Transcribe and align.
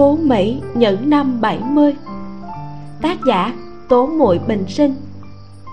Phú 0.00 0.16
Mỹ 0.16 0.60
những 0.74 1.10
năm 1.10 1.40
70 1.40 1.94
Tác 3.02 3.18
giả 3.26 3.54
Tố 3.88 4.06
Muội 4.06 4.38
Bình 4.38 4.64
Sinh. 4.68 4.94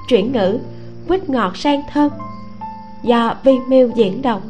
Chuyển 0.07 0.31
ngữ 0.31 0.59
Quýt 1.07 1.29
ngọt 1.29 1.57
sang 1.57 1.81
thơm. 1.91 2.11
Do 3.03 3.35
Vimeo 3.43 3.89
diễn 3.95 4.21
đọc. 4.21 4.41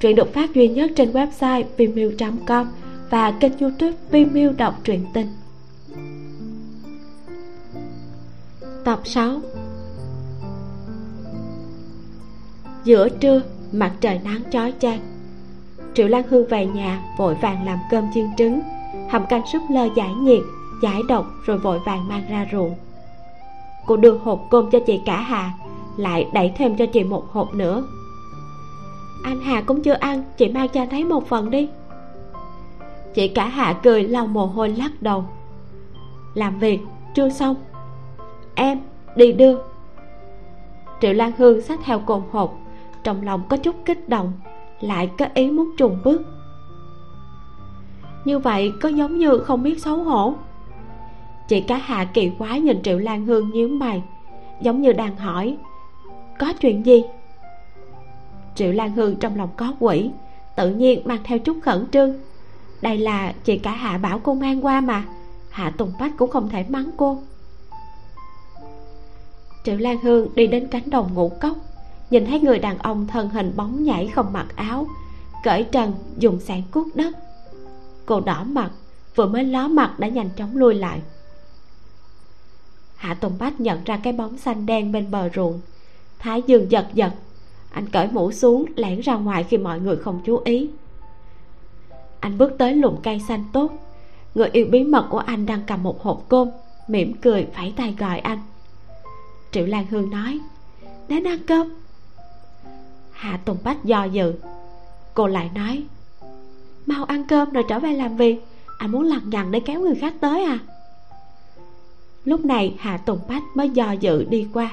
Truyện 0.00 0.16
được 0.16 0.34
phát 0.34 0.54
duy 0.54 0.68
nhất 0.68 0.90
trên 0.96 1.12
website 1.12 1.64
vimeo.com 1.76 2.66
Và 3.10 3.30
kênh 3.30 3.58
youtube 3.58 3.96
Vimeo 4.10 4.52
đọc 4.52 4.80
truyện 4.84 5.06
tình. 5.14 5.28
Tập 8.84 9.00
6 9.04 9.40
Giữa 12.84 13.08
trưa, 13.08 13.42
mặt 13.72 13.92
trời 14.00 14.20
nắng 14.24 14.42
chói 14.50 14.72
chang. 14.80 15.00
Triệu 15.94 16.08
lan 16.08 16.22
hương 16.28 16.48
về 16.48 16.66
nhà 16.66 17.02
vội 17.18 17.34
vàng 17.34 17.66
làm 17.66 17.78
cơm 17.90 18.04
chiên 18.14 18.26
trứng 18.38 18.60
hầm 19.10 19.26
canh 19.26 19.46
súp 19.46 19.62
lơ 19.70 19.88
giải 19.96 20.14
nhiệt, 20.14 20.42
giải 20.82 21.02
độc 21.08 21.26
rồi 21.44 21.58
vội 21.58 21.78
vàng 21.86 22.08
mang 22.08 22.22
ra 22.30 22.46
ruộng. 22.52 22.74
Cô 23.86 23.96
đưa 23.96 24.18
hộp 24.18 24.46
cơm 24.50 24.70
cho 24.70 24.78
chị 24.86 25.00
cả 25.04 25.20
hà, 25.20 25.52
lại 25.96 26.28
đẩy 26.32 26.52
thêm 26.56 26.76
cho 26.76 26.86
chị 26.86 27.04
một 27.04 27.32
hộp 27.32 27.54
nữa. 27.54 27.84
Anh 29.24 29.40
hà 29.40 29.60
cũng 29.60 29.82
chưa 29.82 29.92
ăn, 29.92 30.22
chị 30.36 30.48
mang 30.48 30.68
cho 30.68 30.82
anh 30.82 30.88
thấy 30.88 31.04
một 31.04 31.28
phần 31.28 31.50
đi. 31.50 31.68
Chị 33.14 33.28
cả 33.28 33.48
hạ 33.48 33.72
cười 33.82 34.02
lau 34.02 34.26
mồ 34.26 34.46
hôi 34.46 34.68
lắc 34.68 35.02
đầu. 35.02 35.24
Làm 36.34 36.58
việc, 36.58 36.80
chưa 37.14 37.28
xong. 37.28 37.56
Em, 38.54 38.80
đi 39.16 39.32
đưa. 39.32 39.58
Triệu 41.00 41.12
lan 41.12 41.32
hương 41.38 41.60
xách 41.60 41.80
theo 41.84 41.98
cồn 41.98 42.22
hộp, 42.30 42.58
trong 43.04 43.22
lòng 43.22 43.42
có 43.48 43.56
chút 43.56 43.76
kích 43.84 44.08
động, 44.08 44.32
lại 44.80 45.10
có 45.18 45.26
ý 45.34 45.50
muốn 45.50 45.70
trùng 45.76 45.98
bước 46.04 46.22
như 48.28 48.38
vậy 48.38 48.72
có 48.80 48.88
giống 48.88 49.18
như 49.18 49.38
không 49.38 49.62
biết 49.62 49.82
xấu 49.82 49.96
hổ. 49.96 50.34
Chị 51.48 51.60
cá 51.60 51.76
hạ 51.76 52.04
kỳ 52.04 52.30
quái 52.38 52.60
nhìn 52.60 52.82
triệu 52.82 52.98
lan 52.98 53.26
hương 53.26 53.50
nhíu 53.50 53.68
mày, 53.68 54.02
giống 54.60 54.82
như 54.82 54.92
đang 54.92 55.16
hỏi, 55.16 55.56
có 56.38 56.52
chuyện 56.60 56.86
gì? 56.86 57.04
Triệu 58.54 58.72
lan 58.72 58.92
hương 58.92 59.16
trong 59.16 59.36
lòng 59.36 59.48
có 59.56 59.74
quỷ, 59.80 60.10
tự 60.56 60.70
nhiên 60.70 61.02
mang 61.04 61.18
theo 61.24 61.38
chút 61.38 61.56
khẩn 61.62 61.86
trương. 61.92 62.14
Đây 62.82 62.98
là 62.98 63.32
chị 63.44 63.58
cả 63.58 63.70
hạ 63.70 63.98
bảo 63.98 64.18
cô 64.18 64.34
mang 64.34 64.64
qua 64.64 64.80
mà, 64.80 65.04
hạ 65.50 65.70
tùng 65.70 65.92
bách 66.00 66.12
cũng 66.18 66.30
không 66.30 66.48
thể 66.48 66.64
mắng 66.68 66.90
cô. 66.96 67.18
Triệu 69.64 69.76
lan 69.76 69.98
hương 70.02 70.28
đi 70.34 70.46
đến 70.46 70.68
cánh 70.70 70.90
đồng 70.90 71.14
ngũ 71.14 71.28
cốc, 71.28 71.56
nhìn 72.10 72.26
thấy 72.26 72.40
người 72.40 72.58
đàn 72.58 72.78
ông 72.78 73.06
thân 73.06 73.28
hình 73.28 73.52
bóng 73.56 73.84
nhảy 73.84 74.06
không 74.06 74.32
mặc 74.32 74.46
áo, 74.56 74.86
cởi 75.44 75.64
trần, 75.64 75.92
dùng 76.18 76.40
sạn 76.40 76.62
cuốc 76.70 76.96
đất 76.96 77.27
cô 78.08 78.20
đỏ 78.20 78.44
mặt, 78.44 78.70
vừa 79.14 79.26
mới 79.26 79.44
ló 79.44 79.68
mặt 79.68 79.98
đã 79.98 80.08
nhanh 80.08 80.30
chóng 80.36 80.56
lui 80.56 80.74
lại. 80.74 81.00
Hạ 82.96 83.14
tùng 83.14 83.38
bách 83.38 83.60
nhận 83.60 83.84
ra 83.84 84.00
cái 84.02 84.12
bóng 84.12 84.38
xanh 84.38 84.66
đen 84.66 84.92
bên 84.92 85.10
bờ 85.10 85.28
ruộng. 85.34 85.60
Thái 86.18 86.42
dương 86.46 86.70
giật 86.70 86.86
giật. 86.94 87.10
Anh 87.70 87.86
cởi 87.86 88.08
mũ 88.12 88.32
xuống, 88.32 88.64
lẻn 88.76 89.00
ra 89.00 89.14
ngoài 89.14 89.44
khi 89.44 89.58
mọi 89.58 89.80
người 89.80 89.96
không 89.96 90.20
chú 90.24 90.40
ý. 90.44 90.70
Anh 92.20 92.38
bước 92.38 92.52
tới 92.58 92.74
lùm 92.74 92.96
cây 93.02 93.20
xanh 93.28 93.44
tốt. 93.52 93.72
Người 94.34 94.48
yêu 94.52 94.66
bí 94.70 94.84
mật 94.84 95.06
của 95.10 95.18
anh 95.18 95.46
đang 95.46 95.62
cầm 95.66 95.82
một 95.82 96.02
hộp 96.02 96.24
cơm, 96.28 96.50
mỉm 96.88 97.14
cười 97.22 97.46
phẩy 97.56 97.74
tay 97.76 97.94
gọi 97.98 98.18
anh. 98.18 98.42
Triệu 99.52 99.66
lan 99.66 99.86
hương 99.86 100.10
nói, 100.10 100.40
đến 101.08 101.24
ăn 101.24 101.38
cơm. 101.46 101.74
Hạ 103.12 103.40
tùng 103.44 103.58
bách 103.64 103.84
do 103.84 104.04
dự. 104.04 104.34
Cô 105.14 105.26
lại 105.26 105.50
nói 105.54 105.84
mau 106.88 107.04
ăn 107.04 107.24
cơm 107.24 107.52
rồi 107.52 107.64
trở 107.68 107.78
về 107.78 107.92
làm 107.92 108.16
việc. 108.16 108.44
Anh 108.78 108.92
muốn 108.92 109.02
lằng 109.02 109.30
nhằng 109.30 109.50
để 109.50 109.60
kéo 109.60 109.80
người 109.80 109.94
khác 109.94 110.14
tới 110.20 110.44
à? 110.44 110.58
Lúc 112.24 112.44
này, 112.44 112.76
hạ 112.78 112.96
tùng 112.96 113.18
bách 113.28 113.42
mới 113.54 113.70
do 113.70 113.92
dự 113.92 114.24
đi 114.24 114.48
qua. 114.52 114.70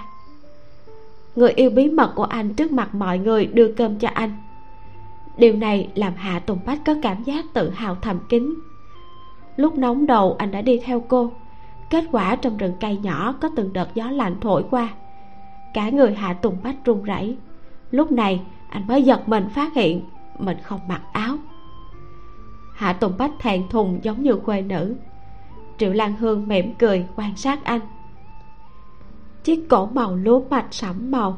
Người 1.36 1.52
yêu 1.52 1.70
bí 1.70 1.90
mật 1.90 2.12
của 2.16 2.24
anh 2.24 2.54
trước 2.54 2.72
mặt 2.72 2.96
mọi 2.96 3.18
người 3.18 3.46
đưa 3.46 3.72
cơm 3.72 4.00
cho 4.00 4.10
anh. 4.14 4.32
Điều 5.38 5.56
này 5.56 5.90
làm 5.96 6.14
hạ 6.16 6.40
tùng 6.40 6.60
bách 6.66 6.86
có 6.86 6.96
cảm 7.02 7.24
giác 7.24 7.46
tự 7.54 7.70
hào 7.70 7.96
thầm 7.96 8.20
kín. 8.30 8.56
Lúc 9.58 9.78
nóng 9.78 10.06
đầu, 10.06 10.36
anh 10.40 10.52
đã 10.52 10.62
đi 10.62 10.80
theo 10.86 11.00
cô. 11.08 11.32
Kết 11.90 12.04
quả 12.12 12.36
trong 12.36 12.58
rừng 12.58 12.74
cây 12.80 12.98
nhỏ 12.98 13.36
có 13.42 13.50
từng 13.56 13.74
đợt 13.74 13.96
gió 13.96 14.10
lạnh 14.10 14.36
thổi 14.42 14.64
qua. 14.72 14.90
Cả 15.74 15.90
người 15.90 16.14
hạ 16.14 16.34
tùng 16.34 16.58
bách 16.64 16.86
run 16.86 17.04
rẩy. 17.04 17.38
Lúc 17.92 18.12
này, 18.12 18.42
anh 18.70 18.88
mới 18.88 19.04
giật 19.04 19.30
mình 19.30 19.50
phát 19.50 19.74
hiện 19.74 20.02
mình 20.40 20.58
không 20.64 20.80
mặc 20.88 21.02
áo 21.14 21.38
hạ 22.76 22.94
tùng 22.94 23.14
bách 23.18 23.32
thẹn 23.40 23.70
thùng 23.70 24.00
giống 24.04 24.24
như 24.24 24.36
khuê 24.36 24.62
nữ. 24.62 24.96
Triệu 25.78 25.94
lan 25.94 26.16
hương 26.16 26.48
mỉm 26.48 26.74
cười 26.80 27.06
quan 27.16 27.36
sát 27.36 27.64
anh. 27.64 27.82
Chiếc 29.44 29.70
cổ 29.70 29.86
màu 29.86 30.16
lúa 30.16 30.42
mạch 30.50 30.68
sẫm 30.72 31.12
màu, 31.12 31.38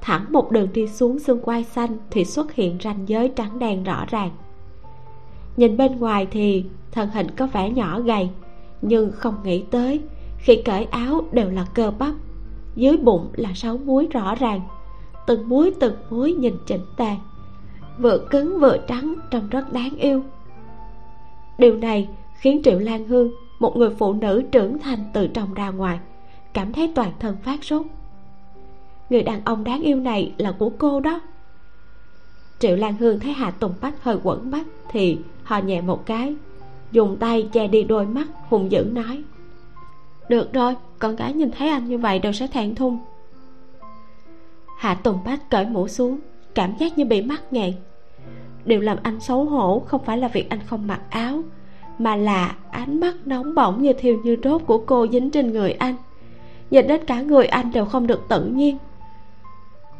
thẳng 0.00 0.24
một 0.28 0.50
đường 0.50 0.68
đi 0.72 0.88
xuống 0.88 1.18
xương 1.18 1.40
quai 1.42 1.64
xanh 1.64 1.96
thì 2.10 2.24
xuất 2.24 2.52
hiện 2.52 2.78
ranh 2.84 3.08
giới 3.08 3.32
trắng 3.36 3.58
đen 3.58 3.84
rõ 3.84 4.04
ràng. 4.08 4.30
Nhìn 5.56 5.76
bên 5.76 5.98
ngoài 5.98 6.26
thì 6.30 6.64
thân 6.92 7.10
hình 7.10 7.26
có 7.36 7.46
vẻ 7.46 7.70
nhỏ 7.70 8.00
gầy, 8.00 8.30
nhưng 8.82 9.12
không 9.12 9.34
nghĩ 9.44 9.64
tới 9.70 10.00
khi 10.38 10.62
cởi 10.64 10.84
áo 10.84 11.20
đều 11.32 11.50
là 11.50 11.66
cơ 11.74 11.90
bắp. 11.90 12.14
Dưới 12.76 12.96
bụng 12.96 13.28
là 13.36 13.50
sáu 13.54 13.78
múi 13.78 14.08
rõ 14.10 14.34
ràng, 14.34 14.60
từng 15.26 15.48
múi 15.48 15.72
từng 15.80 15.94
múi 16.10 16.32
nhìn 16.32 16.54
chỉnh 16.66 16.84
tề, 16.96 17.16
vừa 17.98 18.18
cứng 18.30 18.60
vừa 18.60 18.76
trắng 18.88 19.14
trông 19.30 19.48
rất 19.48 19.72
đáng 19.72 19.96
yêu 19.96 20.22
điều 21.58 21.76
này 21.76 22.08
khiến 22.34 22.60
triệu 22.64 22.78
lan 22.78 23.08
hương, 23.08 23.30
một 23.58 23.76
người 23.76 23.90
phụ 23.98 24.12
nữ 24.12 24.42
trưởng 24.52 24.78
thành 24.78 24.98
từ 25.12 25.28
trong 25.28 25.54
ra 25.54 25.70
ngoài, 25.70 25.98
cảm 26.52 26.72
thấy 26.72 26.92
toàn 26.94 27.12
thân 27.18 27.36
phát 27.44 27.64
sốt. 27.64 27.86
Người 29.10 29.22
đàn 29.22 29.40
ông 29.44 29.64
đáng 29.64 29.82
yêu 29.82 30.00
này 30.00 30.32
là 30.38 30.52
của 30.52 30.70
cô 30.78 31.00
đó. 31.00 31.20
Triệu 32.58 32.76
lan 32.76 32.96
hương 32.96 33.20
thấy 33.20 33.32
hạ 33.32 33.50
tùng 33.50 33.74
bách 33.80 34.02
hơi 34.02 34.18
quẩn 34.22 34.50
mắt 34.50 34.66
thì 34.90 35.18
họ 35.42 35.58
nhẹ 35.58 35.80
một 35.80 36.06
cái, 36.06 36.34
dùng 36.92 37.16
tay 37.16 37.48
che 37.52 37.68
đi 37.68 37.84
đôi 37.84 38.06
mắt 38.06 38.26
hùng 38.48 38.70
dữ 38.70 38.84
nói, 38.84 39.22
được 40.28 40.52
rồi, 40.52 40.76
con 40.98 41.16
gái 41.16 41.32
nhìn 41.32 41.50
thấy 41.50 41.68
anh 41.68 41.88
như 41.88 41.98
vậy 41.98 42.18
đều 42.18 42.32
sẽ 42.32 42.46
thẹn 42.46 42.74
thùng. 42.74 42.98
Hạ 44.78 44.94
tùng 44.94 45.18
bách 45.24 45.50
cởi 45.50 45.66
mũ 45.66 45.88
xuống, 45.88 46.18
cảm 46.54 46.76
giác 46.78 46.98
như 46.98 47.04
bị 47.04 47.22
mắc 47.22 47.52
nghẹn 47.52 47.72
điều 48.68 48.80
làm 48.80 48.98
anh 49.02 49.20
xấu 49.20 49.44
hổ, 49.44 49.82
không 49.86 50.04
phải 50.04 50.18
là 50.18 50.28
việc 50.28 50.50
anh 50.50 50.60
không 50.66 50.86
mặc 50.86 51.00
áo, 51.10 51.42
mà 51.98 52.16
là 52.16 52.56
ánh 52.70 53.00
mắt 53.00 53.14
nóng 53.24 53.54
bỏng 53.54 53.82
như 53.82 53.92
thiêu 53.92 54.20
như 54.24 54.36
đốt 54.36 54.62
của 54.66 54.78
cô 54.78 55.06
dính 55.12 55.30
trên 55.30 55.52
người 55.52 55.72
anh. 55.72 55.94
Nhìn 56.70 56.86
đến 56.86 57.04
cả 57.04 57.20
người 57.20 57.46
anh 57.46 57.72
đều 57.72 57.84
không 57.84 58.06
được 58.06 58.20
tự 58.28 58.44
nhiên. 58.44 58.78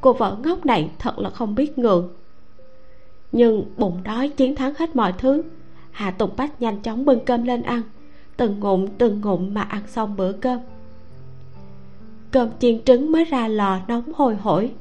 Cô 0.01 0.13
vợ 0.13 0.37
ngốc 0.45 0.67
này 0.67 0.91
thật 0.99 1.19
là 1.19 1.31
không 1.31 1.55
biết 1.55 1.79
ngượng. 1.79 2.09
Nhưng 3.33 3.65
bụng 3.77 4.01
đói 4.05 4.29
chiến 4.29 4.57
thắng 4.57 4.75
hết 4.79 4.97
mọi 4.97 5.13
thứ 5.19 5.43
hạ 5.91 6.11
tùng 6.11 6.31
bách 6.37 6.63
nhanh 6.63 6.83
chóng 6.83 7.05
bưng 7.05 7.25
cơm 7.25 7.45
lên 7.45 7.63
ăn, 7.63 7.83
từng 8.37 8.61
ngụm 8.61 8.87
từng 8.99 9.21
ngụm 9.21 9.55
mà 9.55 9.63
ăn 9.63 9.83
xong 9.87 10.17
bữa 10.17 10.33
cơm. 10.33 10.61
Cơm 12.31 12.49
chiên 12.59 12.83
trứng 12.83 13.13
mới 13.13 13.25
ra 13.25 13.49
lò 13.49 13.79
nóng 13.89 14.13
hôi 14.15 14.37
hổi, 14.37 14.73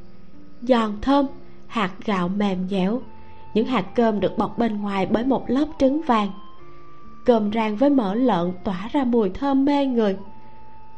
giòn 0.61 0.91
thơm, 1.01 1.25
hạt 1.67 1.91
gạo 2.05 2.27
mềm 2.27 2.69
dẻo 2.69 3.01
những 3.57 3.65
hạt 3.65 3.85
cơm 3.95 4.19
được 4.19 4.37
bọc 4.37 4.57
bên 4.57 4.81
ngoài 4.81 5.05
bởi 5.05 5.23
một 5.23 5.49
lớp 5.49 5.65
trứng 5.79 6.01
vàng. 6.01 6.31
Cơm 7.25 7.51
rang 7.51 7.75
với 7.75 7.89
mỡ 7.89 8.13
lợn 8.13 8.53
tỏa 8.63 8.89
ra 8.91 9.03
mùi 9.03 9.29
thơm 9.29 9.65
mê 9.65 9.85
người. 9.85 10.17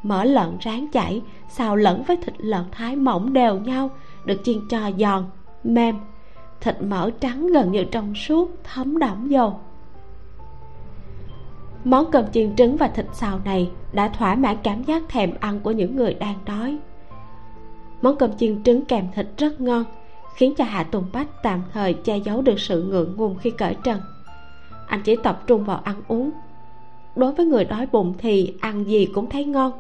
Mỡ 0.03 0.23
lợn 0.23 0.57
rán 0.65 0.87
chảy, 0.87 1.21
xào 1.49 1.75
lẫn 1.75 2.03
với 2.03 2.17
thịt 2.17 2.33
lợn 2.37 2.63
thái 2.71 2.95
mỏng 2.95 3.33
đều 3.33 3.59
nhau, 3.59 3.89
được 4.25 4.41
chiên 4.43 4.57
cho 4.69 4.91
giòn, 4.97 5.23
mềm. 5.63 5.95
Thịt 6.61 6.81
mỡ 6.81 7.09
trắng 7.19 7.47
gần 7.47 7.71
như 7.71 7.83
trong 7.83 8.15
suốt, 8.15 8.51
thấm 8.63 8.99
đẫm 8.99 9.27
dầu 9.27 9.59
món 11.83 12.11
cơm 12.11 12.31
chiên 12.31 12.55
trứng 12.55 12.77
và 12.77 12.87
thịt 12.87 13.05
xào 13.13 13.39
này 13.45 13.71
đã 13.93 14.07
thỏa 14.07 14.35
mãn 14.35 14.57
cảm 14.63 14.83
giác 14.83 15.03
thèm 15.09 15.33
ăn 15.39 15.59
của 15.59 15.71
những 15.71 15.95
người 15.95 16.13
đang 16.13 16.35
đói. 16.45 16.77
Món 18.01 18.15
cơm 18.15 18.37
chiên 18.37 18.63
trứng 18.63 18.85
kèm 18.85 19.05
thịt 19.15 19.27
rất 19.37 19.61
ngon 19.61 19.83
khiến 20.39 20.55
cho 20.55 20.63
hạ 20.63 20.83
tùng 20.83 21.05
bách 21.13 21.43
tạm 21.43 21.61
thời 21.73 21.93
che 21.93 22.17
giấu 22.17 22.41
được 22.41 22.59
sự 22.59 22.83
ngượng 22.83 23.15
ngùng 23.15 23.37
khi 23.37 23.51
cởi 23.51 23.75
trần. 23.83 24.01
Anh 24.87 25.01
chỉ 25.03 25.15
tập 25.15 25.43
trung 25.47 25.63
vào 25.63 25.81
ăn 25.83 26.01
uống. 26.07 26.31
Đối 27.15 27.33
với 27.33 27.45
người 27.45 27.65
đói 27.65 27.87
bụng 27.91 28.13
thì 28.17 28.53
ăn 28.61 28.83
gì 28.83 29.07
cũng 29.13 29.29
thấy 29.29 29.45
ngon. 29.45 29.71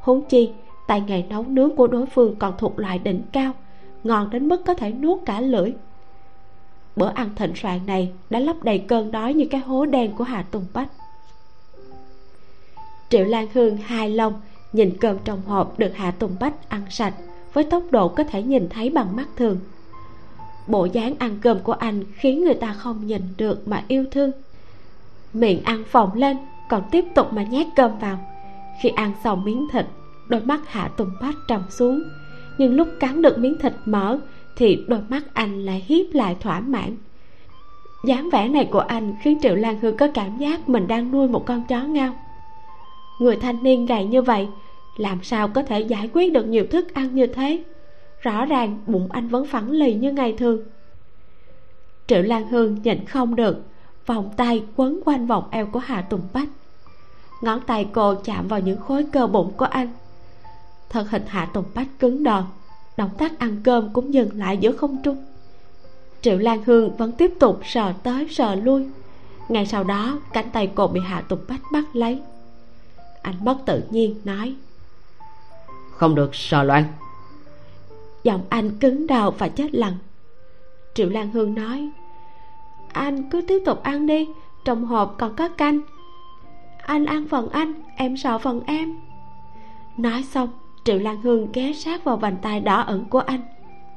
Huống 0.00 0.24
chi, 0.24 0.50
tay 0.86 1.00
nghề 1.00 1.22
nấu 1.22 1.42
nướng 1.42 1.76
của 1.76 1.86
đối 1.86 2.06
phương 2.06 2.36
còn 2.36 2.54
thuộc 2.58 2.78
loại 2.78 2.98
đỉnh 2.98 3.22
cao, 3.32 3.52
ngon 4.04 4.30
đến 4.30 4.48
mức 4.48 4.62
có 4.66 4.74
thể 4.74 4.92
nuốt 4.92 5.18
cả 5.26 5.40
lưỡi. 5.40 5.72
Bữa 6.96 7.10
ăn 7.14 7.30
thịnh 7.36 7.52
soạn 7.56 7.80
này 7.86 8.12
đã 8.30 8.38
lấp 8.38 8.56
đầy 8.62 8.78
cơn 8.78 9.10
đói 9.10 9.34
như 9.34 9.44
cái 9.50 9.60
hố 9.60 9.86
đen 9.86 10.12
của 10.12 10.24
hà 10.24 10.42
tùng 10.42 10.64
bách. 10.72 10.88
Triệu 13.08 13.24
lan 13.24 13.46
hương 13.52 13.76
hài 13.76 14.10
lòng 14.10 14.32
nhìn 14.72 14.96
cơm 15.00 15.16
trong 15.24 15.42
hộp 15.46 15.78
được 15.78 15.96
hạ 15.96 16.10
tùng 16.10 16.36
bách 16.40 16.68
ăn 16.68 16.82
sạch 16.90 17.14
với 17.52 17.64
tốc 17.64 17.82
độ 17.90 18.08
có 18.08 18.24
thể 18.24 18.42
nhìn 18.42 18.68
thấy 18.68 18.90
bằng 18.90 19.16
mắt 19.16 19.28
thường 19.36 19.58
bộ 20.70 20.84
dáng 20.84 21.14
ăn 21.18 21.38
cơm 21.42 21.58
của 21.58 21.72
anh 21.72 22.04
khiến 22.14 22.44
người 22.44 22.54
ta 22.54 22.72
không 22.72 23.06
nhìn 23.06 23.22
được 23.36 23.68
mà 23.68 23.84
yêu 23.88 24.04
thương. 24.10 24.30
Miệng 25.32 25.62
ăn 25.64 25.84
phồng 25.84 26.14
lên, 26.14 26.36
còn 26.68 26.82
tiếp 26.90 27.04
tục 27.14 27.32
mà 27.32 27.42
nhét 27.42 27.66
cơm 27.76 27.98
vào. 27.98 28.18
Khi 28.82 28.88
ăn 28.88 29.12
xong 29.24 29.44
miếng 29.44 29.66
thịt, 29.72 29.86
đôi 30.28 30.40
mắt 30.40 30.60
hạ 30.68 30.90
tùng 30.96 31.10
bách 31.22 31.34
trầm 31.48 31.62
xuống. 31.70 32.02
Nhưng 32.58 32.74
lúc 32.74 32.88
cắn 33.00 33.22
được 33.22 33.38
miếng 33.38 33.58
thịt 33.62 33.72
mỡ, 33.84 34.18
thì 34.56 34.84
đôi 34.88 35.00
mắt 35.08 35.22
anh 35.34 35.62
lại 35.62 35.84
hiếp 35.86 36.14
lại 36.14 36.36
thỏa 36.40 36.60
mãn. 36.60 36.96
Dáng 38.04 38.30
vẻ 38.30 38.48
này 38.48 38.64
của 38.64 38.80
anh 38.80 39.14
khiến 39.22 39.38
triệu 39.42 39.54
lan 39.54 39.80
hương 39.80 39.96
có 39.96 40.08
cảm 40.14 40.38
giác 40.38 40.68
mình 40.68 40.88
đang 40.88 41.12
nuôi 41.12 41.28
một 41.28 41.46
con 41.46 41.62
chó 41.68 41.80
ngao. 41.80 42.14
Người 43.20 43.36
thanh 43.36 43.62
niên 43.62 43.86
gầy 43.86 44.04
như 44.04 44.22
vậy, 44.22 44.48
làm 44.96 45.22
sao 45.22 45.48
có 45.48 45.62
thể 45.62 45.80
giải 45.80 46.10
quyết 46.12 46.32
được 46.32 46.46
nhiều 46.46 46.66
thức 46.70 46.94
ăn 46.94 47.14
như 47.14 47.26
thế? 47.26 47.62
Rõ 48.20 48.44
ràng 48.44 48.78
bụng 48.86 49.12
anh 49.12 49.28
vẫn 49.28 49.46
phẳng 49.46 49.70
lì 49.70 49.94
như 49.94 50.12
ngày 50.12 50.34
thường. 50.38 50.62
Triệu 52.06 52.22
lan 52.22 52.48
hương 52.48 52.82
nhịn 52.82 53.04
không 53.04 53.36
được, 53.36 53.62
vòng 54.06 54.30
tay 54.36 54.64
quấn 54.76 55.00
quanh 55.04 55.26
vòng 55.26 55.44
eo 55.50 55.66
của 55.66 55.78
hà 55.78 56.02
tùng 56.02 56.28
bách. 56.32 56.48
Ngón 57.40 57.60
tay 57.66 57.88
cô 57.92 58.14
chạm 58.14 58.48
vào 58.48 58.60
những 58.60 58.80
khối 58.80 59.04
cơ 59.12 59.26
bụng 59.26 59.52
của 59.56 59.64
anh. 59.64 59.88
Thân 60.88 61.06
hình 61.06 61.22
hạ 61.26 61.46
tùng 61.46 61.64
bách 61.74 61.88
cứng 61.98 62.22
đờ, 62.22 62.42
động 62.96 63.10
tác 63.18 63.38
ăn 63.38 63.60
cơm 63.64 63.92
cũng 63.92 64.14
dừng 64.14 64.38
lại 64.38 64.56
giữa 64.56 64.72
không 64.72 65.02
trung. 65.02 65.24
Triệu 66.22 66.38
lan 66.38 66.62
hương 66.66 66.96
vẫn 66.96 67.12
tiếp 67.12 67.32
tục 67.40 67.60
sờ 67.64 67.92
tới 68.02 68.26
sờ 68.30 68.54
lui. 68.54 68.86
Ngay 69.48 69.66
sau 69.66 69.84
đó, 69.84 70.20
cánh 70.32 70.50
tay 70.50 70.70
cô 70.74 70.86
bị 70.86 71.00
hạ 71.00 71.20
tùng 71.20 71.40
bách 71.48 71.60
bắt 71.72 71.84
lấy. 71.92 72.22
Anh 73.22 73.34
bất 73.40 73.56
tự 73.66 73.82
nhiên 73.90 74.14
nói, 74.24 74.54
không 75.96 76.14
được 76.14 76.34
sờ 76.34 76.62
loạn 76.62 76.84
giọng 78.24 78.40
anh 78.48 78.70
cứng 78.80 79.06
đầu 79.06 79.30
và 79.30 79.48
chết 79.48 79.74
lặng. 79.74 79.94
Triệu 80.94 81.08
lan 81.08 81.30
hương 81.30 81.54
nói, 81.54 81.90
anh 82.92 83.30
cứ 83.30 83.40
tiếp 83.40 83.62
tục 83.66 83.82
ăn 83.82 84.06
đi, 84.06 84.28
trong 84.64 84.84
hộp 84.84 85.14
còn 85.18 85.36
có 85.36 85.48
canh. 85.48 85.80
Anh 86.82 87.04
ăn 87.06 87.28
phần 87.28 87.48
anh, 87.48 87.72
em 87.96 88.16
sợ 88.16 88.38
phần 88.38 88.60
em. 88.66 88.96
Nói 89.96 90.22
xong, 90.22 90.48
triệu 90.84 90.98
lan 90.98 91.22
hương 91.22 91.52
ghé 91.52 91.72
sát 91.72 92.04
vào 92.04 92.16
vành 92.16 92.36
tay 92.42 92.60
đỏ 92.60 92.80
ẩn 92.80 93.04
của 93.10 93.18
anh, 93.18 93.40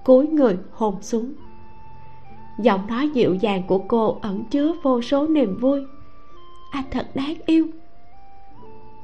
cúi 0.03 0.27
người 0.27 0.57
hôn 0.71 1.01
xuống. 1.01 1.33
Giọng 2.59 2.87
nói 2.87 3.09
dịu 3.09 3.33
dàng 3.35 3.63
của 3.67 3.79
cô 3.87 4.19
ẩn 4.21 4.43
chứa 4.45 4.73
vô 4.83 5.01
số 5.01 5.27
niềm 5.27 5.57
vui. 5.59 5.81
Anh 6.71 6.83
thật 6.91 7.07
đáng 7.15 7.35
yêu. 7.45 7.67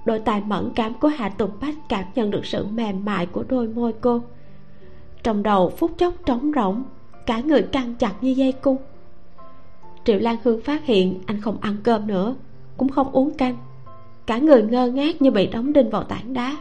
Đôi 0.06 0.20
tay 0.20 0.42
mẫn 0.48 0.72
cảm 0.76 0.94
của 0.94 1.08
hạ 1.08 1.30
tùng 1.30 1.52
bách 1.62 1.76
cảm 1.90 2.06
nhận 2.16 2.32
được 2.32 2.46
sự 2.46 2.66
mềm 2.66 3.06
mại 3.06 3.26
của 3.26 3.44
đôi 3.50 3.68
môi 3.68 3.94
cô 4.02 4.22
trong 5.24 5.44
đầu 5.44 5.70
phút 5.78 5.92
chốc 5.98 6.14
trống 6.26 6.52
rỗng, 6.56 6.84
cả 7.26 7.40
người 7.40 7.62
căng 7.62 7.96
chặt 7.96 8.14
như 8.22 8.32
dây 8.32 8.52
cung. 8.52 8.78
Triệu 10.06 10.20
lan 10.20 10.38
hương 10.44 10.62
phát 10.62 10.86
hiện 10.86 11.20
anh 11.26 11.42
không 11.42 11.58
ăn 11.62 11.78
cơm 11.84 12.08
nữa, 12.08 12.36
cũng 12.78 12.90
không 12.90 13.12
uống 13.12 13.34
canh. 13.34 13.58
Cả 14.26 14.38
người 14.38 14.64
ngơ 14.64 14.88
ngác 14.88 15.22
như 15.22 15.32
bị 15.32 15.48
đóng 15.48 15.74
đinh 15.74 15.90
vào 15.90 16.04
tảng 16.04 16.34
đá. 16.34 16.58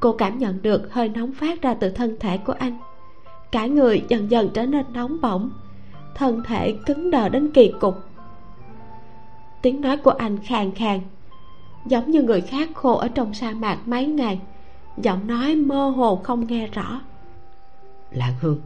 Cô 0.00 0.12
cảm 0.12 0.38
nhận 0.38 0.62
được 0.62 0.92
hơi 0.92 1.08
nóng 1.08 1.32
phát 1.32 1.62
ra 1.62 1.74
từ 1.74 1.90
thân 1.90 2.16
thể 2.20 2.38
của 2.38 2.54
anh. 2.58 2.78
Cả 3.52 3.66
người 3.66 4.04
dần 4.08 4.30
dần 4.30 4.48
trở 4.54 4.66
nên 4.66 4.84
nóng 4.92 5.20
bỏng, 5.20 5.50
thân 6.14 6.42
thể 6.46 6.74
cứng 6.86 7.10
đờ 7.10 7.28
đến 7.28 7.50
kỳ 7.54 7.72
cục. 7.80 7.94
Tiếng 9.62 9.80
nói 9.80 9.96
của 9.96 10.10
anh 10.10 10.38
khàn 10.38 10.74
khàn, 10.74 11.00
giống 11.86 12.10
như 12.10 12.22
người 12.22 12.40
khác 12.40 12.68
khô 12.74 12.92
ở 12.94 13.08
trong 13.08 13.34
sa 13.34 13.50
mạc 13.50 13.78
mấy 13.86 14.06
ngày, 14.06 14.40
giọng 14.96 15.26
nói 15.26 15.56
mơ 15.56 15.88
hồ 15.88 16.16
không 16.16 16.46
nghe 16.46 16.66
rõ 16.66 17.00
lan 18.14 18.32
hương. 18.40 18.60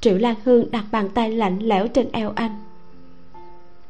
Triệu 0.00 0.18
lan 0.18 0.34
hương 0.44 0.70
đặt 0.70 0.84
bàn 0.92 1.08
tay 1.14 1.30
lạnh 1.30 1.58
lẽo 1.58 1.88
trên 1.88 2.08
eo 2.12 2.32
anh. 2.34 2.56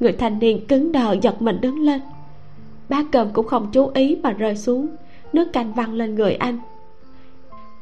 Người 0.01 0.13
thanh 0.13 0.39
niên 0.39 0.67
cứng 0.67 0.93
đờ 0.93 1.13
giật 1.23 1.43
mình 1.43 1.61
đứng 1.61 1.79
lên. 1.79 2.01
Bát 2.89 3.07
cơm 3.13 3.33
cũng 3.33 3.47
không 3.47 3.71
chú 3.73 3.91
ý 3.95 4.17
mà 4.23 4.31
rơi 4.31 4.57
xuống, 4.57 4.87
nước 5.33 5.53
canh 5.53 5.75
văng 5.75 5.93
lên 5.93 6.15
người 6.15 6.35
anh. 6.35 6.59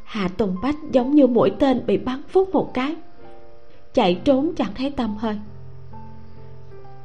Hạ 0.05 0.29
tùng 0.29 0.57
bách 0.63 0.77
giống 0.93 1.15
như 1.15 1.27
mũi 1.27 1.51
tên 1.59 1.87
bị 1.87 1.97
bắn 1.97 2.23
phút 2.29 2.51
một 2.51 2.75
cái, 2.75 2.97
chạy 3.95 4.21
trốn 4.25 4.53
chẳng 4.57 4.75
thấy 4.75 4.91
tâm 4.91 5.17
hơi. 5.17 5.39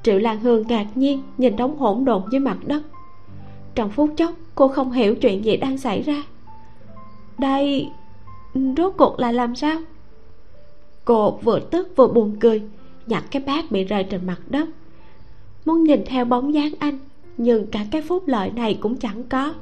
Triệu 0.04 0.20
lan 0.20 0.40
hương 0.40 0.68
ngạc 0.68 0.86
nhiên 0.96 1.24
nhìn 1.38 1.56
đống 1.56 1.78
hỗn 1.78 2.06
độn 2.06 2.24
dưới 2.32 2.40
mặt 2.40 2.58
đất. 2.66 2.84
Trong 3.76 3.90
phút 3.90 4.10
chốc, 4.18 4.32
cô 4.56 4.68
không 4.68 4.92
hiểu 4.92 5.16
chuyện 5.16 5.46
gì 5.46 5.58
đang 5.58 5.78
xảy 5.78 6.02
ra. 6.02 6.24
Đây 7.38 7.90
rốt 8.54 8.94
cuộc 8.98 9.20
là 9.20 9.32
làm 9.32 9.56
sao? 9.56 9.80
Cô 11.06 11.32
vừa 11.32 11.60
tức 11.60 11.94
vừa 11.96 12.08
buồn 12.08 12.36
cười, 12.40 12.62
nhặt 13.08 13.24
cái 13.32 13.42
bát 13.46 13.72
bị 13.72 13.84
rơi 13.84 14.04
trên 14.04 14.26
mặt 14.28 14.40
đất. 14.50 14.70
Muốn 15.66 15.84
nhìn 15.84 16.04
theo 16.06 16.26
bóng 16.26 16.54
dáng 16.54 16.72
anh, 16.80 17.00
nhưng 17.38 17.68
cả 17.68 17.86
cái 17.92 18.02
phúc 18.02 18.24
lợi 18.28 18.52
này 18.52 18.78
cũng 18.82 18.98
chẳng 18.98 19.24
có. 19.24 19.54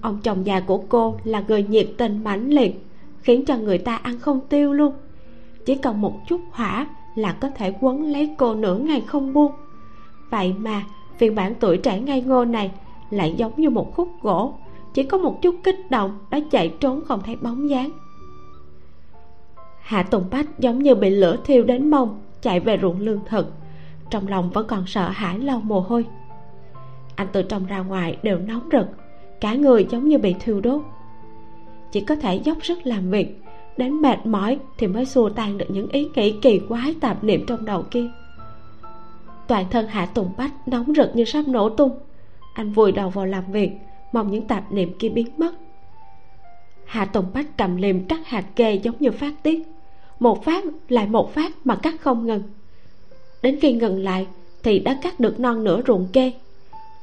Ông 0.00 0.18
chồng 0.22 0.46
già 0.46 0.60
của 0.60 0.78
cô 0.88 1.16
là 1.24 1.44
người 1.48 1.62
nhiệt 1.62 1.88
tình 1.96 2.24
mãnh 2.24 2.50
liệt, 2.50 2.84
khiến 3.22 3.44
cho 3.44 3.56
người 3.56 3.78
ta 3.78 3.96
ăn 3.96 4.18
không 4.18 4.40
tiêu 4.48 4.72
luôn. 4.72 4.92
Chỉ 5.66 5.74
cần 5.74 6.00
một 6.00 6.14
chút 6.28 6.40
hỏa 6.50 6.86
là 7.14 7.32
có 7.32 7.50
thể 7.50 7.72
quấn 7.80 8.12
lấy 8.12 8.34
cô 8.38 8.54
nửa 8.54 8.78
ngày 8.78 9.00
không 9.06 9.32
buông. 9.32 9.52
Vậy 10.30 10.54
mà 10.58 10.82
phiên 11.16 11.34
bản 11.34 11.54
tuổi 11.60 11.76
trẻ 11.76 12.00
ngây 12.00 12.20
ngô 12.20 12.44
này 12.44 12.70
lại 13.10 13.34
giống 13.36 13.52
như 13.56 13.70
một 13.70 13.96
khúc 13.96 14.08
gỗ 14.22 14.54
chỉ 14.98 15.04
có 15.04 15.18
một 15.18 15.42
chút 15.42 15.54
kích 15.64 15.90
động 15.90 16.18
đã 16.30 16.40
chạy 16.50 16.74
trốn 16.80 17.04
không 17.04 17.20
thấy 17.24 17.36
bóng 17.36 17.70
dáng. 17.70 17.90
Hạ 19.80 20.02
tùng 20.02 20.24
bách 20.30 20.58
giống 20.58 20.82
như 20.82 20.94
bị 20.94 21.10
lửa 21.10 21.36
thiêu 21.44 21.64
đến 21.64 21.90
mông, 21.90 22.20
chạy 22.42 22.60
về 22.60 22.78
ruộng 22.82 23.00
lương 23.00 23.20
thực. 23.26 23.52
Trong 24.10 24.28
lòng 24.28 24.50
vẫn 24.50 24.66
còn 24.66 24.86
sợ 24.86 25.08
hãi 25.08 25.38
lau 25.38 25.60
mồ 25.60 25.80
hôi. 25.80 26.04
Anh 27.14 27.26
từ 27.32 27.42
trong 27.42 27.66
ra 27.66 27.78
ngoài 27.78 28.18
đều 28.22 28.38
nóng 28.38 28.68
rực, 28.72 28.86
cả 29.40 29.54
người 29.54 29.86
giống 29.90 30.08
như 30.08 30.18
bị 30.18 30.34
thiêu 30.40 30.60
đốt. 30.60 30.82
Chỉ 31.92 32.00
có 32.00 32.14
thể 32.14 32.36
dốc 32.36 32.58
sức 32.62 32.86
làm 32.86 33.10
việc, 33.10 33.42
đến 33.76 34.02
mệt 34.02 34.26
mỏi 34.26 34.58
thì 34.78 34.86
mới 34.86 35.04
xua 35.04 35.28
tan 35.28 35.58
được 35.58 35.66
những 35.68 35.88
ý 35.88 36.08
nghĩ 36.14 36.38
kỳ 36.42 36.60
quái 36.68 36.94
tạp 37.00 37.24
niệm 37.24 37.44
trong 37.46 37.64
đầu 37.64 37.84
kia. 37.90 38.10
Toàn 39.46 39.64
thân 39.70 39.86
hạ 39.86 40.06
tùng 40.06 40.30
bách 40.38 40.68
nóng 40.68 40.94
rực 40.96 41.16
như 41.16 41.24
sắp 41.24 41.48
nổ 41.48 41.68
tung. 41.68 41.98
Anh 42.54 42.72
vùi 42.72 42.92
đầu 42.92 43.10
vào 43.10 43.26
làm 43.26 43.52
việc 43.52 43.70
mong 44.12 44.30
những 44.30 44.46
tạp 44.46 44.72
niệm 44.72 44.92
kia 44.98 45.08
biến 45.08 45.26
mất. 45.36 45.54
Hạ 46.84 47.04
tùng 47.04 47.26
bách 47.34 47.56
cầm 47.56 47.76
liềm 47.76 48.04
cắt 48.04 48.26
hạt 48.26 48.44
kê 48.56 48.74
giống 48.74 48.94
như 49.00 49.10
phát 49.10 49.34
tiết. 49.42 49.62
Một 50.20 50.44
phát 50.44 50.64
lại 50.88 51.06
một 51.06 51.34
phát 51.34 51.52
mà 51.66 51.76
cắt 51.76 51.94
không 52.00 52.26
ngừng. 52.26 52.42
Đến 53.42 53.58
khi 53.60 53.72
ngừng 53.72 54.04
lại 54.04 54.26
thì 54.62 54.78
đã 54.78 54.98
cắt 55.02 55.20
được 55.20 55.40
non 55.40 55.64
nửa 55.64 55.82
ruộng 55.86 56.08
kê. 56.12 56.32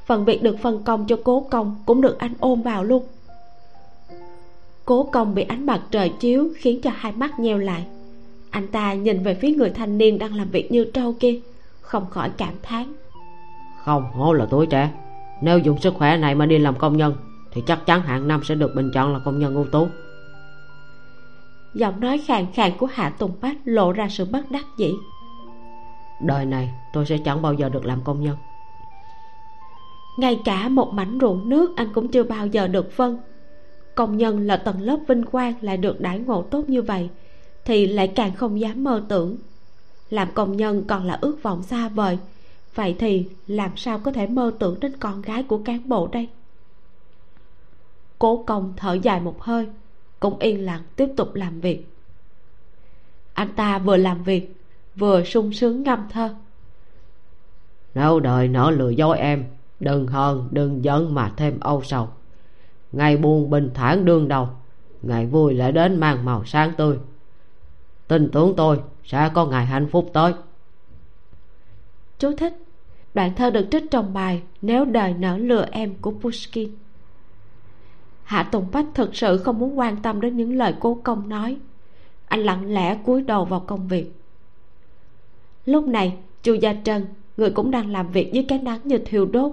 Phần 0.06 0.26
việc 0.26 0.44
được 0.44 0.58
phân 0.62 0.84
công 0.84 1.08
cho 1.08 1.18
cố 1.24 1.40
công 1.40 1.76
cũng 1.86 2.02
được 2.02 2.20
anh 2.20 2.34
ôm 2.40 2.62
vào 2.62 2.84
luôn. 2.84 3.04
Cố 4.86 5.04
công 5.04 5.36
bị 5.36 5.44
ánh 5.44 5.66
mặt 5.66 5.82
trời 5.92 6.10
chiếu 6.20 6.50
khiến 6.58 6.82
cho 6.82 6.90
hai 6.96 7.12
mắt 7.12 7.40
nheo 7.40 7.58
lại. 7.58 7.86
Anh 8.50 8.68
ta 8.68 8.94
nhìn 8.94 9.24
về 9.24 9.34
phía 9.34 9.50
người 9.50 9.70
thanh 9.70 9.98
niên 9.98 10.20
đang 10.20 10.36
làm 10.36 10.50
việc 10.50 10.72
như 10.72 10.86
trâu 10.86 11.14
kia, 11.20 11.40
không 11.82 12.06
khỏi 12.10 12.30
cảm 12.38 12.54
thán. 12.64 12.94
Không 13.84 14.12
hổ 14.12 14.34
là 14.34 14.48
tuổi 14.50 14.66
trẻ 14.66 14.90
nếu 15.42 15.60
dùng 15.60 15.80
sức 15.80 15.94
khỏe 15.94 16.18
này 16.18 16.36
mà 16.36 16.46
đi 16.46 16.58
làm 16.58 16.76
công 16.76 16.98
nhân 16.98 17.16
thì 17.52 17.64
chắc 17.68 17.86
chắn 17.86 18.02
hạng 18.02 18.28
năm 18.28 18.44
sẽ 18.44 18.56
được 18.56 18.76
bình 18.76 18.92
chọn 18.94 19.14
là 19.14 19.20
công 19.20 19.40
nhân 19.40 19.56
ưu 19.56 19.66
tú. 19.66 19.88
Giọng 21.74 22.00
nói 22.00 22.18
khàn 22.18 22.46
khàn 22.54 22.72
của 22.78 22.88
hạ 22.94 23.10
tùng 23.10 23.32
bách 23.42 23.58
lộ 23.66 23.92
ra 23.92 24.10
sự 24.10 24.26
bất 24.26 24.52
đắc 24.52 24.66
dĩ. 24.78 24.94
Đời 26.22 26.46
này 26.46 26.70
tôi 26.94 27.06
sẽ 27.06 27.18
chẳng 27.18 27.42
bao 27.42 27.54
giờ 27.54 27.70
được 27.70 27.86
làm 27.86 28.02
công 28.04 28.24
nhân. 28.24 28.38
Ngay 30.18 30.42
cả 30.46 30.70
một 30.70 30.94
mảnh 30.94 31.18
ruộng 31.22 31.50
nước 31.50 31.76
anh 31.76 31.94
cũng 31.94 32.08
chưa 32.08 32.24
bao 32.24 32.48
giờ 32.48 32.68
được 32.68 32.92
phân. 32.92 33.18
Công 33.96 34.18
nhân 34.18 34.40
là 34.48 34.58
tầng 34.58 34.82
lớp 34.82 34.98
vinh 35.08 35.24
quang 35.24 35.54
lại 35.62 35.78
được 35.78 36.02
đãi 36.02 36.20
ngộ 36.20 36.42
tốt 36.42 36.70
như 36.70 36.82
vậy 36.82 37.10
thì 37.66 37.88
lại 37.88 38.08
càng 38.08 38.36
không 38.36 38.60
dám 38.60 38.84
mơ 38.84 39.04
tưởng. 39.10 39.38
Làm 40.10 40.28
công 40.34 40.58
nhân 40.58 40.84
còn 40.88 41.06
là 41.06 41.18
ước 41.22 41.44
vọng 41.44 41.64
xa 41.64 41.90
vời 41.90 42.18
vậy 42.76 42.96
thì 43.00 43.28
làm 43.48 43.78
sao 43.78 44.00
có 44.00 44.12
thể 44.12 44.28
mơ 44.28 44.52
tưởng 44.60 44.80
đến 44.80 44.98
con 45.00 45.22
gái 45.22 45.44
của 45.44 45.58
cán 45.58 45.90
bộ 45.90 46.08
đây? 46.12 46.30
Cố 48.20 48.44
công 48.48 48.74
thở 48.78 48.94
dài 48.94 49.20
một 49.20 49.42
hơi 49.42 49.68
cũng 50.20 50.40
yên 50.40 50.66
lặng 50.66 50.82
tiếp 50.96 51.10
tục 51.18 51.36
làm 51.36 51.60
việc. 51.60 51.88
Anh 53.34 53.50
ta 53.56 53.80
vừa 53.80 53.98
làm 53.98 54.24
việc 54.24 54.56
vừa 54.96 55.24
sung 55.24 55.54
sướng 55.54 55.84
ngâm 55.84 56.08
thơ. 56.10 56.36
Nếu 57.96 58.20
đời 58.20 58.48
nở 58.48 58.72
lừa 58.72 58.90
dối 58.90 59.18
em 59.18 59.46
đừng 59.80 60.08
hờn 60.08 60.48
đừng 60.52 60.84
giận 60.84 61.14
mà 61.14 61.34
thêm 61.38 61.60
âu 61.60 61.82
sầu. 61.84 62.10
Ngày 62.92 63.18
buồn 63.18 63.50
bình 63.50 63.70
thản 63.74 64.06
đương 64.06 64.28
đầu 64.28 64.50
ngày 65.02 65.26
vui 65.26 65.54
lại 65.54 65.72
đến 65.72 66.00
mang 66.00 66.26
màu 66.26 66.46
sáng 66.46 66.74
tươi. 66.78 67.00
Tin 68.08 68.30
tưởng 68.32 68.54
tôi 68.58 68.80
sẽ 69.04 69.32
có 69.34 69.46
ngày 69.46 69.66
hạnh 69.66 69.88
phúc 69.92 70.10
tới. 70.14 70.34
Chú 72.20 72.32
thích 72.38 72.54
đoạn 73.16 73.32
thơ 73.36 73.50
được 73.50 73.68
trích 73.72 73.92
trong 73.92 74.14
bài 74.14 74.42
nếu 74.62 74.86
đời 74.86 75.14
nở 75.14 75.38
lừa 75.38 75.66
em 75.72 75.94
của 76.02 76.12
pushkin. 76.12 76.70
Hạ 78.24 78.44
tùng 78.44 78.66
bách 78.72 78.86
thực 78.94 79.16
sự 79.16 79.38
không 79.38 79.60
muốn 79.60 79.80
quan 79.80 79.98
tâm 80.02 80.22
đến 80.22 80.38
những 80.38 80.56
lời 80.56 80.74
cố 80.80 81.00
công 81.04 81.30
nói. 81.30 81.58
Anh 82.28 82.40
lặng 82.40 82.74
lẽ 82.74 82.98
cúi 83.06 83.22
đầu 83.22 83.46
vào 83.46 83.60
công 83.60 83.88
việc. 83.88 84.12
Lúc 85.66 85.88
này, 85.88 86.18
chu 86.44 86.54
gia 86.54 86.76
trân, 86.84 87.06
người 87.38 87.50
cũng 87.50 87.72
đang 87.72 87.92
làm 87.92 88.12
việc 88.12 88.34
dưới 88.34 88.46
cái 88.48 88.60
nắng 88.60 88.80
như 88.84 88.98
thiêu 88.98 89.26
đốt. 89.26 89.52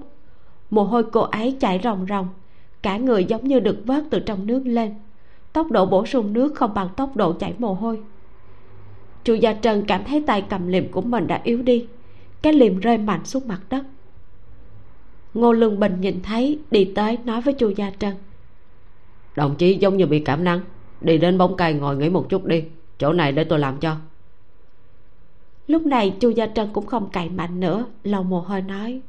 Mồ 0.70 0.84
hôi 0.84 1.04
cô 1.04 1.20
ấy 1.20 1.56
chảy 1.60 1.80
ròng 1.84 2.06
ròng, 2.08 2.28
cả 2.82 2.96
người 2.96 3.24
giống 3.24 3.48
như 3.48 3.60
được 3.60 3.82
vớt 3.84 4.04
từ 4.10 4.20
trong 4.20 4.46
nước 4.46 4.62
lên. 4.64 4.94
Tốc 5.52 5.70
độ 5.70 5.86
bổ 5.86 6.06
sung 6.06 6.32
nước 6.32 6.54
không 6.54 6.74
bằng 6.74 6.88
tốc 6.96 7.16
độ 7.16 7.32
chảy 7.32 7.54
mồ 7.58 7.74
hôi. 7.74 8.00
Chu 9.24 9.34
gia 9.34 9.54
trân 9.54 9.84
cảm 9.86 10.04
thấy 10.04 10.22
tay 10.26 10.42
cầm 10.50 10.68
liềm 10.68 10.88
của 10.88 11.00
mình 11.00 11.26
đã 11.26 11.40
yếu 11.44 11.62
đi 11.62 11.86
cái 12.42 12.52
liềm 12.52 12.78
rơi 12.78 12.98
mạnh 12.98 13.24
xuống 13.24 13.48
mặt 13.48 13.60
đất. 13.70 13.84
Ngô 15.34 15.52
lương 15.52 15.80
bình 15.80 16.00
nhìn 16.00 16.22
thấy 16.22 16.58
đi 16.70 16.84
tới 16.84 17.18
nói 17.24 17.40
với 17.40 17.54
chu 17.54 17.68
gia 17.68 17.90
trân. 17.98 18.14
Đồng 19.36 19.56
chí 19.56 19.74
giống 19.74 19.96
như 19.96 20.06
bị 20.06 20.20
cảm 20.20 20.44
nắng 20.44 20.60
đi 21.00 21.18
đến 21.18 21.38
bóng 21.38 21.56
cây 21.56 21.74
ngồi 21.74 21.96
nghỉ 21.96 22.10
một 22.10 22.28
chút 22.28 22.44
đi 22.44 22.64
chỗ 22.98 23.12
này 23.12 23.32
để 23.32 23.44
tôi 23.44 23.58
làm 23.58 23.78
cho. 23.78 23.96
Lúc 25.66 25.86
này 25.86 26.16
chu 26.20 26.30
gia 26.30 26.46
trân 26.46 26.68
cũng 26.72 26.86
không 26.86 27.08
cậy 27.12 27.28
mạnh 27.28 27.60
nữa 27.60 27.86
lòng 28.04 28.30
mồ 28.30 28.40
hôi 28.40 28.62
nói. 28.62 29.00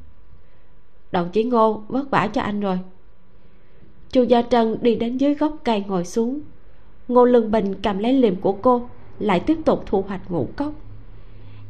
Đồng 1.12 1.30
chí 1.30 1.44
ngô 1.44 1.82
vất 1.88 2.10
vả 2.10 2.26
cho 2.32 2.40
anh 2.40 2.60
rồi. 2.60 2.78
Chu 4.10 4.22
gia 4.22 4.42
trân 4.42 4.76
đi 4.80 4.94
đến 4.94 5.16
dưới 5.16 5.34
gốc 5.34 5.56
cây 5.64 5.84
ngồi 5.86 6.04
xuống. 6.04 6.40
Ngô 7.08 7.24
lương 7.24 7.50
bình 7.50 7.74
cầm 7.82 7.98
lấy 7.98 8.12
liềm 8.12 8.36
của 8.36 8.52
cô 8.52 8.88
lại 9.18 9.40
tiếp 9.40 9.58
tục 9.64 9.82
thu 9.86 10.02
hoạch 10.02 10.30
ngũ 10.30 10.48
cốc 10.56 10.72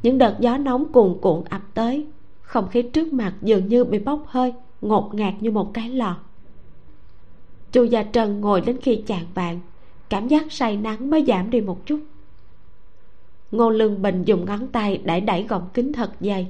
những 0.04 0.18
đợt 0.18 0.36
gió 0.40 0.56
nóng 0.58 0.92
cuồn 0.92 1.16
cuộn 1.20 1.44
ập 1.44 1.62
tới, 1.74 2.06
không 2.42 2.68
khí 2.68 2.82
trước 2.82 3.12
mặt 3.12 3.34
dường 3.42 3.68
như 3.68 3.84
bị 3.84 3.98
bốc 3.98 4.24
hơi, 4.26 4.52
ngột 4.80 5.14
ngạt 5.14 5.34
như 5.40 5.50
một 5.50 5.74
cái 5.74 5.88
lò. 5.88 6.16
Chu 7.72 7.84
gia 7.84 8.02
trần 8.02 8.40
ngồi 8.40 8.60
đến 8.60 8.78
khi 8.82 9.02
chạng 9.06 9.26
vàng 9.34 9.60
cảm 10.08 10.28
giác 10.28 10.52
say 10.52 10.76
nắng 10.76 11.10
mới 11.10 11.24
giảm 11.26 11.50
đi 11.50 11.60
một 11.60 11.86
chút. 11.86 12.00
Ngô 13.50 13.70
lương 13.70 14.02
bình 14.02 14.22
dùng 14.24 14.44
ngón 14.44 14.66
tay 14.66 15.00
đẩy 15.04 15.20
đẩy 15.20 15.42
gọng 15.42 15.68
kính 15.74 15.92
thật 15.92 16.10
dày. 16.20 16.46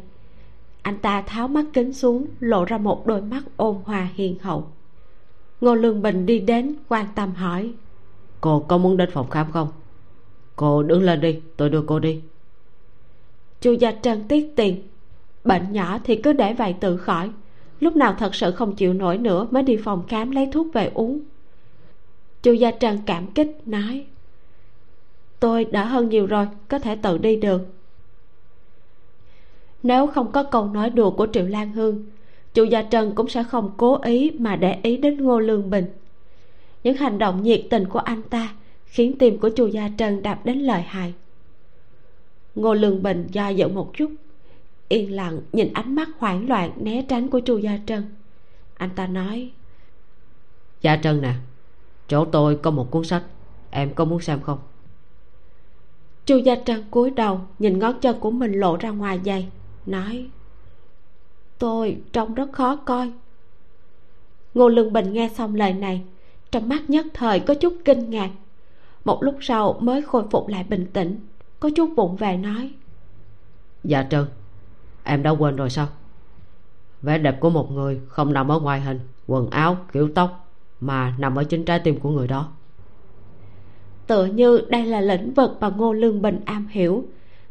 Anh 0.82 0.99
ta 0.99 1.23
tháo 1.23 1.49
mắt 1.49 1.64
kính 1.73 1.92
xuống, 1.92 2.26
lộ 2.40 2.64
ra 2.64 2.78
một 2.78 3.06
đôi 3.06 3.23
mắt 3.23 3.42
ôn 3.56 3.76
hòa 3.84 4.08
hiền 4.14 4.38
hậu. 4.40 4.66
Ngô 5.61 5.75
lương 5.75 6.02
bình 6.02 6.26
đi 6.26 6.38
đến, 6.38 6.75
quan 6.88 7.06
tâm 7.14 7.34
hỏi, 7.34 7.73
cô 8.40 8.61
có 8.61 8.78
muốn 8.78 8.96
đến 8.96 9.11
phòng 9.12 9.30
khám 9.30 9.52
không? 9.52 9.68
Cô 10.56 10.82
đứng 10.82 11.02
lên 11.02 11.20
đi, 11.20 11.40
tôi 11.56 11.70
đưa 11.70 11.82
cô 11.87 11.99
đi 11.99 12.20
chu 13.64 13.73
gia 13.73 13.92
trân 13.92 14.28
tiết 14.28 14.56
tiền. 14.56 14.83
Bệnh 15.44 15.73
nhỏ 15.73 15.99
thì 16.04 16.16
cứ 16.16 16.33
để 16.33 16.54
vậy 16.54 16.75
tự 16.80 16.97
khỏi. 16.97 17.30
Lúc 17.80 17.97
nào 17.97 18.14
thật 18.18 18.35
sự 18.35 18.50
không 18.50 18.76
chịu 18.76 18.92
nổi 18.92 19.18
nữa 19.18 19.47
mới 19.50 19.62
đi 19.62 19.76
phòng 19.76 20.02
khám 20.09 20.30
lấy 20.30 20.49
thuốc 20.52 20.66
về 20.73 20.90
uống. 20.94 21.21
Chu 22.42 22.52
gia 22.52 22.71
trân 22.71 22.99
cảm 23.06 23.26
kích, 23.26 23.56
nói, 23.66 24.06
tôi 25.40 25.64
đã 25.64 25.85
hơn 25.85 26.09
nhiều 26.09 26.26
rồi, 26.26 26.47
có 26.68 26.78
thể 26.78 26.97
tự 26.97 27.18
đi 27.18 27.37
được. 27.37 27.62
Nếu 29.83 30.06
không 30.06 30.33
có 30.33 30.42
câu 30.42 30.66
nói 30.66 30.90
đùa 30.90 31.11
của 31.11 31.26
triệu 31.33 31.47
lan 31.47 31.73
hương, 31.73 32.04
chu 32.54 32.64
gia 32.64 32.83
trân 32.83 33.14
cũng 33.14 33.28
sẽ 33.28 33.42
không 33.42 33.71
cố 33.76 33.99
ý 34.02 34.30
mà 34.38 34.56
để 34.56 34.78
ý 34.83 34.97
đến 34.97 35.16
ngô 35.16 35.38
lương 35.38 35.71
bình. 35.71 35.87
Những 36.83 36.97
hành 36.97 37.18
động 37.18 37.42
nhiệt 37.42 37.62
tình 37.71 37.88
của 37.88 37.99
anh 37.99 38.23
ta 38.23 38.54
khiến 38.85 39.18
tim 39.18 39.38
của 39.38 39.49
chu 39.49 39.66
gia 39.66 39.90
trân 39.99 40.23
đạp 40.23 40.40
đến 40.44 40.59
lời 40.59 40.83
hại 40.83 41.14
ngô 42.54 42.75
lương 42.75 43.02
bình 43.02 43.26
do 43.32 43.49
dự 43.49 43.68
một 43.68 43.90
chút. 43.94 44.12
Yên 44.88 45.12
lặng 45.12 45.40
nhìn 45.52 45.73
ánh 45.73 45.94
mắt 45.94 46.08
hoảng 46.18 46.49
loạn 46.49 46.70
né 46.76 47.04
tránh 47.08 47.28
của 47.28 47.40
chu 47.40 47.58
gia 47.58 47.78
trân. 47.87 48.04
Anh 48.75 48.90
ta 48.96 49.06
nói 49.06 49.50
gia 50.80 50.96
trân 50.96 51.23
nè 51.23 51.34
chỗ 52.08 52.25
tôi 52.25 52.56
có 52.62 52.70
một 52.70 52.90
cuốn 52.90 53.04
sách 53.04 53.23
em 53.70 53.94
có 53.94 54.04
muốn 54.04 54.20
xem 54.20 54.40
không? 54.40 54.58
Chu 56.26 56.37
gia 56.37 56.54
trân 56.56 56.84
cúi 56.90 57.11
đầu 57.11 57.40
nhìn 57.58 57.78
ngón 57.78 58.00
chân 58.00 58.20
của 58.20 58.30
mình 58.30 58.52
lộ 58.52 58.76
ra 58.76 58.90
ngoài 58.90 59.20
giày 59.25 59.49
nói 59.87 60.28
tôi 61.58 61.96
trông 62.12 62.34
rất 62.34 62.52
khó 62.52 62.76
coi. 62.76 63.12
Ngô 64.54 64.68
lương 64.68 64.92
bình 64.92 65.12
nghe 65.12 65.30
xong 65.34 65.54
lời 65.54 65.73
này 65.73 66.02
trong 66.50 66.68
mắt 66.68 66.90
nhất 66.90 67.06
thời 67.14 67.40
có 67.40 67.54
chút 67.54 67.75
kinh 67.84 68.11
ngạc. 68.11 68.30
Một 69.04 69.23
lúc 69.23 69.34
sau 69.40 69.78
mới 69.80 70.02
khôi 70.02 70.23
phục 70.30 70.49
lại 70.49 70.64
bình 70.68 70.87
tĩnh 70.92 71.18
có 71.64 71.71
chút 71.71 71.90
vụng 71.97 72.16
về 72.16 72.37
nói. 72.37 72.71
Dạ 73.85 74.06
trân 74.11 74.26
em 75.04 75.23
đã 75.23 75.30
quên 75.30 75.56
rồi 75.56 75.71
sao? 75.71 75.88
Vẻ 77.02 77.18
đẹp 77.18 77.40
của 77.40 77.50
một 77.50 77.73
người 77.73 78.00
không 78.09 78.33
nằm 78.33 78.49
ở 78.49 78.61
ngoài 78.61 78.80
hình 78.80 79.00
quần 79.26 79.50
áo 79.50 79.76
kiểu 79.92 80.11
tóc 80.14 80.50
mà 80.80 81.14
nằm 81.18 81.38
ở 81.38 81.44
chính 81.44 81.64
trái 81.64 81.78
tim 81.78 82.00
của 82.00 82.11
người 82.11 82.28
đó. 82.28 82.52
Tựa 84.06 84.25
như 84.25 84.61
đây 84.68 84.87
là 84.87 85.00
lĩnh 85.00 85.35
vực 85.35 85.50
mà 85.61 85.68
ngô 85.68 85.92
lương 85.92 86.23
bình 86.23 86.40
am 86.44 86.66
hiểu. 86.66 87.04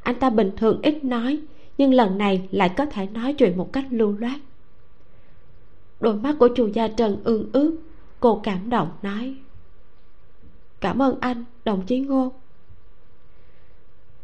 Anh 0.03 0.19
ta 0.19 0.29
bình 0.29 0.51
thường 0.57 0.79
ít 0.81 1.03
nói 1.03 1.39
nhưng 1.77 1.93
lần 1.93 2.17
này 2.17 2.47
lại 2.51 2.69
có 2.77 2.85
thể 2.85 3.07
nói 3.07 3.33
chuyện 3.33 3.57
một 3.57 3.73
cách 3.73 3.85
lưu 3.89 4.15
loát. 4.19 4.39
Đôi 5.99 6.15
mắt 6.15 6.35
của 6.39 6.49
chù 6.55 6.67
gia 6.67 6.87
trần 6.87 7.17
ương 7.23 7.49
ướt 7.53 7.75
cô 8.19 8.39
cảm 8.43 8.69
động 8.69 8.89
nói. 9.01 9.35
Cảm 10.81 11.01
ơn 11.01 11.19
anh 11.19 11.43
đồng 11.65 11.85
chí 11.85 11.99
ngô 11.99 12.31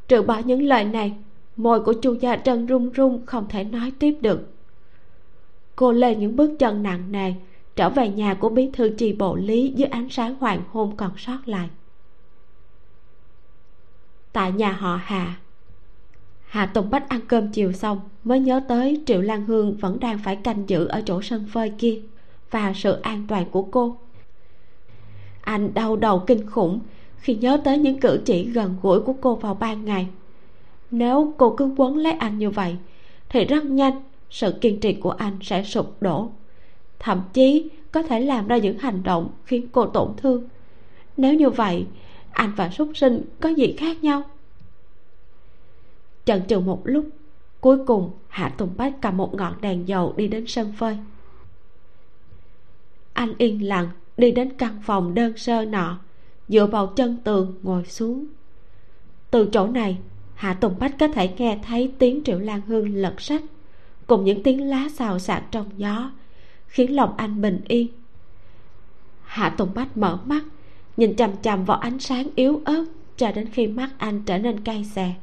trừ 0.09 0.21
bỏ 0.21 0.41
những 0.45 0.63
lời 0.63 0.83
này, 0.83 1.15
môi 1.57 1.79
của 1.79 1.93
chu 1.93 2.13
gia 2.13 2.35
trân 2.35 2.65
run 2.65 2.89
run 2.89 3.25
không 3.25 3.45
thể 3.49 3.63
nói 3.63 3.91
tiếp 3.99 4.17
được. 4.21 4.53
Cô 5.75 5.91
lên 5.91 6.19
những 6.19 6.35
bước 6.35 6.51
chân 6.59 6.83
nặng 6.83 7.11
nề, 7.11 7.33
trở 7.75 7.89
về 7.89 8.09
nhà 8.09 8.33
của 8.33 8.49
bí 8.49 8.69
thư 8.73 8.89
trì 8.89 9.13
bộ 9.13 9.35
lý 9.35 9.73
dưới 9.75 9.87
ánh 9.87 10.09
sáng 10.09 10.35
hoàng 10.39 10.61
hôn 10.71 10.97
còn 10.97 11.11
sót 11.17 11.37
lại. 11.45 11.69
Tại 14.33 14.51
nhà 14.51 14.71
họ 14.71 14.99
hà 15.03 15.35
hà 16.47 16.65
tùng 16.65 16.89
bách 16.89 17.09
ăn 17.09 17.21
cơm 17.27 17.51
chiều 17.51 17.71
xong 17.71 17.99
mới 18.23 18.39
nhớ 18.39 18.61
tới 18.67 19.03
triệu 19.05 19.21
lan 19.21 19.45
hương 19.45 19.77
vẫn 19.77 19.99
đang 19.99 20.19
phải 20.23 20.35
canh 20.35 20.69
giữ 20.69 20.85
ở 20.85 21.01
chỗ 21.05 21.21
sân 21.21 21.47
phơi 21.53 21.71
kia 21.77 22.01
và 22.51 22.73
sự 22.75 22.99
an 23.01 23.25
toàn 23.27 23.45
của 23.51 23.63
cô. 23.63 23.97
Anh 25.41 25.73
đau 25.73 25.95
đầu 25.95 26.23
kinh 26.27 26.45
khủng 26.45 26.79
khi 27.19 27.35
nhớ 27.35 27.61
tới 27.63 27.77
những 27.77 27.99
cử 27.99 28.21
chỉ 28.25 28.43
gần 28.43 28.75
gũi 28.81 29.01
của 29.01 29.13
cô 29.21 29.35
vào 29.35 29.53
ban 29.53 29.85
ngày. 29.85 30.07
Nếu 30.91 31.33
cô 31.37 31.55
cứ 31.57 31.73
quấn 31.77 31.97
lấy 31.97 32.13
anh 32.13 32.39
như 32.39 32.49
vậy, 32.49 32.75
thì 33.29 33.45
rất 33.45 33.65
nhanh 33.65 34.01
sự 34.29 34.51
kiên 34.61 34.79
trì 34.79 34.93
của 34.93 35.11
anh 35.11 35.37
sẽ 35.41 35.63
sụp 35.63 36.01
đổ. 36.01 36.31
Thậm 36.99 37.21
chí 37.33 37.69
có 37.91 38.03
thể 38.03 38.19
làm 38.19 38.47
ra 38.47 38.57
những 38.57 38.77
hành 38.77 39.03
động 39.03 39.29
khiến 39.45 39.67
cô 39.71 39.85
tổn 39.85 40.11
thương. 40.17 40.43
Nếu 41.17 41.33
như 41.33 41.49
vậy, 41.49 41.85
anh 42.31 42.51
và 42.55 42.69
súc 42.69 42.91
sinh 42.95 43.21
có 43.39 43.49
gì 43.49 43.75
khác 43.77 44.03
nhau? 44.03 44.23
Chần 46.25 46.41
chừ 46.47 46.59
một 46.59 46.81
lúc, 46.83 47.09
cuối 47.61 47.85
cùng 47.85 48.11
hạ 48.27 48.49
tùng 48.57 48.69
bách 48.77 48.93
cầm 49.01 49.17
một 49.17 49.35
ngọn 49.35 49.53
đèn 49.61 49.87
dầu 49.87 50.13
đi 50.17 50.27
đến 50.27 50.45
sân 50.47 50.73
phơi. 50.77 50.97
Anh 53.13 53.33
yên 53.37 53.67
lặng 53.67 53.89
đi 54.17 54.31
đến 54.31 54.53
căn 54.57 54.81
phòng 54.83 55.13
đơn 55.13 55.37
sơ 55.37 55.65
nọ 55.65 55.99
dựa 56.49 56.65
vào 56.65 56.87
chân 56.87 57.17
tường 57.23 57.55
ngồi 57.63 57.85
xuống. 57.85 58.25
Từ 59.31 59.49
chỗ 59.51 59.67
này, 59.67 59.97
hạ 60.33 60.53
tùng 60.53 60.75
bách 60.79 60.99
có 60.99 61.07
thể 61.07 61.29
nghe 61.37 61.59
thấy 61.65 61.91
tiếng 61.99 62.23
triệu 62.23 62.39
lan 62.39 62.61
hương 62.61 62.95
lật 62.95 63.21
sách, 63.21 63.41
cùng 64.07 64.25
những 64.25 64.43
tiếng 64.43 64.69
lá 64.69 64.89
xào 64.93 65.19
xạc 65.19 65.43
trong 65.51 65.69
gió, 65.77 66.11
khiến 66.67 66.95
lòng 66.95 67.13
anh 67.17 67.41
bình 67.41 67.61
yên. 67.67 67.87
Hạ 69.23 69.49
tùng 69.49 69.69
bách 69.75 69.97
mở 69.97 70.19
mắt, 70.25 70.43
nhìn 70.97 71.15
chằm 71.15 71.31
chằm 71.41 71.65
vào 71.65 71.77
ánh 71.77 71.99
sáng 71.99 72.27
yếu 72.35 72.61
ớt 72.65 72.85
cho 73.17 73.31
đến 73.31 73.49
khi 73.49 73.67
mắt 73.67 73.89
anh 73.97 74.23
trở 74.25 74.37
nên 74.37 74.59
cay 74.59 74.83
xè. 74.83 75.13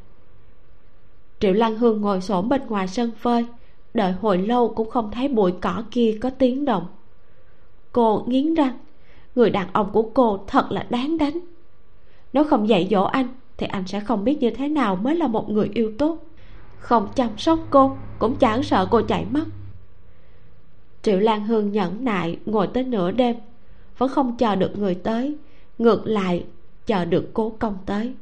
Triệu 1.41 1.53
lan 1.53 1.79
hương 1.79 2.01
ngồi 2.01 2.21
xổm 2.21 2.49
bên 2.49 2.67
ngoài 2.67 2.89
sân 2.89 3.11
phơi, 3.19 3.47
đợi 3.95 4.13
hồi 4.13 4.39
lâu 4.39 4.73
cũng 4.77 4.91
không 4.91 5.11
thấy 5.11 5.29
bụi 5.29 5.53
cỏ 5.61 5.83
kia 5.91 6.19
có 6.23 6.31
tiếng 6.31 6.65
động. 6.65 6.87
Cô 7.93 8.25
nghiến 8.27 8.55
răng 8.55 8.79
người 9.37 9.51
đàn 9.51 9.69
ông 9.73 9.91
của 9.93 10.11
cô 10.15 10.45
thật 10.47 10.73
là 10.73 10.87
đáng 10.91 11.19
đánh. 11.19 11.39
Nếu 12.33 12.45
không 12.45 12.69
dạy 12.69 12.89
dỗ 12.91 13.03
anh, 13.05 13.29
thì 13.57 13.67
anh 13.67 13.87
sẽ 13.87 14.01
không 14.01 14.25
biết 14.25 14.39
như 14.41 14.51
thế 14.51 14.69
nào 14.69 14.97
mới 14.97 15.17
là 15.17 15.27
một 15.27 15.51
người 15.51 15.71
yêu 15.75 15.93
tốt. 15.99 16.19
Không 16.79 17.09
chăm 17.15 17.39
sóc 17.39 17.59
cô, 17.71 17.97
cũng 18.19 18.37
chẳng 18.37 18.63
sợ 18.63 18.89
cô 18.91 19.03
chạy 19.03 19.27
mất 19.31 19.45
triệu 21.07 21.21
lan 21.21 21.45
hương 21.45 21.73
nhẫn 21.73 22.05
nại 22.05 22.39
ngồi 22.47 22.67
tới 22.67 22.85
nửa 22.85 23.11
đêm, 23.11 23.37
vẫn 23.99 24.09
không 24.09 24.37
chờ 24.37 24.57
được 24.57 24.79
người 24.79 24.95
tới, 24.95 25.37
ngược 25.79 26.07
lại 26.07 26.45
chờ 26.87 27.05
được 27.05 27.31
cố 27.35 27.53
công 27.59 27.79
tới. 27.87 28.15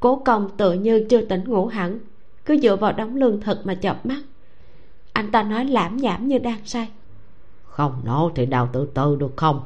Cố 0.00 0.16
công 0.16 0.50
tự 0.56 0.72
như 0.72 1.06
chưa 1.10 1.20
tỉnh 1.20 1.44
ngủ 1.44 1.66
hẳn, 1.66 1.98
cứ 2.44 2.58
dựa 2.58 2.76
vào 2.76 2.92
đóng 2.92 3.16
lương 3.16 3.40
thực 3.40 3.66
mà 3.66 3.74
chợp 3.74 4.06
mắt. 4.06 4.22
Anh 5.12 5.30
ta 5.30 5.42
nói 5.42 5.64
lãm 5.64 5.96
nhảm 5.96 6.28
như 6.28 6.38
đang 6.38 6.58
say 6.64 6.88
không? 7.76 8.00
Nổ 8.04 8.30
thì 8.34 8.46
đào 8.46 8.68
tự 8.72 8.86
tử 8.94 9.16
được 9.16 9.36
không? 9.36 9.60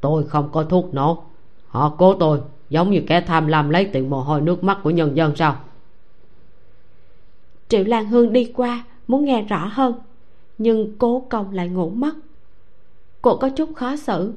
Tôi 0.00 0.24
không 0.24 0.48
có 0.52 0.64
thuốc 0.64 0.94
nổ. 0.94 1.22
Họ 1.66 1.94
cố 1.98 2.14
tôi, 2.14 2.40
giống 2.70 2.90
như 2.90 3.02
kẻ 3.06 3.20
tham 3.20 3.46
lam 3.46 3.70
lấy 3.70 3.84
tiền 3.84 4.10
mồ 4.10 4.20
hôi 4.20 4.40
nước 4.40 4.64
mắt 4.64 4.78
của 4.82 4.90
nhân 4.90 5.16
dân 5.16 5.36
sao? 5.36 5.56
Triệu 7.68 7.84
lan 7.84 8.06
hương 8.06 8.32
đi 8.32 8.52
qua, 8.56 8.84
muốn 9.08 9.24
nghe 9.24 9.42
rõ 9.42 9.70
hơn, 9.72 9.94
nhưng 10.58 10.98
cố 10.98 11.26
công 11.30 11.52
lại 11.52 11.68
ngủ 11.68 11.90
mất. 11.90 12.14
Cô 13.22 13.36
có 13.36 13.48
chút 13.48 13.74
khó 13.74 13.96
xử. 13.96 14.32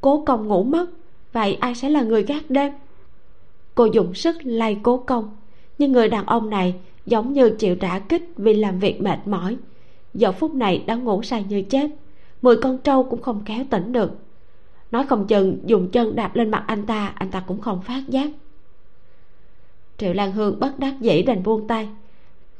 Cố 0.00 0.24
công 0.26 0.48
ngủ 0.48 0.62
mất, 0.62 0.86
vậy 1.32 1.54
ai 1.54 1.74
sẽ 1.74 1.88
là 1.88 2.02
người 2.02 2.22
gác 2.22 2.50
đêm? 2.50 2.72
Cô 3.74 3.84
dùng 3.84 4.14
sức 4.14 4.36
lay 4.42 4.80
cố 4.82 4.96
công, 4.96 5.36
nhưng 5.78 5.92
người 5.92 6.08
đàn 6.08 6.26
ông 6.26 6.50
này 6.50 6.74
giống 7.06 7.32
như 7.32 7.50
chịu 7.58 7.74
đả 7.74 7.98
kích 7.98 8.32
vì 8.36 8.54
làm 8.54 8.78
việc 8.78 9.02
mệt 9.02 9.18
mỏi 9.26 9.56
giờ 10.14 10.32
phút 10.32 10.54
này 10.54 10.84
đã 10.86 10.94
ngủ 10.94 11.22
say 11.22 11.44
như 11.48 11.62
chết. 11.62 11.90
Mười 12.42 12.56
con 12.56 12.78
trâu 12.78 13.04
cũng 13.04 13.22
không 13.22 13.42
kéo 13.44 13.64
tỉnh 13.70 13.92
được. 13.92 14.10
Nói 14.90 15.06
không 15.06 15.26
chừng, 15.26 15.58
dùng 15.66 15.90
chân 15.90 16.16
đạp 16.16 16.36
lên 16.36 16.50
mặt 16.50 16.64
anh 16.66 16.86
ta 16.86 17.12
anh 17.14 17.30
ta 17.30 17.40
cũng 17.46 17.60
không 17.60 17.82
phát 17.82 18.02
giác. 18.08 18.30
Triệu 19.98 20.12
lan 20.12 20.32
hương 20.32 20.60
bất 20.60 20.78
đắc 20.78 20.94
dĩ 21.00 21.22
đành 21.22 21.42
buông 21.42 21.68
tay. 21.68 21.88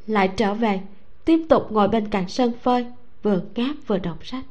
Lại 0.06 0.28
trở 0.36 0.54
về, 0.54 0.80
tiếp 1.24 1.46
tục 1.48 1.72
ngồi 1.72 1.88
bên 1.88 2.08
cạnh 2.08 2.28
sân 2.28 2.52
phơi, 2.62 2.86
vừa 3.22 3.40
ngáp 3.54 3.76
vừa 3.86 3.98
đọc 3.98 4.26
sách. 4.26 4.44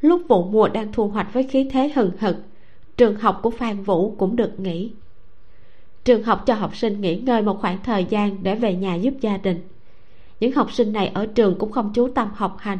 Lúc 0.00 0.22
vụ 0.28 0.44
mùa 0.44 0.68
đang 0.68 0.92
thu 0.92 1.08
hoạch 1.08 1.32
với 1.32 1.42
khí 1.42 1.68
thế 1.72 1.92
hừng 1.94 2.10
hực, 2.18 2.36
trường 2.96 3.16
học 3.16 3.40
của 3.42 3.50
phan 3.50 3.82
vũ 3.82 4.14
cũng 4.18 4.36
được 4.36 4.60
nghỉ. 4.60 4.92
Trường 6.04 6.22
học 6.22 6.42
cho 6.46 6.54
học 6.54 6.76
sinh 6.76 7.00
nghỉ 7.00 7.16
ngơi 7.16 7.42
một 7.42 7.58
khoảng 7.60 7.78
thời 7.82 8.04
gian 8.04 8.42
để 8.42 8.54
về 8.54 8.74
nhà 8.74 8.94
giúp 8.94 9.14
gia 9.20 9.36
đình 9.36 9.60
những 10.40 10.52
học 10.52 10.72
sinh 10.72 10.92
này 10.92 11.08
ở 11.14 11.26
trường 11.26 11.58
cũng 11.58 11.72
không 11.72 11.92
chú 11.94 12.08
tâm 12.08 12.28
học 12.34 12.56
hành. 12.58 12.78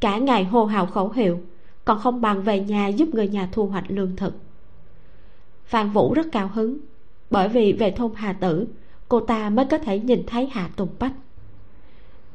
Cả 0.00 0.18
ngày 0.18 0.44
hô 0.44 0.64
hào 0.64 0.86
khẩu 0.86 1.10
hiệu, 1.10 1.40
còn 1.84 1.98
không 1.98 2.20
bằng 2.20 2.42
về 2.42 2.60
nhà 2.60 2.88
giúp 2.88 3.08
người 3.14 3.28
nhà 3.28 3.48
thu 3.52 3.66
hoạch 3.66 3.84
lương 3.88 4.16
thực. 4.16 4.34
Phan 5.64 5.90
vũ 5.90 6.14
rất 6.14 6.26
cao 6.32 6.50
hứng, 6.54 6.78
bởi 7.30 7.48
vì 7.48 7.72
về 7.72 7.90
thôn 7.90 8.12
hà 8.14 8.32
tử, 8.32 8.66
cô 9.08 9.20
ta 9.20 9.50
mới 9.50 9.64
có 9.64 9.78
thể 9.78 9.98
nhìn 9.98 10.22
thấy 10.26 10.46
hạ 10.46 10.70
tùng 10.76 10.88
bách. 10.98 11.12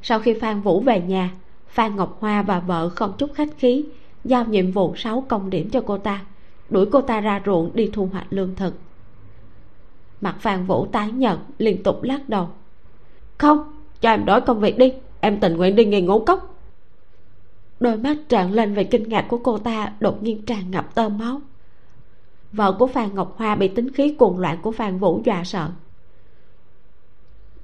Sau 0.02 0.20
khi 0.20 0.34
phan 0.34 0.62
vũ 0.62 0.80
về 0.80 1.02
nhà, 1.02 1.32
phan 1.68 1.96
ngọc 1.96 2.18
hoa 2.20 2.42
và 2.42 2.60
vợ 2.60 2.90
không 2.90 3.14
chút 3.18 3.34
khách 3.34 3.58
khí 3.58 3.86
giao 4.24 4.46
nhiệm 4.46 4.72
vụ 4.72 4.96
sáu 4.96 5.26
công 5.28 5.50
điểm 5.50 5.70
cho 5.70 5.82
cô 5.82 5.98
ta, 5.98 6.26
đuổi 6.70 6.86
cô 6.92 7.02
ta 7.02 7.22
ra 7.22 7.42
ruộng 7.46 7.72
đi 7.74 7.90
thu 7.94 8.10
hoạch 8.12 8.28
lương 8.30 8.56
thực. 8.56 8.74
Mặt 10.22 10.36
phan 10.40 10.66
vũ 10.66 10.86
tái 10.86 11.12
nhợt, 11.12 11.38
liên 11.58 11.84
tục 11.84 12.04
lắc 12.04 12.30
đầu. 12.30 12.50
Không 13.38 13.75
cho 14.02 14.10
em 14.10 14.26
đổi 14.26 14.42
công 14.42 14.60
việc 14.60 14.78
đi. 14.78 14.94
Em 15.20 15.40
tình 15.40 15.58
nguyện 15.58 15.76
đi 15.76 15.86
nghề 15.86 16.02
ngũ 16.02 16.20
cốc. 16.20 16.56
Đôi 17.80 17.98
mắt 17.98 18.18
trợn 18.28 18.52
lên 18.52 18.74
về 18.74 18.84
kinh 18.84 19.10
ngạc 19.10 19.26
của 19.30 19.38
cô 19.38 19.58
ta, 19.58 19.94
đột 20.00 20.24
nhiên 20.24 20.46
tràn 20.46 20.72
ngập 20.72 20.96
tơ 20.96 21.10
máu. 21.10 21.42
Vợ 22.52 22.72
của 22.80 22.88
phan 22.88 23.16
ngọc 23.16 23.36
hoa 23.38 23.56
bị 23.56 23.68
tính 23.68 23.92
khí 23.92 24.16
cuồng 24.20 24.40
loạn 24.40 24.58
của 24.62 24.72
phan 24.72 24.98
vũ 24.98 25.22
dọa 25.26 25.44
sợ. 25.44 25.70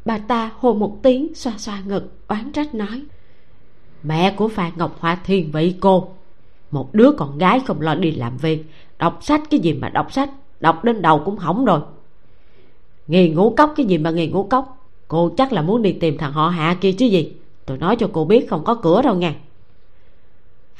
Bà 0.06 0.18
ta 0.18 0.52
hô 0.60 0.74
một 0.74 0.98
tiếng, 1.04 1.36
xoa 1.36 1.54
xoa 1.58 1.82
ngực, 1.86 2.12
oán 2.28 2.52
trách 2.52 2.76
nói, 2.76 3.04
mẹ 4.04 4.34
của 4.38 4.48
phan 4.48 4.72
ngọc 4.76 4.98
hoa 5.00 5.16
thiên 5.16 5.52
vị 5.52 5.76
cô. 5.80 6.14
Một 6.72 6.94
đứa 6.94 7.12
con 7.18 7.38
gái 7.38 7.60
không 7.60 7.82
lo 7.82 7.96
đi 7.96 8.12
làm 8.12 8.38
việc, 8.38 8.66
đọc 9.00 9.18
sách 9.22 9.42
cái 9.50 9.60
gì 9.60 9.74
mà 9.74 9.90
đọc 9.90 10.14
sách, 10.14 10.30
đọc 10.60 10.84
đến 10.84 11.02
đầu 11.02 11.22
cũng 11.26 11.38
hỏng 11.38 11.66
rồi. 11.66 11.82
Nghề 13.08 13.30
ngũ 13.30 13.54
cốc 13.58 13.74
cái 13.76 13.86
gì 13.86 13.98
mà 13.98 14.10
nghề 14.10 14.28
ngũ 14.28 14.44
cốc? 14.44 14.81
Cô 15.12 15.32
chắc 15.38 15.54
là 15.54 15.62
muốn 15.62 15.82
đi 15.82 15.92
tìm 15.92 16.18
thằng 16.18 16.34
họ 16.34 16.50
hạ 16.50 16.78
kia 16.82 16.92
chứ 16.92 17.06
gì? 17.06 17.34
Tôi 17.66 17.78
nói 17.78 17.96
cho 17.96 18.10
cô 18.14 18.26
biết 18.26 18.50
không 18.50 18.64
có 18.64 18.76
cửa 18.76 19.02
đâu 19.02 19.16
nha 19.16 19.34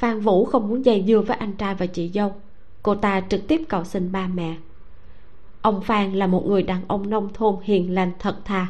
phan 0.02 0.20
vũ 0.20 0.44
không 0.44 0.68
muốn 0.68 0.84
dây 0.84 1.04
dưa 1.06 1.20
với 1.20 1.36
anh 1.36 1.52
trai 1.52 1.74
và 1.74 1.86
chị 1.86 2.10
dâu. 2.14 2.32
Cô 2.82 2.94
ta 2.94 3.20
trực 3.28 3.48
tiếp 3.48 3.62
cầu 3.68 3.84
xin 3.84 4.12
ba 4.12 4.26
mẹ. 4.26 4.56
Ông 5.62 5.80
phan 5.80 6.12
là 6.12 6.26
một 6.26 6.46
người 6.46 6.62
đàn 6.62 6.80
ông 6.88 7.10
nông 7.10 7.28
thôn 7.34 7.56
hiền 7.62 7.94
lành 7.94 8.12
thật 8.18 8.36
thà. 8.44 8.66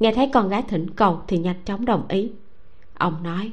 Nghe 0.00 0.12
thấy 0.14 0.30
con 0.32 0.48
gái 0.48 0.62
thỉnh 0.68 0.90
cầu 0.90 1.20
thì 1.28 1.38
nhanh 1.38 1.64
chóng 1.64 1.84
đồng 1.84 2.04
ý. 2.08 2.30
Ông 2.94 3.22
nói, 3.22 3.50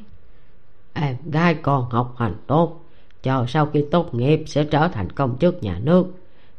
em 0.94 1.16
gái 1.32 1.54
con 1.54 1.90
học 1.90 2.16
hành 2.18 2.36
tốt, 2.48 2.82
chờ 3.24 3.46
sau 3.48 3.66
khi 3.66 3.86
tốt 3.92 4.14
nghiệp 4.14 4.44
sẽ 4.48 4.64
trở 4.64 4.88
thành 4.88 5.10
công 5.10 5.38
chức 5.40 5.64
nhà 5.64 5.80
nước. 5.84 6.08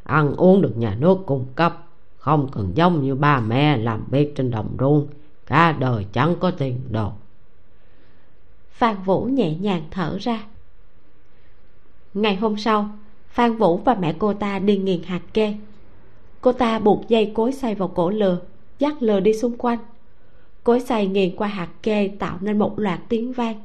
Ăn 0.03 0.35
uống 0.35 0.61
được 0.61 0.77
nhà 0.77 0.95
nước 0.99 1.17
cung 1.25 1.45
cấp 1.55 1.88
không 2.19 2.49
cần 2.51 2.71
giống 2.75 3.03
như 3.03 3.15
ba 3.15 3.39
mẹ 3.39 3.77
làm 3.77 4.05
việc 4.11 4.35
trên 4.35 4.51
đồng 4.51 4.75
ruộng, 4.79 5.07
cả 5.45 5.71
đời 5.71 6.05
chẳng 6.13 6.35
có 6.39 6.51
tiền 6.51 6.81
đồ. 6.91 7.11
Phan 8.71 8.95
vũ 9.05 9.23
nhẹ 9.23 9.55
nhàng 9.55 9.83
thở 9.91 10.17
ra. 10.21 10.43
Ngày 12.13 12.35
hôm 12.35 12.57
sau, 12.57 12.89
phan 13.29 13.55
vũ 13.55 13.77
và 13.77 13.95
mẹ 13.95 14.15
cô 14.19 14.33
ta 14.33 14.59
đi 14.59 14.77
nghiền 14.77 15.03
hạt 15.03 15.21
kê. 15.33 15.53
Cô 16.41 16.51
ta 16.51 16.79
buộc 16.79 17.07
dây 17.07 17.31
cối 17.35 17.51
xay 17.51 17.75
vào 17.75 17.87
cổ 17.87 18.09
lừa, 18.09 18.39
dắt 18.79 19.03
lừa 19.03 19.19
đi 19.19 19.33
xung 19.33 19.57
quanh. 19.57 19.79
Cối 20.63 20.79
xay 20.79 21.07
nghiền 21.07 21.35
qua 21.35 21.47
hạt 21.47 21.69
kê 21.83 22.11
tạo 22.19 22.37
nên 22.41 22.59
một 22.59 22.79
loạt 22.79 22.99
tiếng 23.09 23.33
vang. 23.33 23.61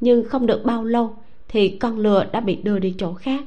Nhưng 0.00 0.28
không 0.28 0.46
được 0.46 0.64
bao 0.64 0.84
lâu 0.84 1.14
thì 1.48 1.68
con 1.68 1.98
lừa 1.98 2.24
đã 2.32 2.40
bị 2.40 2.56
đưa 2.56 2.78
đi 2.78 2.94
chỗ 2.98 3.14
khác. 3.14 3.44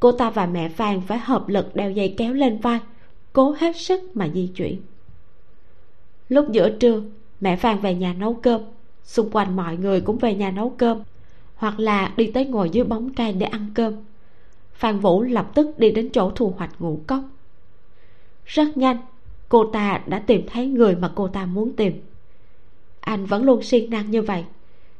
Cô 0.00 0.12
ta 0.12 0.30
và 0.30 0.46
mẹ 0.46 0.68
phan 0.68 1.00
phải 1.00 1.18
hợp 1.18 1.48
lực 1.48 1.76
đeo 1.76 1.90
dây 1.90 2.14
kéo 2.16 2.32
lên 2.32 2.58
vai 2.58 2.80
cố 3.34 3.54
hết 3.58 3.76
sức 3.76 4.16
mà 4.16 4.28
di 4.34 4.46
chuyển. 4.46 4.80
Lúc 6.28 6.52
giữa 6.52 6.70
trưa, 6.70 7.02
mẹ 7.40 7.56
phan 7.56 7.78
về 7.78 7.94
nhà 7.94 8.14
nấu 8.18 8.34
cơm. 8.34 8.60
Xung 9.04 9.30
quanh 9.30 9.56
mọi 9.56 9.76
người 9.76 10.00
cũng 10.00 10.18
về 10.18 10.34
nhà 10.34 10.50
nấu 10.50 10.74
cơm, 10.78 11.02
hoặc 11.56 11.80
là 11.80 12.12
đi 12.16 12.30
tới 12.30 12.46
ngồi 12.46 12.70
dưới 12.70 12.84
bóng 12.84 13.14
cây 13.14 13.32
để 13.32 13.46
ăn 13.46 13.70
cơm. 13.74 13.94
Phan 14.74 14.98
vũ 14.98 15.22
lập 15.22 15.50
tức 15.54 15.78
đi 15.78 15.90
đến 15.90 16.10
chỗ 16.12 16.30
thu 16.30 16.54
hoạch 16.56 16.70
ngũ 16.78 17.00
cốc. 17.06 17.20
Rất 18.46 18.76
nhanh, 18.76 18.96
cô 19.48 19.64
ta 19.72 20.00
đã 20.06 20.18
tìm 20.18 20.46
thấy 20.46 20.66
người 20.66 20.96
mà 20.96 21.12
cô 21.14 21.28
ta 21.28 21.46
muốn 21.46 21.72
tìm. 21.76 22.00
Anh 23.00 23.26
vẫn 23.26 23.44
luôn 23.44 23.62
siêng 23.62 23.90
năng 23.90 24.10
như 24.10 24.22
vậy. 24.22 24.44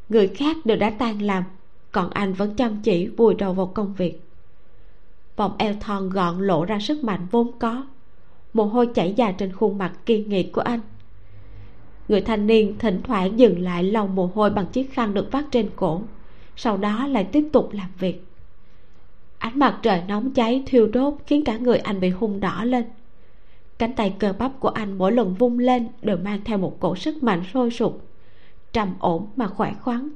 Người 0.08 0.28
khác 0.28 0.56
đều 0.64 0.76
đã 0.76 0.90
tan 0.90 1.22
làm, 1.22 1.44
còn 1.92 2.10
anh 2.10 2.32
vẫn 2.32 2.54
chăm 2.54 2.82
chỉ 2.82 3.06
vùi 3.06 3.34
đầu 3.34 3.52
vào 3.52 3.66
công 3.66 3.94
việc. 3.94 4.20
Vòng 5.36 5.54
eo 5.58 5.74
thon 5.80 6.10
gọn 6.10 6.46
lộ 6.46 6.64
ra 6.64 6.78
sức 6.80 7.04
mạnh 7.04 7.26
vốn 7.30 7.58
có 7.58 7.84
mồ 8.54 8.64
hôi 8.64 8.86
chảy 8.86 9.12
dài 9.16 9.34
trên 9.38 9.52
khuôn 9.52 9.78
mặt 9.78 9.92
kiên 10.06 10.28
nghị 10.28 10.42
của 10.42 10.60
anh. 10.60 10.80
Người 12.08 12.20
thanh 12.20 12.46
niên 12.46 12.78
thỉnh 12.78 13.00
thoảng 13.04 13.38
dừng 13.38 13.62
lại 13.62 13.84
lau 13.84 14.06
mồ 14.06 14.30
hôi 14.34 14.50
bằng 14.50 14.66
chiếc 14.66 14.92
khăn 14.92 15.14
được 15.14 15.32
vắt 15.32 15.44
trên 15.50 15.70
cổ, 15.76 16.02
sau 16.56 16.76
đó 16.76 17.06
lại 17.06 17.24
tiếp 17.24 17.48
tục 17.52 17.68
làm 17.72 17.88
việc. 17.98 18.24
Ánh 19.38 19.58
mặt 19.58 19.78
trời 19.82 20.02
nóng 20.08 20.30
cháy 20.30 20.62
thiêu 20.66 20.86
đốt 20.86 21.14
khiến 21.26 21.44
cả 21.44 21.58
người 21.58 21.78
anh 21.78 22.00
bị 22.00 22.08
hung 22.08 22.40
đỏ 22.40 22.64
lên. 22.64 22.84
Cánh 23.78 23.92
tay 23.92 24.14
cơ 24.18 24.32
bắp 24.38 24.60
của 24.60 24.68
anh 24.68 24.98
mỗi 24.98 25.12
lần 25.12 25.34
vung 25.34 25.58
lên 25.58 25.88
đều 26.02 26.16
mang 26.16 26.40
theo 26.44 26.58
một 26.58 26.80
cổ 26.80 26.96
sức 26.96 27.22
mạnh 27.22 27.42
sôi 27.54 27.70
sục, 27.70 28.06
trầm 28.72 28.94
ổn 28.98 29.26
mà 29.36 29.46
khỏe 29.46 29.74
khoắn. 29.80 30.08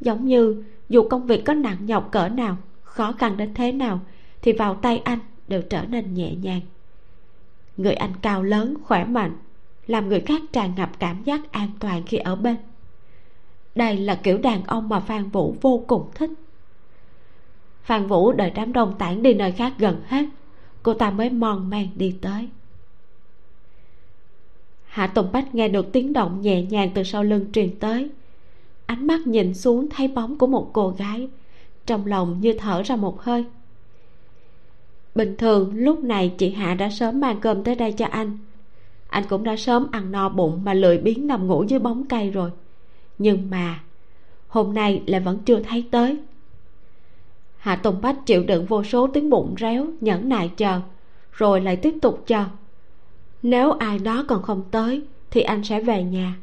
Giống 0.00 0.24
như 0.24 0.64
dù 0.88 1.08
công 1.08 1.26
việc 1.26 1.44
có 1.44 1.54
nặng 1.54 1.76
nhọc 1.86 2.08
cỡ 2.12 2.28
nào, 2.28 2.56
khó 2.82 3.12
khăn 3.12 3.36
đến 3.36 3.54
thế 3.54 3.72
nào, 3.72 4.00
thì 4.42 4.52
vào 4.52 4.74
tay 4.74 4.98
anh 4.98 5.18
đều 5.48 5.62
trở 5.62 5.84
nên 5.84 6.14
nhẹ 6.14 6.34
nhàng 6.34 6.60
người 7.82 7.94
anh 7.94 8.12
cao 8.22 8.42
lớn, 8.42 8.74
khỏe 8.82 9.04
mạnh, 9.04 9.36
làm 9.86 10.08
người 10.08 10.20
khác 10.20 10.42
tràn 10.52 10.74
ngập 10.76 10.90
cảm 10.98 11.22
giác 11.22 11.52
an 11.52 11.68
toàn 11.80 12.02
khi 12.06 12.16
ở 12.16 12.36
bên. 12.36 12.56
Đây 13.74 13.96
là 13.96 14.14
kiểu 14.14 14.38
đàn 14.38 14.64
ông 14.64 14.88
mà 14.88 15.00
phan 15.00 15.28
vũ 15.28 15.56
vô 15.60 15.84
cùng 15.86 16.10
thích. 16.14 16.30
Phan 17.82 18.06
vũ 18.06 18.32
đợi 18.32 18.50
đám 18.50 18.72
đông 18.72 18.94
tản 18.98 19.22
đi 19.22 19.34
nơi 19.34 19.52
khác 19.52 19.72
gần 19.78 20.02
hết, 20.06 20.24
cô 20.82 20.94
ta 20.94 21.10
mới 21.10 21.30
mòn 21.30 21.70
man 21.70 21.88
đi 21.96 22.16
tới. 22.20 22.48
Hạ 24.84 25.06
tùng 25.06 25.32
bách 25.32 25.54
nghe 25.54 25.68
được 25.68 25.92
tiếng 25.92 26.12
động 26.12 26.40
nhẹ 26.40 26.62
nhàng 26.62 26.90
từ 26.94 27.02
sau 27.02 27.24
lưng 27.24 27.52
truyền 27.52 27.78
tới. 27.78 28.10
Ánh 28.86 29.06
mắt 29.06 29.26
nhìn 29.26 29.54
xuống 29.54 29.88
thấy 29.90 30.08
bóng 30.08 30.38
của 30.38 30.46
một 30.46 30.70
cô 30.72 30.88
gái, 30.88 31.28
trong 31.86 32.06
lòng 32.06 32.40
như 32.40 32.54
thở 32.58 32.82
ra 32.82 32.96
một 32.96 33.22
hơi 33.22 33.44
bình 35.20 35.36
thường, 35.36 35.72
lúc 35.74 36.04
này 36.04 36.34
chị 36.38 36.50
hạ 36.50 36.74
đã 36.74 36.90
sớm 36.90 37.20
mang 37.20 37.40
cơm 37.40 37.64
tới 37.64 37.74
đây 37.74 37.92
cho 37.92 38.06
anh. 38.06 38.38
Anh 39.08 39.24
cũng 39.28 39.44
đã 39.44 39.56
sớm 39.56 39.86
ăn 39.92 40.12
no 40.12 40.28
bụng 40.28 40.60
mà 40.64 40.74
lười 40.74 40.98
biếng 40.98 41.26
nằm 41.26 41.46
ngủ 41.46 41.64
dưới 41.68 41.78
bóng 41.78 42.04
cây 42.08 42.30
rồi. 42.30 42.50
Nhưng 43.18 43.50
mà, 43.50 43.80
hôm 44.48 44.74
nay 44.74 45.02
lại 45.06 45.20
vẫn 45.20 45.38
chưa 45.38 45.60
thấy 45.60 45.84
tới. 45.90 46.18
Hạ 47.56 47.76
tùng 47.76 48.00
bách 48.02 48.26
chịu 48.26 48.44
đựng 48.44 48.66
vô 48.66 48.84
số 48.84 49.06
tiếng 49.06 49.30
bụng 49.30 49.54
réo, 49.60 49.86
nhẫn 50.00 50.28
nại 50.28 50.50
chờ, 50.56 50.80
rồi 51.32 51.60
lại 51.60 51.76
tiếp 51.76 51.94
tục 52.02 52.22
chờ 52.26 52.44
nếu 53.42 53.72
ai 53.72 53.98
đó 53.98 54.24
còn 54.28 54.42
không 54.42 54.62
tới, 54.70 55.02
thì 55.30 55.40
anh 55.40 55.64
sẽ 55.64 55.80
về 55.80 56.02
nhà. 56.04 56.36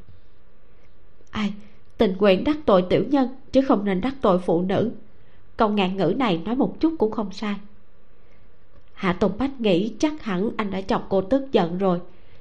Ai, 1.31 1.53
tình 1.97 2.15
nguyện 2.17 2.43
đắc 2.43 2.57
tội 2.65 2.85
tiểu 2.89 3.03
nhân, 3.09 3.29
chứ 3.51 3.61
không 3.61 3.85
nên 3.85 4.01
đắc 4.01 4.15
tội 4.21 4.39
phụ 4.39 4.61
nữ. 4.61 4.91
Câu 5.57 5.69
ngạn 5.69 5.97
ngữ 5.97 6.13
này 6.17 6.41
nói 6.45 6.55
một 6.55 6.79
chút 6.79 6.93
cũng 6.99 7.11
không 7.11 7.31
sai 7.31 7.55
hạ 8.97 9.13
tùng 9.13 9.31
bách 9.37 9.61
nghĩ 9.61 9.93
chắc 9.99 10.23
hẳn 10.23 10.49
anh 10.57 10.71
đã 10.71 10.81
chọc 10.81 11.05
cô 11.09 11.21
tức 11.21 11.51
giận 11.51 11.77
rồi, 11.77 11.99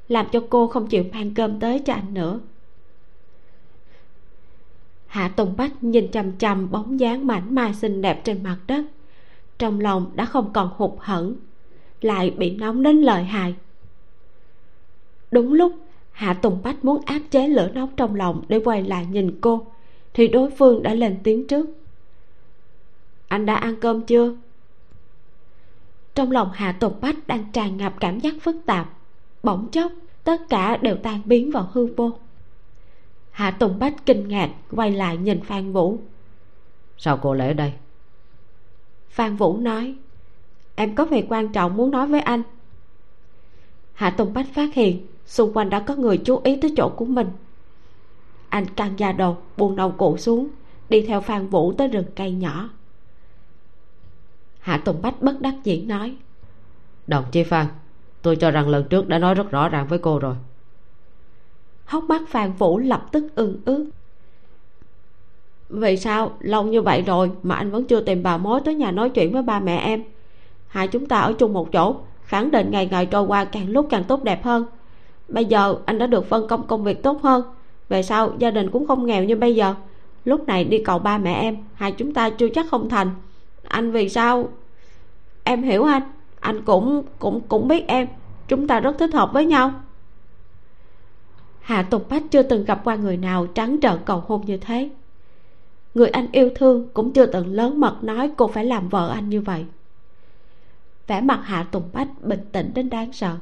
làm 0.09 0.27
cho 0.33 0.43
cô 0.51 0.67
không 0.67 0.87
chịu 0.87 1.05
mang 1.13 1.35
cơm 1.35 1.61
tới 1.61 1.79
cho 1.79 1.93
anh 1.93 2.15
nữa. 2.15 2.41
Hạ 5.07 5.29
tùng 5.29 5.57
bách 5.57 5.85
nhìn 5.85 6.11
chằm 6.11 6.39
chằm 6.39 6.71
bóng 6.71 7.01
dáng 7.01 7.27
mảnh 7.27 7.55
mai 7.55 7.75
xinh 7.75 8.03
đẹp 8.03 8.25
trên 8.25 8.43
mặt 8.43 8.59
đất, 8.67 8.85
trong 9.59 9.81
lòng 9.81 10.11
đã 10.15 10.25
không 10.25 10.53
còn 10.53 10.71
hụt 10.77 10.91
hẫng, 10.99 11.37
lại 12.01 12.31
bị 12.31 12.51
nóng 12.51 12.83
đến 12.83 12.97
lợi 13.03 13.25
hại. 13.25 13.55
Đúng 15.31 15.53
lúc, 15.53 15.73
hạ 16.11 16.35
tùng 16.35 16.63
bách 16.63 16.85
muốn 16.85 17.03
áp 17.07 17.21
chế 17.31 17.49
lửa 17.49 17.71
nóng 17.75 17.91
trong 17.97 18.15
lòng 18.15 18.43
để 18.49 18.61
quay 18.65 18.83
lại 18.83 19.07
nhìn 19.11 19.41
cô, 19.41 19.67
thì 20.15 20.29
đối 20.29 20.51
phương 20.51 20.83
đã 20.83 20.95
lên 20.95 21.17
tiếng 21.23 21.47
trước. 21.47 21.67
Anh 23.29 23.47
đã 23.47 23.55
ăn 23.55 23.77
cơm 23.81 24.03
chưa? 24.03 24.37
Trong 26.17 26.31
lòng 26.31 26.51
hạ 26.53 26.73
tùng 26.73 27.01
bách 27.01 27.27
đang 27.27 27.45
tràn 27.53 27.77
ngập 27.77 27.95
cảm 28.01 28.21
giác 28.21 28.35
phức 28.41 28.57
tạp 28.67 28.91
bỗng 29.43 29.69
chốc 29.73 29.93
tất 30.25 30.49
cả 30.49 30.77
đều 30.77 30.97
tan 30.97 31.21
biến 31.25 31.51
vào 31.51 31.69
hư 31.73 31.87
vô. 31.97 32.13
Hạ 33.31 33.51
tùng 33.51 33.79
bách 33.79 34.07
kinh 34.07 34.29
ngạc 34.29 34.51
quay 34.71 34.91
lại 34.91 35.17
nhìn 35.17 35.41
phan 35.41 35.73
vũ. 35.73 35.99
Sao 36.99 37.19
cô 37.23 37.35
lẽ 37.35 37.55
đây? 37.55 37.73
Phan 39.11 39.37
vũ 39.37 39.57
nói 39.57 39.95
em 40.75 40.95
có 40.95 41.05
việc 41.05 41.27
quan 41.29 41.53
trọng 41.53 41.77
muốn 41.77 41.91
nói 41.91 42.07
với 42.07 42.21
anh. 42.21 42.43
Hạ 43.95 44.11
tùng 44.11 44.35
bách 44.35 44.47
phát 44.55 44.75
hiện 44.75 45.07
xung 45.27 45.53
quanh 45.53 45.71
đã 45.71 45.81
có 45.81 45.95
người 45.95 46.19
chú 46.19 46.41
ý 46.45 46.61
tới 46.61 46.73
chỗ 46.77 46.89
của 46.97 47.05
mình. 47.05 47.29
Anh 48.49 48.67
căng 48.67 48.99
da 48.99 49.13
đầu 49.13 49.37
buông 49.57 49.77
đầu 49.77 49.91
cụ 49.91 50.17
xuống 50.17 50.49
đi 50.89 51.05
theo 51.07 51.21
phan 51.21 51.49
vũ 51.49 51.73
tới 51.73 51.89
rừng 51.89 52.07
cây 52.17 52.33
nhỏ 52.33 52.71
hạ 54.67 54.77
tùng 54.77 55.03
bách 55.03 55.23
bất 55.23 55.41
đắc 55.41 55.55
dĩ 55.65 55.83
nói, 55.83 56.15
đồng 57.07 57.25
chí 57.33 57.43
phan, 57.43 57.67
tôi 58.23 58.37
cho 58.37 58.51
rằng 58.51 58.69
lần 58.69 58.85
trước 58.85 59.09
đã 59.09 59.19
nói 59.19 59.35
rất 59.35 59.51
rõ 59.51 59.69
ràng 59.69 59.87
với 59.87 59.99
cô 59.99 60.19
rồi. 60.19 60.35
Hốc 61.85 62.05
mắt 62.05 62.23
phan 62.29 62.53
vũ 62.53 62.79
lập 62.79 63.07
tức 63.13 63.25
ưng 63.35 63.61
ướt 63.65 63.87
vì 65.69 65.97
sao? 65.97 66.33
Lâu 66.41 66.65
như 66.65 66.83
vậy 66.83 67.03
rồi 67.03 67.31
mà 67.43 67.55
anh 67.55 67.71
vẫn 67.71 67.85
chưa 67.85 68.01
tìm 68.01 68.23
bà 68.23 68.37
mối 68.37 68.61
tới 68.65 68.75
nhà 68.75 68.91
nói 68.91 69.11
chuyện 69.11 69.33
với 69.33 69.43
ba 69.43 69.61
mẹ 69.61 69.77
em. 69.77 70.03
Hai 70.69 70.89
chúng 70.89 71.07
ta 71.07 71.21
ở 71.21 71.33
chung 71.33 71.53
một 71.53 71.73
chỗ, 71.73 71.97
khẳng 72.25 72.51
định 72.51 72.71
ngày 72.71 72.89
ngày 72.91 73.07
trôi 73.07 73.23
qua 73.23 73.45
càng 73.45 73.69
lúc 73.69 73.87
càng 73.91 74.05
tốt 74.05 74.25
đẹp 74.25 74.45
hơn. 74.45 74.67
Bây 75.29 75.45
giờ 75.45 75.77
anh 75.85 75.99
đã 75.99 76.07
được 76.07 76.29
phân 76.29 76.49
công 76.49 76.67
công 76.67 76.85
việc 76.85 77.03
tốt 77.03 77.23
hơn. 77.23 77.43
Về 77.89 78.03
sau, 78.03 78.33
gia 78.39 78.51
đình 78.51 78.71
cũng 78.71 78.87
không 78.87 79.07
nghèo 79.07 79.25
như 79.25 79.37
bây 79.37 79.55
giờ. 79.55 79.75
Lúc 80.25 80.47
này 80.47 80.65
đi 80.65 80.79
cầu 80.79 80.99
ba 80.99 81.19
mẹ 81.19 81.35
em, 81.35 81.57
hai 81.75 81.93
chúng 81.93 82.15
ta 82.15 82.31
chưa 82.31 82.49
chắc 82.49 82.67
không 82.71 82.89
thành 82.89 83.11
anh 83.69 83.93
vì 83.93 84.09
sao? 84.09 84.49
Em 85.45 85.63
hiểu 85.63 85.85
anh. 85.85 86.03
Anh 86.41 86.63
cũng 86.63 87.03
cũng 87.19 87.41
cũng 87.49 87.69
biết 87.69 87.85
em. 87.89 88.09
Chúng 88.49 88.67
ta 88.67 88.81
rất 88.81 88.99
thích 88.99 89.15
hợp 89.15 89.33
với 89.33 89.47
nhau. 89.47 89.73
Hạ 91.61 91.83
tục 91.83 92.09
bách 92.09 92.23
chưa 92.31 92.43
từng 92.43 92.65
gặp 92.65 92.81
qua 92.85 92.97
người 92.97 93.17
nào 93.17 93.47
trắng 93.47 93.77
trợn 93.83 93.99
cầu 94.05 94.25
hôn 94.27 94.43
như 94.47 94.57
thế. 94.57 94.91
Người 95.95 96.09
anh 96.09 96.27
yêu 96.33 96.51
thương 96.55 96.89
cũng 96.95 97.13
chưa 97.13 97.27
từng 97.27 97.47
lớn 97.47 97.81
mật 97.81 97.97
nói 98.03 98.31
cô 98.37 98.47
phải 98.47 98.65
làm 98.65 98.89
vợ 98.89 99.09
anh 99.09 99.29
như 99.29 99.41
vậy. 99.41 99.65
Vẻ 101.07 101.21
mặt 101.21 101.41
hạ 101.45 101.67
tùng 101.73 101.83
bách 101.93 102.09
bình 102.23 102.41
tĩnh 102.53 102.71
đến 102.75 102.91
đáng 102.91 103.13
sợ. 103.13 103.37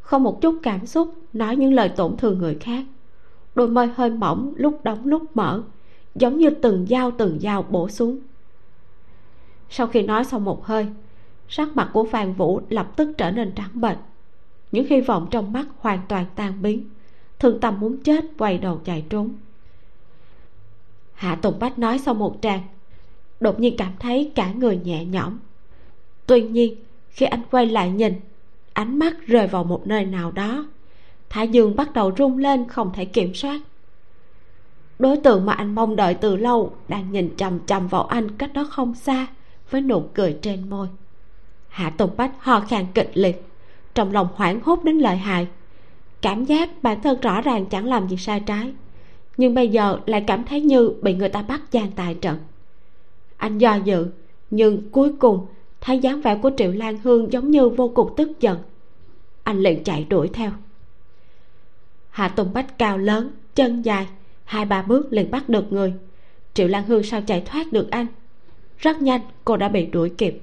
Không 0.00 0.22
một 0.22 0.40
chút 0.40 0.58
cảm 0.62 0.86
xúc, 0.86 1.14
nói 1.32 1.56
những 1.56 1.74
lời 1.74 1.88
tổn 1.88 2.16
thương 2.16 2.38
người 2.38 2.56
khác. 2.60 2.84
Đôi 3.54 3.68
môi 3.68 3.86
hơi 3.86 4.10
mỏng 4.10 4.52
lúc 4.56 4.80
đóng 4.84 5.06
lúc 5.06 5.22
mở, 5.36 5.62
giống 6.14 6.38
như 6.38 6.50
từng 6.50 6.86
dao 6.90 7.10
từng 7.10 7.38
dao 7.40 7.62
bổ 7.62 7.88
xuống 7.88 8.18
sau 9.70 9.86
khi 9.86 10.02
nói 10.02 10.24
xong 10.24 10.44
một 10.44 10.66
hơi, 10.66 10.86
sắc 11.48 11.76
mặt 11.76 11.90
của 11.92 12.04
phan 12.04 12.32
vũ 12.32 12.60
lập 12.68 12.92
tức 12.96 13.12
trở 13.18 13.30
nên 13.30 13.52
trắng 13.56 13.70
bệch. 13.80 13.98
Những 14.72 14.86
hy 14.86 15.00
vọng 15.00 15.26
trong 15.30 15.52
mắt 15.52 15.66
hoàn 15.78 16.00
toàn 16.08 16.24
tan 16.34 16.62
biến, 16.62 16.88
thương 17.38 17.60
tâm 17.60 17.80
muốn 17.80 17.96
chết 18.02 18.24
quay 18.38 18.58
đầu 18.58 18.80
chạy 18.84 19.04
trốn. 19.10 19.34
Hạ 21.14 21.34
tùng 21.34 21.58
bách 21.58 21.78
nói 21.78 21.98
xong 21.98 22.18
một 22.18 22.36
tràng, 22.42 22.60
đột 23.40 23.60
nhiên 23.60 23.76
cảm 23.76 23.92
thấy 23.98 24.32
cả 24.34 24.52
người 24.52 24.80
nhẹ 24.84 25.04
nhõm. 25.04 25.38
Tuy 26.26 26.42
nhiên, 26.42 26.74
khi 27.10 27.26
anh 27.26 27.42
quay 27.50 27.66
lại 27.66 27.90
nhìn, 27.90 28.20
ánh 28.72 28.98
mắt 28.98 29.26
rơi 29.26 29.46
vào 29.46 29.64
một 29.64 29.86
nơi 29.86 30.04
nào 30.04 30.32
đó, 30.32 30.66
thái 31.30 31.48
dương 31.48 31.76
bắt 31.76 31.92
đầu 31.92 32.12
rung 32.18 32.38
lên 32.38 32.68
không 32.68 32.92
thể 32.94 33.04
kiểm 33.04 33.34
soát. 33.34 33.60
Đối 34.98 35.16
tượng 35.16 35.46
mà 35.46 35.52
anh 35.52 35.74
mong 35.74 35.96
đợi 35.96 36.14
từ 36.14 36.36
lâu 36.36 36.72
đang 36.88 37.12
nhìn 37.12 37.36
chằm 37.36 37.60
chằm 37.66 37.88
vào 37.88 38.04
anh 38.04 38.30
cách 38.38 38.52
đó 38.52 38.66
không 38.70 38.94
xa 38.94 39.26
với 39.70 39.80
nụ 39.80 40.00
cười 40.14 40.38
trên 40.42 40.70
môi. 40.70 40.88
Hạ 41.68 41.90
tùng 41.90 42.10
bách 42.16 42.32
ho 42.38 42.60
khan 42.60 42.86
kịch 42.94 43.10
liệt, 43.14 43.44
trong 43.94 44.12
lòng 44.12 44.28
hoảng 44.34 44.60
hốt 44.62 44.84
đến 44.84 44.98
lợi 44.98 45.16
hại. 45.16 45.48
Cảm 46.22 46.44
giác 46.44 46.82
bản 46.82 47.02
thân 47.02 47.20
rõ 47.20 47.40
ràng 47.40 47.66
chẳng 47.66 47.86
làm 47.86 48.08
gì 48.08 48.16
sai 48.16 48.40
trái, 48.40 48.72
nhưng 49.36 49.54
bây 49.54 49.68
giờ 49.68 49.98
lại 50.06 50.24
cảm 50.26 50.44
thấy 50.44 50.60
như 50.60 50.92
bị 51.02 51.14
người 51.14 51.28
ta 51.28 51.42
bắt 51.42 51.60
gian 51.70 51.90
tài 51.92 52.14
trận. 52.14 52.38
Anh 53.36 53.58
do 53.58 53.74
dự, 53.74 54.06
nhưng 54.50 54.90
cuối 54.90 55.12
cùng 55.18 55.46
thấy 55.80 55.98
dáng 55.98 56.20
vẻ 56.20 56.38
của 56.42 56.50
triệu 56.56 56.72
lan 56.72 56.98
hương 57.02 57.32
giống 57.32 57.50
như 57.50 57.68
vô 57.68 57.88
cùng 57.94 58.14
tức 58.16 58.40
giận. 58.40 58.58
Anh 59.42 59.58
liền 59.58 59.84
chạy 59.84 60.06
đuổi 60.08 60.28
theo. 60.28 60.50
Hạ 62.10 62.28
tùng 62.28 62.52
bách 62.52 62.78
cao 62.78 62.98
lớn, 62.98 63.30
chân 63.54 63.82
dài, 63.82 64.06
hai 64.44 64.64
ba 64.64 64.82
bước 64.82 65.12
liền 65.12 65.30
bắt 65.30 65.48
được 65.48 65.72
người. 65.72 65.92
Triệu 66.54 66.68
lan 66.68 66.84
hương 66.84 67.02
sao 67.02 67.22
chạy 67.26 67.42
thoát 67.46 67.72
được 67.72 67.90
anh? 67.90 68.06
Rất 68.80 69.02
nhanh 69.02 69.20
cô 69.44 69.56
đã 69.56 69.68
bị 69.68 69.86
đuổi 69.86 70.12
kịp. 70.18 70.40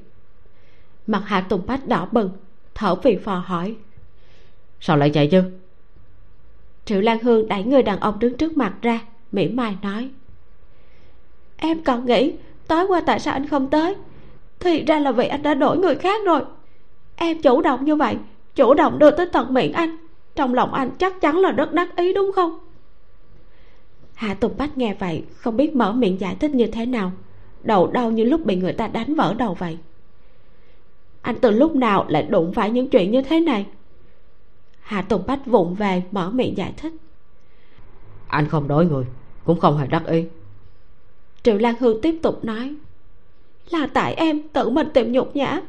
Mặt 1.07 1.21
hạ 1.25 1.41
tùng 1.41 1.61
bách 1.67 1.87
đỏ 1.87 2.07
bừng 2.11 2.29
thở 2.75 2.95
phì 2.95 3.15
phò 3.15 3.35
hỏi. 3.45 3.75
Sao 4.79 4.97
lại 4.97 5.09
chạy 5.09 5.27
chứ? 5.27 5.43
Triệu 6.85 7.01
lan 7.01 7.19
hương 7.19 7.47
đẩy 7.47 7.63
người 7.63 7.83
đàn 7.83 7.99
ông 7.99 8.19
đứng 8.19 8.37
trước 8.37 8.57
mặt 8.57 8.73
ra 8.81 8.99
mỉm 9.31 9.55
mai 9.55 9.77
nói. 9.81 10.09
Em 11.57 11.83
còn 11.83 12.05
nghĩ 12.05 12.33
tối 12.67 12.87
qua 12.87 13.01
tại 13.05 13.19
sao 13.19 13.33
anh 13.33 13.47
không 13.47 13.69
tới? 13.69 13.95
Thì 14.59 14.85
ra 14.85 14.99
là 14.99 15.11
vì 15.11 15.27
anh 15.27 15.43
đã 15.43 15.53
đổi 15.53 15.77
người 15.77 15.95
khác 15.95 16.21
rồi. 16.25 16.41
Em 17.15 17.41
chủ 17.41 17.61
động 17.61 17.85
như 17.85 17.95
vậy 17.95 18.17
chủ 18.55 18.73
động 18.73 18.99
đưa 18.99 19.11
tới 19.11 19.25
tận 19.25 19.53
miệng 19.53 19.73
anh. 19.73 19.97
Trong 20.35 20.53
lòng 20.53 20.73
anh 20.73 20.89
chắc 20.99 21.21
chắn 21.21 21.37
là 21.37 21.51
rất 21.51 21.73
đắc 21.73 21.95
ý 21.95 22.13
đúng 22.13 22.31
không? 22.35 22.59
Hạ 24.13 24.33
tùng 24.33 24.57
bách 24.57 24.77
nghe 24.77 24.95
vậy 24.99 25.23
không 25.35 25.57
biết 25.57 25.75
mở 25.75 25.93
miệng 25.93 26.19
giải 26.19 26.35
thích 26.39 26.51
như 26.51 26.67
thế 26.67 26.85
nào 26.85 27.11
đầu 27.67 27.87
đau 27.87 28.11
như 28.11 28.23
lúc 28.23 28.45
bị 28.45 28.55
người 28.55 28.73
ta 28.73 28.87
đánh 28.87 29.15
vỡ 29.15 29.33
đầu 29.37 29.53
vậy. 29.53 29.77
Anh 31.21 31.35
từ 31.41 31.51
lúc 31.51 31.75
nào 31.75 32.05
lại 32.09 32.23
đụng 32.23 32.53
phải 32.53 32.69
những 32.69 32.89
chuyện 32.89 33.11
như 33.11 33.21
thế 33.21 33.39
này? 33.39 33.65
Hạ 34.79 35.01
tùng 35.01 35.23
bách 35.27 35.45
vụng 35.45 35.75
về 35.75 36.03
mở 36.11 36.29
miệng 36.29 36.57
giải 36.57 36.73
thích. 36.77 36.93
Anh 38.27 38.49
không 38.49 38.67
đối 38.67 38.85
người 38.85 39.05
cũng 39.43 39.59
không 39.59 39.77
hề 39.77 39.87
đắc 39.87 40.05
ý. 40.05 40.25
Triệu 41.43 41.57
lan 41.57 41.75
hương 41.79 42.01
tiếp 42.01 42.19
tục 42.23 42.45
nói 42.45 42.75
là 43.69 43.87
tại 43.93 44.13
em 44.13 44.47
tự 44.53 44.69
mình 44.69 44.87
tìm 44.93 45.11
nhục 45.11 45.35
nhã. 45.35 45.61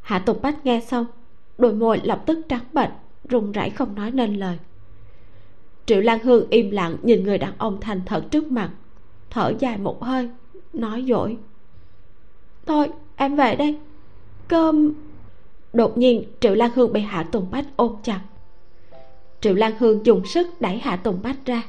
Hạ 0.00 0.18
tùng 0.18 0.42
bách 0.42 0.66
nghe 0.66 0.80
xong 0.80 1.06
đôi 1.58 1.72
môi 1.72 2.00
lập 2.04 2.22
tức 2.26 2.38
trắng 2.48 2.64
bệch 2.72 2.90
run 3.28 3.52
rẩy 3.52 3.70
không 3.70 3.94
nói 3.94 4.10
nên 4.10 4.34
lời. 4.34 4.58
Triệu 5.86 6.00
lan 6.00 6.18
hương 6.18 6.50
im 6.50 6.70
lặng 6.70 6.96
nhìn 7.02 7.24
người 7.24 7.38
đàn 7.38 7.52
ông 7.58 7.80
thành 7.80 8.00
thật 8.06 8.24
trước 8.30 8.52
mặt 8.52 8.70
thở 9.30 9.52
dài 9.58 9.78
một 9.78 10.02
hơi 10.02 10.30
nói 10.72 11.04
dội 11.08 11.38
thôi, 12.70 12.90
em 13.16 13.36
về 13.36 13.56
đây. 13.56 13.78
Cơm. 14.48 14.94
Đột 15.72 15.98
nhiên, 15.98 16.24
triệu 16.40 16.54
lan 16.54 16.70
hương 16.74 16.92
bị 16.92 17.00
hạ 17.00 17.22
tùng 17.32 17.46
bách 17.50 17.64
ôm 17.76 17.96
chặt. 18.02 18.20
Triệu 19.40 19.54
lan 19.54 19.72
hương 19.78 20.06
dùng 20.06 20.26
sức 20.26 20.60
đẩy 20.60 20.78
hạ 20.78 20.96
tùng 20.96 21.22
bách 21.22 21.36
ra. 21.46 21.62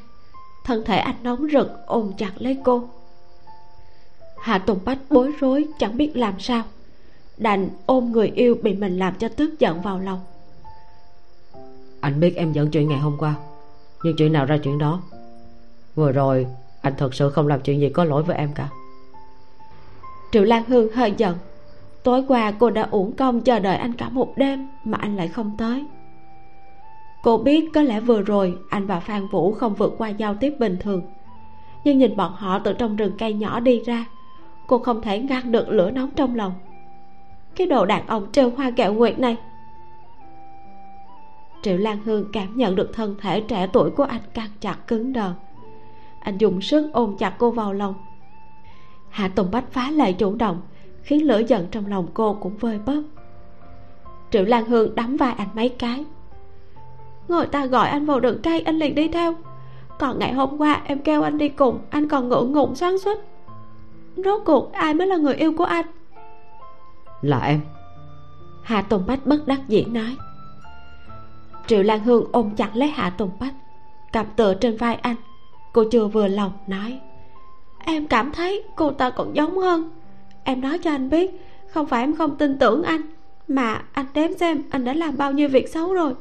Thân 0.66 0.84
thể 0.86 0.98
anh 0.98 1.16
nóng 1.24 1.48
rực, 1.54 1.72
ôm 1.86 2.12
chặt 2.18 2.32
lấy 2.38 2.58
cô. 2.64 2.90
Hạ 4.40 4.58
tùng 4.58 4.80
bách 4.86 4.98
bối 5.10 5.34
rối, 5.40 5.68
chẳng 5.80 5.98
biết 5.98 6.18
làm 6.18 6.40
sao. 6.40 6.64
Đành 7.38 7.70
ôm 7.86 8.12
người 8.12 8.32
yêu 8.36 8.56
bị 8.64 8.74
mình 8.74 9.00
làm 9.00 9.16
cho 9.16 9.28
tức 9.28 9.60
giận 9.60 9.82
vào 9.82 10.00
lòng. 10.00 10.20
Anh 12.02 12.20
biết 12.20 12.36
em 12.36 12.54
dẫn 12.54 12.72
chuyện 12.72 12.90
ngày 12.90 13.00
hôm 13.00 13.18
qua, 13.18 13.36
nhưng 14.04 14.16
chuyện 14.18 14.34
nào 14.34 14.46
ra 14.46 14.58
chuyện 14.64 14.78
đó? 14.78 15.02
Vừa 15.96 16.12
rồi, 16.12 16.48
anh 16.82 16.94
thật 16.98 17.14
sự 17.14 17.30
không 17.30 17.48
làm 17.48 17.62
chuyện 17.62 17.80
gì 17.80 17.90
có 17.90 18.04
lỗi 18.04 18.24
với 18.24 18.38
em 18.38 18.54
cả 18.54 18.70
triệu 20.32 20.44
lan 20.44 20.64
hương 20.68 20.92
hơi 20.94 21.14
giận. 21.18 21.38
Tối 22.04 22.24
qua 22.28 22.52
cô 22.52 22.70
đã 22.70 22.88
uổng 22.92 23.12
công 23.12 23.42
chờ 23.42 23.60
đợi 23.60 23.78
anh 23.78 23.94
cả 23.94 24.10
một 24.10 24.38
đêm 24.38 24.68
mà 24.84 24.98
anh 25.02 25.16
lại 25.16 25.28
không 25.28 25.52
tới. 25.58 25.86
Cô 27.24 27.38
biết 27.38 27.70
có 27.74 27.82
lẽ 27.82 28.00
vừa 28.00 28.22
rồi 28.22 28.58
anh 28.70 28.86
và 28.86 29.00
phan 29.00 29.28
vũ 29.28 29.52
không 29.52 29.74
vượt 29.74 29.96
qua 29.98 30.10
giao 30.10 30.36
tiếp 30.36 30.54
bình 30.60 30.78
thường. 30.80 31.02
Nhưng 31.84 31.98
nhìn 31.98 32.16
bọn 32.16 32.34
họ 32.34 32.60
từ 32.60 32.74
trong 32.74 32.96
rừng 32.96 33.14
cây 33.18 33.34
nhỏ 33.34 33.60
đi 33.60 33.82
ra, 33.86 34.06
cô 34.68 34.78
không 34.78 35.02
thể 35.02 35.20
ngăn 35.20 35.52
được 35.52 35.70
lửa 35.70 35.92
nóng 35.92 36.10
trong 36.16 36.36
lòng. 36.36 36.54
Cái 37.56 37.68
đồ 37.68 37.86
đàn 37.86 38.08
ông 38.08 38.32
trêu 38.32 38.50
hoa 38.50 38.72
kẹo 38.72 38.94
nguyệt 38.94 39.20
này. 39.20 39.38
Triệu 41.62 41.78
lan 41.78 41.98
hương 42.06 42.26
cảm 42.34 42.58
nhận 42.58 42.76
được 42.76 42.92
thân 42.94 43.16
thể 43.22 43.42
trẻ 43.42 43.68
tuổi 43.74 43.92
của 43.92 44.04
anh 44.04 44.22
căng 44.34 44.50
chặt 44.60 44.78
cứng 44.88 45.14
đờ. 45.14 45.34
Anh 46.20 46.38
dùng 46.38 46.62
sức 46.62 46.90
ôm 46.94 47.18
chặt 47.18 47.34
cô 47.38 47.52
vào 47.52 47.74
lòng 47.74 47.94
hạ 49.12 49.28
tùng 49.28 49.52
bách 49.52 49.72
phá 49.72 49.92
lệ 49.92 50.14
chủ 50.14 50.36
động 50.36 50.62
khiến 51.04 51.28
lửa 51.28 51.42
giận 51.48 51.68
trong 51.72 51.88
lòng 51.88 52.08
cô 52.14 52.38
cũng 52.42 52.58
vơi 52.58 52.80
bớt. 52.86 53.02
Triệu 54.32 54.44
lan 54.44 54.66
hương 54.66 54.96
đắm 54.96 55.18
vai 55.18 55.34
anh 55.38 55.48
mấy 55.56 55.70
cái. 55.70 56.06
Người 57.28 57.46
ta 57.46 57.66
gọi 57.66 57.90
anh 57.90 58.06
vào 58.06 58.20
rừng 58.20 58.40
cây 58.44 58.62
anh 58.62 58.76
liền 58.76 58.96
đi 58.96 59.08
theo. 59.08 59.36
Còn 60.00 60.20
ngày 60.20 60.34
hôm 60.34 60.58
qua 60.58 60.82
em 60.86 61.00
kêu 61.00 61.22
anh 61.22 61.38
đi 61.38 61.50
cùng 61.50 61.80
anh 61.90 62.08
còn 62.08 62.30
ngượng 62.30 62.52
ngùng 62.52 62.76
xoắn 62.76 63.00
suýt 63.00 63.18
rốt 64.16 64.42
cuộc 64.46 64.72
ai 64.72 64.94
mới 64.94 65.08
là 65.08 65.18
người 65.18 65.36
yêu 65.36 65.54
của 65.58 65.64
anh? 65.64 65.86
Là 67.22 67.40
em. 67.40 67.62
Hạ 68.64 68.82
tùng 68.82 69.04
bách 69.08 69.26
bất 69.26 69.48
đắc 69.48 69.60
dĩ 69.68 69.86
nói. 69.86 70.16
Triệu 71.68 71.84
lan 71.84 72.00
hương 72.00 72.26
ôm 72.32 72.56
chặt 72.56 72.70
lấy 72.74 72.90
hạ 72.90 73.10
tùng 73.10 73.32
bách 73.40 73.54
cặp 74.14 74.36
tựa 74.36 74.54
trên 74.54 74.78
vai 74.78 74.96
anh. 74.96 75.16
Cô 75.74 75.84
chưa 75.92 76.08
vừa 76.08 76.28
lòng 76.28 76.52
nói 76.68 77.00
em 77.86 78.08
cảm 78.08 78.32
thấy 78.32 78.64
cô 78.76 78.92
ta 78.92 79.10
còn 79.10 79.36
giống 79.36 79.58
hơn. 79.58 79.92
Em 80.44 80.62
nói 80.62 80.80
cho 80.80 80.92
anh 80.92 81.10
biết, 81.10 81.32
không 81.68 81.86
phải 81.86 82.04
em 82.04 82.16
không 82.16 82.36
tin 82.36 82.60
tưởng 82.60 82.84
anh, 82.84 83.02
mà 83.48 83.82
anh 83.92 84.06
đếm 84.14 84.38
xem 84.38 84.64
anh 84.70 84.86
đã 84.86 84.94
làm 84.94 85.18
bao 85.18 85.32
nhiêu 85.32 85.50
việc 85.50 85.70
xấu 85.70 85.94
rồi. 85.94 86.14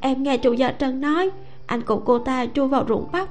Em 0.00 0.22
nghe 0.22 0.36
chủ 0.36 0.52
gia 0.52 0.72
trần 0.72 1.00
nói, 1.00 1.30
anh 1.66 1.82
cùng 1.82 2.02
cô 2.04 2.18
ta 2.18 2.46
chui 2.54 2.68
vào 2.68 2.84
ruộng 2.88 3.08
bắp. 3.12 3.28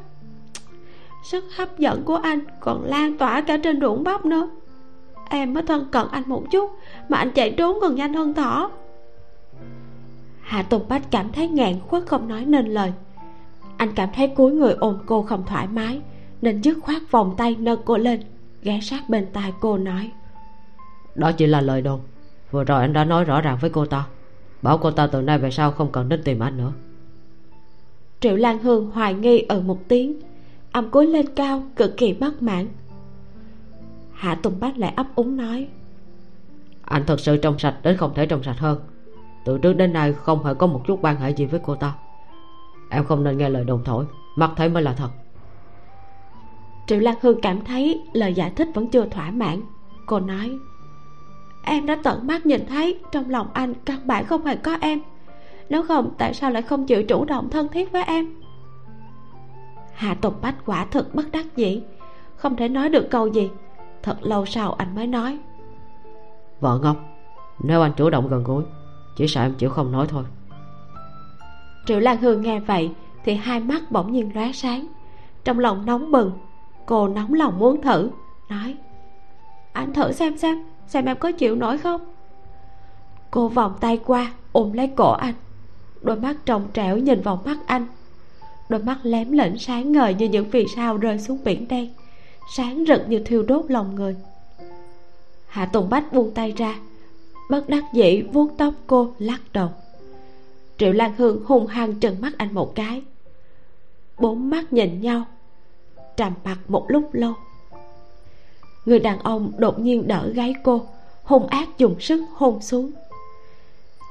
Sức 1.24 1.46
hấp 1.56 1.80
dẫn 1.80 2.04
của 2.04 2.16
anh 2.16 2.40
còn 2.60 2.84
lan 2.84 3.18
tỏa 3.18 3.42
cả 3.42 3.58
trên 3.58 3.82
ruộng 3.82 4.04
bắp 4.04 4.26
nữa. 4.26 4.50
Em 5.30 5.54
mới 5.54 5.64
thân 5.64 5.88
cận 5.92 6.08
anh 6.12 6.24
một 6.26 6.44
chút, 6.52 6.72
mà 7.10 7.18
anh 7.18 7.32
chạy 7.32 7.52
trốn 7.52 7.78
còn 7.82 7.96
nhanh 7.96 8.14
hơn 8.14 8.34
thỏ. 8.34 8.72
Hạ 10.42 10.64
tùng 10.64 10.88
bách 10.90 11.12
cảm 11.12 11.32
thấy 11.32 11.48
ngạn 11.48 11.74
khuất 11.88 12.04
không 12.06 12.28
nói 12.28 12.46
nên 12.46 12.68
lời. 12.68 12.94
Anh 13.78 13.92
cảm 13.96 14.10
thấy 14.16 14.28
cuối 14.28 14.52
người 14.52 14.74
ôm 14.74 14.98
cô 15.06 15.22
không 15.22 15.44
thoải 15.46 15.68
mái 15.68 16.02
nên 16.44 16.62
dứt 16.62 16.78
khoát 16.82 17.12
vòng 17.12 17.34
tay 17.38 17.56
nâng 17.60 17.80
cô 17.86 17.98
lên 17.98 18.22
ghé 18.62 18.80
sát 18.82 19.10
bên 19.10 19.28
tai 19.34 19.54
cô 19.60 19.78
nói. 19.78 20.12
Đó 21.16 21.32
chỉ 21.32 21.46
là 21.46 21.62
lời 21.62 21.82
đồn. 21.82 22.00
Vừa 22.52 22.64
rồi 22.64 22.82
anh 22.82 22.94
đã 22.94 23.06
nói 23.06 23.26
rõ 23.26 23.42
ràng 23.42 23.58
với 23.62 23.70
cô 23.70 23.86
ta. 23.86 24.06
Bảo 24.62 24.78
cô 24.78 24.92
ta 24.92 25.08
từ 25.08 25.22
nay 25.22 25.40
về 25.40 25.52
sau 25.52 25.72
không 25.72 25.92
cần 25.92 26.10
đến 26.10 26.22
tìm 26.24 26.40
anh 26.40 26.58
nữa. 26.58 26.72
Triệu 28.20 28.36
lan 28.36 28.60
hương 28.60 28.92
hoài 28.92 29.14
nghi 29.14 29.40
ở 29.40 29.62
một 29.62 29.80
tiếng 29.88 30.20
âm 30.72 30.90
cúi 30.90 31.08
lên 31.08 31.26
cao 31.36 31.64
cực 31.76 31.98
kỳ 31.98 32.14
bất 32.14 32.42
mãn. 32.42 32.68
Hạ 34.14 34.36
tùng 34.36 34.60
bách 34.60 34.78
lại 34.78 34.94
ấp 34.96 35.08
úng 35.16 35.38
nói. 35.38 35.68
Anh 36.82 37.04
thật 37.08 37.20
sự 37.20 37.38
trong 37.38 37.60
sạch 37.60 37.76
đến 37.84 37.98
không 37.98 38.14
thể 38.16 38.26
trong 38.26 38.44
sạch 38.44 38.60
hơn. 38.60 38.80
Từ 39.46 39.58
trước 39.58 39.74
đến 39.74 39.94
nay 39.94 40.14
không 40.14 40.46
hề 40.46 40.54
có 40.54 40.68
một 40.68 40.82
chút 40.88 41.00
quan 41.02 41.16
hệ 41.20 41.30
gì 41.30 41.46
với 41.46 41.60
cô 41.64 41.76
ta. 41.76 41.96
Em 42.90 43.06
không 43.06 43.24
nên 43.24 43.38
nghe 43.38 43.50
lời 43.50 43.64
đồn 43.64 43.84
thổi 43.84 44.06
mắt 44.36 44.52
thấy 44.56 44.70
mới 44.70 44.84
là 44.84 44.94
thật 44.94 45.10
triệu 46.88 47.00
lan 47.00 47.16
hương 47.22 47.42
cảm 47.42 47.62
thấy 47.62 48.02
lời 48.14 48.34
giải 48.34 48.52
thích 48.56 48.68
vẫn 48.74 48.88
chưa 48.88 49.06
thỏa 49.06 49.32
mãn. 49.32 49.62
Cô 50.06 50.20
nói 50.20 50.58
em 51.64 51.86
đã 51.86 51.98
tận 52.04 52.28
mắt 52.28 52.46
nhìn 52.46 52.66
thấy 52.66 53.00
trong 53.12 53.30
lòng 53.30 53.48
anh 53.54 53.74
căn 53.86 54.08
bản 54.08 54.26
không 54.26 54.46
hề 54.46 54.56
có 54.56 54.78
em. 54.82 55.02
Nếu 55.70 55.84
không 55.84 56.14
tại 56.18 56.34
sao 56.34 56.52
lại 56.52 56.62
không 56.62 56.86
chịu 56.86 57.04
chủ 57.04 57.26
động 57.26 57.50
thân 57.50 57.68
thiết 57.68 57.92
với 57.92 58.04
em? 58.04 58.36
Hạ 59.94 60.14
tùng 60.14 60.34
bách 60.42 60.56
quả 60.66 60.86
thực 60.86 61.16
bất 61.16 61.32
đắc 61.32 61.46
dĩ 61.56 61.82
không 62.36 62.56
thể 62.56 62.70
nói 62.70 62.90
được 62.90 63.08
câu 63.12 63.28
gì. 63.28 63.50
Thật 64.04 64.18
lâu 64.22 64.46
sau 64.46 64.74
anh 64.74 64.96
mới 64.96 65.08
nói 65.08 65.40
vợ 66.60 66.80
ngốc 66.84 66.98
nếu 67.60 67.82
anh 67.82 67.92
chủ 67.98 68.10
động 68.10 68.28
gần 68.28 68.44
gũi 68.44 68.64
chỉ 69.16 69.28
sợ 69.28 69.42
em 69.42 69.54
chịu 69.54 69.70
không 69.70 69.92
nói 69.92 70.08
thôi. 70.10 70.24
Triệu 71.86 72.00
lan 72.00 72.18
hương 72.18 72.42
nghe 72.42 72.60
vậy 72.60 72.92
thì 73.26 73.36
hai 73.36 73.60
mắt 73.60 73.92
bỗng 73.92 74.12
nhiên 74.12 74.32
lóe 74.36 74.52
sáng 74.52 74.88
trong 75.44 75.60
lòng 75.60 75.86
nóng 75.86 76.12
bừng 76.12 76.32
cô 76.86 77.08
nóng 77.08 77.34
lòng 77.34 77.60
muốn 77.60 77.82
thử. 77.82 78.10
Nói, 78.50 78.76
anh 79.74 79.94
thử 79.94 80.12
xem 80.12 80.38
xem 80.38 80.64
xem 80.88 81.06
em 81.06 81.18
có 81.18 81.32
chịu 81.32 81.56
nổi 81.56 81.78
không? 81.78 82.02
Cô 83.32 83.48
vòng 83.48 83.74
tay 83.80 84.00
qua, 84.06 84.34
ôm 84.52 84.74
lấy 84.74 84.88
cổ 84.88 85.12
anh. 85.12 85.34
Đôi 86.02 86.16
mắt 86.16 86.36
trong 86.46 86.68
trẻo 86.74 86.98
nhìn 86.98 87.22
vào 87.22 87.42
mắt 87.46 87.58
anh. 87.66 87.88
Đôi 88.70 88.84
mắt 88.84 88.98
lém 89.04 89.32
lỉnh 89.32 89.58
sáng 89.60 89.92
ngời 89.92 90.14
như 90.14 90.26
những 90.26 90.50
vì 90.50 90.66
sao 90.76 90.98
rơi 90.98 91.20
xuống 91.20 91.38
biển 91.44 91.68
đen, 91.68 91.94
sáng 92.56 92.84
rực 92.88 93.10
như 93.10 93.20
thiêu 93.20 93.44
đốt 93.44 93.66
lòng 93.72 93.96
người. 93.96 94.16
Hạ 95.48 95.66
tùng 95.66 95.90
bách 95.90 96.14
buông 96.14 96.32
tay 96.32 96.52
ra, 96.52 96.76
bất 97.50 97.70
đắc 97.70 97.84
dĩ 97.94 98.22
vuốt 98.22 98.52
tóc 98.58 98.74
cô, 98.88 99.14
lắc 99.20 99.42
đầu. 99.54 99.70
Triệu 100.78 100.92
lan 100.92 101.14
hương 101.18 101.46
hung 101.46 101.68
hăng 101.68 102.00
trừng 102.00 102.22
mắt 102.22 102.34
anh 102.38 102.54
một 102.54 102.76
cái. 102.76 103.02
Bốn 104.20 104.50
mắt 104.50 104.74
nhìn 104.74 105.02
nhau 105.02 105.26
trầm 106.18 106.34
mặc 106.44 106.58
một 106.68 106.86
lúc 106.88 107.10
lâu. 107.14 107.34
Người 108.86 109.00
đàn 109.00 109.20
ông 109.20 109.52
đột 109.58 109.80
nhiên 109.80 110.08
đỡ 110.08 110.30
gáy 110.34 110.54
cô, 110.64 110.82
hung 111.24 111.48
ác 111.48 111.78
dùng 111.78 112.00
sức 112.00 112.24
hôn 112.34 112.62
xuống. 112.62 112.92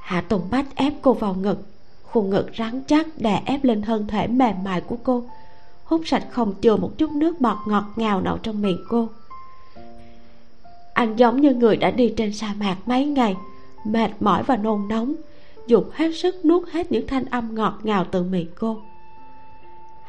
Hạ 0.01 0.21
tùng 0.21 0.41
bách 0.51 0.75
ép 0.75 0.93
cô 1.01 1.13
vào 1.13 1.33
ngực, 1.33 1.57
khuôn 2.03 2.29
ngực 2.29 2.49
rắn 2.57 2.81
chắc 2.87 3.07
đè 3.17 3.41
ép 3.45 3.63
lên 3.63 3.81
thân 3.81 4.07
thể 4.07 4.27
mềm 4.27 4.63
mại 4.63 4.81
của 4.81 4.97
cô, 5.03 5.23
hút 5.83 6.01
sạch 6.05 6.27
không 6.31 6.53
chừa 6.61 6.77
một 6.77 6.91
chút 6.97 7.11
nước 7.11 7.41
bọt 7.41 7.57
ngọt 7.67 7.83
ngào 7.95 8.21
nậu 8.21 8.37
trong 8.37 8.61
miệng 8.61 8.85
cô. 8.89 9.07
Anh 10.93 11.15
giống 11.15 11.41
như 11.41 11.53
người 11.53 11.77
đã 11.77 11.91
đi 11.91 12.13
trên 12.17 12.33
sa 12.33 12.55
mạc 12.59 12.77
mấy 12.85 13.05
ngày, 13.05 13.35
mệt 13.85 14.11
mỏi 14.19 14.43
và 14.43 14.57
nôn 14.57 14.87
nóng, 14.87 15.15
dùng 15.67 15.89
hết 15.93 16.11
sức 16.15 16.45
nuốt 16.45 16.69
hết 16.69 16.91
những 16.91 17.07
thanh 17.07 17.25
âm 17.25 17.55
ngọt 17.55 17.79
ngào 17.83 18.05
từ 18.11 18.23
miệng 18.23 18.49
cô 18.59 18.77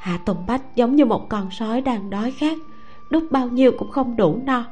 hạ 0.05 0.19
tùng 0.25 0.47
bách 0.47 0.63
giống 0.75 0.97
như 0.97 1.05
một 1.05 1.29
con 1.29 1.51
sói 1.51 1.81
đang 1.81 2.11
đói 2.11 2.31
khát, 2.31 2.59
đút 3.11 3.33
bao 3.33 3.49
nhiêu 3.49 3.73
cũng 3.79 3.91
không 3.91 4.17
đủ 4.17 4.39
no, 4.45 4.65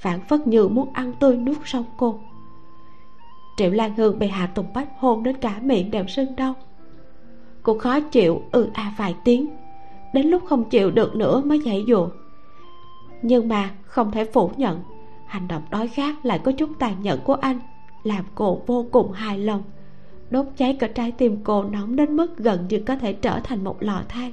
phản 0.00 0.20
phất 0.20 0.46
như 0.46 0.68
muốn 0.68 0.92
ăn 0.92 1.12
tươi 1.20 1.36
nuốt 1.36 1.56
sống 1.64 1.84
cô. 1.96 2.18
Triệu 3.56 3.70
lan 3.70 3.94
hương 3.96 4.18
bị 4.18 4.26
hạ 4.26 4.46
tùng 4.46 4.66
bách 4.74 4.88
hôn 4.98 5.22
đến 5.22 5.36
cả 5.36 5.58
miệng 5.62 5.90
đều 5.90 6.06
sưng 6.06 6.36
đau. 6.36 6.54
Cô 7.62 7.78
khó 7.78 8.00
chịu 8.00 8.42
ừ 8.52 8.68
à 8.72 8.92
vài 8.96 9.16
tiếng, 9.24 9.46
đến 10.12 10.26
lúc 10.26 10.42
không 10.46 10.64
chịu 10.64 10.90
được 10.90 11.16
nữa 11.16 11.42
mới 11.44 11.60
dãy 11.64 11.84
dụa 11.88 12.08
nhưng 13.22 13.48
mà 13.48 13.70
không 13.86 14.10
thể 14.10 14.24
phủ 14.24 14.50
nhận, 14.56 14.80
hành 15.26 15.48
động 15.48 15.62
đói 15.70 15.88
khát 15.88 16.26
lại 16.26 16.38
có 16.38 16.52
chút 16.52 16.70
tàn 16.78 17.02
nhẫn 17.02 17.20
của 17.24 17.34
anh, 17.34 17.58
làm 18.02 18.24
cô 18.34 18.62
vô 18.66 18.86
cùng 18.92 19.12
hài 19.12 19.38
lòng. 19.38 19.62
Đốt 20.30 20.46
cháy 20.56 20.76
cả 20.80 20.88
trái 20.88 21.12
tim 21.12 21.40
cô 21.44 21.64
nóng 21.64 21.96
đến 21.96 22.16
mức 22.16 22.38
gần 22.38 22.66
như 22.68 22.82
có 22.86 22.96
thể 22.96 23.12
trở 23.12 23.40
thành 23.40 23.64
một 23.64 23.82
lò 23.82 24.02
than. 24.08 24.32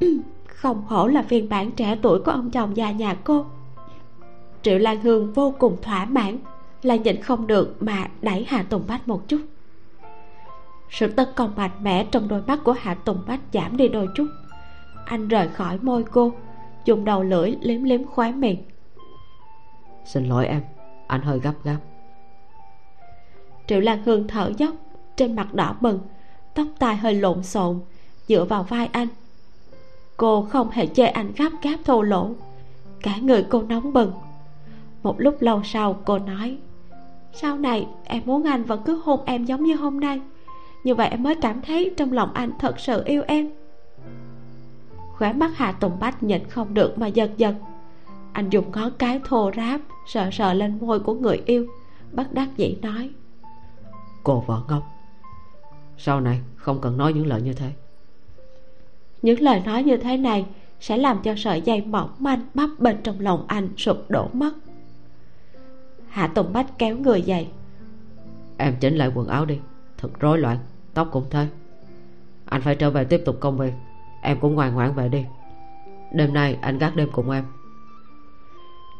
không 0.46 0.82
hổ 0.86 1.06
là 1.06 1.22
phiên 1.22 1.48
bản 1.48 1.72
trẻ 1.72 1.98
tuổi 2.02 2.20
của 2.20 2.30
ông 2.30 2.50
chồng 2.50 2.76
già 2.76 2.90
nhà 2.90 3.16
cô. 3.24 3.44
Triệu 4.62 4.78
lan 4.78 5.00
hương 5.00 5.32
vô 5.32 5.54
cùng 5.58 5.76
thỏa 5.82 6.04
mãn 6.04 6.38
là 6.82 6.96
nhịn 6.96 7.22
không 7.22 7.46
được 7.46 7.76
mà 7.80 8.08
đẩy 8.22 8.44
hạ 8.48 8.62
tùng 8.62 8.82
bách 8.88 9.08
một 9.08 9.28
chút. 9.28 9.40
Sự 10.90 11.06
tấn 11.06 11.28
công 11.36 11.52
mạnh 11.56 11.70
mẽ 11.82 12.06
trong 12.10 12.28
đôi 12.28 12.42
mắt 12.46 12.58
của 12.64 12.72
hạ 12.72 12.94
tùng 12.94 13.22
bách 13.26 13.40
giảm 13.52 13.76
đi 13.76 13.88
đôi 13.88 14.08
chút. 14.14 14.26
Anh 15.04 15.28
rời 15.28 15.48
khỏi 15.48 15.78
môi 15.82 16.04
cô 16.04 16.32
dùng 16.84 17.04
đầu 17.04 17.22
lưỡi 17.22 17.54
liếm 17.60 17.84
liếm 17.84 18.04
khóe 18.04 18.32
miệng. 18.32 18.62
Xin 20.04 20.28
lỗi 20.28 20.46
em 20.46 20.62
anh 21.06 21.20
hơi 21.20 21.38
gấp 21.38 21.54
gáp. 21.64 21.78
Triệu 23.66 23.80
lan 23.80 24.02
hương 24.02 24.28
thở 24.28 24.52
dốc 24.58 24.74
trên 25.16 25.36
mặt 25.36 25.54
đỏ 25.54 25.76
bừng 25.80 25.98
tóc 26.54 26.66
tai 26.78 26.96
hơi 26.96 27.14
lộn 27.14 27.42
xộn 27.42 27.80
dựa 28.28 28.44
vào 28.44 28.62
vai 28.62 28.88
anh 28.92 29.08
cô 30.16 30.42
không 30.42 30.70
hề 30.70 30.86
chê 30.86 31.06
anh 31.06 31.32
gấp 31.36 31.50
gáp 31.62 31.76
thô 31.84 32.02
lỗ. 32.02 32.30
Cả 33.02 33.16
người 33.22 33.46
cô 33.50 33.62
nóng 33.62 33.92
bừng. 33.92 34.12
Một 35.02 35.20
lúc 35.20 35.36
lâu 35.40 35.60
sau, 35.64 35.96
cô 36.04 36.18
nói, 36.18 36.58
sau 37.32 37.58
này 37.58 37.86
em 38.04 38.22
muốn 38.26 38.44
anh 38.44 38.62
vẫn 38.62 38.82
cứ 38.84 39.02
hôn 39.04 39.20
em 39.24 39.44
giống 39.44 39.64
như 39.64 39.74
hôm 39.74 40.00
nay. 40.00 40.20
Như 40.84 40.94
vậy 40.94 41.08
em 41.08 41.22
mới 41.22 41.34
cảm 41.34 41.60
thấy 41.62 41.94
trong 41.96 42.12
lòng 42.12 42.30
anh 42.34 42.50
thật 42.58 42.80
sự 42.80 43.02
yêu 43.04 43.22
em. 43.26 43.50
Khóe 45.16 45.32
mắt 45.32 45.56
hạ 45.56 45.72
tùng 45.72 45.98
bách 46.00 46.22
nhịn 46.22 46.44
không 46.48 46.74
được 46.74 46.98
mà 46.98 47.06
giật 47.06 47.30
giật. 47.36 47.54
Anh 48.32 48.50
dùng 48.50 48.70
ngón 48.72 48.92
cái 48.98 49.20
thô 49.24 49.50
ráp, 49.56 49.80
sờ 50.06 50.30
sờ 50.32 50.54
lên 50.54 50.78
môi 50.80 51.00
của 51.00 51.14
người 51.14 51.42
yêu, 51.46 51.66
bất 52.12 52.32
đắc 52.32 52.48
dĩ 52.56 52.76
nói, 52.82 53.10
cô 54.24 54.44
vợ 54.46 54.62
ngốc. 54.68 54.82
Sau 55.98 56.20
này 56.20 56.40
không 56.56 56.80
cần 56.80 56.96
nói 56.96 57.12
những 57.12 57.26
lời 57.26 57.42
như 57.42 57.52
thế 57.52 57.72
những 59.22 59.40
lời 59.40 59.62
nói 59.64 59.82
như 59.82 59.96
thế 59.96 60.16
này 60.16 60.46
sẽ 60.80 60.96
làm 60.96 61.18
cho 61.22 61.34
sợi 61.36 61.60
dây 61.60 61.80
mỏng 61.80 62.10
manh 62.18 62.40
bắp 62.54 62.70
bên 62.78 62.96
trong 63.02 63.20
lòng 63.20 63.44
anh 63.48 63.68
sụp 63.76 63.96
đổ 64.08 64.28
mất. 64.32 64.50
Hạ 66.08 66.26
tùng 66.26 66.52
bách 66.52 66.78
kéo 66.78 66.96
người 66.96 67.22
dậy. 67.22 67.48
Em 68.56 68.74
chỉnh 68.80 68.96
lại 68.96 69.10
quần 69.14 69.28
áo 69.28 69.44
đi 69.44 69.58
thật 69.98 70.20
rối 70.20 70.38
loạn 70.38 70.58
tóc 70.94 71.08
cũng 71.12 71.24
thế 71.30 71.46
anh 72.44 72.62
phải 72.62 72.74
trở 72.74 72.90
về 72.90 73.04
tiếp 73.04 73.22
tục 73.24 73.36
công 73.40 73.58
việc 73.58 73.72
em 74.22 74.38
cũng 74.40 74.54
ngoan 74.54 74.74
ngoãn 74.74 74.94
về 74.94 75.08
đi. 75.08 75.24
Đêm 76.12 76.34
nay 76.34 76.58
anh 76.60 76.78
gác 76.78 76.96
đêm 76.96 77.08
cùng 77.12 77.30
em. 77.30 77.44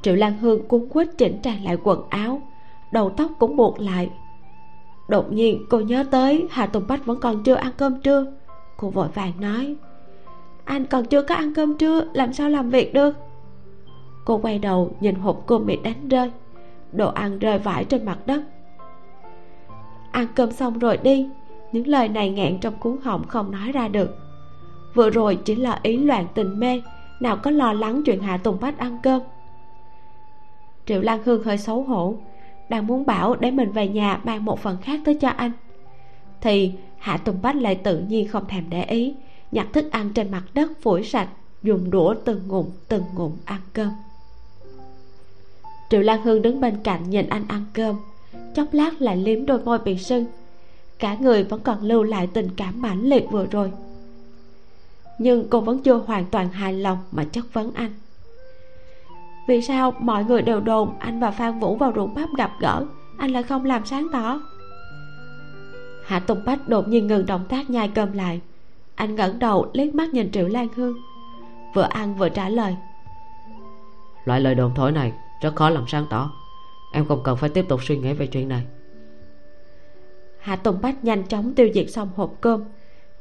Triệu 0.03 0.15
lan 0.15 0.39
hương 0.39 0.69
cuốn 0.69 0.89
quýt 0.89 1.09
chỉnh 1.19 1.39
trang 1.43 1.65
lại 1.65 1.77
quần 1.83 2.09
áo 2.11 2.41
đầu 2.93 3.11
tóc 3.11 3.31
cũng 3.39 3.57
buộc 3.57 3.81
lại. 3.81 4.11
Đột 5.09 5.33
nhiên 5.33 5.65
cô 5.71 5.81
nhớ 5.81 6.05
tới 6.11 6.47
hà 6.51 6.67
tùng 6.67 6.87
bách 6.87 7.07
vẫn 7.07 7.21
còn 7.21 7.43
chưa 7.43 7.55
ăn 7.55 7.73
cơm 7.77 8.01
trưa 8.01 8.27
cô 8.77 8.91
vội 8.91 9.09
vàng 9.15 9.33
nói 9.41 9.77
anh 10.67 10.87
còn 10.87 11.05
chưa 11.05 11.23
có 11.23 11.35
ăn 11.35 11.55
cơm 11.55 11.79
trưa, 11.79 12.05
làm 12.13 12.33
sao 12.33 12.51
làm 12.51 12.71
việc 12.71 12.95
được? 12.95 13.17
Cô 14.25 14.39
quay 14.39 14.59
đầu 14.59 14.97
nhìn 15.01 15.15
hộp 15.15 15.45
cơm 15.47 15.67
bị 15.67 15.79
đánh 15.85 16.09
rơi, 16.09 16.31
đồ 16.93 17.09
ăn 17.09 17.39
rơi 17.39 17.59
vãi 17.59 17.85
trên 17.85 18.05
mặt 18.05 18.19
đất. 18.27 18.43
Ăn 20.11 20.27
cơm 20.35 20.51
xong 20.51 20.79
rồi 20.79 20.97
đi, 20.97 21.29
những 21.73 21.87
lời 21.87 22.09
này 22.09 22.31
nghẹn 22.31 22.59
trong 22.61 22.75
cuốn 22.81 22.97
họng 23.03 23.27
không 23.29 23.51
nói 23.51 23.73
ra 23.73 23.89
được. 23.89 24.19
Vừa 24.95 25.11
rồi 25.11 25.39
chỉ 25.45 25.55
là 25.55 25.81
ý 25.83 25.97
loạn 25.97 26.27
tình 26.35 26.61
mê, 26.61 26.83
nào 27.21 27.37
có 27.37 27.51
lo 27.51 27.73
lắng 27.73 28.03
chuyện 28.07 28.21
hạ 28.21 28.37
tùng 28.37 28.61
bách 28.61 28.79
ăn 28.79 28.99
cơm. 29.03 29.23
Triệu 30.87 31.01
lan 31.01 31.23
hương 31.25 31.45
hơi 31.45 31.59
xấu 31.59 31.83
hổ, 31.83 32.15
đang 32.69 32.87
muốn 32.87 33.07
bảo 33.07 33.35
để 33.35 33.51
mình 33.51 33.73
về 33.73 33.89
nhà 33.89 34.21
mang 34.25 34.45
một 34.45 34.61
phần 34.61 34.77
khác 34.83 35.01
tới 35.05 35.15
cho 35.15 35.29
anh. 35.29 35.51
Thì 36.41 36.73
hạ 36.99 37.17
tùng 37.17 37.43
bách 37.43 37.57
lại 37.57 37.75
tự 37.75 37.99
nhiên 37.99 38.29
không 38.29 38.47
thèm 38.47 38.65
để 38.71 38.85
ý 38.85 39.15
nhặt 39.53 39.67
thức 39.73 39.91
ăn 39.91 40.13
trên 40.13 40.31
mặt 40.31 40.43
đất 40.55 40.73
phủi 40.83 41.05
sạch 41.05 41.29
dùng 41.63 41.91
đũa 41.91 42.15
từng 42.25 42.41
ngụm 42.49 42.67
từng 42.89 43.03
ngụm 43.15 43.33
ăn 43.45 43.61
cơm. 43.73 43.91
Triệu 45.91 46.01
lan 46.01 46.23
hương 46.23 46.43
đứng 46.43 46.61
bên 46.61 46.77
cạnh 46.85 47.11
nhìn 47.11 47.29
anh 47.29 47.45
ăn 47.49 47.65
cơm. 47.73 47.97
Chốc 48.55 48.69
lát 48.73 49.03
lại 49.03 49.17
liếm 49.17 49.47
đôi 49.47 49.59
môi 49.59 49.79
bị 49.79 49.99
sưng. 49.99 50.27
Cả 50.99 51.17
người 51.21 51.45
vẫn 51.45 51.61
còn 51.61 51.83
lưu 51.83 52.03
lại 52.03 52.27
tình 52.27 52.49
cảm 52.57 52.83
mãnh 52.83 53.03
liệt 53.03 53.25
vừa 53.31 53.47
rồi. 53.47 53.73
Nhưng 55.19 55.49
cô 55.49 55.61
vẫn 55.61 55.83
chưa 55.83 55.95
hoàn 55.95 56.25
toàn 56.25 56.49
hài 56.49 56.73
lòng 56.73 56.99
mà 57.13 57.25
chất 57.25 57.45
vấn 57.53 57.75
anh. 57.75 57.91
Vì 59.49 59.63
sao 59.63 59.95
mọi 60.01 60.25
người 60.25 60.43
đều 60.43 60.61
đồn 60.61 60.99
anh 60.99 61.21
và 61.21 61.31
phan 61.31 61.61
vũ 61.61 61.77
vào 61.77 61.93
ruộng 61.97 62.15
bắp 62.15 62.29
gặp 62.37 62.53
gỡ, 62.61 62.87
anh 63.19 63.31
lại 63.31 63.43
không 63.43 63.65
làm 63.65 63.87
sáng 63.87 64.09
tỏ? 64.13 64.41
Hạ 66.05 66.19
tùng 66.19 66.45
bách 66.45 66.69
đột 66.69 66.89
nhiên 66.89 67.07
ngừng 67.07 67.27
động 67.27 67.45
tác 67.49 67.71
nhai 67.71 67.91
cơm 67.95 68.13
lại 68.13 68.41
anh 68.97 69.15
ngẩng 69.15 69.39
đầu 69.39 69.71
liếc 69.73 69.95
mắt 69.95 70.15
nhìn 70.15 70.33
triệu 70.33 70.49
lan 70.49 70.69
hương. 70.75 70.97
Vừa 71.75 71.83
ăn 71.83 72.15
vừa 72.15 72.29
trả 72.29 72.49
lời. 72.49 72.77
Loại 74.25 74.41
lời 74.41 74.55
đồn 74.55 74.75
thổi 74.75 74.93
này 74.93 75.13
rất 75.41 75.57
khó 75.57 75.71
làm 75.71 75.85
sáng 75.89 76.07
tỏ. 76.11 76.33
Em 76.93 77.05
không 77.05 77.23
cần 77.25 77.37
phải 77.37 77.51
tiếp 77.51 77.67
tục 77.69 77.81
suy 77.85 77.99
nghĩ 77.99 78.13
về 78.13 78.27
chuyện 78.27 78.49
này. 78.49 78.63
Hạ 80.39 80.57
tùng 80.57 80.81
bách 80.83 81.05
nhanh 81.05 81.23
chóng 81.29 81.55
tiêu 81.55 81.69
diệt 81.75 81.91
xong 81.91 82.11
hộp 82.17 82.35
cơm. 82.41 82.65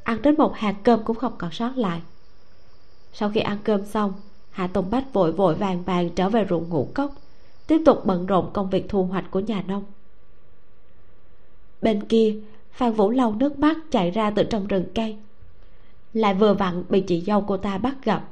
Ăn 0.04 0.22
đến 0.22 0.36
một 0.38 0.56
hạt 0.56 0.76
cơm 0.84 1.04
cũng 1.04 1.16
không 1.16 1.34
còn 1.38 1.52
sót 1.52 1.78
lại. 1.78 2.02
Sau 3.14 3.30
khi 3.30 3.40
ăn 3.40 3.58
cơm 3.64 3.86
xong 3.86 4.14
hạ 4.50 4.68
tùng 4.68 4.90
bách 4.90 5.14
vội 5.14 5.32
vội 5.32 5.56
vàng 5.56 5.84
vàng 5.84 6.10
trở 6.10 6.30
về 6.30 6.46
ruộng 6.50 6.70
ngũ 6.70 6.88
cốc 6.94 7.12
tiếp 7.68 7.82
tục 7.86 8.06
bận 8.06 8.26
rộn 8.26 8.50
công 8.54 8.70
việc 8.70 8.90
thu 8.90 9.04
hoạch 9.06 9.32
của 9.32 9.40
nhà 9.40 9.64
nông. 9.68 9.84
Bên 11.82 12.04
kia 12.04 12.36
phan 12.72 12.94
vũ 12.94 13.10
lau 13.10 13.36
nước 13.36 13.60
mắt 13.60 13.78
chạy 13.92 14.12
ra 14.12 14.32
từ 14.32 14.44
trong 14.44 14.68
rừng 14.68 14.86
cây 14.96 15.18
lại 16.16 16.34
vừa 16.34 16.54
vặn 16.54 16.84
bị 16.90 17.02
chị 17.02 17.22
dâu 17.22 17.42
cô 17.42 17.58
ta 17.58 17.78
bắt 17.78 17.96
gặp. 18.04 18.24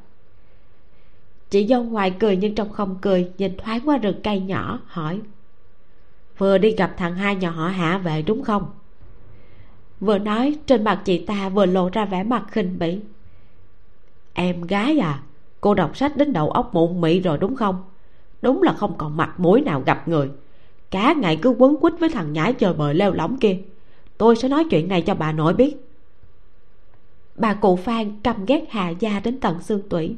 Chị 1.49 1.67
dâu 1.67 1.83
ngoài 1.83 2.15
cười 2.19 2.37
nhưng 2.37 2.55
trong 2.55 2.71
không 2.71 2.97
cười, 3.01 3.31
nhìn 3.37 3.57
thoáng 3.57 3.79
qua 3.85 3.97
rừng 3.97 4.21
cây 4.23 4.39
nhỏ, 4.39 4.79
hỏi, 4.85 5.19
vừa 6.37 6.57
đi 6.57 6.71
gặp 6.71 6.93
thằng 6.97 7.15
hai 7.15 7.35
nhà 7.35 7.49
họ 7.49 7.67
hạ 7.67 7.97
về 7.97 8.21
đúng 8.21 8.43
không? 8.43 8.65
Vừa 9.99 10.17
nói, 10.17 10.55
trên 10.65 10.83
mặt 10.83 11.01
chị 11.05 11.25
ta 11.25 11.49
vừa 11.49 11.65
lộ 11.65 11.89
ra 11.89 12.05
vẻ 12.05 12.23
mặt 12.23 12.45
khinh 12.51 12.79
bỉ, 12.79 12.99
em 14.33 14.61
gái 14.61 14.99
à 14.99 15.23
cô 15.61 15.73
đọc 15.73 15.97
sách 15.97 16.17
đến 16.17 16.33
đầu 16.33 16.49
óc 16.49 16.69
mụn 16.73 17.01
mị 17.01 17.19
rồi 17.19 17.37
đúng 17.37 17.55
không? 17.55 17.83
Đúng 18.41 18.63
là 18.63 18.73
không 18.73 18.97
còn 18.97 19.17
mặt 19.17 19.33
mũi 19.37 19.61
nào 19.61 19.83
gặp 19.85 20.07
người. 20.07 20.29
Cả 20.91 21.13
ngày 21.17 21.39
cứ 21.41 21.49
quấn 21.49 21.77
quýt 21.77 21.93
với 21.99 22.09
thằng 22.09 22.33
nhãi 22.33 22.53
chơi 22.53 22.73
bời 22.73 22.93
leo 22.93 23.13
lỏng 23.13 23.37
kia. 23.37 23.57
Tôi 24.17 24.35
sẽ 24.35 24.49
nói 24.49 24.65
chuyện 24.69 24.87
này 24.87 25.01
cho 25.01 25.15
bà 25.15 25.31
nội 25.31 25.53
biết 25.53 25.92
bà 27.35 27.53
cụ 27.53 27.75
phan 27.75 28.19
căm 28.23 28.45
ghét 28.45 28.65
hạ 28.69 28.89
gia 28.89 29.19
đến 29.19 29.39
tận 29.39 29.61
xương 29.61 29.89
tủy. 29.89 30.15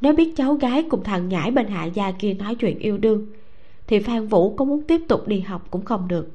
Nếu 0.00 0.12
biết 0.12 0.36
cháu 0.36 0.54
gái 0.54 0.84
cùng 0.90 1.04
thằng 1.04 1.28
nhãi 1.28 1.50
bên 1.50 1.66
hạ 1.66 1.84
gia 1.84 2.12
kia 2.12 2.34
nói 2.34 2.54
chuyện 2.54 2.78
yêu 2.78 2.98
đương, 2.98 3.26
thì 3.86 3.98
phan 3.98 4.26
vũ 4.26 4.56
có 4.56 4.64
muốn 4.64 4.82
tiếp 4.82 5.00
tục 5.08 5.28
đi 5.28 5.40
học 5.40 5.66
cũng 5.70 5.84
không 5.84 6.08
được. 6.08 6.30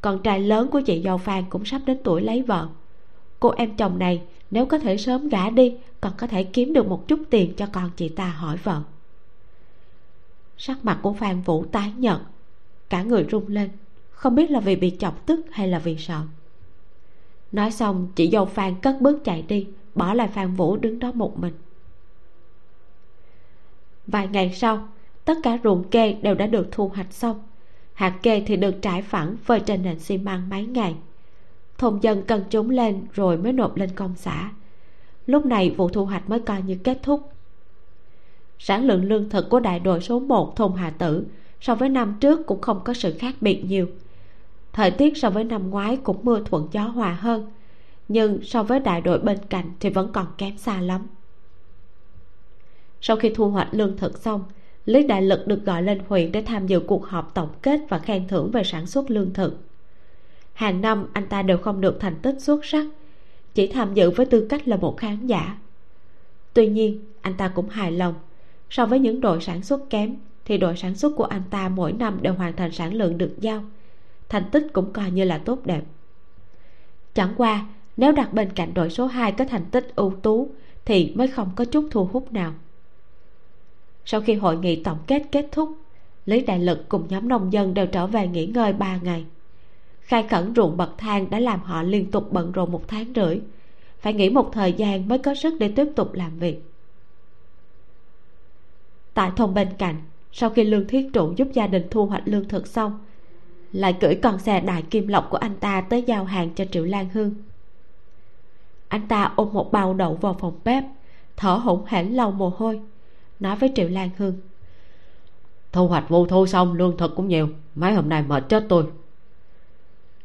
Con 0.00 0.22
trai 0.22 0.40
lớn 0.40 0.68
của 0.68 0.80
chị 0.80 1.02
dâu 1.04 1.18
phan 1.18 1.44
cũng 1.50 1.64
sắp 1.64 1.82
đến 1.86 1.98
tuổi 2.04 2.22
lấy 2.22 2.42
vợ. 2.42 2.68
Cô 3.40 3.50
em 3.56 3.76
chồng 3.76 3.98
này 3.98 4.22
nếu 4.50 4.66
có 4.66 4.78
thể 4.78 4.96
sớm 4.96 5.28
gả 5.28 5.50
đi, 5.50 5.74
còn 6.00 6.12
có 6.18 6.26
thể 6.26 6.44
kiếm 6.44 6.72
được 6.72 6.88
một 6.88 7.08
chút 7.08 7.20
tiền 7.30 7.54
cho 7.56 7.66
con 7.72 7.90
chị 7.96 8.08
ta 8.08 8.28
hỏi 8.28 8.56
vợ. 8.62 8.82
Sắc 10.58 10.84
mặt 10.84 10.98
của 11.02 11.12
phan 11.12 11.42
vũ 11.42 11.64
tái 11.64 11.92
nhợt, 11.96 12.18
cả 12.90 13.02
người 13.02 13.22
run 13.22 13.44
lên, 13.48 13.70
không 14.10 14.34
biết 14.34 14.50
là 14.50 14.60
vì 14.60 14.76
bị 14.76 14.96
chọc 14.98 15.26
tức 15.26 15.46
hay 15.50 15.68
là 15.68 15.78
vì 15.78 15.96
sợ 15.98 16.20
nói 17.56 17.70
xong 17.70 18.08
chị 18.16 18.30
dâu 18.30 18.44
phan 18.44 18.74
cất 18.82 19.00
bước 19.00 19.24
chạy 19.24 19.42
đi, 19.42 19.66
bỏ 19.94 20.14
lại 20.14 20.28
phan 20.28 20.54
vũ 20.54 20.76
đứng 20.76 20.98
đó 20.98 21.12
một 21.12 21.38
mình. 21.38 21.52
Vài 24.06 24.28
ngày 24.28 24.52
sau, 24.54 24.88
tất 25.24 25.38
cả 25.42 25.58
ruộng 25.64 25.84
kê 25.84 26.12
đều 26.12 26.34
đã 26.34 26.46
được 26.46 26.68
thu 26.72 26.88
hoạch 26.88 27.12
xong. 27.12 27.42
Hạt 27.92 28.18
kê 28.22 28.42
thì 28.46 28.56
được 28.56 28.74
trải 28.82 29.02
phẳng, 29.02 29.36
phơi 29.36 29.60
trên 29.60 29.82
nền 29.82 29.98
xi 29.98 30.18
măng 30.18 30.48
mấy 30.48 30.66
ngày. 30.66 30.94
Thôn 31.78 31.98
dân 32.00 32.22
cân 32.22 32.44
chúng 32.50 32.70
lên 32.70 33.06
rồi 33.12 33.36
mới 33.36 33.52
nộp 33.52 33.76
lên 33.76 33.90
công 33.94 34.14
xã. 34.16 34.50
Lúc 35.26 35.46
này 35.46 35.70
vụ 35.70 35.88
thu 35.88 36.04
hoạch 36.04 36.30
mới 36.30 36.40
coi 36.40 36.62
như 36.62 36.76
kết 36.84 36.98
thúc. 37.02 37.32
Sản 38.58 38.84
lượng 38.84 39.04
lương 39.04 39.30
thực 39.30 39.50
của 39.50 39.60
đại 39.60 39.80
đội 39.80 40.00
số 40.00 40.20
1 40.20 40.56
thôn 40.56 40.72
Hà 40.76 40.90
Tử 40.90 41.26
so 41.60 41.74
với 41.74 41.88
năm 41.88 42.16
trước 42.20 42.46
cũng 42.46 42.60
không 42.60 42.80
có 42.84 42.94
sự 42.94 43.14
khác 43.18 43.34
biệt 43.40 43.64
nhiều 43.64 43.86
thời 44.76 44.90
tiết 44.90 45.16
so 45.16 45.30
với 45.30 45.44
năm 45.44 45.70
ngoái 45.70 45.96
cũng 45.96 46.18
mưa 46.22 46.40
thuận 46.44 46.68
gió 46.72 46.82
hòa 46.82 47.12
hơn, 47.12 47.50
nhưng 48.08 48.42
so 48.42 48.62
với 48.62 48.80
đại 48.80 49.00
đội 49.00 49.18
bên 49.18 49.38
cạnh 49.48 49.64
thì 49.80 49.90
vẫn 49.90 50.12
còn 50.12 50.26
kém 50.38 50.58
xa 50.58 50.80
lắm. 50.80 51.06
Sau 53.00 53.16
khi 53.16 53.30
thu 53.34 53.50
hoạch 53.50 53.68
lương 53.72 53.96
thực 53.96 54.18
xong, 54.18 54.44
lý 54.84 55.02
đại 55.02 55.22
lực 55.22 55.46
được 55.46 55.64
gọi 55.64 55.82
lên 55.82 56.00
huyện 56.08 56.32
để 56.32 56.42
tham 56.42 56.66
dự 56.66 56.80
cuộc 56.80 57.06
họp 57.06 57.34
tổng 57.34 57.48
kết 57.62 57.80
và 57.88 57.98
khen 57.98 58.28
thưởng 58.28 58.50
về 58.50 58.64
sản 58.64 58.86
xuất 58.86 59.10
lương 59.10 59.32
thực. 59.32 59.56
Hàng 60.52 60.80
năm, 60.80 61.06
anh 61.12 61.26
ta 61.26 61.42
đều 61.42 61.58
không 61.58 61.80
được 61.80 62.00
thành 62.00 62.16
tích 62.22 62.36
xuất 62.38 62.64
sắc, 62.64 62.86
chỉ 63.54 63.66
tham 63.66 63.94
dự 63.94 64.10
với 64.10 64.26
tư 64.26 64.46
cách 64.48 64.68
là 64.68 64.76
một 64.76 64.96
khán 64.96 65.26
giả. 65.26 65.58
Tuy 66.52 66.66
nhiên, 66.66 67.04
anh 67.20 67.34
ta 67.34 67.48
cũng 67.48 67.68
hài 67.68 67.92
lòng, 67.92 68.14
so 68.70 68.86
với 68.86 68.98
những 68.98 69.20
đội 69.20 69.40
sản 69.40 69.62
xuất 69.62 69.90
kém 69.90 70.16
thì 70.44 70.58
đội 70.58 70.76
sản 70.76 70.94
xuất 70.94 71.12
của 71.16 71.24
anh 71.24 71.42
ta 71.50 71.68
mỗi 71.68 71.92
năm 71.92 72.18
đều 72.22 72.34
hoàn 72.34 72.56
thành 72.56 72.72
sản 72.72 72.94
lượng 72.94 73.18
được 73.18 73.34
giao 73.40 73.64
thành 74.28 74.50
tích 74.52 74.66
cũng 74.72 74.92
coi 74.92 75.10
như 75.10 75.24
là 75.24 75.38
tốt 75.38 75.58
đẹp. 75.64 75.82
Chẳng 77.14 77.34
qua, 77.36 77.66
nếu 77.96 78.12
đặt 78.12 78.32
bên 78.32 78.52
cạnh 78.52 78.74
đội 78.74 78.90
số 78.90 79.06
2 79.06 79.32
có 79.32 79.44
thành 79.44 79.64
tích 79.64 79.96
ưu 79.96 80.14
tú, 80.22 80.50
thì 80.84 81.12
mới 81.14 81.28
không 81.28 81.50
có 81.56 81.64
chút 81.64 81.88
thu 81.90 82.04
hút 82.04 82.32
nào. 82.32 82.54
Sau 84.04 84.20
khi 84.20 84.34
hội 84.34 84.56
nghị 84.56 84.82
tổng 84.82 84.98
kết 85.06 85.22
kết 85.32 85.46
thúc, 85.52 85.70
lý 86.26 86.40
đại 86.40 86.58
lực 86.58 86.88
cùng 86.88 87.06
nhóm 87.08 87.28
nông 87.28 87.52
dân 87.52 87.74
đều 87.74 87.86
trở 87.86 88.06
về 88.06 88.28
nghỉ 88.28 88.46
ngơi 88.46 88.72
3 88.72 88.96
ngày. 88.96 89.24
Khai 90.00 90.22
khẩn 90.30 90.54
ruộng 90.54 90.76
bậc 90.76 90.98
thang 90.98 91.30
đã 91.30 91.40
làm 91.40 91.60
họ 91.60 91.82
liên 91.82 92.10
tục 92.10 92.32
bận 92.32 92.52
rộn 92.52 92.72
một 92.72 92.88
tháng 92.88 93.12
rưỡi. 93.14 93.40
Phải 93.98 94.12
nghỉ 94.12 94.30
một 94.30 94.50
thời 94.52 94.72
gian 94.72 95.08
mới 95.08 95.18
có 95.18 95.34
sức 95.34 95.54
để 95.60 95.72
tiếp 95.76 95.86
tục 95.96 96.14
làm 96.14 96.38
việc. 96.38 96.62
Tại 99.14 99.30
thôn 99.36 99.54
bên 99.54 99.68
cạnh, 99.78 99.96
sau 100.32 100.50
khi 100.50 100.64
lương 100.64 100.86
thiết 100.86 101.10
trụ 101.12 101.32
giúp 101.36 101.48
gia 101.52 101.66
đình 101.66 101.86
thu 101.90 102.06
hoạch 102.06 102.22
lương 102.26 102.48
thực 102.48 102.66
xong 102.66 102.98
lại 103.76 103.92
cưỡi 104.00 104.14
con 104.14 104.38
xe 104.38 104.60
đại 104.60 104.82
kim 104.82 105.08
lộc 105.08 105.30
của 105.30 105.36
anh 105.36 105.56
ta 105.56 105.80
tới 105.80 106.02
giao 106.02 106.24
hàng 106.24 106.54
cho 106.54 106.64
triệu 106.64 106.84
lan 106.84 107.08
hương. 107.12 107.34
Anh 108.88 109.08
ta 109.08 109.32
ôm 109.36 109.48
một 109.52 109.72
bao 109.72 109.94
đậu 109.94 110.14
vào 110.14 110.36
phòng 110.40 110.60
bếp 110.64 110.84
thở 111.36 111.54
hổn 111.54 111.84
hển 111.86 112.06
lau 112.06 112.30
mồ 112.30 112.52
hôi 112.56 112.80
nói 113.40 113.56
với 113.56 113.72
triệu 113.74 113.88
lan 113.88 114.10
hương. 114.16 114.40
Thu 115.72 115.88
hoạch 115.88 116.08
vụ 116.08 116.26
thu 116.26 116.46
xong 116.46 116.72
lương 116.72 116.96
thực 116.96 117.16
cũng 117.16 117.28
nhiều 117.28 117.48
mấy 117.74 117.94
hôm 117.94 118.08
nay 118.08 118.24
mệt 118.28 118.48
chết 118.48 118.66
tôi. 118.68 118.84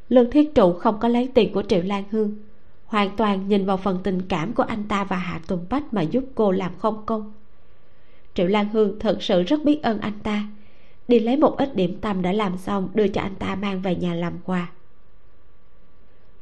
Lương 0.10 0.32
thiết 0.32 0.56
trụ 0.56 0.74
không 0.74 1.00
có 1.00 1.08
lấy 1.08 1.30
tiền 1.34 1.54
của 1.54 1.64
triệu 1.64 1.82
lan 1.82 2.04
hương 2.12 2.36
hoàn 2.86 3.16
toàn 3.16 3.48
nhìn 3.48 3.66
vào 3.66 3.78
phần 3.78 4.00
tình 4.04 4.22
cảm 4.22 4.54
của 4.54 4.64
anh 4.64 4.88
ta 4.88 5.04
và 5.04 5.16
hạ 5.16 5.42
tùng 5.48 5.66
bách 5.70 5.94
mà 5.94 6.02
giúp 6.02 6.24
cô 6.36 6.52
làm 6.52 6.72
không 6.80 7.06
công. 7.06 7.34
Triệu 8.34 8.48
lan 8.48 8.70
hương 8.70 9.00
thật 9.00 9.18
sự 9.24 9.44
rất 9.44 9.64
biết 9.64 9.84
ơn 9.84 10.00
anh 10.00 10.20
ta 10.24 10.44
đi 11.08 11.20
lấy 11.20 11.38
một 11.38 11.58
ít 11.58 11.76
điểm 11.76 11.98
tâm 12.02 12.22
đã 12.22 12.32
làm 12.32 12.58
xong, 12.58 12.90
đưa 12.94 13.08
cho 13.08 13.22
anh 13.22 13.36
ta 13.36 13.56
mang 13.56 13.82
về 13.82 13.96
nhà 13.96 14.14
làm 14.14 14.34
quà. 14.46 14.72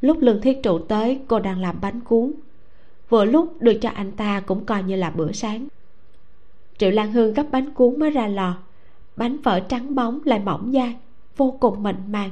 Lúc 0.02 0.18
lương 0.22 0.42
thiết 0.42 0.64
trụ 0.64 0.80
tới, 0.80 1.20
cô 1.28 1.40
đang 1.40 1.62
làm 1.62 1.82
bánh 1.82 2.00
cuốn. 2.02 2.32
Vừa 3.10 3.26
lúc 3.26 3.62
đưa 3.62 3.74
cho 3.74 3.90
anh 3.90 4.12
ta 4.12 4.40
cũng 4.40 4.66
coi 4.66 4.84
như 4.84 4.96
là 4.96 5.10
bữa 5.10 5.32
sáng. 5.32 5.68
Triệu 6.78 6.92
lan 6.92 7.12
hương 7.12 7.34
gấp 7.34 7.46
bánh 7.52 7.74
cuốn 7.74 8.00
mới 8.00 8.10
ra 8.10 8.28
lò. 8.28 8.58
Bánh 9.16 9.38
phở 9.44 9.60
trắng 9.60 9.96
bóng 9.96 10.20
lại 10.26 10.40
mỏng 10.40 10.72
dai, 10.74 10.96
vô 11.38 11.58
cùng 11.60 11.84
mịn 11.84 11.96
màng. 12.08 12.32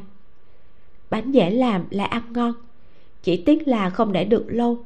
Bánh 1.10 1.32
dễ 1.32 1.52
làm, 1.52 1.84
lại 1.90 2.08
ăn 2.08 2.34
ngon. 2.34 2.54
Chỉ 3.24 3.44
tiếc 3.46 3.68
là 3.68 3.90
không 3.90 4.12
để 4.12 4.26
được 4.26 4.46
lâu. 4.48 4.78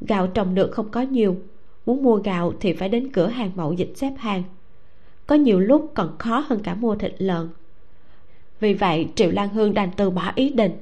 Gạo 0.00 0.26
trồng 0.26 0.54
được 0.54 0.70
không 0.72 0.90
có 0.90 1.00
nhiều. 1.00 1.36
Muốn 1.86 2.02
mua 2.02 2.16
gạo 2.16 2.52
thì 2.60 2.72
phải 2.72 2.88
đến 2.88 3.12
cửa 3.12 3.26
hàng 3.26 3.50
mậu 3.54 3.72
dịch 3.72 3.92
xếp 3.96 4.12
hàng 4.18 4.42
có 5.26 5.34
nhiều 5.34 5.60
lúc 5.60 5.90
còn 5.94 6.18
khó 6.18 6.44
hơn 6.48 6.60
cả 6.62 6.74
mua 6.74 6.96
thịt 6.96 7.14
lợn. 7.18 7.48
Vì 8.60 8.74
vậy, 8.74 9.08
triệu 9.14 9.30
lan 9.30 9.48
hương 9.48 9.74
đành 9.74 9.90
từ 9.96 10.10
bỏ 10.10 10.32
ý 10.34 10.50
định. 10.50 10.72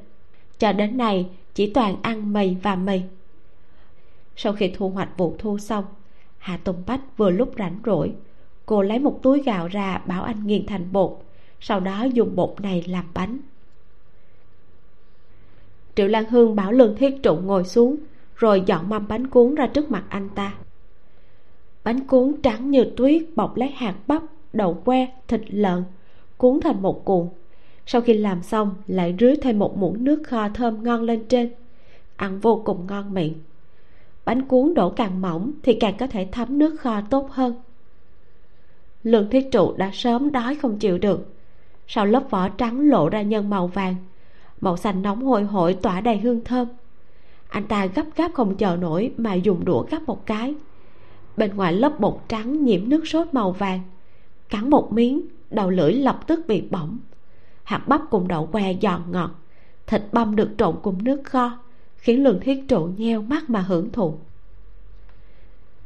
Cho 0.58 0.72
đến 0.72 0.96
nay, 0.96 1.28
chỉ 1.54 1.70
toàn 1.70 1.96
ăn 2.02 2.32
mì 2.32 2.54
và 2.62 2.76
mì. 2.76 3.00
Sau 4.36 4.52
khi 4.52 4.72
thu 4.76 4.90
hoạch 4.90 5.16
vụ 5.16 5.36
thu 5.38 5.58
xong 5.58 5.84
hà 6.40 6.56
tùng 6.56 6.82
bách 6.86 7.00
vừa 7.16 7.30
lúc 7.30 7.52
rảnh 7.58 7.78
rỗi, 7.84 8.12
cô 8.66 8.82
lấy 8.82 8.98
một 8.98 9.18
túi 9.22 9.42
gạo 9.42 9.68
ra 9.68 10.02
bảo 10.06 10.22
anh 10.22 10.46
nghiền 10.46 10.66
thành 10.66 10.92
bột, 10.92 11.18
sau 11.60 11.80
đó 11.80 12.04
dùng 12.04 12.36
bột 12.36 12.54
này 12.60 12.84
làm 12.86 13.04
bánh. 13.14 13.38
Triệu 15.94 16.08
lan 16.08 16.24
hương 16.24 16.56
bảo 16.56 16.72
lương 16.72 16.96
thiết 16.96 17.22
trụ 17.22 17.36
ngồi 17.36 17.64
xuống, 17.64 17.96
rồi 18.36 18.62
dọn 18.66 18.88
mâm 18.88 19.08
bánh 19.08 19.26
cuốn 19.26 19.54
ra 19.54 19.66
trước 19.66 19.90
mặt 19.90 20.04
anh 20.08 20.28
ta 20.34 20.54
bánh 21.84 22.06
cuốn 22.06 22.32
trắng 22.42 22.70
như 22.70 22.84
tuyết, 22.96 23.22
bọc 23.36 23.56
lấy 23.56 23.70
hạt 23.70 23.94
bắp 24.06 24.22
đậu 24.52 24.74
que, 24.74 25.06
thịt 25.28 25.40
lợn, 25.48 25.84
cuốn 26.36 26.60
thành 26.60 26.82
một 26.82 27.04
cuộn. 27.04 27.28
Sau 27.86 28.00
khi 28.00 28.14
làm 28.14 28.42
xong, 28.42 28.74
lại 28.86 29.16
rưới 29.20 29.36
thêm 29.36 29.58
một 29.58 29.76
muỗng 29.76 30.04
nước 30.04 30.22
kho 30.26 30.48
thơm 30.48 30.82
ngon 30.82 31.02
lên 31.02 31.24
trên. 31.28 31.50
Ăn 32.16 32.40
vô 32.40 32.62
cùng 32.64 32.86
ngon 32.86 33.14
miệng. 33.14 33.34
Bánh 34.24 34.42
cuốn 34.42 34.74
đổ 34.74 34.90
càng 34.90 35.20
mỏng 35.20 35.52
thì 35.62 35.74
càng 35.74 35.94
có 35.98 36.06
thể 36.06 36.28
thấm 36.32 36.58
nước 36.58 36.80
kho 36.80 37.00
tốt 37.00 37.30
hơn. 37.30 37.54
Lương 39.02 39.30
thiết 39.30 39.48
trụ 39.52 39.74
đã 39.76 39.90
sớm 39.92 40.32
đói 40.32 40.54
không 40.54 40.78
chịu 40.78 40.98
được. 40.98 41.34
Sau 41.86 42.06
lớp 42.06 42.22
vỏ 42.30 42.48
trắng 42.48 42.88
lộ 42.88 43.08
ra 43.08 43.22
nhân 43.22 43.50
màu 43.50 43.66
vàng, 43.66 43.94
màu 44.60 44.76
xanh 44.76 45.02
nóng 45.02 45.22
hôi 45.22 45.44
hổi 45.44 45.74
tỏa 45.74 46.00
đầy 46.00 46.18
hương 46.18 46.44
thơm. 46.44 46.68
Anh 47.48 47.64
ta 47.64 47.86
gấp 47.86 48.04
gáp 48.16 48.30
không 48.34 48.56
chờ 48.56 48.76
nổi 48.76 49.12
mà 49.16 49.34
dùng 49.34 49.64
đũa 49.64 49.84
gắp 49.90 50.02
một 50.06 50.26
cái 50.26 50.54
bên 51.40 51.56
ngoài 51.56 51.72
lớp 51.72 52.00
bột 52.00 52.20
trắng 52.28 52.64
nhiễm 52.64 52.88
nước 52.88 53.08
sốt 53.08 53.28
màu 53.32 53.52
vàng. 53.52 53.80
Cắn 54.48 54.70
một 54.70 54.92
miếng 54.92 55.22
đầu 55.50 55.70
lưỡi 55.70 55.92
lập 55.92 56.20
tức 56.26 56.40
bị 56.46 56.60
bỏng. 56.60 56.98
Hạt 57.62 57.88
bắp 57.88 58.00
cùng 58.10 58.28
đậu 58.28 58.46
que 58.46 58.74
giòn 58.82 59.02
ngọt. 59.10 59.30
Thịt 59.86 60.02
băm 60.12 60.36
được 60.36 60.50
trộn 60.58 60.76
cùng 60.82 61.04
nước 61.04 61.20
kho 61.24 61.58
khiến 61.96 62.24
lương 62.24 62.40
thiết 62.40 62.64
trụ 62.68 62.88
nheo 62.96 63.22
mắt 63.22 63.50
mà 63.50 63.60
hưởng 63.60 63.92
thụ. 63.92 64.14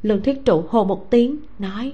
Lương 0.03 0.23
thiết 0.23 0.45
trụ 0.45 0.65
hô 0.69 0.85
một 0.85 1.11
tiếng 1.11 1.37
nói 1.59 1.93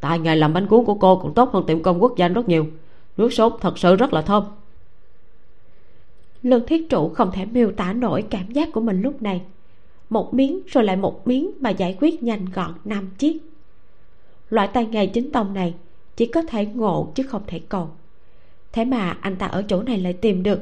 tại 0.00 0.18
nghề 0.18 0.36
làm 0.36 0.54
bánh 0.54 0.66
cuốn 0.66 0.84
của 0.84 0.94
cô 0.94 1.16
còn 1.16 1.34
tốt 1.34 1.50
hơn 1.52 1.64
tiệm 1.66 1.82
công 1.82 2.02
quốc 2.02 2.16
danh 2.16 2.32
rất 2.32 2.48
nhiều. 2.48 2.66
Nước 3.16 3.32
sốt 3.32 3.52
thật 3.60 3.78
sự 3.78 3.96
rất 3.96 4.12
là 4.12 4.22
thơm. 4.22 4.44
Lương 6.42 6.66
thiết 6.66 6.90
trụ 6.90 7.08
không 7.08 7.30
thể 7.32 7.44
miêu 7.44 7.72
tả 7.72 7.92
nổi 7.92 8.24
cảm 8.30 8.50
giác 8.50 8.72
của 8.72 8.80
mình 8.80 9.02
lúc 9.02 9.22
này 9.22 9.42
một 10.10 10.34
miếng 10.34 10.60
rồi 10.66 10.84
lại 10.84 10.96
một 10.96 11.26
miếng 11.26 11.50
mà 11.60 11.70
giải 11.70 11.96
quyết 12.00 12.22
nhanh 12.22 12.46
gọn 12.54 12.74
năm 12.84 13.10
chiếc. 13.18 13.38
Loại 14.50 14.68
tay 14.68 14.86
nghề 14.86 15.06
chính 15.06 15.32
tông 15.32 15.54
này 15.54 15.74
chỉ 16.16 16.26
có 16.26 16.42
thể 16.42 16.66
ngộ 16.66 17.12
chứ 17.14 17.22
không 17.22 17.42
thể 17.46 17.60
cầu 17.68 17.90
thế 18.72 18.84
mà 18.84 19.16
anh 19.20 19.36
ta 19.36 19.46
ở 19.46 19.62
chỗ 19.68 19.82
này 19.82 19.98
lại 19.98 20.12
tìm 20.12 20.42
được. 20.42 20.60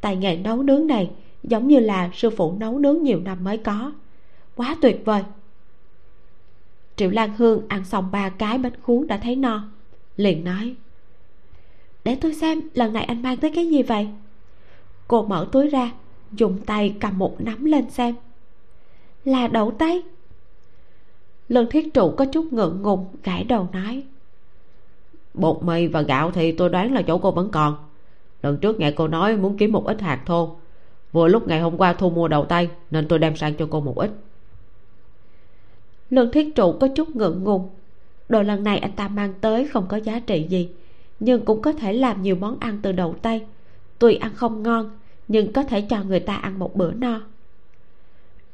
Tay 0.00 0.16
nghề 0.16 0.36
nấu 0.36 0.62
nướng 0.62 0.86
này 0.86 1.10
giống 1.42 1.68
như 1.68 1.80
là 1.80 2.10
sư 2.14 2.30
phụ 2.30 2.54
nấu 2.58 2.78
nướng 2.78 3.02
nhiều 3.02 3.20
năm 3.20 3.44
mới 3.44 3.58
có. 3.58 3.92
Quá 4.54 4.76
tuyệt 4.80 5.02
vời. 5.04 5.22
Triệu 6.96 7.10
lan 7.10 7.36
hương 7.36 7.62
ăn 7.68 7.84
xong 7.84 8.10
ba 8.10 8.28
cái 8.28 8.58
bánh 8.58 8.80
cuốn 8.82 9.06
đã 9.06 9.16
thấy 9.16 9.36
no, 9.36 9.68
liền 10.16 10.44
nói, 10.44 10.74
để 12.04 12.18
tôi 12.20 12.34
xem 12.34 12.60
lần 12.74 12.92
này 12.92 13.04
anh 13.04 13.22
mang 13.22 13.36
tới 13.36 13.50
cái 13.54 13.66
gì 13.66 13.82
vậy? 13.82 14.08
Cô 15.08 15.22
mở 15.22 15.48
túi 15.52 15.68
ra, 15.68 15.90
dùng 16.32 16.58
tay 16.66 16.94
cầm 17.00 17.18
một 17.18 17.40
nắm 17.40 17.64
lên 17.64 17.90
xem 17.90 18.14
là 19.24 19.46
đậu 19.46 19.70
tây. 19.70 20.02
Lương 21.48 21.70
thiết 21.70 21.94
trụ 21.94 22.14
có 22.16 22.24
chút 22.24 22.52
ngượng 22.52 22.82
ngùng, 22.82 23.06
gãi 23.22 23.44
đầu 23.44 23.68
nói, 23.72 24.02
bột 25.34 25.62
mì 25.62 25.86
và 25.86 26.02
gạo 26.02 26.30
thì 26.30 26.52
tôi 26.52 26.68
đoán 26.68 26.92
là 26.92 27.02
chỗ 27.02 27.18
cô 27.18 27.30
vẫn 27.30 27.50
còn. 27.50 27.76
Lần 28.42 28.56
trước 28.58 28.80
nghe 28.80 28.90
cô 28.90 29.08
nói 29.08 29.36
muốn 29.36 29.56
kiếm 29.56 29.72
một 29.72 29.86
ít 29.86 30.00
hạt 30.00 30.20
thô. 30.26 30.56
Vừa 31.12 31.28
lúc 31.28 31.48
ngày 31.48 31.60
hôm 31.60 31.76
qua 31.76 31.92
thu 31.92 32.10
mua 32.10 32.28
đầu 32.28 32.44
tay 32.44 32.68
nên 32.90 33.08
tôi 33.08 33.18
đem 33.18 33.36
sang 33.36 33.54
cho 33.54 33.68
cô 33.70 33.80
một 33.80 33.98
ít. 33.98 34.10
Lương 36.10 36.30
thiết 36.30 36.54
trụ 36.54 36.72
có 36.80 36.88
chút 36.88 37.16
ngượng 37.16 37.44
ngùng, 37.44 37.70
đồ 38.28 38.42
lần 38.42 38.64
này 38.64 38.78
anh 38.78 38.92
ta 38.92 39.08
mang 39.08 39.34
tới 39.40 39.68
không 39.68 39.86
có 39.88 39.96
giá 39.96 40.20
trị 40.20 40.46
gì, 40.48 40.68
nhưng 41.20 41.44
cũng 41.44 41.62
có 41.62 41.72
thể 41.72 41.92
làm 41.92 42.22
nhiều 42.22 42.36
món 42.36 42.56
ăn 42.60 42.78
từ 42.82 42.92
đầu 42.92 43.14
tay 43.22 43.46
tuy 43.98 44.14
ăn 44.14 44.34
không 44.34 44.62
ngon, 44.62 44.90
nhưng 45.28 45.52
có 45.52 45.62
thể 45.62 45.80
cho 45.80 46.04
người 46.04 46.20
ta 46.20 46.34
ăn 46.36 46.58
một 46.58 46.76
bữa 46.76 46.92
no 46.92 47.20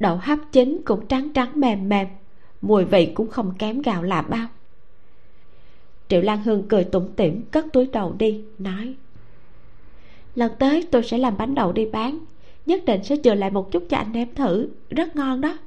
đậu 0.01 0.17
hấp 0.17 0.39
chín 0.53 0.81
cũng 0.85 1.07
trắng 1.07 1.33
trắng 1.33 1.53
mềm 1.55 1.89
mềm, 1.89 2.09
mùi 2.61 2.85
vị 2.85 3.13
cũng 3.15 3.31
không 3.31 3.55
kém 3.59 3.83
gạo 3.83 4.03
là 4.03 4.23
bao. 4.23 4.47
Triệu 6.09 6.21
lan 6.21 6.43
hương 6.43 6.69
cười 6.69 6.85
tủm 6.85 7.09
tỉm, 7.17 7.43
cất 7.51 7.67
túi 7.73 7.87
đầu 7.87 8.15
đi, 8.19 8.45
nói, 8.59 8.95
lần 10.35 10.53
tới 10.59 10.87
tôi 10.91 11.03
sẽ 11.03 11.19
làm 11.19 11.37
bánh 11.37 11.55
đậu 11.55 11.73
đi 11.73 11.87
bán, 11.87 12.19
nhất 12.67 12.85
định 12.85 13.05
sẽ 13.05 13.17
chừa 13.25 13.35
lại 13.35 13.51
một 13.51 13.73
chút 13.73 13.87
cho 13.89 13.97
anh 13.97 14.13
em 14.13 14.35
thử, 14.35 14.69
rất 14.91 15.17
ngon 15.17 15.41
đó. 15.41 15.59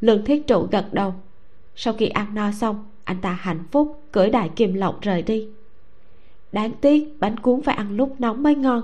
Lương 0.00 0.24
thiết 0.24 0.46
trụ 0.46 0.66
gật 0.70 0.86
đầu. 0.92 1.14
Sau 1.76 1.94
khi 1.94 2.06
ăn 2.06 2.34
no 2.34 2.52
xong, 2.52 2.84
anh 3.04 3.20
ta 3.20 3.32
hạnh 3.32 3.64
phúc, 3.70 4.02
cưỡi 4.12 4.30
đại 4.30 4.50
kim 4.56 4.74
lộc 4.74 5.00
rời 5.00 5.22
đi. 5.22 5.48
Đáng 6.52 6.72
tiếc 6.80 7.16
bánh 7.20 7.36
cuốn 7.36 7.62
phải 7.62 7.74
ăn 7.74 7.96
lúc 7.96 8.14
nóng 8.18 8.42
mới 8.42 8.54
ngon, 8.54 8.82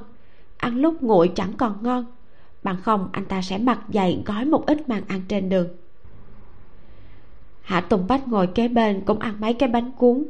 ăn 0.56 0.80
lúc 0.80 1.02
nguội 1.02 1.32
chẳng 1.34 1.52
còn 1.56 1.82
ngon 1.82 2.04
bằng 2.64 2.76
không, 2.82 3.08
anh 3.12 3.24
ta 3.24 3.42
sẽ 3.42 3.58
mặc 3.58 3.80
dày 3.88 4.22
gói 4.26 4.44
một 4.44 4.66
ít 4.66 4.88
mang 4.88 5.02
ăn 5.08 5.20
trên 5.28 5.48
đường. 5.48 5.68
Hạ 7.62 7.80
tùng 7.80 8.06
bách 8.06 8.28
ngồi 8.28 8.46
kế 8.46 8.68
bên 8.68 9.00
cũng 9.06 9.18
ăn 9.18 9.34
mấy 9.40 9.54
cái 9.54 9.68
bánh 9.68 9.92
cuốn. 9.92 10.24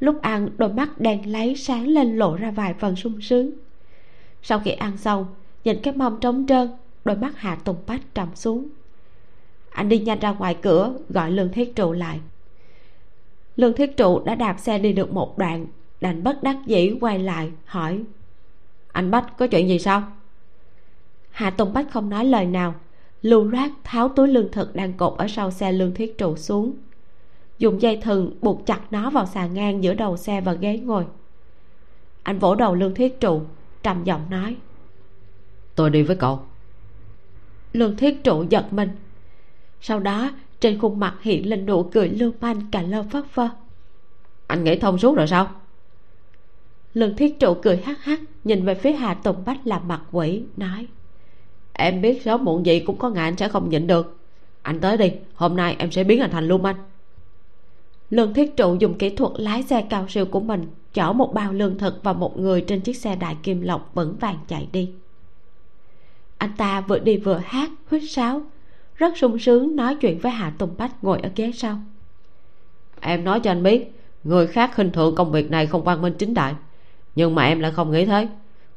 Lúc 0.00 0.22
ăn, 0.22 0.48
đôi 0.56 0.72
mắt 0.72 1.00
đèn 1.00 1.32
lấy 1.32 1.56
sáng 1.56 1.86
lên 1.88 2.16
lộ 2.16 2.36
ra 2.36 2.50
vài 2.50 2.74
phần 2.74 2.96
sung 2.96 3.20
sướng. 3.20 3.50
Sau 4.42 4.58
khi 4.58 4.70
ăn 4.70 4.96
xong, 4.96 5.26
nhìn 5.64 5.82
cái 5.82 5.94
mâm 5.94 6.20
trống 6.20 6.46
trơn, 6.48 6.70
đôi 7.04 7.16
mắt 7.16 7.38
hạ 7.38 7.54
tùng 7.64 7.76
bách 7.86 8.14
trầm 8.14 8.28
xuống. 8.34 8.68
Anh 9.70 9.88
đi 9.88 9.98
nhanh 9.98 10.18
ra 10.18 10.32
ngoài 10.32 10.56
cửa, 10.62 10.94
gọi 11.08 11.30
lương 11.30 11.52
thiết 11.52 11.76
trụ 11.76 11.92
lại. 11.92 12.20
Lương 13.56 13.72
thiết 13.72 13.96
trụ 13.96 14.24
đã 14.24 14.34
đạp 14.34 14.60
xe 14.60 14.78
đi 14.78 14.92
được 14.92 15.12
một 15.12 15.38
đoạn, 15.38 15.66
đành 16.00 16.22
bất 16.22 16.42
đắc 16.42 16.56
dĩ 16.66 16.94
quay 17.00 17.18
lại, 17.18 17.50
hỏi, 17.64 18.02
anh 18.92 19.10
bách, 19.10 19.38
có 19.38 19.46
chuyện 19.46 19.68
gì 19.68 19.78
sao? 19.78 20.02
Hạ 21.38 21.50
tùng 21.50 21.72
bách 21.72 21.90
không 21.90 22.10
nói 22.10 22.24
lời 22.24 22.46
nào. 22.46 22.74
Lưu 23.22 23.44
loát 23.44 23.70
tháo 23.84 24.08
túi 24.08 24.28
lương 24.28 24.52
thực 24.52 24.74
đang 24.74 24.92
cột 24.92 25.18
ở 25.18 25.28
sau 25.28 25.50
xe 25.50 25.72
lương 25.72 25.94
thiết 25.94 26.18
trụ 26.18 26.36
xuống. 26.36 26.72
Dùng 27.58 27.82
dây 27.82 27.96
thừng 27.96 28.32
buộc 28.40 28.66
chặt 28.66 28.80
nó 28.90 29.10
vào 29.10 29.26
xà 29.26 29.46
ngang 29.46 29.82
giữa 29.84 29.94
đầu 29.94 30.16
xe 30.16 30.40
và 30.40 30.52
ghế 30.52 30.78
ngồi. 30.78 31.06
Anh 32.22 32.38
vỗ 32.38 32.54
đầu 32.54 32.74
lương 32.74 32.94
thiết 32.94 33.20
trụ 33.20 33.42
trầm 33.82 34.04
giọng 34.04 34.30
nói. 34.30 34.56
Tôi 35.74 35.90
đi 35.90 36.02
với 36.02 36.16
cậu. 36.16 36.40
Lương 37.72 37.96
thiết 37.96 38.24
trụ 38.24 38.44
giật 38.50 38.72
mình. 38.72 38.90
Sau 39.80 40.00
đó 40.00 40.30
trên 40.60 40.78
khuôn 40.78 41.00
mặt 41.00 41.14
hiện 41.20 41.48
lên 41.48 41.66
nụ 41.66 41.82
cười 41.82 42.08
lưu 42.08 42.32
manh 42.40 42.60
cả 42.70 42.82
lơ 42.82 43.02
phất 43.02 43.24
phơ. 43.26 43.48
Anh 44.46 44.64
nghĩ 44.64 44.78
thông 44.78 44.98
suốt 44.98 45.16
rồi 45.16 45.26
sao? 45.26 45.50
Lương 46.94 47.16
thiết 47.16 47.40
trụ 47.40 47.54
cười 47.62 47.76
hắc 47.76 48.04
hắc 48.04 48.20
nhìn 48.44 48.64
về 48.64 48.74
phía 48.74 48.92
hà 48.92 49.14
tùng 49.14 49.44
bách 49.46 49.66
làm 49.66 49.88
mặt 49.88 50.02
quỷ 50.12 50.42
nói 50.56 50.86
em 51.78 52.02
biết 52.02 52.22
sớm 52.22 52.44
muộn 52.44 52.66
gì 52.66 52.80
cũng 52.80 52.96
có 52.96 53.10
ngày 53.10 53.24
anh 53.24 53.36
sẽ 53.36 53.48
không 53.48 53.68
nhịn 53.68 53.86
được. 53.86 54.16
Anh 54.62 54.80
tới 54.80 54.96
đi, 54.96 55.12
hôm 55.34 55.56
nay 55.56 55.76
em 55.78 55.90
sẽ 55.90 56.04
biến 56.04 56.20
anh 56.20 56.30
thành 56.30 56.48
lưu 56.48 56.58
manh 56.58 56.76
lương 58.10 58.34
thiết 58.34 58.56
trụ 58.56 58.76
dùng 58.78 58.98
kỹ 58.98 59.10
thuật 59.10 59.32
lái 59.36 59.62
xe 59.62 59.86
cao 59.90 60.08
siêu 60.08 60.26
của 60.26 60.40
mình, 60.40 60.66
chở 60.92 61.12
một 61.12 61.34
bao 61.34 61.52
lương 61.52 61.78
thực 61.78 62.00
và 62.02 62.12
một 62.12 62.38
người 62.38 62.60
trên 62.60 62.80
chiếc 62.80 62.96
xe 62.96 63.16
đại 63.16 63.36
kim 63.42 63.62
lộc 63.62 63.90
vững 63.94 64.16
vàng 64.20 64.38
chạy 64.48 64.68
đi. 64.72 64.90
Anh 66.38 66.50
ta 66.56 66.80
vừa 66.80 66.98
đi 66.98 67.16
vừa 67.16 67.40
hát 67.44 67.70
huýt 67.90 68.02
sáo, 68.08 68.42
rất 68.94 69.16
sung 69.16 69.38
sướng 69.38 69.76
nói 69.76 69.94
chuyện 69.94 70.18
với 70.18 70.32
hạ 70.32 70.52
tùng 70.58 70.74
bách 70.78 71.04
ngồi 71.04 71.20
ở 71.20 71.30
ghế 71.36 71.52
sau. 71.54 71.78
Em 73.00 73.24
nói 73.24 73.40
cho 73.40 73.50
anh 73.50 73.62
biết, 73.62 73.92
người 74.24 74.46
khác 74.46 74.70
khinh 74.74 74.90
thường 74.90 75.14
công 75.14 75.32
việc 75.32 75.50
này 75.50 75.66
không 75.66 75.82
quan 75.84 76.02
minh 76.02 76.14
chính 76.18 76.34
đại, 76.34 76.54
nhưng 77.16 77.34
mà 77.34 77.44
em 77.44 77.60
lại 77.60 77.72
không 77.72 77.90
nghĩ 77.90 78.06
thế. 78.06 78.28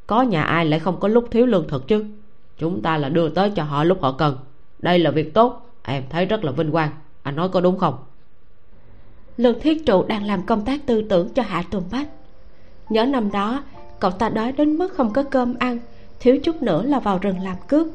Có 0.08 0.22
nhà 0.22 0.44
ai 0.44 0.66
lại 0.66 0.80
không 0.80 1.00
có 1.00 1.08
lúc 1.08 1.28
thiếu 1.32 1.46
lương 1.46 1.68
thực 1.68 1.88
chứ? 1.88 2.06
Chúng 2.62 2.82
ta 2.82 2.98
là 2.98 3.10
đưa 3.10 3.30
tới 3.30 3.52
cho 3.56 3.64
họ 3.64 3.84
lúc 3.84 4.02
họ 4.02 4.12
cần. 4.12 4.38
Đây 4.80 5.00
là 5.00 5.12
việc 5.12 5.34
tốt. 5.34 5.70
Em 5.84 6.04
thấy 6.10 6.26
rất 6.26 6.44
là 6.44 6.52
vinh 6.52 6.72
quang. 6.72 6.90
Anh 7.24 7.36
nói 7.36 7.50
có 7.50 7.62
đúng 7.62 7.78
không? 7.78 7.96
Lương 9.38 9.60
thiết 9.60 9.86
trụ 9.86 10.04
đang 10.04 10.26
làm 10.26 10.46
công 10.46 10.66
tác 10.66 10.86
tư 10.86 11.02
tưởng 11.10 11.30
cho 11.30 11.44
hạ 11.44 11.64
tùng 11.72 11.84
bách. 11.92 12.08
Nhớ 12.90 13.06
năm 13.06 13.32
đó, 13.32 13.64
cậu 14.00 14.12
ta 14.12 14.30
đói 14.30 14.52
đến 14.52 14.78
mức 14.78 14.94
không 14.94 15.14
có 15.14 15.24
cơm 15.24 15.56
ăn, 15.60 15.80
thiếu 16.20 16.38
chút 16.44 16.62
nữa 16.62 16.84
là 16.84 17.00
vào 17.00 17.18
rừng 17.18 17.40
làm 17.40 17.56
cướp. 17.68 17.88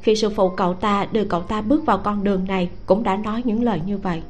Khi 0.00 0.16
sư 0.16 0.30
phụ 0.36 0.48
cậu 0.48 0.74
ta 0.74 1.06
đưa 1.12 1.24
cậu 1.24 1.42
ta 1.42 1.60
bước 1.60 1.86
vào 1.86 1.98
con 1.98 2.24
đường 2.24 2.44
này, 2.48 2.70
cũng 2.86 3.02
đã 3.02 3.16
nói 3.16 3.42
những 3.44 3.62
lời 3.62 3.80
như 3.86 3.98
vậy. 3.98 4.22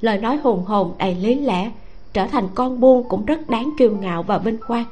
Lời 0.00 0.18
nói 0.18 0.36
hùng 0.36 0.64
hồn, 0.64 0.94
đầy 0.98 1.14
lý 1.14 1.34
lẽ, 1.34 1.70
trở 2.12 2.26
thành 2.26 2.48
con 2.54 2.80
buôn 2.80 3.08
cũng 3.08 3.24
rất 3.24 3.50
đáng 3.50 3.70
kiêu 3.78 3.96
ngạo 4.00 4.22
và 4.22 4.38
vinh 4.38 4.58
quang. 4.66 4.86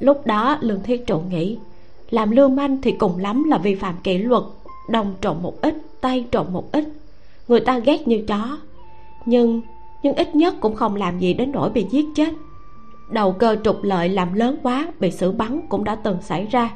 Lúc 0.00 0.26
đó, 0.26 0.58
lương 0.60 0.82
thiết 0.82 1.06
trụ 1.06 1.20
nghĩ 1.20 1.58
làm 2.10 2.30
lương 2.30 2.56
manh 2.56 2.82
thì 2.82 2.92
cùng 2.92 3.18
lắm 3.18 3.44
là 3.44 3.58
vi 3.58 3.74
phạm 3.74 3.94
kỷ 4.02 4.18
luật. 4.18 4.42
Đồng 4.88 5.14
trộn 5.20 5.36
một 5.42 5.60
ít, 5.62 5.74
tay 6.00 6.24
trộn 6.30 6.52
một 6.52 6.72
ít. 6.72 6.84
Người 7.48 7.60
ta 7.60 7.78
ghét 7.78 8.08
như 8.08 8.24
chó. 8.26 8.58
Nhưng 9.26 9.60
nhưng 10.02 10.14
ít 10.14 10.34
nhất 10.34 10.54
cũng 10.60 10.76
không 10.76 10.96
làm 10.96 11.18
gì 11.18 11.34
đến 11.34 11.52
nỗi 11.52 11.70
bị 11.70 11.86
giết 11.90 12.06
chết. 12.14 12.34
Đầu 13.10 13.32
cơ 13.32 13.56
trục 13.64 13.82
lợi 13.82 14.08
làm 14.08 14.34
lớn 14.34 14.56
quá, 14.62 14.86
bị 15.00 15.10
xử 15.10 15.32
bắn 15.32 15.60
cũng 15.68 15.84
đã 15.84 15.94
từng 15.94 16.16
xảy 16.22 16.46
ra. 16.46 16.70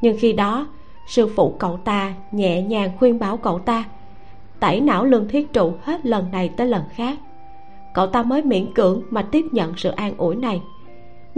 Nhưng 0.00 0.16
khi 0.20 0.32
đó, 0.32 0.66
sư 1.06 1.30
phụ 1.36 1.54
cậu 1.58 1.76
ta 1.76 2.14
nhẹ 2.32 2.62
nhàng 2.62 2.90
khuyên 2.98 3.18
bảo 3.18 3.36
cậu 3.36 3.58
ta, 3.58 3.84
tẩy 4.60 4.80
não 4.80 5.04
lương 5.04 5.28
thiết 5.28 5.52
trụ 5.52 5.72
hết 5.82 6.06
lần 6.06 6.30
này 6.30 6.48
tới 6.48 6.66
lần 6.66 6.82
khác. 6.94 7.18
Cậu 7.94 8.06
ta 8.06 8.22
mới 8.22 8.42
miễn 8.42 8.74
cưỡng 8.74 9.02
mà 9.10 9.22
tiếp 9.22 9.44
nhận 9.52 9.72
sự 9.76 9.90
an 9.90 10.14
ủi 10.18 10.36
này 10.36 10.62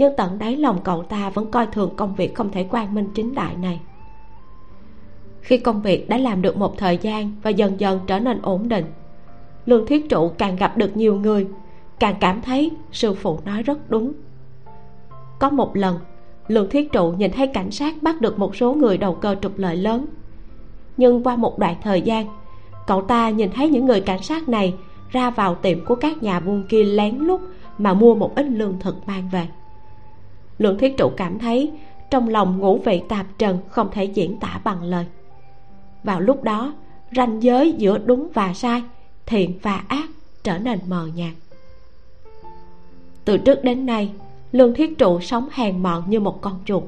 nhưng 0.01 0.15
tận 0.17 0.39
đáy 0.39 0.57
lòng 0.57 0.79
cậu 0.83 1.03
ta 1.03 1.29
vẫn 1.29 1.51
coi 1.51 1.67
thường 1.67 1.95
công 1.95 2.15
việc 2.15 2.35
không 2.35 2.51
thể 2.51 2.65
quan 2.69 2.95
minh 2.95 3.09
chính 3.15 3.35
đại 3.35 3.55
này. 3.55 3.79
Khi 5.41 5.57
công 5.57 5.81
việc 5.81 6.09
đã 6.09 6.17
làm 6.17 6.41
được 6.41 6.57
một 6.57 6.77
thời 6.77 6.97
gian 6.97 7.31
và 7.43 7.49
dần 7.49 7.79
dần 7.79 7.99
trở 8.07 8.19
nên 8.19 8.39
ổn 8.41 8.69
định, 8.69 8.85
lương 9.65 9.85
thiết 9.85 10.09
trụ 10.09 10.31
càng 10.37 10.55
gặp 10.55 10.77
được 10.77 10.97
nhiều 10.97 11.15
người, 11.15 11.47
càng 11.99 12.15
cảm 12.19 12.41
thấy 12.41 12.71
sư 12.91 13.13
phụ 13.13 13.39
nói 13.45 13.63
rất 13.63 13.89
đúng. 13.89 14.13
Có 15.39 15.49
một 15.49 15.75
lần, 15.75 15.99
lương 16.47 16.69
thiết 16.69 16.91
trụ 16.91 17.11
nhìn 17.11 17.31
thấy 17.31 17.47
cảnh 17.47 17.71
sát 17.71 18.03
bắt 18.03 18.21
được 18.21 18.39
một 18.39 18.55
số 18.55 18.73
người 18.73 18.97
đầu 18.97 19.13
cơ 19.13 19.35
trục 19.41 19.57
lợi 19.57 19.75
lớn. 19.75 20.05
Nhưng 20.97 21.23
qua 21.23 21.35
một 21.35 21.59
đoạn 21.59 21.75
thời 21.81 22.01
gian, 22.01 22.25
cậu 22.87 23.01
ta 23.01 23.29
nhìn 23.29 23.51
thấy 23.51 23.69
những 23.69 23.85
người 23.85 24.01
cảnh 24.01 24.23
sát 24.23 24.49
này 24.49 24.75
ra 25.09 25.29
vào 25.29 25.55
tiệm 25.55 25.85
của 25.85 25.95
các 25.95 26.23
nhà 26.23 26.39
buôn 26.39 26.63
kia 26.69 26.83
lén 26.83 27.17
lút 27.17 27.41
mà 27.77 27.93
mua 27.93 28.15
một 28.15 28.35
ít 28.35 28.45
lương 28.45 28.79
thực 28.79 29.07
mang 29.07 29.29
về 29.31 29.47
lượng 30.57 30.77
thiết 30.77 30.97
trụ 30.97 31.11
cảm 31.17 31.39
thấy 31.39 31.71
trong 32.09 32.29
lòng 32.29 32.57
ngũ 32.59 32.77
vị 32.77 33.01
tạp 33.09 33.25
trần 33.37 33.57
không 33.69 33.89
thể 33.91 34.03
diễn 34.03 34.39
tả 34.39 34.61
bằng 34.63 34.83
lời. 34.83 35.05
Vào 36.03 36.19
lúc 36.19 36.43
đó, 36.43 36.73
ranh 37.15 37.43
giới 37.43 37.71
giữa 37.71 37.97
đúng 37.97 38.27
và 38.33 38.53
sai, 38.53 38.83
thiện 39.25 39.59
và 39.61 39.83
ác 39.87 40.09
trở 40.43 40.57
nên 40.57 40.79
mờ 40.87 41.07
nhạt. 41.15 41.33
Từ 43.25 43.37
trước 43.37 43.63
đến 43.63 43.85
nay, 43.85 44.11
lương 44.51 44.73
thiết 44.73 44.97
trụ 44.97 45.19
sống 45.19 45.47
hèn 45.51 45.83
mọn 45.83 46.03
như 46.09 46.19
một 46.19 46.41
con 46.41 46.59
chuột. 46.65 46.83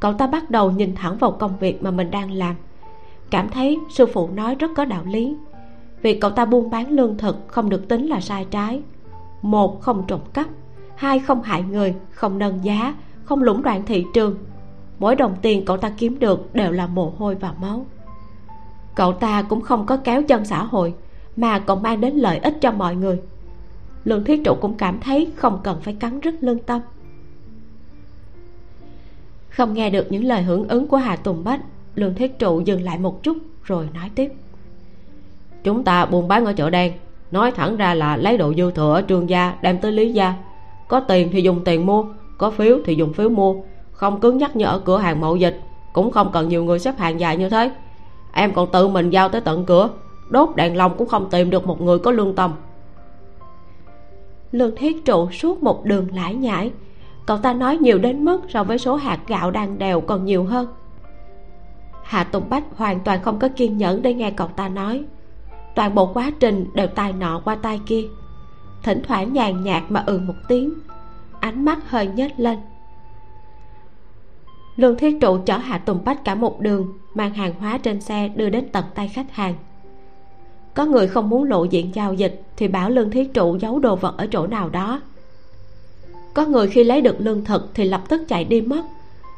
Cậu 0.00 0.12
ta 0.12 0.26
bắt 0.26 0.50
đầu 0.50 0.70
nhìn 0.70 0.94
thẳng 0.94 1.18
vào 1.18 1.30
công 1.30 1.58
việc 1.60 1.82
mà 1.82 1.90
mình 1.90 2.10
đang 2.10 2.30
làm. 2.30 2.54
Cảm 3.30 3.48
thấy 3.48 3.78
sư 3.90 4.06
phụ 4.06 4.30
nói 4.34 4.54
rất 4.54 4.70
có 4.76 4.84
đạo 4.84 5.02
lý. 5.06 5.36
Việc 6.02 6.20
cậu 6.20 6.30
ta 6.30 6.44
buôn 6.44 6.70
bán 6.70 6.90
lương 6.90 7.18
thực 7.18 7.36
không 7.46 7.68
được 7.68 7.88
tính 7.88 8.06
là 8.06 8.20
sai 8.20 8.46
trái. 8.50 8.82
Một, 9.42 9.80
không 9.80 10.04
trộm 10.06 10.20
cắp 10.32 10.46
hai 10.96 11.18
không 11.18 11.42
hại 11.42 11.62
người, 11.62 11.94
không 12.10 12.38
nâng 12.38 12.64
giá, 12.64 12.94
không 13.24 13.42
lũng 13.42 13.62
đoạn 13.62 13.82
thị 13.86 14.04
trường. 14.14 14.36
Mỗi 14.98 15.16
đồng 15.16 15.36
tiền 15.42 15.64
cậu 15.64 15.76
ta 15.76 15.90
kiếm 15.98 16.18
được 16.18 16.54
đều 16.54 16.72
là 16.72 16.86
mồ 16.86 17.12
hôi 17.18 17.34
và 17.34 17.52
máu. 17.60 17.86
Cậu 18.94 19.12
ta 19.12 19.42
cũng 19.42 19.60
không 19.60 19.86
có 19.86 19.96
kéo 19.96 20.22
chân 20.22 20.44
xã 20.44 20.64
hội, 20.64 20.94
mà 21.36 21.58
còn 21.58 21.82
mang 21.82 22.00
đến 22.00 22.14
lợi 22.14 22.38
ích 22.38 22.56
cho 22.60 22.72
mọi 22.72 22.96
người. 22.96 23.20
Lương 24.04 24.24
thiết 24.24 24.40
trụ 24.44 24.54
cũng 24.60 24.74
cảm 24.74 25.00
thấy 25.00 25.32
không 25.36 25.60
cần 25.64 25.80
phải 25.80 25.94
cắn 25.94 26.20
rứt 26.20 26.34
lương 26.40 26.58
tâm. 26.58 26.80
Không 29.48 29.74
nghe 29.74 29.90
được 29.90 30.06
những 30.10 30.24
lời 30.24 30.42
hưởng 30.42 30.68
ứng 30.68 30.88
của 30.88 30.96
hà 30.96 31.16
tùng 31.16 31.44
bách, 31.44 31.60
lương 31.94 32.14
thiết 32.14 32.38
trụ 32.38 32.60
dừng 32.60 32.82
lại 32.82 32.98
một 32.98 33.22
chút 33.22 33.36
rồi 33.64 33.88
nói 33.94 34.10
tiếp. 34.14 34.32
Chúng 35.64 35.84
ta 35.84 36.06
buôn 36.06 36.28
bán 36.28 36.44
ở 36.44 36.52
chợ 36.52 36.70
đen, 36.70 36.92
nói 37.30 37.52
thẳng 37.52 37.76
ra 37.76 37.94
là 37.94 38.16
lấy 38.16 38.38
đồ 38.38 38.54
dư 38.54 38.70
thừa 38.70 38.94
ở 38.94 39.02
trường 39.02 39.30
gia 39.30 39.54
đem 39.62 39.78
tới 39.78 39.92
lý 39.92 40.12
gia 40.12 40.34
có 40.88 41.00
tiền 41.00 41.28
thì 41.32 41.42
dùng 41.42 41.64
tiền 41.64 41.86
mua, 41.86 42.04
có 42.38 42.50
phiếu 42.50 42.78
thì 42.84 42.94
dùng 42.94 43.12
phiếu 43.12 43.28
mua. 43.28 43.54
Không 43.92 44.20
cứng 44.20 44.38
nhắc 44.38 44.56
như 44.56 44.64
ở 44.64 44.78
cửa 44.78 44.98
hàng 44.98 45.20
mậu 45.20 45.36
dịch, 45.36 45.60
cũng 45.92 46.10
không 46.10 46.30
cần 46.32 46.48
nhiều 46.48 46.64
người 46.64 46.78
xếp 46.78 46.98
hàng 46.98 47.20
dài 47.20 47.36
như 47.36 47.48
thế. 47.48 47.70
Em 48.32 48.52
còn 48.52 48.68
tự 48.72 48.88
mình 48.88 49.10
giao 49.10 49.28
tới 49.28 49.40
tận 49.40 49.64
cửa, 49.64 49.88
đốt 50.28 50.56
đèn 50.56 50.76
lồng 50.76 50.96
cũng 50.96 51.08
không 51.08 51.30
tìm 51.30 51.50
được 51.50 51.66
một 51.66 51.80
người 51.80 51.98
có 51.98 52.10
lương 52.10 52.34
tâm. 52.34 52.52
Lương 54.52 54.76
thiết 54.76 55.04
trụ 55.04 55.30
suốt 55.30 55.62
một 55.62 55.84
đường 55.84 56.06
lải 56.14 56.34
nhải. 56.34 56.72
Cậu 57.26 57.38
ta 57.38 57.52
nói 57.52 57.76
nhiều 57.76 57.98
đến 57.98 58.24
mức 58.24 58.40
so 58.48 58.64
với 58.64 58.78
số 58.78 58.96
hạt 58.96 59.18
gạo 59.26 59.50
đang 59.50 59.78
đều 59.78 60.00
còn 60.00 60.24
nhiều 60.24 60.44
hơn. 60.44 60.66
Hạ 62.02 62.24
tùng 62.24 62.48
bách 62.50 62.64
hoàn 62.76 63.00
toàn 63.00 63.22
không 63.22 63.38
có 63.38 63.48
kiên 63.56 63.76
nhẫn 63.76 64.02
để 64.02 64.14
nghe 64.14 64.30
cậu 64.30 64.48
ta 64.48 64.68
nói. 64.68 65.04
Toàn 65.74 65.94
bộ 65.94 66.12
quá 66.12 66.30
trình 66.40 66.66
đều 66.74 66.86
tai 66.86 67.12
nọ 67.12 67.40
qua 67.44 67.54
tai 67.54 67.80
kia 67.86 68.02
thỉnh 68.86 69.02
thoảng 69.08 69.32
nhàn 69.32 69.64
nhạt 69.64 69.82
mà 69.88 70.02
ừ 70.06 70.20
một 70.26 70.34
tiếng. 70.48 70.74
Ánh 71.40 71.64
mắt 71.64 71.90
hơi 71.90 72.06
nhếch 72.06 72.40
lên. 72.40 72.58
Lương 74.76 74.96
thiết 74.96 75.18
trụ 75.20 75.38
chở 75.46 75.56
hạ 75.56 75.78
tùng 75.78 76.04
bách 76.04 76.24
cả 76.24 76.34
một 76.34 76.60
đường, 76.60 76.92
mang 77.14 77.34
hàng 77.34 77.54
hóa 77.60 77.78
trên 77.78 78.00
xe 78.00 78.28
đưa 78.28 78.48
đến 78.48 78.68
tận 78.72 78.84
tay 78.94 79.08
khách 79.08 79.32
hàng. 79.32 79.54
Có 80.74 80.86
người 80.86 81.08
không 81.08 81.28
muốn 81.28 81.44
lộ 81.44 81.64
diện 81.64 81.94
giao 81.94 82.14
dịch 82.14 82.42
thì 82.56 82.68
bảo 82.68 82.90
lương 82.90 83.10
thiết 83.10 83.34
trụ 83.34 83.56
giấu 83.56 83.78
đồ 83.78 83.96
vật 83.96 84.14
ở 84.16 84.26
chỗ 84.30 84.46
nào 84.46 84.68
đó. 84.68 85.00
Có 86.34 86.46
người 86.46 86.68
khi 86.68 86.84
lấy 86.84 87.00
được 87.00 87.16
lương 87.18 87.44
thực 87.44 87.70
thì 87.74 87.84
lập 87.84 88.02
tức 88.08 88.22
chạy 88.28 88.44
đi 88.44 88.60
mất. 88.60 88.82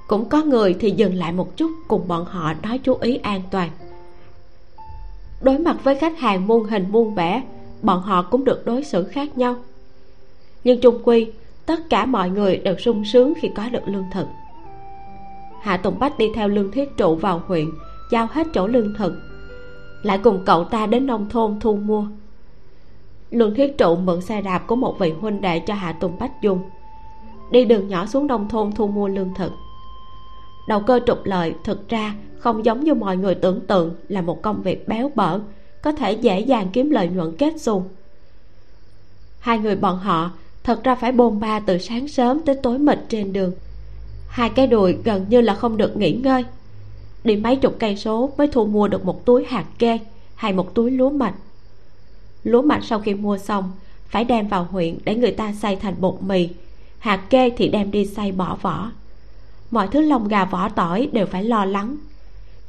Cũng 0.09 0.28
có 0.28 0.42
người 0.42 0.76
thì 0.80 0.90
dừng 0.90 1.14
lại 1.14 1.32
một 1.32 1.57
chút 1.57 1.70
cùng 1.88 2.09
bọn 2.09 2.24
họ 2.24 2.53
nói 2.62 2.78
chú 2.78 2.94
ý 2.94 3.16
an 3.16 3.42
toàn. 3.51 3.70
Đối 5.40 5.59
mặt 5.59 5.76
với 5.84 5.94
khách 5.94 6.18
hàng 6.18 6.46
muôn 6.46 6.64
hình 6.64 6.86
muôn 6.90 7.14
vẻ 7.14 7.42
bọn 7.82 8.02
họ 8.02 8.22
cũng 8.22 8.44
được 8.44 8.66
đối 8.66 8.84
xử 8.84 9.04
khác 9.04 9.38
nhau. 9.38 9.56
Nhưng 10.64 10.80
chung 10.80 11.00
quy, 11.04 11.26
tất 11.66 11.90
cả 11.90 12.06
mọi 12.06 12.30
người 12.30 12.56
đều 12.56 12.76
sung 12.78 13.04
sướng 13.04 13.32
khi 13.40 13.50
có 13.56 13.68
được 13.68 13.82
lương 13.86 14.04
thực. 14.12 14.26
Hạ 15.62 15.76
tùng 15.76 15.98
bách 15.98 16.18
đi 16.18 16.26
theo 16.34 16.48
lương 16.48 16.70
thiết 16.70 16.96
trụ 16.96 17.14
vào 17.14 17.42
huyện, 17.46 17.66
giao 18.12 18.28
hết 18.30 18.46
chỗ 18.54 18.66
lương 18.66 18.94
thực, 18.94 19.12
lại 20.02 20.18
cùng 20.24 20.42
cậu 20.46 20.64
ta 20.64 20.86
đến 20.86 21.06
nông 21.06 21.28
thôn 21.28 21.60
thu 21.60 21.76
mua. 21.76 22.06
Lương 23.30 23.54
thiết 23.54 23.78
trụ 23.78 23.96
mượn 23.96 24.20
xe 24.20 24.42
đạp 24.42 24.58
của 24.66 24.76
một 24.76 24.98
vị 24.98 25.12
huynh 25.20 25.40
đệ 25.40 25.58
cho 25.58 25.74
hạ 25.74 25.92
tùng 25.92 26.18
bách 26.18 26.42
dùng, 26.42 26.60
đi 27.50 27.64
đường 27.64 27.88
nhỏ 27.88 28.06
xuống 28.06 28.26
nông 28.26 28.48
thôn 28.48 28.72
thu 28.72 28.86
mua 28.86 29.08
lương 29.08 29.34
thực. 29.34 29.52
Đầu 30.68 30.80
cơ 30.80 31.00
trục 31.06 31.18
lợi 31.24 31.54
thực 31.64 31.88
ra 31.88 32.14
không 32.38 32.64
giống 32.64 32.84
như 32.84 32.94
mọi 32.94 33.16
người 33.16 33.34
tưởng 33.34 33.66
tượng 33.66 33.94
là 34.08 34.22
một 34.22 34.42
công 34.42 34.62
việc 34.62 34.88
béo 34.88 35.10
bở 35.14 35.40
có 35.89 35.93
thể 35.93 36.12
dễ 36.12 36.41
dàng 36.41 36.68
kiếm 36.72 36.91
lợi 36.91 37.09
nhuận 37.09 37.36
kết 37.36 37.61
xù. 37.61 37.82
Hai 39.41 39.59
người 39.59 39.76
bọn 39.76 39.99
họ 39.99 40.30
thật 40.64 40.84
ra 40.84 40.95
phải 40.95 41.12
bôn 41.12 41.41
ba 41.41 41.61
từ 41.61 41.78
sáng 41.78 42.09
sớm 42.09 42.41
tới 42.41 42.55
tối 42.62 42.78
mịt 42.78 42.99
trên 43.09 43.32
đường. 43.32 43.53
Hai 44.28 44.51
cái 44.51 44.66
đùi 44.66 44.97
gần 45.05 45.26
như 45.28 45.41
là 45.41 45.55
không 45.55 45.76
được 45.76 45.97
nghỉ 45.97 46.12
ngơi. 46.12 46.45
Đi 47.24 47.36
mấy 47.36 47.57
chục 47.57 47.76
cây 47.78 47.97
số 47.97 48.30
mới 48.39 48.49
thu 48.49 48.66
mua 48.66 48.89
được 48.89 49.05
một 49.05 49.24
túi 49.24 49.45
hạt 49.45 49.64
kê 49.78 49.99
hay 50.34 50.53
một 50.53 50.74
túi 50.74 50.91
lúa 50.91 51.11
mạch. 51.11 51.34
Lúa 52.45 52.62
mạch 52.62 52.84
sau 52.84 53.01
khi 53.01 53.14
mua 53.14 53.39
xong, 53.39 53.72
phải 54.09 54.24
đem 54.24 54.49
vào 54.49 54.64
huyện 54.70 54.99
để 55.05 55.14
người 55.14 55.32
ta 55.32 55.53
xay 55.53 55.76
thành 55.76 55.95
bột 56.01 56.22
mì, 56.22 56.49
hạt 56.99 57.20
kê 57.30 57.51
thì 57.51 57.68
đem 57.68 57.91
đi 57.91 58.07
xay 58.07 58.32
bỏ 58.32 58.59
vỏ. 58.62 58.91
Mọi 59.70 59.89
thứ 59.89 60.01
lông 60.01 60.28
gà 60.28 60.45
vỏ 60.45 60.68
tỏi 60.68 61.09
đều 61.12 61.26
phải 61.26 61.45
lo 61.45 61.64
lắng. 61.64 61.97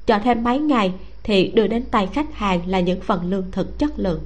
Chờ 0.06 0.20
thêm 0.20 0.44
mấy 0.44 0.60
ngày 0.60 0.94
thì 1.24 1.52
đưa 1.52 1.68
đến 1.68 1.84
tay 1.92 2.08
khách 2.08 2.34
hàng 2.34 2.62
là 2.68 2.80
những 2.80 3.02
phần 3.02 3.30
lương 3.30 3.52
thực 3.52 3.80
chất 3.80 4.00
lượng. 4.00 4.22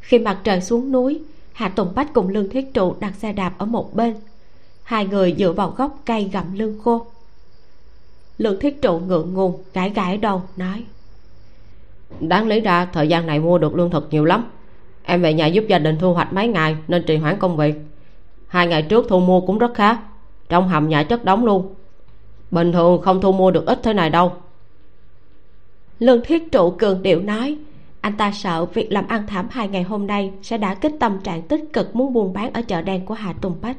Khi 0.00 0.18
mặt 0.18 0.38
trời 0.44 0.60
xuống 0.60 0.92
núi, 0.92 1.20
hạ 1.52 1.68
tùng 1.68 1.94
bách 1.94 2.12
cùng 2.14 2.28
lương 2.28 2.48
thiết 2.48 2.74
trụ 2.74 2.94
đặt 3.00 3.14
xe 3.14 3.32
đạp 3.32 3.54
ở 3.58 3.66
một 3.66 3.94
bên. 3.94 4.14
Hai 4.82 5.06
người 5.06 5.34
dựa 5.38 5.52
vào 5.52 5.70
gốc 5.76 5.98
cây 6.04 6.30
gặm 6.32 6.54
lương 6.54 6.80
khô. 6.80 7.06
Lương 8.38 8.60
thiết 8.60 8.82
trụ 8.82 8.98
ngượng 8.98 9.34
ngùng, 9.34 9.62
gãi 9.72 9.90
gãi 9.90 10.16
đầu, 10.16 10.42
nói, 10.56 10.84
đáng 12.20 12.46
lý 12.48 12.60
ra 12.60 12.86
thời 12.92 13.08
gian 13.08 13.26
này 13.26 13.40
mua 13.40 13.58
được 13.58 13.74
lương 13.74 13.90
thực 13.90 14.08
nhiều 14.10 14.24
lắm. 14.24 14.44
Em 15.02 15.22
về 15.22 15.34
nhà 15.34 15.46
giúp 15.46 15.64
gia 15.68 15.78
đình 15.78 15.98
thu 15.98 16.14
hoạch 16.14 16.32
mấy 16.32 16.48
ngày 16.48 16.76
nên 16.88 17.04
trì 17.06 17.16
hoãn 17.16 17.38
công 17.38 17.56
việc. 17.56 17.74
Hai 18.46 18.66
ngày 18.66 18.82
trước 18.82 19.06
thu 19.08 19.20
mua 19.20 19.40
cũng 19.40 19.58
rất 19.58 19.74
khá, 19.74 19.96
trong 20.48 20.68
hầm 20.68 20.88
nhà 20.88 21.02
chất 21.02 21.24
đóng 21.24 21.44
luôn. 21.44 21.74
Bình 22.50 22.72
thường 22.72 23.02
không 23.02 23.20
thu 23.20 23.32
mua 23.32 23.50
được 23.50 23.66
ít 23.66 23.80
thế 23.82 23.92
này 23.92 24.10
đâu 24.10 24.32
lương 25.98 26.24
thiết 26.24 26.52
trụ 26.52 26.70
cường 26.70 27.02
điệu 27.02 27.20
nói 27.20 27.58
anh 28.00 28.16
ta 28.16 28.32
sợ 28.32 28.64
việc 28.64 28.92
làm 28.92 29.08
ăn 29.08 29.26
thảm 29.26 29.48
hai 29.50 29.68
ngày 29.68 29.82
hôm 29.82 30.06
nay 30.06 30.32
sẽ 30.42 30.58
đã 30.58 30.74
kích 30.74 30.92
tâm 31.00 31.20
trạng 31.20 31.42
tích 31.42 31.72
cực 31.72 31.96
muốn 31.96 32.12
buôn 32.12 32.32
bán 32.32 32.52
ở 32.52 32.62
chợ 32.62 32.82
đen 32.82 33.06
của 33.06 33.14
hạ 33.14 33.34
tùng 33.40 33.56
bách. 33.62 33.76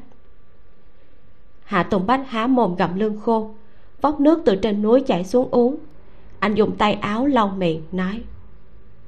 Hạ 1.64 1.82
tùng 1.82 2.06
bách 2.06 2.28
há 2.28 2.46
mồm 2.46 2.76
gặm 2.76 2.98
lương 2.98 3.20
khô 3.20 3.54
vóc 4.00 4.20
nước 4.20 4.42
từ 4.44 4.56
trên 4.56 4.82
núi 4.82 5.00
chảy 5.00 5.24
xuống 5.24 5.48
uống. 5.50 5.76
Anh 6.38 6.54
dùng 6.54 6.76
tay 6.76 6.92
áo 6.94 7.26
lau 7.26 7.48
miệng 7.48 7.82
nói 7.92 8.22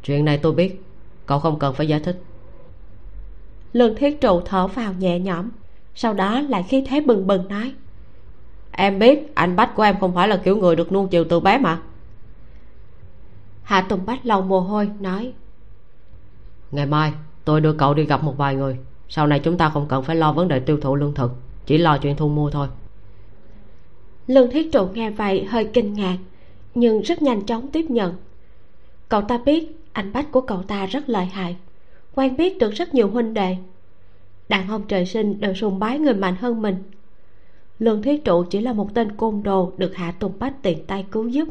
chuyện 0.04 0.24
này 0.24 0.38
tôi 0.38 0.52
biết 0.52 0.82
cậu 1.26 1.38
không 1.38 1.58
cần 1.58 1.74
phải 1.74 1.88
giải 1.88 2.00
thích. 2.00 2.22
Lương 3.72 3.94
thiết 3.94 4.20
trụ 4.20 4.40
thở 4.40 4.66
vào 4.66 4.92
nhẹ 4.98 5.18
nhõm 5.18 5.48
sau 6.00 6.14
đó 6.14 6.40
lại 6.40 6.62
khí 6.62 6.84
thế 6.88 7.00
bừng 7.00 7.26
bừng 7.26 7.48
nói 7.48 7.72
em 8.72 8.98
biết 8.98 9.34
anh 9.34 9.56
bách 9.56 9.74
của 9.74 9.82
em 9.82 9.96
không 10.00 10.14
phải 10.14 10.28
là 10.28 10.36
kiểu 10.36 10.56
người 10.56 10.76
được 10.76 10.92
nuông 10.92 11.08
chiều 11.08 11.24
từ 11.24 11.40
bé 11.40 11.58
mà 11.58 11.78
hạ 13.68 13.80
tùng 13.80 14.06
bách 14.06 14.26
lau 14.26 14.42
mồ 14.42 14.60
hôi 14.60 14.90
nói. 15.00 15.32
Ngày 16.70 16.86
mai 16.86 17.12
tôi 17.44 17.60
đưa 17.60 17.72
cậu 17.72 17.94
đi 17.94 18.04
gặp 18.04 18.24
một 18.24 18.36
vài 18.36 18.54
người. 18.54 18.78
Sau 19.08 19.26
này 19.26 19.40
chúng 19.40 19.58
ta 19.58 19.68
không 19.68 19.86
cần 19.88 20.02
phải 20.02 20.16
lo 20.16 20.32
vấn 20.32 20.48
đề 20.48 20.60
tiêu 20.60 20.78
thụ 20.80 20.96
lương 20.96 21.14
thực 21.14 21.30
chỉ 21.66 21.78
lo 21.78 21.98
chuyện 21.98 22.16
thu 22.16 22.28
mua 22.28 22.50
thôi. 22.50 22.68
Lương 24.26 24.50
thiết 24.50 24.72
trụ 24.72 24.86
nghe 24.86 25.10
vậy 25.10 25.44
hơi 25.44 25.70
kinh 25.72 25.92
ngạc 25.92 26.16
nhưng 26.74 27.02
rất 27.02 27.22
nhanh 27.22 27.46
chóng 27.46 27.68
tiếp 27.68 27.90
nhận. 27.90 28.14
Cậu 29.08 29.22
ta 29.22 29.38
biết 29.44 29.76
anh 29.92 30.12
bách 30.12 30.32
của 30.32 30.40
cậu 30.40 30.62
ta 30.62 30.86
rất 30.86 31.08
lợi 31.08 31.26
hại 31.26 31.56
quen 32.14 32.36
biết 32.36 32.58
được 32.58 32.70
rất 32.70 32.94
nhiều 32.94 33.10
huynh 33.10 33.34
đệ. 33.34 33.56
Đàn 34.48 34.68
ông 34.68 34.82
trời 34.88 35.06
sinh 35.06 35.40
đều 35.40 35.54
sùng 35.54 35.78
bái 35.78 35.98
người 35.98 36.14
mạnh 36.14 36.36
hơn 36.40 36.62
mình. 36.62 36.76
Lương 37.78 38.02
thiết 38.02 38.24
trụ 38.24 38.44
chỉ 38.44 38.60
là 38.60 38.72
một 38.72 38.94
tên 38.94 39.16
côn 39.16 39.42
đồ 39.42 39.72
được 39.76 39.96
hạ 39.96 40.12
tùng 40.18 40.32
bách 40.38 40.62
tiện 40.62 40.86
tay 40.86 41.06
cứu 41.10 41.28
giúp. 41.28 41.48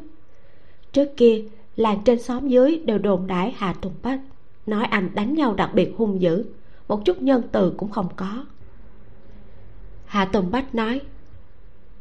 Trước 0.91 1.17
kia 1.17 1.43
làng 1.77 2.01
trên 2.05 2.21
xóm 2.21 2.47
dưới 2.47 2.81
đều 2.85 2.97
đồn 2.97 3.27
đãi 3.27 3.53
hạ 3.57 3.75
tùng 3.81 3.93
bách 4.03 4.19
nói 4.65 4.85
anh 4.85 5.09
đánh 5.13 5.33
nhau 5.33 5.53
đặc 5.53 5.69
biệt 5.73 5.93
hung 5.97 6.21
dữ. 6.21 6.45
Một 6.87 7.05
chút 7.05 7.21
nhân 7.21 7.41
từ 7.51 7.73
cũng 7.77 7.89
không 7.89 8.07
có. 8.15 8.45
Hạ 10.05 10.25
tùng 10.25 10.51
bách 10.51 10.75
nói 10.75 11.01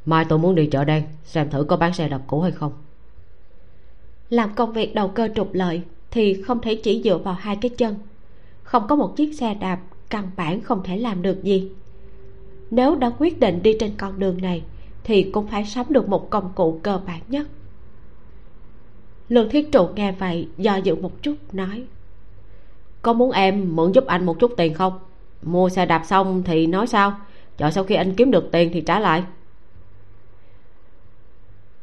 mai 0.04 0.24
tôi 0.28 0.38
muốn 0.38 0.54
đi 0.54 0.66
chợ 0.66 0.84
đen 0.84 1.04
xem 1.24 1.50
thử 1.50 1.64
có 1.64 1.76
bán 1.76 1.94
xe 1.94 2.08
đạp 2.08 2.20
cũ 2.26 2.40
hay 2.40 2.52
không. 2.52 2.72
Làm 4.30 4.54
công 4.54 4.72
việc 4.72 4.94
đầu 4.94 5.08
cơ 5.08 5.28
trục 5.34 5.54
lợi 5.54 5.82
thì 6.10 6.42
không 6.42 6.60
thể 6.60 6.74
chỉ 6.74 7.02
dựa 7.04 7.18
vào 7.18 7.34
hai 7.34 7.56
cái 7.56 7.68
chân. 7.68 7.94
Không 8.62 8.86
có 8.88 8.96
một 8.96 9.16
chiếc 9.16 9.34
xe 9.34 9.54
đạp 9.54 9.80
căn 10.10 10.30
bản 10.36 10.60
không 10.60 10.82
thể 10.84 10.96
làm 10.96 11.22
được 11.22 11.42
gì. 11.42 11.70
Nếu 12.70 12.94
đã 12.96 13.10
quyết 13.18 13.40
định 13.40 13.62
đi 13.62 13.76
trên 13.80 13.90
con 13.98 14.18
đường 14.18 14.42
này 14.42 14.62
thì 15.04 15.22
cũng 15.22 15.46
phải 15.46 15.64
sắm 15.64 15.86
được 15.88 16.08
một 16.08 16.30
công 16.30 16.52
cụ 16.54 16.80
cơ 16.82 17.00
bản 17.06 17.20
nhất 17.28 17.46
lương 19.28 19.50
thiết 19.50 19.72
trụ 19.72 19.88
nghe 19.94 20.12
vậy, 20.12 20.48
do 20.56 20.76
dự 20.76 20.94
một 20.94 21.22
chút, 21.22 21.34
nói, 21.52 21.84
có 23.02 23.12
muốn 23.12 23.30
em 23.30 23.76
mượn 23.76 23.92
giúp 23.92 24.06
anh 24.06 24.26
một 24.26 24.38
chút 24.38 24.52
tiền 24.56 24.74
không? 24.74 24.98
Mua 25.42 25.68
xe 25.68 25.86
đạp 25.86 26.02
xong 26.06 26.42
thì 26.46 26.66
nói 26.66 26.86
sao? 26.86 27.16
Chờ 27.58 27.70
sau 27.70 27.84
khi 27.84 27.94
anh 27.94 28.14
kiếm 28.14 28.30
được 28.30 28.48
tiền 28.52 28.70
thì 28.72 28.80
trả 28.80 29.00
lại. 29.00 29.22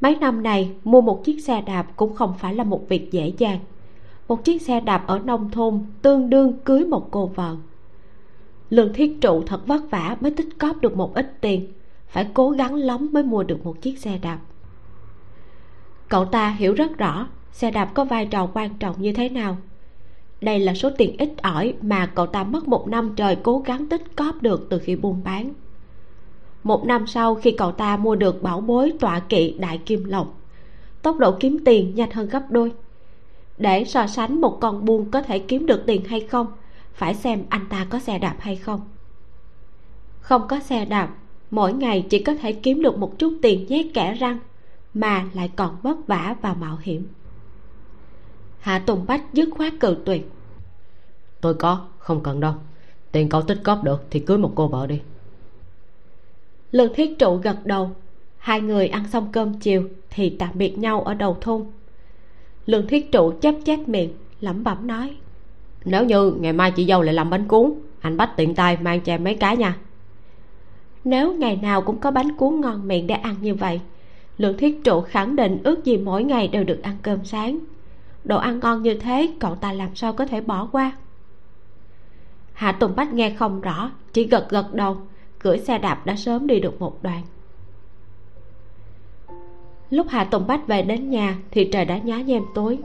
Mấy 0.02 0.16
năm 0.16 0.44
này, 0.44 0.72
mua 0.84 1.02
một 1.02 1.24
chiếc 1.26 1.40
xe 1.40 1.62
đạp 1.62 1.88
cũng 1.96 2.16
không 2.16 2.34
phải 2.40 2.56
là 2.56 2.64
một 2.64 2.90
việc 2.90 3.12
dễ 3.12 3.34
dàng. 3.38 3.60
Một 4.28 4.44
chiếc 4.44 4.62
xe 4.62 4.80
đạp 4.80 5.08
ở 5.08 5.20
nông 5.20 5.52
thôn 5.52 5.86
tương 6.02 6.30
đương 6.30 6.54
cưới 6.64 6.86
một 6.86 7.08
cô 7.12 7.28
vợ. 7.36 7.56
Lương 8.70 8.94
thiết 8.94 9.22
trụ 9.22 9.44
thật 9.46 9.68
vất 9.68 9.82
vả 9.92 10.18
mới 10.20 10.32
tích 10.32 10.60
cóp 10.60 10.82
được 10.82 10.98
một 10.98 11.14
ít 11.16 11.38
tiền, 11.42 11.68
phải 12.08 12.28
cố 12.34 12.50
gắng 12.50 12.76
lắm 12.76 13.10
mới 13.12 13.24
mua 13.24 13.44
được 13.44 13.66
một 13.66 13.82
chiếc 13.82 14.00
xe 14.00 14.18
đạp 14.22 14.40
cậu 16.14 16.26
ta 16.26 16.50
hiểu 16.50 16.74
rất 16.74 16.98
rõ 16.98 17.28
xe 17.52 17.72
đạp 17.72 17.86
có 17.94 18.06
vai 18.06 18.26
trò 18.26 18.50
quan 18.54 18.70
trọng 18.80 19.02
như 19.02 19.14
thế 19.14 19.30
nào. 19.30 19.58
Đây 20.42 20.60
là 20.60 20.74
số 20.74 20.90
tiền 20.98 21.16
ít 21.18 21.30
ỏi 21.42 21.74
mà 21.82 22.06
cậu 22.06 22.26
ta 22.26 22.44
mất 22.44 22.68
một 22.68 22.88
năm 22.88 23.14
trời 23.16 23.38
cố 23.44 23.60
gắng 23.60 23.90
tích 23.90 24.16
cóp 24.16 24.42
được 24.42 24.68
từ 24.70 24.80
khi 24.80 24.96
buôn 24.96 25.22
bán. 25.24 25.54
Một 26.64 26.86
năm 26.86 27.08
sau 27.08 27.36
khi 27.36 27.52
cậu 27.52 27.72
ta 27.72 27.98
mua 27.98 28.16
được 28.16 28.44
bảo 28.44 28.62
bối 28.62 28.94
tọa 29.00 29.20
kỵ 29.20 29.56
đại 29.60 29.78
kim 29.78 30.04
lộc, 30.04 30.38
tốc 31.02 31.18
độ 31.18 31.36
kiếm 31.40 31.58
tiền 31.66 31.96
nhanh 31.96 32.12
hơn 32.12 32.30
gấp 32.30 32.44
đôi. 32.50 32.72
Để 33.58 33.86
so 33.86 34.08
sánh 34.08 34.42
một 34.42 34.58
con 34.62 34.86
buôn 34.86 35.12
có 35.12 35.22
thể 35.22 35.40
kiếm 35.40 35.66
được 35.66 35.84
tiền 35.86 36.04
hay 36.06 36.20
không, 36.20 36.48
phải 36.94 37.16
xem 37.16 37.44
anh 37.50 37.66
ta 37.70 37.86
có 37.90 38.00
xe 38.00 38.20
đạp 38.20 38.36
hay 38.40 38.56
không. 38.56 38.82
Không 40.20 40.48
có 40.48 40.60
xe 40.60 40.86
đạp, 40.86 41.10
mỗi 41.52 41.74
ngày 41.74 42.06
chỉ 42.10 42.20
có 42.20 42.36
thể 42.36 42.54
kiếm 42.54 42.82
được 42.82 42.98
một 42.98 43.20
chút 43.20 43.34
tiền 43.42 43.66
nhét 43.70 43.86
kẻ 43.94 44.14
răng 44.14 44.40
mà 44.94 45.26
lại 45.34 45.52
còn 45.56 45.78
vất 45.82 46.08
vả 46.08 46.36
và 46.42 46.54
mạo 46.54 46.78
hiểm. 46.82 47.08
Hạ 48.60 48.80
tùng 48.80 49.06
bách 49.08 49.34
dứt 49.34 49.50
khoát 49.52 49.74
cự 49.80 49.98
tuyệt. 50.06 50.32
Tôi 51.42 51.54
có 51.54 51.88
không 51.98 52.24
cần 52.24 52.40
đâu. 52.40 52.54
Tiền 53.12 53.30
cậu 53.30 53.42
tích 53.42 53.60
góp 53.64 53.84
được 53.84 54.04
thì 54.10 54.20
cưới 54.20 54.38
một 54.38 54.52
cô 54.56 54.68
vợ 54.68 54.88
đi. 54.88 55.02
Lương 56.72 56.94
thiết 56.94 57.20
trụ 57.20 57.36
gật 57.36 57.66
đầu. 57.66 57.92
Hai 58.38 58.62
người 58.62 58.88
ăn 58.88 59.08
xong 59.08 59.30
cơm 59.32 59.60
chiều 59.60 59.90
thì 60.10 60.36
tạm 60.40 60.50
biệt 60.54 60.78
nhau 60.78 61.02
ở 61.02 61.14
đầu 61.14 61.38
thôn. 61.42 61.66
Lương 62.66 62.88
thiết 62.88 63.12
trụ 63.12 63.34
chép 63.42 63.56
chép 63.66 63.88
miệng 63.88 64.14
lẩm 64.40 64.64
bẩm 64.64 64.88
nói. 64.88 65.18
Nếu 65.86 66.06
như 66.06 66.32
ngày 66.40 66.54
mai 66.54 66.72
chị 66.72 66.86
dâu 66.86 67.02
lại 67.02 67.14
làm 67.14 67.30
bánh 67.30 67.48
cuốn 67.48 67.74
anh 68.00 68.18
bách 68.18 68.38
tiện 68.38 68.56
tay 68.56 68.78
mang 68.78 69.02
cho 69.02 69.14
em 69.14 69.24
mấy 69.24 69.36
cái 69.36 69.58
nha. 69.58 69.78
Nếu 71.04 71.34
ngày 71.34 71.56
nào 71.56 71.82
cũng 71.82 72.00
có 72.00 72.12
bánh 72.12 72.38
cuốn 72.38 72.62
ngon 72.62 72.88
miệng 72.88 73.08
để 73.08 73.16
ăn 73.16 73.36
như 73.42 73.56
vậy 73.56 73.82
lượng 74.38 74.58
thiết 74.58 74.84
trụ 74.84 75.02
khẳng 75.02 75.36
định 75.36 75.60
ước 75.64 75.86
gì 75.86 75.98
mỗi 75.98 76.24
ngày 76.24 76.48
đều 76.48 76.64
được 76.64 76.84
ăn 76.84 76.98
cơm 77.02 77.26
sáng. 77.26 77.60
Đồ 78.24 78.38
ăn 78.38 78.60
ngon 78.60 78.84
như 78.84 78.94
thế, 78.94 79.34
cậu 79.40 79.56
ta 79.56 79.74
làm 79.74 79.96
sao 79.96 80.14
có 80.14 80.26
thể 80.26 80.42
bỏ 80.42 80.68
qua? 80.72 80.92
Hạ 82.54 82.72
tùng 82.72 82.96
bách 82.96 83.14
nghe 83.14 83.30
không 83.30 83.62
rõ, 83.62 83.92
chỉ 84.14 84.24
gật 84.24 84.50
gật 84.50 84.74
đầu. 84.74 84.98
Cưỡi 85.40 85.60
xe 85.60 85.78
đạp 85.78 86.06
đã 86.06 86.16
sớm 86.16 86.48
đi 86.48 86.60
được 86.60 86.82
một 86.82 87.04
đoạn. 87.04 87.22
Lúc 89.90 90.08
hạ 90.10 90.24
tùng 90.24 90.48
bách 90.48 90.68
về 90.68 90.82
đến 90.82 91.10
nhà 91.10 91.38
thì 91.52 91.70
trời 91.72 91.86
đã 91.86 91.98
nhá 91.98 92.18
nhem 92.18 92.44
tối. 92.56 92.80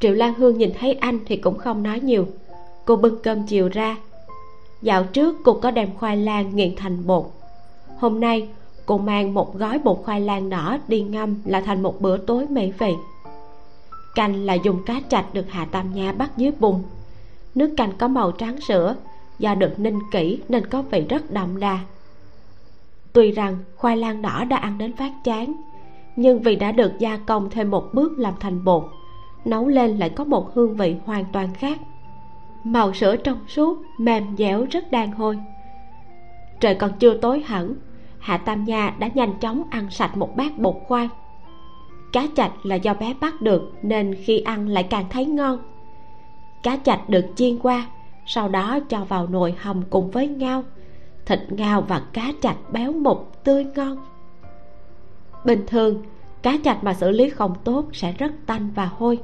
Triệu 0.00 0.12
lan 0.12 0.34
hương 0.34 0.58
nhìn 0.58 0.72
thấy 0.78 0.92
anh 0.92 1.18
thì 1.26 1.36
cũng 1.36 1.58
không 1.58 1.82
nói 1.82 2.00
nhiều. 2.00 2.26
Cô 2.84 2.96
bưng 2.96 3.22
cơm 3.22 3.46
chiều 3.46 3.68
ra. 3.68 3.96
Dạo 4.82 5.04
trước 5.04 5.36
cô 5.44 5.52
có 5.52 5.70
đem 5.70 5.96
khoai 5.96 6.16
lang 6.16 6.56
nghiền 6.56 6.76
thành 6.76 7.06
bột. 7.06 7.24
Hôm 7.98 8.20
nay 8.20 8.48
cô 8.90 8.98
mang 8.98 9.34
một 9.34 9.54
gói 9.54 9.78
bột 9.78 10.00
khoai 10.04 10.20
lang 10.20 10.50
đỏ 10.50 10.78
đi 10.88 11.00
ngâm 11.00 11.36
là 11.44 11.60
thành 11.60 11.82
một 11.82 12.00
bữa 12.00 12.16
tối 12.16 12.46
mỹ 12.46 12.72
vị 12.78 12.94
canh 14.14 14.44
là 14.44 14.54
dùng 14.54 14.82
cá 14.86 15.00
chạch 15.08 15.34
được 15.34 15.50
hạ 15.50 15.66
tam 15.70 15.94
nha 15.94 16.12
bắt 16.12 16.30
dưới 16.36 16.52
bùn. 16.60 16.82
Nước 17.54 17.74
canh 17.76 17.92
có 17.98 18.08
màu 18.08 18.32
trắng 18.32 18.60
sữa, 18.60 18.96
do 19.38 19.54
được 19.54 19.80
ninh 19.80 19.98
kỹ 20.10 20.40
nên 20.48 20.66
có 20.66 20.82
vị 20.82 21.06
rất 21.08 21.30
đậm 21.30 21.60
đà. 21.60 21.78
Tuy 23.12 23.30
rằng 23.30 23.56
khoai 23.76 23.96
lang 23.96 24.22
đỏ 24.22 24.44
đã 24.44 24.56
ăn 24.56 24.78
đến 24.78 24.96
phát 24.96 25.12
chán, 25.24 25.52
nhưng 26.16 26.42
vì 26.42 26.56
đã 26.56 26.72
được 26.72 26.92
gia 26.98 27.16
công 27.16 27.50
thêm 27.50 27.70
một 27.70 27.94
bước 27.94 28.18
làm 28.18 28.34
thành 28.40 28.64
bột, 28.64 28.84
nấu 29.44 29.68
lên 29.68 29.98
lại 29.98 30.10
có 30.10 30.24
một 30.24 30.54
hương 30.54 30.76
vị 30.76 30.96
hoàn 31.04 31.24
toàn 31.32 31.54
khác. 31.54 31.78
Màu 32.64 32.94
sữa 32.94 33.16
trong 33.16 33.38
suốt, 33.48 33.78
mềm 33.98 34.36
dẻo 34.36 34.66
rất 34.70 34.90
đàn 34.90 35.12
hồi 35.12 35.38
trời 36.60 36.74
còn 36.74 36.92
chưa 36.98 37.14
tối 37.14 37.42
hẳn 37.46 37.74
hạ 38.20 38.36
tam 38.36 38.64
nha 38.64 38.94
đã 38.98 39.08
nhanh 39.14 39.38
chóng 39.40 39.62
ăn 39.70 39.90
sạch 39.90 40.16
một 40.16 40.36
bát 40.36 40.58
bột 40.58 40.76
khoai. 40.86 41.08
Cá 42.12 42.26
chạch 42.36 42.52
là 42.62 42.76
do 42.76 42.94
bé 42.94 43.14
bắt 43.20 43.40
được 43.40 43.72
nên 43.82 44.14
khi 44.24 44.38
ăn 44.38 44.68
lại 44.68 44.82
càng 44.82 45.04
thấy 45.10 45.26
ngon. 45.26 45.58
Cá 46.62 46.76
chạch 46.76 47.08
được 47.08 47.26
chiên 47.36 47.58
qua, 47.58 47.86
sau 48.26 48.48
đó 48.48 48.78
cho 48.88 49.04
vào 49.04 49.26
nồi 49.26 49.54
hầm 49.58 49.82
cùng 49.90 50.10
với 50.10 50.28
ngao, 50.28 50.64
thịt 51.26 51.40
ngao 51.48 51.82
và 51.82 52.02
cá 52.12 52.32
chạch 52.40 52.56
béo 52.72 52.92
mục 52.92 53.44
tươi 53.44 53.66
ngon. 53.76 53.96
Bình 55.44 55.64
thường, 55.66 56.02
cá 56.42 56.56
chạch 56.64 56.84
mà 56.84 56.94
xử 56.94 57.10
lý 57.10 57.30
không 57.30 57.54
tốt 57.64 57.84
sẽ 57.92 58.12
rất 58.12 58.32
tanh 58.46 58.70
và 58.74 58.86
hôi. 58.86 59.18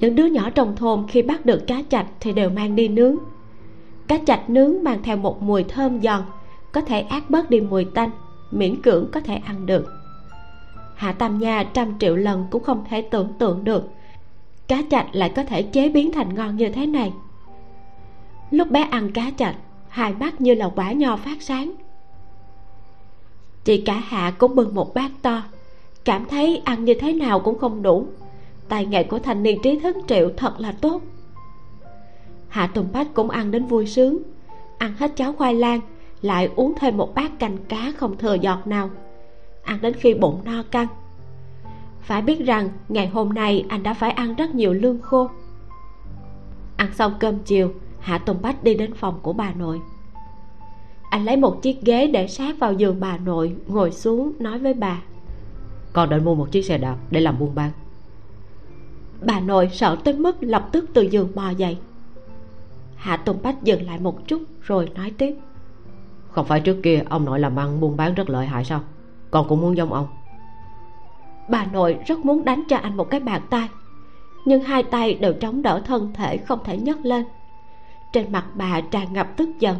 Những 0.00 0.14
đứa 0.14 0.26
nhỏ 0.26 0.50
trong 0.50 0.76
thôn 0.76 1.06
khi 1.08 1.22
bắt 1.22 1.46
được 1.46 1.66
cá 1.66 1.82
chạch 1.88 2.06
thì 2.20 2.32
đều 2.32 2.50
mang 2.50 2.76
đi 2.76 2.88
nướng. 2.88 3.16
Cá 4.08 4.18
chạch 4.26 4.50
nướng 4.50 4.84
mang 4.84 5.02
theo 5.02 5.16
một 5.16 5.42
mùi 5.42 5.64
thơm 5.64 6.00
giòn 6.02 6.22
có 6.76 6.82
thể 6.82 7.00
át 7.00 7.30
bớt 7.30 7.50
đi 7.50 7.60
mùi 7.60 7.84
tanh, 7.84 8.10
miễn 8.50 8.82
cưỡng 8.82 9.10
có 9.12 9.20
thể 9.20 9.36
ăn 9.36 9.66
được. 9.66 9.86
Hạ 10.94 11.12
tam 11.12 11.38
nha 11.38 11.62
trăm 11.62 11.98
triệu 11.98 12.16
lần 12.16 12.46
cũng 12.50 12.62
không 12.62 12.84
thể 12.90 13.02
tưởng 13.02 13.32
tượng 13.38 13.64
được 13.64 13.90
cá 14.68 14.82
chạch 14.90 15.06
lại 15.12 15.32
có 15.36 15.44
thể 15.44 15.62
chế 15.62 15.88
biến 15.88 16.12
thành 16.12 16.34
ngon 16.34 16.56
như 16.56 16.68
thế 16.68 16.86
này. 16.86 17.12
Lúc 18.50 18.70
bé 18.70 18.82
ăn 18.82 19.12
cá 19.12 19.30
chạch, 19.36 19.56
hai 19.88 20.14
mắt 20.14 20.40
như 20.40 20.54
là 20.54 20.70
quả 20.76 20.92
nho 20.92 21.16
phát 21.16 21.42
sáng. 21.42 21.72
Chị 23.64 23.80
cả 23.80 23.94
hạ 23.94 24.32
cũng 24.38 24.54
bưng 24.54 24.74
một 24.74 24.94
bát 24.94 25.10
to, 25.22 25.42
cảm 26.04 26.24
thấy 26.24 26.62
ăn 26.64 26.84
như 26.84 26.94
thế 26.94 27.12
nào 27.12 27.40
cũng 27.40 27.58
không 27.58 27.82
đủ. 27.82 28.06
Tài 28.68 28.86
nghệ 28.86 29.02
của 29.02 29.18
thanh 29.18 29.42
niên 29.42 29.62
trí 29.62 29.78
thức 29.78 29.96
triệu 30.08 30.30
thật 30.36 30.60
là 30.60 30.72
tốt. 30.80 31.02
Hạ 32.48 32.66
tùng 32.66 32.88
bách 32.92 33.14
cũng 33.14 33.30
ăn 33.30 33.50
đến 33.50 33.66
vui 33.66 33.86
sướng, 33.86 34.18
ăn 34.78 34.94
hết 34.98 35.16
cháo 35.16 35.32
khoai 35.32 35.54
lang 35.54 35.80
lại 36.22 36.50
uống 36.56 36.74
thêm 36.80 36.96
một 36.96 37.14
bát 37.14 37.38
canh 37.38 37.58
cá 37.68 37.92
không 37.96 38.16
thừa 38.16 38.34
giọt 38.34 38.66
nào. 38.66 38.90
Ăn 39.62 39.78
đến 39.82 39.92
khi 39.92 40.14
bụng 40.14 40.40
no 40.44 40.62
căng. 40.70 40.86
Phải 42.00 42.22
biết 42.22 42.46
rằng 42.46 42.68
ngày 42.88 43.06
hôm 43.06 43.28
nay 43.28 43.64
anh 43.68 43.82
đã 43.82 43.94
phải 43.94 44.10
ăn 44.10 44.34
rất 44.34 44.54
nhiều 44.54 44.72
lương 44.72 45.00
khô. 45.00 45.30
Ăn 46.76 46.94
xong 46.94 47.14
cơm 47.20 47.38
chiều 47.38 47.72
hạ 48.00 48.18
tùng 48.18 48.42
bách 48.42 48.64
đi 48.64 48.74
đến 48.74 48.94
phòng 48.94 49.18
của 49.22 49.32
bà 49.32 49.52
nội. 49.52 49.80
Anh 51.10 51.24
lấy 51.24 51.36
một 51.36 51.62
chiếc 51.62 51.82
ghế 51.82 52.06
để 52.06 52.28
sát 52.28 52.58
vào 52.58 52.72
giường 52.72 53.00
bà 53.00 53.18
nội 53.18 53.56
ngồi 53.66 53.92
xuống 53.92 54.32
nói 54.38 54.58
với 54.58 54.74
bà. 54.74 55.02
Con 55.92 56.10
định 56.10 56.24
mua 56.24 56.34
một 56.34 56.52
chiếc 56.52 56.62
xe 56.62 56.78
đạp 56.78 56.96
để 57.10 57.20
làm 57.20 57.38
buôn 57.38 57.54
bán. 57.54 57.70
Bà 59.20 59.40
nội 59.40 59.70
sợ 59.72 59.96
tới 60.04 60.14
mức 60.14 60.36
lập 60.40 60.68
tức 60.72 60.90
từ 60.94 61.02
giường 61.02 61.28
bò 61.34 61.50
dậy. 61.50 61.78
Hạ 62.96 63.16
tùng 63.16 63.42
bách 63.42 63.62
dừng 63.62 63.86
lại 63.86 63.98
một 63.98 64.28
chút 64.28 64.42
rồi 64.62 64.90
nói 64.94 65.12
tiếp 65.18 65.36
không 66.36 66.46
phải 66.46 66.60
trước 66.60 66.80
kia 66.82 67.02
ông 67.08 67.24
nội 67.24 67.40
làm 67.40 67.58
ăn 67.58 67.80
buôn 67.80 67.96
bán 67.96 68.14
rất 68.14 68.30
lợi 68.30 68.46
hại 68.46 68.64
sao? 68.64 68.80
Con 69.30 69.48
cũng 69.48 69.60
muốn 69.60 69.76
giống 69.76 69.92
ông. 69.92 70.06
Bà 71.48 71.64
nội 71.64 71.98
rất 72.06 72.18
muốn 72.18 72.44
đánh 72.44 72.62
cho 72.68 72.76
anh 72.76 72.96
một 72.96 73.10
cái 73.10 73.20
bàn 73.20 73.42
tay 73.50 73.68
nhưng 74.44 74.62
hai 74.62 74.82
tay 74.82 75.14
đều 75.14 75.32
chống 75.32 75.62
đỡ 75.62 75.82
thân 75.84 76.12
thể 76.14 76.36
không 76.36 76.58
thể 76.64 76.78
nhấc 76.78 77.04
lên. 77.04 77.24
Trên 78.12 78.32
mặt 78.32 78.44
bà 78.54 78.80
tràn 78.80 79.12
ngập 79.12 79.36
tức 79.36 79.48
giận. 79.58 79.76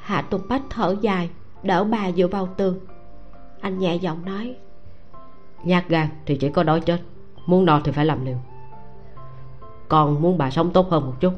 Hạ 0.00 0.22
tùng 0.22 0.48
bách 0.48 0.62
thở 0.70 0.96
dài 1.00 1.30
đỡ 1.62 1.84
bà 1.84 2.12
dựa 2.12 2.26
vào 2.26 2.46
tường. 2.56 2.78
Anh 3.60 3.78
nhẹ 3.78 3.94
giọng 3.94 4.24
nói 4.24 4.56
nhát 5.64 5.88
gan 5.88 6.08
thì 6.26 6.36
chỉ 6.36 6.48
có 6.48 6.62
đói 6.62 6.80
chết 6.80 7.00
muốn 7.46 7.64
no 7.64 7.80
thì 7.84 7.92
phải 7.92 8.06
làm 8.06 8.24
liều. 8.24 8.36
Con 9.88 10.22
muốn 10.22 10.38
bà 10.38 10.50
sống 10.50 10.70
tốt 10.70 10.90
hơn 10.90 11.06
một 11.06 11.14
chút. 11.20 11.32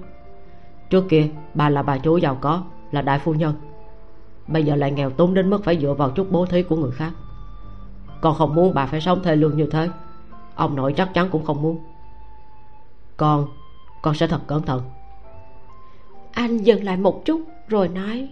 Trước 0.90 1.04
kia 1.08 1.28
bà 1.54 1.68
là 1.68 1.82
bà 1.82 1.98
chủ 1.98 2.16
giàu 2.16 2.38
có 2.40 2.62
là 2.90 3.02
đại 3.02 3.18
phu 3.18 3.34
nhân. 3.34 3.54
Bây 4.46 4.64
giờ 4.64 4.76
lại 4.76 4.92
nghèo 4.92 5.10
túng 5.10 5.34
đến 5.34 5.50
mức 5.50 5.64
phải 5.64 5.78
dựa 5.80 5.94
vào 5.94 6.10
chút 6.10 6.26
bố 6.30 6.46
thí 6.46 6.62
của 6.62 6.76
người 6.76 6.90
khác. 6.90 7.12
Con 8.20 8.34
không 8.34 8.54
muốn 8.54 8.74
bà 8.74 8.86
phải 8.86 9.00
sống 9.00 9.22
thê 9.22 9.36
lương 9.36 9.56
như 9.56 9.66
thế. 9.66 9.88
Ông 10.54 10.76
nội 10.76 10.94
chắc 10.96 11.14
chắn 11.14 11.28
cũng 11.30 11.44
không 11.44 11.62
muốn. 11.62 11.78
Con 13.16 13.48
con 14.02 14.14
sẽ 14.14 14.26
thật 14.26 14.40
cẩn 14.46 14.62
thận. 14.62 14.82
Anh 16.32 16.58
dừng 16.58 16.84
lại 16.84 16.96
một 16.96 17.24
chút 17.24 17.40
rồi 17.68 17.88
nói. 17.88 18.28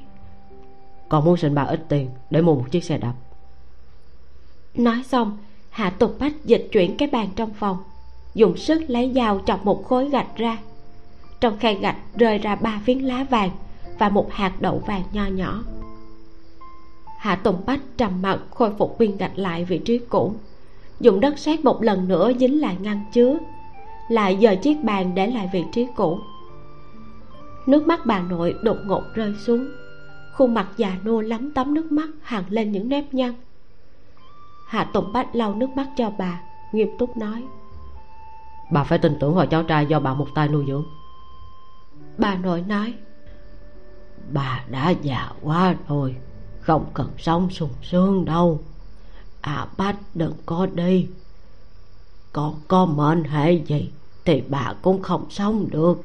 Con 1.09 1.25
muốn 1.25 1.37
xin 1.37 1.55
bà 1.55 1.63
ít 1.63 1.85
tiền 1.89 2.11
để 2.31 2.41
mua 2.41 2.55
một 2.55 2.65
chiếc 2.71 2.85
xe 2.85 2.99
đạp. 2.99 3.15
Nói 4.75 5.03
xong 5.07 5.39
hạ 5.71 5.91
tục 5.91 6.17
bách 6.21 6.45
dịch 6.45 6.69
chuyển 6.73 6.97
cái 6.97 7.09
bàn 7.13 7.29
trong 7.37 7.55
phòng 7.55 7.77
dùng 8.35 8.57
sức 8.57 8.83
lấy 8.89 9.13
dao 9.15 9.41
chọc 9.47 9.65
một 9.65 9.85
khối 9.85 10.11
gạch 10.11 10.37
ra. 10.37 10.59
Trong 11.41 11.59
khe 11.59 11.75
gạch 11.75 11.97
rơi 12.15 12.39
ra 12.39 12.57
ba 12.57 12.81
phiến 12.85 12.99
lá 12.99 13.27
vàng 13.31 13.51
và 13.99 14.09
một 14.09 14.33
hạt 14.33 14.53
đậu 14.61 14.79
vàng 14.79 15.03
nho 15.13 15.27
nhỏ. 15.27 15.63
Hạ 17.19 17.37
tùng 17.37 17.63
bách 17.67 17.81
trầm 17.97 18.23
mặt 18.23 18.39
khôi 18.51 18.71
phục 18.79 18.99
viên 18.99 19.17
gạch 19.17 19.39
lại 19.39 19.65
vị 19.65 19.79
trí 19.79 19.99
cũ. 19.99 20.33
Dùng 21.01 21.21
đất 21.21 21.39
sét 21.39 21.65
một 21.65 21.83
lần 21.83 22.09
nữa 22.09 22.33
dính 22.39 22.61
lại 22.61 22.77
ngăn 22.81 23.05
chứa 23.13 23.39
lại 24.09 24.39
dời 24.41 24.57
chiếc 24.57 24.85
bàn 24.85 25.15
để 25.15 25.27
lại 25.27 25.51
vị 25.53 25.65
trí 25.73 25.87
cũ. 25.97 26.19
Nước 27.67 27.87
mắt 27.87 28.07
bà 28.07 28.21
nội 28.21 28.57
đột 28.63 28.77
ngột 28.85 29.03
rơi 29.15 29.35
xuống. 29.35 29.69
Khuôn 30.33 30.55
mặt 30.55 30.69
già 30.77 30.97
nua 31.05 31.21
lắm 31.21 31.53
tấm 31.55 31.75
nước 31.75 31.93
mắt 31.93 32.09
hằn 32.23 32.45
lên 32.49 32.73
những 32.73 32.89
nếp 32.89 33.15
nhăn. 33.15 33.35
Hạ 34.67 34.85
tùng 34.93 35.13
bách 35.13 35.37
lau 35.37 35.55
nước 35.55 35.71
mắt 35.77 35.87
cho 35.97 36.11
bà 36.19 36.41
nghiêm 36.73 36.89
túc 36.99 37.17
nói. 37.17 37.45
Bà 38.73 38.85
phải 38.85 38.99
tin 38.99 39.17
tưởng 39.21 39.35
vào 39.35 39.47
cháu 39.47 39.63
trai 39.63 39.87
do 39.87 40.01
bà 40.01 40.15
một 40.15 40.29
tay 40.35 40.49
nuôi 40.49 40.65
dưỡng. 40.69 40.85
Bà 42.19 42.35
nội 42.35 42.65
nói 42.69 42.95
bà 44.33 44.65
đã 44.71 44.91
già 44.91 45.33
quá 45.43 45.77
rồi 45.89 46.17
không 46.61 46.91
cần 46.95 47.11
sống 47.19 47.51
sung 47.51 47.71
sướng 47.83 48.25
đâu. 48.25 48.61
À 49.41 49.67
bách 49.77 49.97
đừng 50.15 50.35
có 50.47 50.67
đi. 50.67 51.07
Còn 52.33 52.61
có 52.69 52.87
mệnh 52.87 53.25
hệ 53.25 53.53
gì 53.53 53.91
thì 54.25 54.43
bà 54.49 54.75
cũng 54.83 55.03
không 55.03 55.27
sống 55.31 55.69
được. 55.71 56.03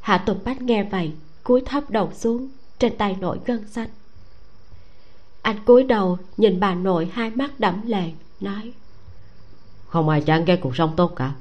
Hạ 0.00 0.18
tùng 0.18 0.38
bách 0.44 0.62
nghe 0.62 0.84
vậy 0.84 1.12
cúi 1.44 1.62
thấp 1.66 1.90
đầu 1.90 2.10
xuống 2.14 2.48
trên 2.78 2.96
tay 2.96 3.16
nổi 3.20 3.38
gân 3.44 3.68
xanh. 3.68 3.88
Anh 5.42 5.64
cúi 5.64 5.82
đầu 5.82 6.18
nhìn 6.36 6.60
bà 6.60 6.74
nội 6.74 7.10
hai 7.12 7.30
mắt 7.30 7.60
đẫm 7.60 7.86
lệ 7.86 8.12
nói 8.40 8.72
không 9.90 10.08
ai 10.08 10.20
chán 10.20 10.44
ghét 10.44 10.56
cuộc 10.56 10.76
sống 10.76 10.92
tốt 10.96 11.12
cả. 11.16 11.32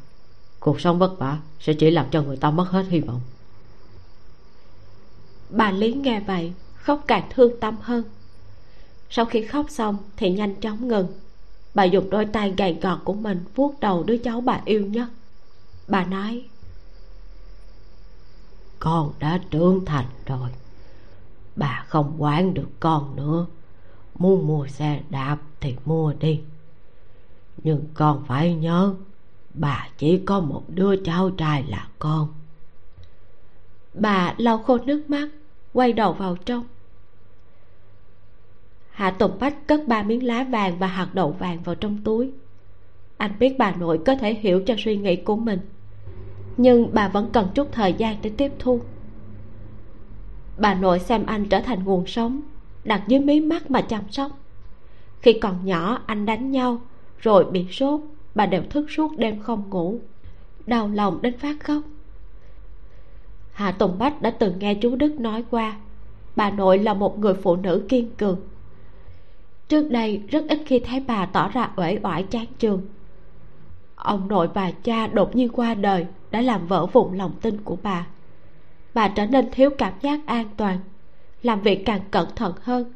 Cuộc 0.60 0.82
sống 0.82 1.00
vất 1.00 1.20
vả 1.20 1.38
sẽ 1.60 1.74
chỉ 1.74 1.92
làm 1.92 2.06
cho 2.12 2.22
người 2.22 2.38
ta 2.38 2.52
mất 2.52 2.70
hết 2.70 2.86
hy 2.90 3.00
vọng 3.00 3.22
bà 5.50 5.72
lý 5.72 5.94
nghe 5.94 6.20
vậy 6.20 6.54
khóc 6.76 7.04
càng 7.08 7.30
thương 7.30 7.60
tâm 7.60 7.76
hơn. 7.82 8.04
Sau 9.10 9.26
khi 9.26 9.46
khóc 9.46 9.66
xong 9.70 9.98
thì 10.18 10.32
nhanh 10.32 10.56
chóng 10.56 10.88
ngừng. 10.88 11.08
Bà 11.74 11.84
dùng 11.84 12.10
đôi 12.10 12.26
tay 12.26 12.54
gầy 12.58 12.78
gò 12.82 13.00
của 13.04 13.14
mình 13.14 13.44
vuốt 13.56 13.80
đầu 13.80 14.04
đứa 14.04 14.18
cháu 14.18 14.42
bà 14.42 14.62
yêu 14.66 14.86
nhất. 14.86 15.08
Bà 15.88 16.06
nói 16.06 16.46
con 18.80 19.14
đã 19.20 19.40
trưởng 19.52 19.86
thành 19.86 20.06
rồi. 20.26 20.50
Bà 21.56 21.86
không 21.88 22.16
quản 22.18 22.54
được 22.54 22.70
con 22.80 23.16
nữa. 23.16 23.46
Muốn 24.16 24.48
mua 24.48 24.68
xe 24.68 25.02
đạp 25.10 25.38
thì 25.60 25.76
mua 25.86 26.14
đi. 26.14 26.42
Nhưng 27.64 27.84
con 27.94 28.24
phải 28.28 28.54
nhớ 28.54 28.96
bà 29.54 29.88
chỉ 29.98 30.18
có 30.26 30.40
một 30.40 30.64
đứa 30.68 30.96
cháu 31.04 31.30
trai 31.30 31.64
là 31.64 31.88
con. 32.00 32.28
Bà 33.94 34.34
lau 34.38 34.58
khô 34.58 34.78
nước 34.78 35.10
mắt 35.10 35.30
quay 35.80 35.94
đầu 35.94 36.14
vào 36.14 36.36
trong. 36.46 36.64
Hạ 38.92 39.12
tùng 39.12 39.40
bách 39.40 39.68
cất 39.68 39.88
ba 39.88 40.04
miếng 40.04 40.24
lá 40.24 40.44
vàng 40.44 40.80
và 40.80 40.88
hạt 40.88 41.10
đậu 41.14 41.32
vàng 41.32 41.64
vào 41.64 41.76
trong 41.76 41.98
túi. 42.04 42.32
Anh 43.18 43.32
biết 43.40 43.56
bà 43.58 43.72
nội 43.76 44.00
có 44.06 44.16
thể 44.16 44.34
hiểu 44.34 44.62
cho 44.66 44.76
suy 44.78 44.98
nghĩ 44.98 45.16
của 45.16 45.36
mình, 45.36 45.60
nhưng 46.58 46.90
bà 46.94 47.08
vẫn 47.08 47.30
cần 47.34 47.48
chút 47.56 47.68
thời 47.72 47.94
gian 47.94 48.18
để 48.22 48.32
tiếp 48.38 48.52
thu. 48.60 48.82
Bà 50.58 50.74
nội 50.74 51.00
xem 51.00 51.26
anh 51.26 51.50
trở 51.50 51.60
thành 51.60 51.84
nguồn 51.84 52.08
sống, 52.08 52.42
đặt 52.84 53.04
dưới 53.08 53.20
mí 53.20 53.40
mắt 53.40 53.72
mà 53.72 53.82
chăm 53.82 54.02
sóc. 54.12 54.32
Khi 55.22 55.34
còn 55.34 55.66
nhỏ, 55.66 56.02
anh 56.06 56.26
đánh 56.26 56.52
nhau, 56.52 56.82
rồi 57.20 57.52
bị 57.52 57.66
sốt, 57.72 58.02
bà 58.36 58.46
đều 58.46 58.64
thức 58.70 58.92
suốt 58.92 59.18
đêm 59.18 59.42
không 59.42 59.70
ngủ, 59.70 60.00
đau 60.68 60.88
lòng 60.88 61.22
đến 61.22 61.38
phát 61.38 61.60
khóc 61.64 61.84
hạ 63.60 63.72
tùng 63.72 63.98
bách 64.00 64.22
đã 64.22 64.30
từng 64.30 64.60
nghe 64.60 64.74
chú 64.74 64.96
đức 64.96 65.20
nói 65.20 65.44
qua. 65.52 65.78
Bà 66.36 66.52
nội 66.52 66.78
là 66.78 66.94
một 66.94 67.20
người 67.20 67.34
phụ 67.34 67.56
nữ 67.56 67.86
kiên 67.90 68.16
cường. 68.16 68.40
Trước 69.68 69.90
đây 69.92 70.24
rất 70.28 70.46
ít 70.50 70.60
khi 70.66 70.80
thấy 70.80 71.00
bà 71.08 71.26
tỏ 71.26 71.50
ra 71.50 71.72
uể 71.76 72.00
oải 72.04 72.24
chán 72.24 72.46
chường. 72.60 72.82
Ông 73.96 74.28
nội 74.28 74.48
và 74.54 74.72
cha 74.72 75.08
đột 75.08 75.36
nhiên 75.36 75.50
qua 75.50 75.74
đời 75.74 76.06
đã 76.32 76.42
làm 76.42 76.68
vỡ 76.68 76.86
vụn 76.86 77.18
lòng 77.18 77.32
tin 77.42 77.62
của 77.64 77.78
bà. 77.84 78.08
Bà 78.94 79.08
trở 79.08 79.26
nên 79.26 79.52
thiếu 79.52 79.70
cảm 79.78 79.94
giác 80.02 80.20
an 80.26 80.46
toàn 80.58 80.80
làm 81.44 81.62
việc 81.62 81.86
càng 81.86 82.02
cẩn 82.12 82.28
thận 82.36 82.54
hơn. 82.62 82.94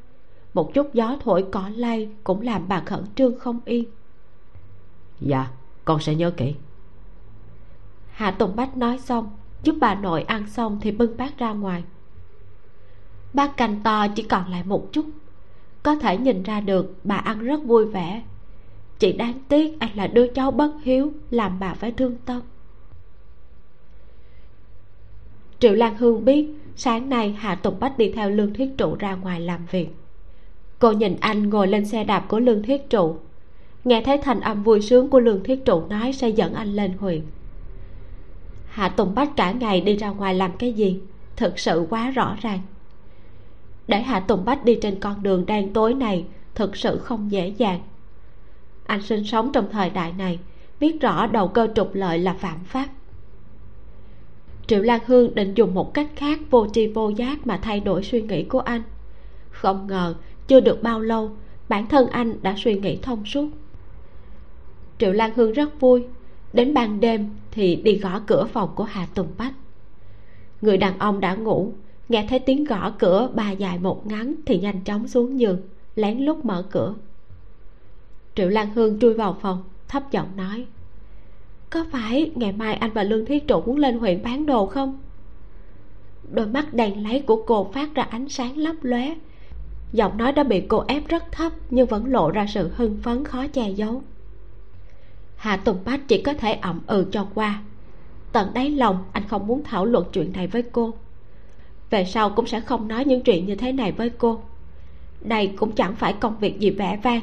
Một 0.53 0.73
chút 0.73 0.93
gió 0.93 1.17
thổi 1.23 1.45
cỏ 1.51 1.69
lay 1.75 2.09
cũng 2.23 2.41
làm 2.41 2.67
bà 2.67 2.79
khẩn 2.79 3.03
trương 3.15 3.39
không 3.39 3.59
yên. 3.65 3.85
Dạ 5.19 5.47
con 5.85 5.99
sẽ 5.99 6.15
nhớ 6.15 6.31
kỹ. 6.31 6.53
Hạ 8.11 8.31
tùng 8.31 8.55
bách 8.55 8.77
nói 8.77 8.97
xong 8.99 9.29
giúp 9.63 9.75
bà 9.79 9.95
nội 9.95 10.23
ăn 10.23 10.47
xong 10.47 10.79
thì 10.81 10.91
bưng 10.91 11.17
bát 11.17 11.37
ra 11.37 11.53
ngoài. 11.53 11.83
Bát 13.33 13.57
canh 13.57 13.81
to 13.83 14.07
chỉ 14.07 14.23
còn 14.23 14.51
lại 14.51 14.63
một 14.63 14.89
chút. 14.91 15.05
Có 15.83 15.95
thể 15.95 16.17
nhìn 16.17 16.43
ra 16.43 16.61
được 16.61 16.95
bà 17.03 17.15
ăn 17.15 17.39
rất 17.39 17.63
vui 17.63 17.85
vẻ. 17.85 18.23
Chỉ 18.99 19.11
đáng 19.13 19.39
tiếc 19.47 19.79
anh 19.79 19.89
là 19.95 20.07
đứa 20.07 20.27
cháu 20.27 20.51
bất 20.51 20.71
hiếu, 20.83 21.11
làm 21.29 21.59
bà 21.59 21.73
phải 21.73 21.91
thương 21.91 22.15
tâm. 22.25 22.41
Triệu 25.59 25.73
lan 25.73 25.97
hương 25.97 26.25
biết 26.25 26.47
sáng 26.75 27.09
nay 27.09 27.35
hạ 27.39 27.55
tùng 27.55 27.79
bách 27.79 27.97
đi 27.97 28.11
theo 28.11 28.29
lương 28.29 28.53
thiết 28.53 28.69
trụ 28.77 28.95
ra 28.99 29.15
ngoài 29.15 29.39
làm 29.39 29.65
việc. 29.71 29.89
Cô 30.79 30.91
nhìn 30.91 31.15
anh 31.19 31.49
ngồi 31.49 31.67
lên 31.67 31.85
xe 31.85 32.03
đạp 32.03 32.25
của 32.27 32.39
lương 32.39 32.63
thiết 32.63 32.89
trụ. 32.89 33.15
Nghe 33.83 34.01
thấy 34.05 34.17
thành 34.17 34.39
âm 34.39 34.63
vui 34.63 34.81
sướng 34.81 35.09
của 35.09 35.19
lương 35.19 35.43
thiết 35.43 35.65
trụ 35.65 35.83
nói 35.89 36.13
sẽ 36.13 36.29
dẫn 36.29 36.53
anh 36.53 36.73
lên 36.73 36.93
huyện 36.99 37.21
hạ 38.73 38.89
tùng 38.89 39.15
bách 39.15 39.35
cả 39.35 39.51
ngày 39.51 39.81
đi 39.81 39.95
ra 39.95 40.09
ngoài 40.09 40.35
làm 40.35 40.51
cái 40.57 40.73
gì? 40.73 40.99
Thực 41.35 41.59
sự 41.59 41.87
quá 41.89 42.09
rõ 42.09 42.35
ràng. 42.41 42.59
Để 43.87 44.01
hạ 44.01 44.19
tùng 44.19 44.45
bách 44.45 44.65
đi 44.65 44.77
trên 44.81 44.99
con 44.99 45.23
đường 45.23 45.45
đen 45.45 45.73
tối 45.73 45.93
này, 45.93 46.25
thực 46.55 46.75
sự 46.75 46.97
không 46.97 47.31
dễ 47.31 47.47
dàng. 47.47 47.79
Anh 48.85 49.01
sinh 49.01 49.23
sống 49.23 49.51
trong 49.53 49.69
thời 49.71 49.89
đại 49.89 50.13
này, 50.17 50.39
biết 50.79 51.01
rõ 51.01 51.27
đầu 51.27 51.47
cơ 51.47 51.67
trục 51.75 51.95
lợi 51.95 52.19
là 52.19 52.33
phạm 52.33 52.59
pháp. 52.65 52.87
Triệu 54.67 54.81
lan 54.81 54.99
hương 55.05 55.35
định 55.35 55.53
dùng 55.53 55.73
một 55.73 55.93
cách 55.93 56.09
khác 56.15 56.39
vô 56.49 56.67
tri 56.73 56.87
vô 56.87 57.09
giác 57.09 57.47
mà 57.47 57.57
thay 57.57 57.79
đổi 57.79 58.03
suy 58.03 58.21
nghĩ 58.21 58.43
của 58.43 58.59
anh. 58.59 58.81
Không 59.49 59.87
ngờ, 59.87 60.15
chưa 60.47 60.59
được 60.59 60.83
bao 60.83 60.99
lâu, 60.99 61.31
bản 61.69 61.87
thân 61.87 62.07
anh 62.07 62.33
đã 62.41 62.55
suy 62.57 62.75
nghĩ 62.79 62.97
thông 63.01 63.25
suốt. 63.25 63.49
Triệu 64.99 65.11
lan 65.11 65.31
hương 65.35 65.53
rất 65.53 65.79
vui. 65.79 66.03
Đến 66.53 66.73
ban 66.73 66.99
đêm 66.99 67.29
thì 67.53 67.75
đi 67.75 67.97
gõ 67.97 68.19
cửa 68.27 68.45
phòng 68.45 68.69
của 68.75 68.83
hà 68.83 69.05
tùng 69.05 69.27
bách. 69.37 69.53
Người 70.61 70.77
đàn 70.77 70.99
ông 70.99 71.19
đã 71.19 71.35
ngủ, 71.35 71.73
nghe 72.09 72.25
thấy 72.29 72.39
tiếng 72.39 72.63
gõ 72.63 72.91
cửa 72.99 73.29
ba 73.33 73.51
dài 73.51 73.79
một 73.79 74.07
ngắn 74.07 74.35
thì 74.45 74.59
nhanh 74.59 74.83
chóng 74.83 75.07
xuống 75.07 75.39
giường, 75.39 75.61
lén 75.95 76.17
lút 76.19 76.45
mở 76.45 76.65
cửa. 76.71 76.95
Triệu 78.35 78.49
lan 78.49 78.73
hương 78.75 78.99
chui 78.99 79.13
vào 79.13 79.37
phòng, 79.41 79.63
thấp 79.87 80.11
giọng 80.11 80.27
nói, 80.37 80.65
có 81.69 81.85
phải 81.91 82.31
ngày 82.35 82.51
mai 82.51 82.73
anh 82.75 82.91
và 82.93 83.03
lương 83.03 83.25
thiết 83.25 83.47
trụ 83.47 83.61
muốn 83.61 83.77
lên 83.77 83.99
huyện 83.99 84.23
bán 84.23 84.45
đồ 84.45 84.65
không? 84.65 84.99
Đôi 86.31 86.47
mắt 86.47 86.73
đèn 86.73 87.03
lấy 87.03 87.21
của 87.21 87.43
cô 87.47 87.71
phát 87.73 87.95
ra 87.95 88.03
ánh 88.03 88.29
sáng 88.29 88.57
lấp 88.57 88.75
lóe. 88.81 89.15
Giọng 89.91 90.17
nói 90.17 90.31
đã 90.31 90.43
bị 90.43 90.61
cô 90.61 90.83
ép 90.87 91.07
rất 91.07 91.31
thấp 91.31 91.51
nhưng 91.69 91.87
vẫn 91.87 92.11
lộ 92.11 92.31
ra 92.31 92.45
sự 92.47 92.71
hưng 92.75 92.97
phấn 93.03 93.25
khó 93.25 93.47
che 93.47 93.69
giấu 93.69 94.01
hạ 95.43 95.57
tùng 95.57 95.77
bách 95.85 96.07
chỉ 96.07 96.21
có 96.21 96.33
thể 96.33 96.53
ậm 96.53 96.81
ừ 96.87 97.07
cho 97.11 97.27
qua. 97.33 97.61
Tận 98.31 98.53
đáy 98.53 98.69
lòng, 98.69 99.03
anh 99.13 99.27
không 99.27 99.47
muốn 99.47 99.63
thảo 99.63 99.85
luận 99.85 100.05
chuyện 100.13 100.33
này 100.33 100.47
với 100.47 100.63
cô. 100.71 100.93
Về 101.89 102.05
sau 102.05 102.29
cũng 102.29 102.47
sẽ 102.47 102.59
không 102.59 102.87
nói 102.87 103.05
những 103.05 103.21
chuyện 103.21 103.45
như 103.45 103.55
thế 103.55 103.71
này 103.71 103.91
với 103.91 104.09
cô. 104.09 104.41
Đây 105.21 105.53
cũng 105.57 105.71
chẳng 105.71 105.95
phải 105.95 106.13
công 106.13 106.39
việc 106.39 106.59
gì 106.59 106.69
vẻ 106.69 106.99
vang. 107.03 107.21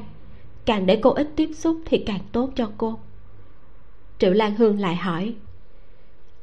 Càng 0.64 0.86
để 0.86 0.98
cô 1.02 1.10
ít 1.10 1.28
tiếp 1.36 1.50
xúc 1.54 1.76
thì 1.84 1.98
càng 1.98 2.20
tốt 2.32 2.50
cho 2.56 2.70
cô. 2.78 2.98
Triệu 4.18 4.32
lan 4.32 4.54
hương 4.54 4.80
lại 4.80 4.96
hỏi, 4.96 5.34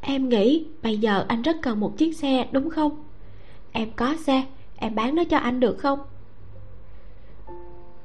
em 0.01 0.29
nghĩ 0.29 0.65
bây 0.83 0.97
giờ 0.97 1.25
anh 1.27 1.41
rất 1.41 1.57
cần 1.61 1.79
một 1.79 1.97
chiếc 1.97 2.17
xe, 2.17 2.47
đúng 2.51 2.69
không? 2.69 3.03
Em 3.71 3.91
có 3.95 4.15
xe, 4.15 4.43
em 4.75 4.95
bán 4.95 5.15
nó 5.15 5.23
cho 5.23 5.37
anh 5.37 5.59
được 5.59 5.77
không? 5.77 5.99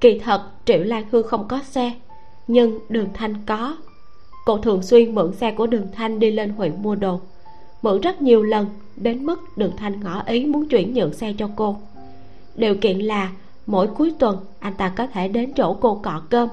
Kỳ 0.01 0.19
thật, 0.19 0.51
triệu 0.65 0.83
lan 0.83 1.05
hương 1.11 1.27
không 1.27 1.49
có 1.49 1.63
xe 1.63 1.93
nhưng 2.47 2.79
đường 2.89 3.09
thanh 3.15 3.35
có. 3.47 3.77
Cô 4.45 4.59
thường 4.59 4.83
xuyên 4.83 5.15
mượn 5.15 5.33
xe 5.33 5.53
của 5.53 5.67
đường 5.67 5.87
thanh 5.93 6.19
đi 6.19 6.31
lên 6.31 6.51
huyện 6.51 6.83
mua 6.83 6.95
đồ. 6.95 7.21
Mượn 7.83 8.01
rất 8.01 8.23
nhiều 8.23 8.43
lần, 8.43 8.67
đến 8.97 9.27
mức 9.27 9.59
đường 9.59 9.73
thanh 9.77 10.01
ngỏ 10.01 10.23
ý 10.27 10.47
muốn 10.47 10.69
chuyển 10.69 10.95
nhượng 10.95 11.13
xe 11.13 11.35
cho 11.39 11.51
cô. 11.57 11.77
Điều 12.55 12.75
kiện 12.75 12.99
là, 12.99 13.33
mỗi 13.67 13.87
cuối 13.87 14.15
tuần, 14.19 14.37
anh 14.59 14.75
ta 14.75 14.93
có 14.97 15.07
thể 15.07 15.29
đến 15.29 15.53
chỗ 15.57 15.77
cô 15.81 15.95
cọ 15.95 16.23
cơm. 16.31 16.49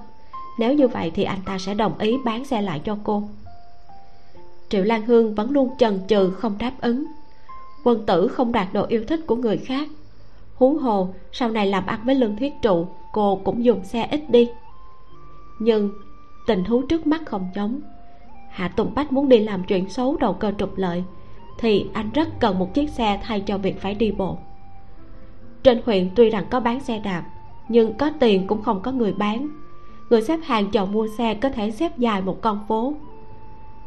Nếu 0.59 0.73
như 0.73 0.87
vậy 0.87 1.11
thì 1.15 1.23
anh 1.23 1.39
ta 1.45 1.57
sẽ 1.57 1.73
đồng 1.73 1.97
ý 1.99 2.17
bán 2.25 2.45
xe 2.45 2.61
lại 2.61 2.81
cho 2.85 2.97
cô. 3.03 3.23
Triệu 4.69 4.83
lan 4.83 5.05
hương 5.05 5.35
vẫn 5.35 5.51
luôn 5.51 5.69
chần 5.77 5.99
chừ, 6.07 6.31
không 6.31 6.57
đáp 6.59 6.71
ứng. 6.81 7.05
Quân 7.83 8.05
tử 8.05 8.27
không 8.27 8.51
đạt 8.51 8.67
độ 8.73 8.85
yêu 8.85 9.03
thích 9.07 9.19
của 9.27 9.35
người 9.35 9.57
khác. 9.57 9.87
Huống 10.55 10.77
hồ, 10.77 11.13
sau 11.31 11.49
này 11.49 11.67
làm 11.67 11.85
ăn 11.85 11.99
với 12.05 12.15
lương 12.15 12.35
thiết 12.35 12.53
trụ, 12.61 12.87
cô 13.13 13.41
cũng 13.43 13.65
dùng 13.65 13.85
xe 13.85 14.07
ít 14.11 14.29
đi 14.29 14.49
nhưng 15.59 15.91
tình 16.47 16.63
huống 16.63 16.87
trước 16.87 17.07
mắt 17.07 17.21
không 17.25 17.49
giống. 17.55 17.81
Hạ 18.49 18.67
tùng 18.67 18.93
bách 18.95 19.11
muốn 19.11 19.29
đi 19.29 19.39
làm 19.39 19.63
chuyện 19.63 19.89
xấu 19.89 20.17
đầu 20.17 20.33
cơ 20.33 20.51
trục 20.57 20.77
lợi, 20.77 21.03
thì 21.59 21.85
anh 21.93 22.09
rất 22.13 22.39
cần 22.39 22.59
một 22.59 22.73
chiếc 22.73 22.89
xe 22.89 23.19
thay 23.23 23.41
cho 23.41 23.57
việc 23.57 23.81
phải 23.81 23.95
đi 23.95 24.11
bộ. 24.11 24.37
Trên 25.63 25.81
huyện 25.85 26.09
tuy 26.15 26.29
rằng 26.29 26.45
có 26.49 26.59
bán 26.59 26.79
xe 26.79 26.99
đạp, 26.99 27.23
nhưng 27.69 27.93
có 27.93 28.11
tiền 28.19 28.47
cũng 28.47 28.61
không 28.61 28.81
có 28.81 28.91
người 28.91 29.13
bán. 29.13 29.49
Người 30.09 30.21
xếp 30.21 30.39
hàng 30.43 30.71
chờ 30.71 30.85
mua 30.85 31.07
xe 31.17 31.33
có 31.33 31.49
thể 31.49 31.71
xếp 31.71 31.97
dài 31.97 32.21
một 32.21 32.41
con 32.41 32.65
phố. 32.67 32.93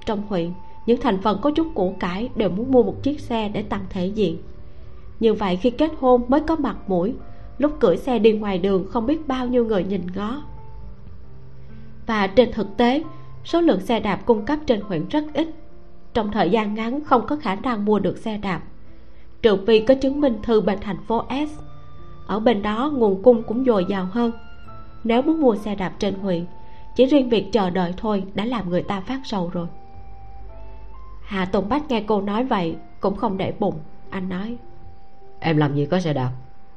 Trong 0.06 0.22
huyện, 0.28 0.52
những 0.86 1.00
thành 1.00 1.18
phần 1.22 1.38
có 1.42 1.50
chút 1.50 1.66
củ 1.74 1.94
cải 2.00 2.28
đều 2.36 2.50
muốn 2.50 2.72
mua 2.72 2.82
một 2.82 3.02
chiếc 3.02 3.20
xe 3.20 3.48
để 3.48 3.62
tăng 3.62 3.84
thể 3.90 4.06
diện. 4.06 4.38
Như 5.20 5.34
vậy 5.34 5.56
khi 5.56 5.70
kết 5.70 5.90
hôn 6.00 6.22
mới 6.28 6.40
có 6.40 6.56
mặt 6.56 6.76
mũi, 6.86 7.14
lúc 7.58 7.72
cưỡi 7.80 7.96
xe 7.96 8.18
đi 8.18 8.32
ngoài 8.32 8.58
đường 8.58 8.86
không 8.90 9.06
biết 9.06 9.28
bao 9.28 9.46
nhiêu 9.46 9.64
người 9.64 9.84
nhìn 9.84 10.02
ngó 10.14 10.42
và 12.06 12.26
trên 12.26 12.52
thực 12.52 12.76
tế, 12.76 13.02
số 13.44 13.60
lượng 13.60 13.80
xe 13.80 14.00
đạp 14.00 14.16
cung 14.26 14.44
cấp 14.44 14.58
trên 14.66 14.80
huyện 14.80 15.08
rất 15.08 15.24
ít. 15.34 15.48
Trong 16.14 16.32
thời 16.32 16.50
gian 16.50 16.74
ngắn, 16.74 17.04
không 17.04 17.26
có 17.26 17.36
khả 17.36 17.54
năng 17.54 17.84
mua 17.84 17.98
được 17.98 18.18
xe 18.18 18.38
đạp. 18.38 18.62
Trừ 19.42 19.56
phi 19.66 19.80
có 19.80 19.94
chứng 19.94 20.20
minh 20.20 20.38
thư 20.42 20.60
bên 20.60 20.78
thành 20.80 21.04
phố 21.06 21.24
S. 21.30 21.60
Ở 22.26 22.40
bên 22.40 22.62
đó, 22.62 22.90
nguồn 22.94 23.22
cung 23.22 23.42
cũng 23.42 23.64
dồi 23.64 23.84
dào 23.88 24.08
hơn. 24.12 24.32
Nếu 25.04 25.22
muốn 25.22 25.40
mua 25.40 25.56
xe 25.56 25.74
đạp 25.74 25.92
trên 25.98 26.14
huyện, 26.14 26.46
chỉ 26.96 27.06
riêng 27.06 27.28
việc 27.28 27.52
chờ 27.52 27.70
đợi 27.70 27.94
thôi 27.96 28.24
đã 28.34 28.44
làm 28.44 28.70
người 28.70 28.82
ta 28.82 29.00
phát 29.00 29.20
sầu 29.24 29.50
rồi. 29.52 29.66
Hà 31.22 31.44
tùng 31.44 31.68
bách 31.68 31.88
nghe 31.88 32.04
cô 32.06 32.20
nói 32.20 32.44
vậy, 32.44 32.76
cũng 33.00 33.16
không 33.16 33.36
để 33.36 33.54
bụng. 33.58 33.74
Anh 34.10 34.28
nói, 34.28 34.56
em 35.40 35.56
làm 35.56 35.74
gì 35.74 35.86
có 35.86 36.00
xe 36.00 36.12
đạp? 36.12 36.30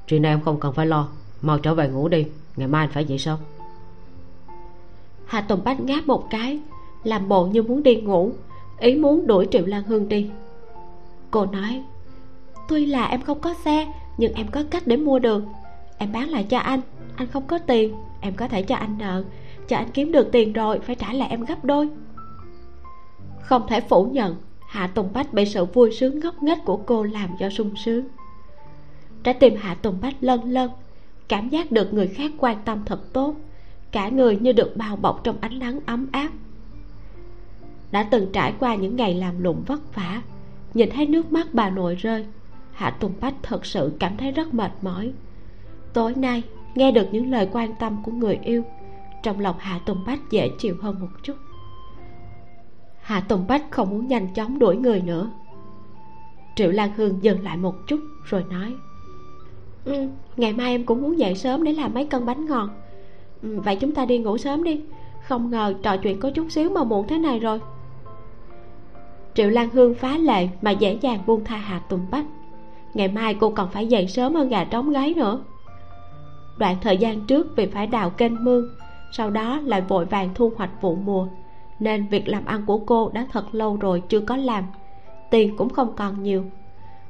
Chuyện 0.07 0.21
này 0.21 0.31
em 0.31 0.41
không 0.41 0.59
cần 0.59 0.73
phải 0.73 0.85
lo. 0.85 1.07
Mau 1.41 1.59
trở 1.59 1.75
về 1.75 1.89
ngủ 1.89 2.07
đi. 2.07 2.27
Ngày 2.55 2.67
mai 2.67 2.85
anh 2.85 2.91
phải 2.93 3.05
dậy 3.05 3.17
sớm 3.17 3.39
hà 5.25 5.41
tùng 5.41 5.63
bách 5.63 5.79
ngáp 5.79 6.07
một 6.07 6.29
cái, 6.29 6.59
làm 7.03 7.27
bộ 7.27 7.45
như 7.45 7.63
muốn 7.63 7.83
đi 7.83 7.95
ngủ, 7.95 8.31
ý 8.79 8.95
muốn 8.95 9.27
đuổi 9.27 9.47
triệu 9.51 9.65
lan 9.65 9.83
hương 9.83 10.09
đi. 10.09 10.29
Cô 11.31 11.45
nói, 11.45 11.83
tuy 12.67 12.85
là 12.85 13.05
em 13.05 13.21
không 13.21 13.39
có 13.39 13.53
xe, 13.53 13.93
nhưng 14.17 14.33
em 14.33 14.47
có 14.47 14.63
cách 14.71 14.87
để 14.87 14.97
mua 14.97 15.19
được. 15.19 15.43
Em 15.97 16.11
bán 16.11 16.29
lại 16.29 16.45
cho 16.49 16.57
anh 16.57 16.81
anh 17.15 17.27
không 17.27 17.47
có 17.47 17.57
tiền, 17.57 17.95
em 18.21 18.33
có 18.33 18.47
thể 18.47 18.61
cho 18.61 18.75
anh 18.75 18.97
nợ. 18.97 19.23
Cho 19.67 19.77
anh 19.77 19.91
kiếm 19.93 20.11
được 20.11 20.31
tiền 20.31 20.53
rồi, 20.53 20.79
phải 20.79 20.95
trả 20.95 21.13
lại 21.13 21.29
em 21.29 21.45
gấp 21.45 21.65
đôi. 21.65 21.89
Không 23.41 23.67
thể 23.67 23.81
phủ 23.81 24.05
nhận 24.05 24.35
hạ 24.67 24.87
tùng 24.87 25.09
bách 25.13 25.33
bị 25.33 25.45
sự 25.45 25.65
vui 25.65 25.91
sướng 25.91 26.19
ngốc 26.19 26.43
nghếch 26.43 26.65
của 26.65 26.77
cô 26.77 27.03
làm 27.03 27.29
cho 27.39 27.49
sung 27.49 27.71
sướng. 27.75 28.05
Trái 29.23 29.33
tim 29.33 29.55
hạ 29.55 29.75
tùng 29.75 29.97
bách 30.01 30.15
lân 30.21 30.51
lân 30.51 30.71
cảm 31.27 31.49
giác 31.49 31.71
được 31.71 31.93
người 31.93 32.07
khác 32.07 32.31
quan 32.37 32.57
tâm 32.65 32.83
thật 32.85 33.13
tốt 33.13 33.35
cả 33.95 34.09
người 34.09 34.37
như 34.37 34.51
được 34.51 34.77
bao 34.77 34.95
bọc 34.95 35.23
trong 35.23 35.37
ánh 35.41 35.59
nắng 35.59 35.79
ấm 35.85 36.07
áp. 36.11 36.29
Đã 37.91 38.03
từng 38.03 38.31
trải 38.33 38.53
qua 38.59 38.75
những 38.75 38.95
ngày 38.95 39.13
làm 39.13 39.43
lụng 39.43 39.63
vất 39.67 39.95
vả 39.95 40.21
nhìn 40.73 40.89
thấy 40.89 41.07
nước 41.07 41.31
mắt 41.31 41.47
bà 41.53 41.69
nội 41.69 41.95
rơi 41.95 42.25
hạ 42.71 42.89
tùng 42.89 43.13
bách 43.21 43.33
thật 43.43 43.65
sự 43.65 43.93
cảm 43.99 44.17
thấy 44.17 44.31
rất 44.31 44.53
mệt 44.53 44.71
mỏi. 44.81 45.11
Tối 45.93 46.13
nay 46.15 46.43
nghe 46.75 46.91
được 46.91 47.07
những 47.11 47.31
lời 47.31 47.49
quan 47.51 47.75
tâm 47.79 47.97
của 48.03 48.11
người 48.11 48.39
yêu 48.43 48.63
trong 49.23 49.39
lòng 49.39 49.55
hạ 49.59 49.79
tùng 49.85 50.03
bách 50.07 50.19
dễ 50.29 50.49
chịu 50.59 50.75
hơn 50.81 50.99
một 50.99 51.09
chút. 51.23 51.35
Hạ 53.01 53.19
tùng 53.19 53.47
bách 53.47 53.71
không 53.71 53.89
muốn 53.89 54.07
nhanh 54.07 54.33
chóng 54.33 54.59
đuổi 54.59 54.77
người 54.77 55.01
nữa. 55.01 55.29
Triệu 56.55 56.71
lan 56.71 56.91
hương 56.95 57.23
dừng 57.23 57.43
lại 57.43 57.57
một 57.57 57.87
chút 57.87 57.99
rồi 58.23 58.43
nói 58.49 58.75
ừ, 59.85 60.07
ngày 60.37 60.53
mai 60.53 60.71
em 60.71 60.85
cũng 60.85 61.01
muốn 61.01 61.19
dậy 61.19 61.35
sớm 61.35 61.63
để 61.63 61.73
làm 61.73 61.93
mấy 61.93 62.05
cân 62.05 62.25
bánh 62.25 62.45
ngọt. 62.45 62.69
Ừ, 63.41 63.59
vậy 63.59 63.75
chúng 63.75 63.91
ta 63.91 64.05
đi 64.05 64.17
ngủ 64.17 64.37
sớm 64.37 64.63
đi. 64.63 64.81
Không 65.21 65.49
ngờ 65.49 65.73
trò 65.83 65.97
chuyện 65.97 66.19
có 66.19 66.29
chút 66.29 66.47
xíu 66.49 66.69
mà 66.69 66.83
muộn 66.83 67.07
thế 67.07 67.17
này 67.17 67.39
rồi. 67.39 67.59
Triệu 69.33 69.49
lan 69.49 69.69
hương 69.69 69.95
phá 69.95 70.17
lệ 70.17 70.47
mà 70.61 70.71
dễ 70.71 70.97
dàng 71.01 71.19
buông 71.25 71.43
tha 71.43 71.57
hạ 71.57 71.79
tùng 71.89 72.05
bách. 72.11 72.25
Ngày 72.93 73.07
mai 73.07 73.33
cô 73.33 73.49
còn 73.49 73.69
phải 73.71 73.87
dậy 73.87 74.07
sớm 74.07 74.35
hơn 74.35 74.49
gà 74.49 74.63
trống 74.63 74.89
gáy 74.89 75.13
nữa. 75.13 75.39
Đoạn 76.57 76.75
thời 76.81 76.97
gian 76.97 77.21
trước 77.21 77.55
vì 77.55 77.65
phải 77.65 77.87
đào 77.87 78.09
kênh 78.09 78.43
mương, 78.43 78.69
sau 79.11 79.29
đó 79.29 79.59
lại 79.65 79.81
vội 79.81 80.05
vàng 80.05 80.29
thu 80.35 80.51
hoạch 80.57 80.81
vụ 80.81 80.95
mùa, 80.95 81.27
nên 81.79 82.07
việc 82.07 82.27
làm 82.27 82.45
ăn 82.45 82.63
của 82.65 82.77
cô 82.77 83.11
đã 83.13 83.27
thật 83.31 83.55
lâu 83.55 83.77
rồi 83.77 84.03
chưa 84.09 84.19
có 84.19 84.35
làm, 84.35 84.63
tiền 85.29 85.57
cũng 85.57 85.69
không 85.69 85.95
còn 85.95 86.23
nhiều. 86.23 86.43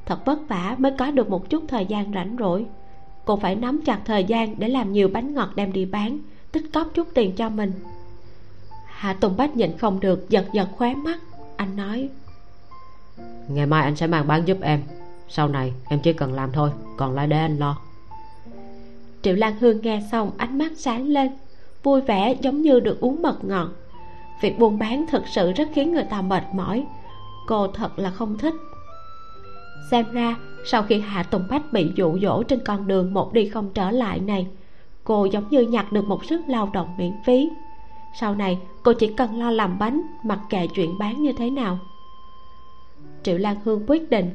Thật 0.06 0.26
vất 0.26 0.40
vả 0.48 0.76
mới 0.80 0.92
có 0.98 1.12
được 1.12 1.30
một 1.30 1.50
chút 1.50 1.64
thời 1.68 1.86
gian 1.86 2.14
rảnh 2.14 2.36
rỗi 2.40 2.66
cô 3.26 3.36
phải 3.36 3.56
nắm 3.56 3.82
chặt 3.86 4.00
thời 4.06 4.24
gian 4.24 4.60
để 4.60 4.68
làm 4.68 4.94
nhiều 4.94 5.08
bánh 5.08 5.34
ngọt 5.34 5.50
đem 5.56 5.74
đi 5.74 5.86
bán 5.86 6.20
tích 6.52 6.66
cóp 6.74 6.88
chút 6.94 7.08
tiền 7.14 7.36
cho 7.36 7.50
mình. 7.50 7.72
Hạ 8.86 9.14
tùng 9.14 9.38
bách 9.38 9.56
nhịn 9.56 9.78
không 9.78 10.00
được 10.00 10.30
giật 10.30 10.46
giật 10.54 10.68
khóe 10.78 10.96
mắt. 10.96 11.20
Anh 11.58 11.76
nói 11.76 12.10
ngày 13.48 13.66
mai 13.66 13.84
anh 13.84 13.96
sẽ 13.96 14.08
mang 14.08 14.28
bán 14.28 14.48
giúp 14.48 14.58
em. 14.62 14.84
Sau 15.30 15.48
này 15.48 15.74
em 15.90 16.00
chỉ 16.04 16.14
cần 16.14 16.34
làm 16.34 16.52
thôi 16.52 16.70
còn 16.98 17.14
lại 17.14 17.28
để 17.28 17.38
anh 17.40 17.58
lo. 17.58 17.78
Triệu 19.22 19.36
lan 19.36 19.56
hương 19.60 19.82
nghe 19.82 20.02
xong 20.12 20.32
ánh 20.38 20.58
mắt 20.58 20.72
sáng 20.76 21.08
lên 21.08 21.32
vui 21.84 22.02
vẻ 22.02 22.36
giống 22.42 22.62
như 22.62 22.80
được 22.80 23.00
uống 23.00 23.22
mật 23.22 23.46
ngọt. 23.46 23.70
Việc 24.42 24.60
buôn 24.60 24.80
bán 24.80 25.06
thực 25.12 25.24
sự 25.28 25.52
rất 25.52 25.70
khiến 25.74 25.94
người 25.94 26.06
ta 26.10 26.22
mệt 26.22 26.44
mỏi. 26.54 26.86
Cô 27.48 27.68
thật 27.68 28.00
là 28.00 28.10
không 28.10 28.38
thích 28.38 28.54
xem 29.92 30.06
ra, 30.12 30.36
sau 30.66 30.84
khi 30.84 31.00
hạ 31.00 31.24
tùng 31.24 31.48
bách 31.50 31.74
bị 31.74 31.92
dụ 31.96 32.20
dỗ 32.20 32.44
trên 32.44 32.60
con 32.66 32.88
đường 32.88 33.14
một 33.14 33.34
đi 33.34 33.50
không 33.50 33.72
trở 33.74 33.92
lại 33.92 34.20
này, 34.20 34.48
cô 35.04 35.26
giống 35.26 35.50
như 35.50 35.62
nhặt 35.62 35.92
được 35.92 36.06
một 36.06 36.26
sức 36.26 36.42
lao 36.48 36.70
động 36.74 36.88
miễn 36.98 37.12
phí. 37.26 37.50
Sau 38.20 38.36
này, 38.36 38.60
cô 38.84 38.94
chỉ 38.94 39.14
cần 39.18 39.40
lo 39.40 39.52
làm 39.52 39.80
bánh, 39.80 40.02
mặc 40.24 40.40
kệ 40.50 40.68
chuyện 40.68 40.98
bán 41.00 41.22
như 41.22 41.32
thế 41.38 41.50
nào. 41.50 41.80
Triệu 43.24 43.38
lan 43.38 43.58
hương 43.64 43.84
quyết 43.88 44.10
định, 44.10 44.34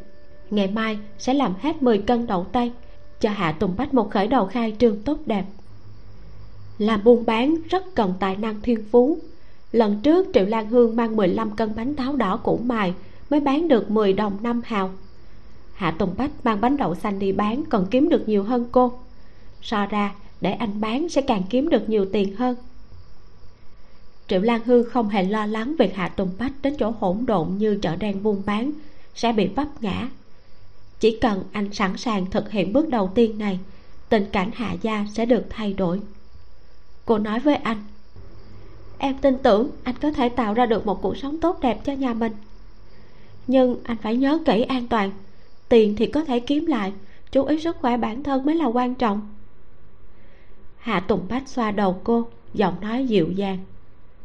ngày 0.50 0.66
mai 0.66 0.98
sẽ 1.18 1.34
làm 1.34 1.54
hết 1.60 1.82
10 1.82 1.98
cân 1.98 2.26
đậu 2.26 2.44
tây, 2.44 2.72
cho 3.20 3.30
hạ 3.30 3.52
tùng 3.52 3.74
bách 3.76 3.94
một 3.94 4.10
khởi 4.10 4.26
đầu 4.26 4.46
khai 4.46 4.76
trương 4.78 5.02
tốt 5.02 5.18
đẹp. 5.26 5.44
Làm 6.78 7.04
buôn 7.04 7.26
bán 7.26 7.54
rất 7.68 7.94
cần 7.94 8.14
tài 8.20 8.36
năng 8.36 8.60
thiên 8.62 8.84
phú. 8.90 9.18
Lần 9.72 10.00
trước, 10.02 10.28
triệu 10.34 10.44
lan 10.44 10.68
hương 10.68 10.96
mang 10.96 11.16
15 11.16 11.50
cân 11.50 11.74
bánh 11.76 11.94
táo 11.94 12.16
đỏ 12.16 12.36
củ 12.36 12.56
mài, 12.56 12.94
mới 13.30 13.40
bán 13.40 13.68
được 13.68 13.90
10 13.90 14.12
đồng 14.12 14.38
năm 14.42 14.62
hào 14.64 14.90
hạ 15.80 15.90
tùng 15.90 16.14
bách 16.16 16.30
mang 16.44 16.60
bánh 16.60 16.76
đậu 16.76 16.94
xanh 16.94 17.18
đi 17.18 17.32
bán 17.32 17.64
còn 17.70 17.86
kiếm 17.90 18.08
được 18.08 18.28
nhiều 18.28 18.44
hơn 18.44 18.66
cô. 18.72 18.92
So 19.62 19.86
ra, 19.86 20.14
để 20.40 20.52
anh 20.52 20.80
bán 20.80 21.08
sẽ 21.08 21.20
càng 21.22 21.42
kiếm 21.50 21.68
được 21.68 21.88
nhiều 21.88 22.06
tiền 22.12 22.36
hơn. 22.36 22.56
Triệu 24.28 24.40
lan 24.40 24.60
hương 24.64 24.90
không 24.90 25.08
hề 25.08 25.22
lo 25.22 25.46
lắng 25.46 25.74
việc 25.78 25.94
hạ 25.94 26.08
tùng 26.08 26.30
bách 26.38 26.52
đến 26.62 26.76
chỗ 26.78 26.94
hỗn 27.00 27.26
độn 27.26 27.48
như 27.58 27.78
chợ 27.82 27.96
đen 27.96 28.22
buôn 28.22 28.42
bán, 28.46 28.72
sẽ 29.14 29.32
bị 29.32 29.46
vấp 29.46 29.82
ngã. 29.82 30.08
Chỉ 31.00 31.18
cần 31.20 31.44
anh 31.52 31.72
sẵn 31.72 31.96
sàng 31.96 32.30
thực 32.30 32.50
hiện 32.50 32.72
bước 32.72 32.88
đầu 32.88 33.10
tiên 33.14 33.38
này, 33.38 33.58
tình 34.08 34.26
cảnh 34.32 34.50
hạ 34.54 34.76
gia 34.82 35.06
sẽ 35.12 35.26
được 35.26 35.44
thay 35.50 35.72
đổi. 35.72 36.00
Cô 37.04 37.18
nói 37.18 37.40
với 37.40 37.54
anh, 37.54 37.84
em 38.98 39.18
tin 39.18 39.38
tưởng 39.42 39.70
anh 39.82 39.94
có 40.02 40.12
thể 40.12 40.28
tạo 40.28 40.54
ra 40.54 40.66
được 40.66 40.86
một 40.86 41.02
cuộc 41.02 41.16
sống 41.16 41.40
tốt 41.40 41.60
đẹp 41.62 41.80
cho 41.84 41.92
nhà 41.92 42.14
mình. 42.14 42.32
Nhưng 43.46 43.76
anh 43.84 43.96
phải 44.02 44.16
nhớ 44.16 44.38
kỹ 44.46 44.62
an 44.62 44.86
toàn 44.88 45.10
tiền 45.70 45.96
thì 45.96 46.06
có 46.06 46.24
thể 46.24 46.40
kiếm 46.40 46.66
lại 46.66 46.92
chú 47.32 47.44
ý 47.44 47.60
sức 47.60 47.76
khỏe 47.80 47.96
bản 47.96 48.22
thân 48.22 48.46
mới 48.46 48.54
là 48.54 48.66
quan 48.66 48.94
trọng. 48.94 49.34
Hạ 50.78 51.00
tùng 51.00 51.20
bách 51.28 51.48
xoa 51.48 51.70
đầu 51.70 52.00
cô 52.04 52.26
giọng 52.54 52.80
nói 52.80 53.06
dịu 53.06 53.30
dàng. 53.30 53.58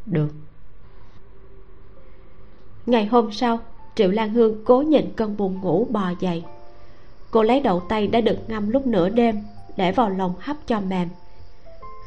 Được. 0.06 0.30
Ngày 2.86 3.06
hôm 3.06 3.32
sau 3.32 3.60
triệu 3.96 4.12
lan 4.12 4.34
hương 4.34 4.66
cố 4.66 4.82
nhịn 4.82 5.06
cơn 5.16 5.38
buồn 5.38 5.62
ngủ 5.62 5.88
bò 5.90 6.12
dậy. 6.20 6.44
Cô 7.32 7.44
lấy 7.44 7.60
đậu 7.60 7.80
tây 7.80 8.08
đã 8.08 8.22
được 8.22 8.38
ngâm 8.48 8.70
lúc 8.70 8.88
nửa 8.88 9.10
đêm 9.10 9.44
để 9.78 9.92
vào 9.92 10.10
lòng 10.10 10.34
hấp 10.40 10.68
cho 10.68 10.80
mềm. 10.80 11.08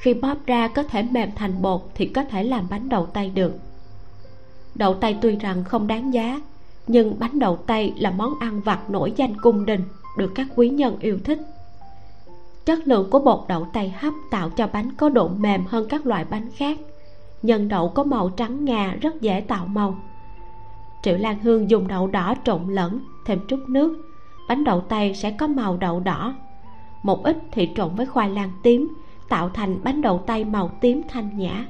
Khi 0.01 0.14
bóp 0.14 0.36
ra 0.47 0.68
có 0.68 0.82
thể 0.82 1.03
mềm 1.03 1.30
thành 1.36 1.62
bột 1.62 1.80
thì 1.95 2.07
có 2.07 2.24
thể 2.24 2.45
làm 2.45 2.66
bánh 2.70 2.89
đậu 2.89 3.07
tây 3.07 3.30
được. 3.34 3.55
Đậu 4.74 4.95
tây 4.95 5.16
tuy 5.20 5.36
rằng 5.36 5.64
không 5.64 5.86
đáng 5.86 6.14
giá 6.14 6.41
nhưng 6.89 7.18
bánh 7.18 7.39
đậu 7.39 7.57
tây 7.57 7.93
là 7.97 8.11
món 8.11 8.39
ăn 8.41 8.61
vặt 8.61 8.91
nổi 8.91 9.12
danh 9.16 9.41
cung 9.41 9.66
đình, 9.66 9.82
được 10.16 10.32
các 10.34 10.47
quý 10.57 10.68
nhân 10.68 10.97
yêu 11.01 11.18
thích. 11.24 11.39
Chất 12.64 12.89
lượng 12.89 13.11
của 13.11 13.18
bột 13.18 13.45
đậu 13.49 13.66
tây 13.72 13.93
hấp 13.99 14.14
tạo 14.30 14.51
cho 14.51 14.66
bánh 14.72 14.95
có 14.95 15.09
độ 15.09 15.28
mềm 15.28 15.64
hơn 15.68 15.86
các 15.89 16.07
loại 16.07 16.24
bánh 16.24 16.51
khác. 16.57 16.78
Nhân 17.43 17.68
đậu 17.68 17.89
có 17.89 18.05
màu 18.05 18.30
trắng 18.30 18.64
ngà 18.64 18.97
rất 19.01 19.20
dễ 19.20 19.41
tạo 19.41 19.66
màu. 19.66 19.97
Triệu 21.03 21.16
lan 21.16 21.39
hương 21.43 21.70
dùng 21.70 21.89
đậu 21.89 22.07
đỏ 22.07 22.34
trộn 22.45 22.68
lẫn, 22.68 23.01
thêm 23.26 23.39
chút 23.49 23.61
nước. 23.68 24.03
Bánh 24.49 24.64
đậu 24.64 24.80
tây 24.80 25.14
sẽ 25.14 25.30
có 25.30 25.47
màu 25.47 25.76
đậu 25.76 26.01
đỏ. 26.01 26.34
Một 27.03 27.24
ít 27.24 27.36
thì 27.53 27.70
trộn 27.76 27.95
với 27.95 28.07
khoai 28.07 28.30
lang 28.30 28.51
tím, 28.62 28.89
tạo 29.28 29.51
thành 29.55 29.78
bánh 29.84 30.03
đậu 30.03 30.18
tây 30.26 30.45
màu 30.45 30.70
tím 30.80 31.03
thanh 31.09 31.39
nhã. 31.39 31.66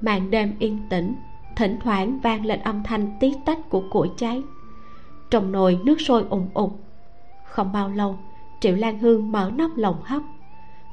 Màn 0.00 0.30
đêm 0.30 0.54
yên 0.58 0.78
tĩnh 0.88 1.14
thỉnh 1.60 1.78
thoảng 1.80 2.20
vang 2.20 2.46
lên 2.46 2.60
âm 2.60 2.82
thanh 2.82 3.10
tí 3.20 3.32
tách 3.46 3.58
của 3.70 3.82
củi 3.90 4.10
cháy. 4.16 4.42
Trong 5.30 5.52
nồi 5.52 5.78
nước 5.84 6.00
sôi 6.00 6.24
ùng 6.30 6.48
ục 6.54 6.80
không 7.44 7.72
bao 7.72 7.88
lâu, 7.88 8.18
triệu 8.60 8.76
lan 8.76 8.98
hương 8.98 9.32
mở 9.32 9.50
nắp 9.54 9.70
lồng 9.76 10.02
hấp. 10.02 10.22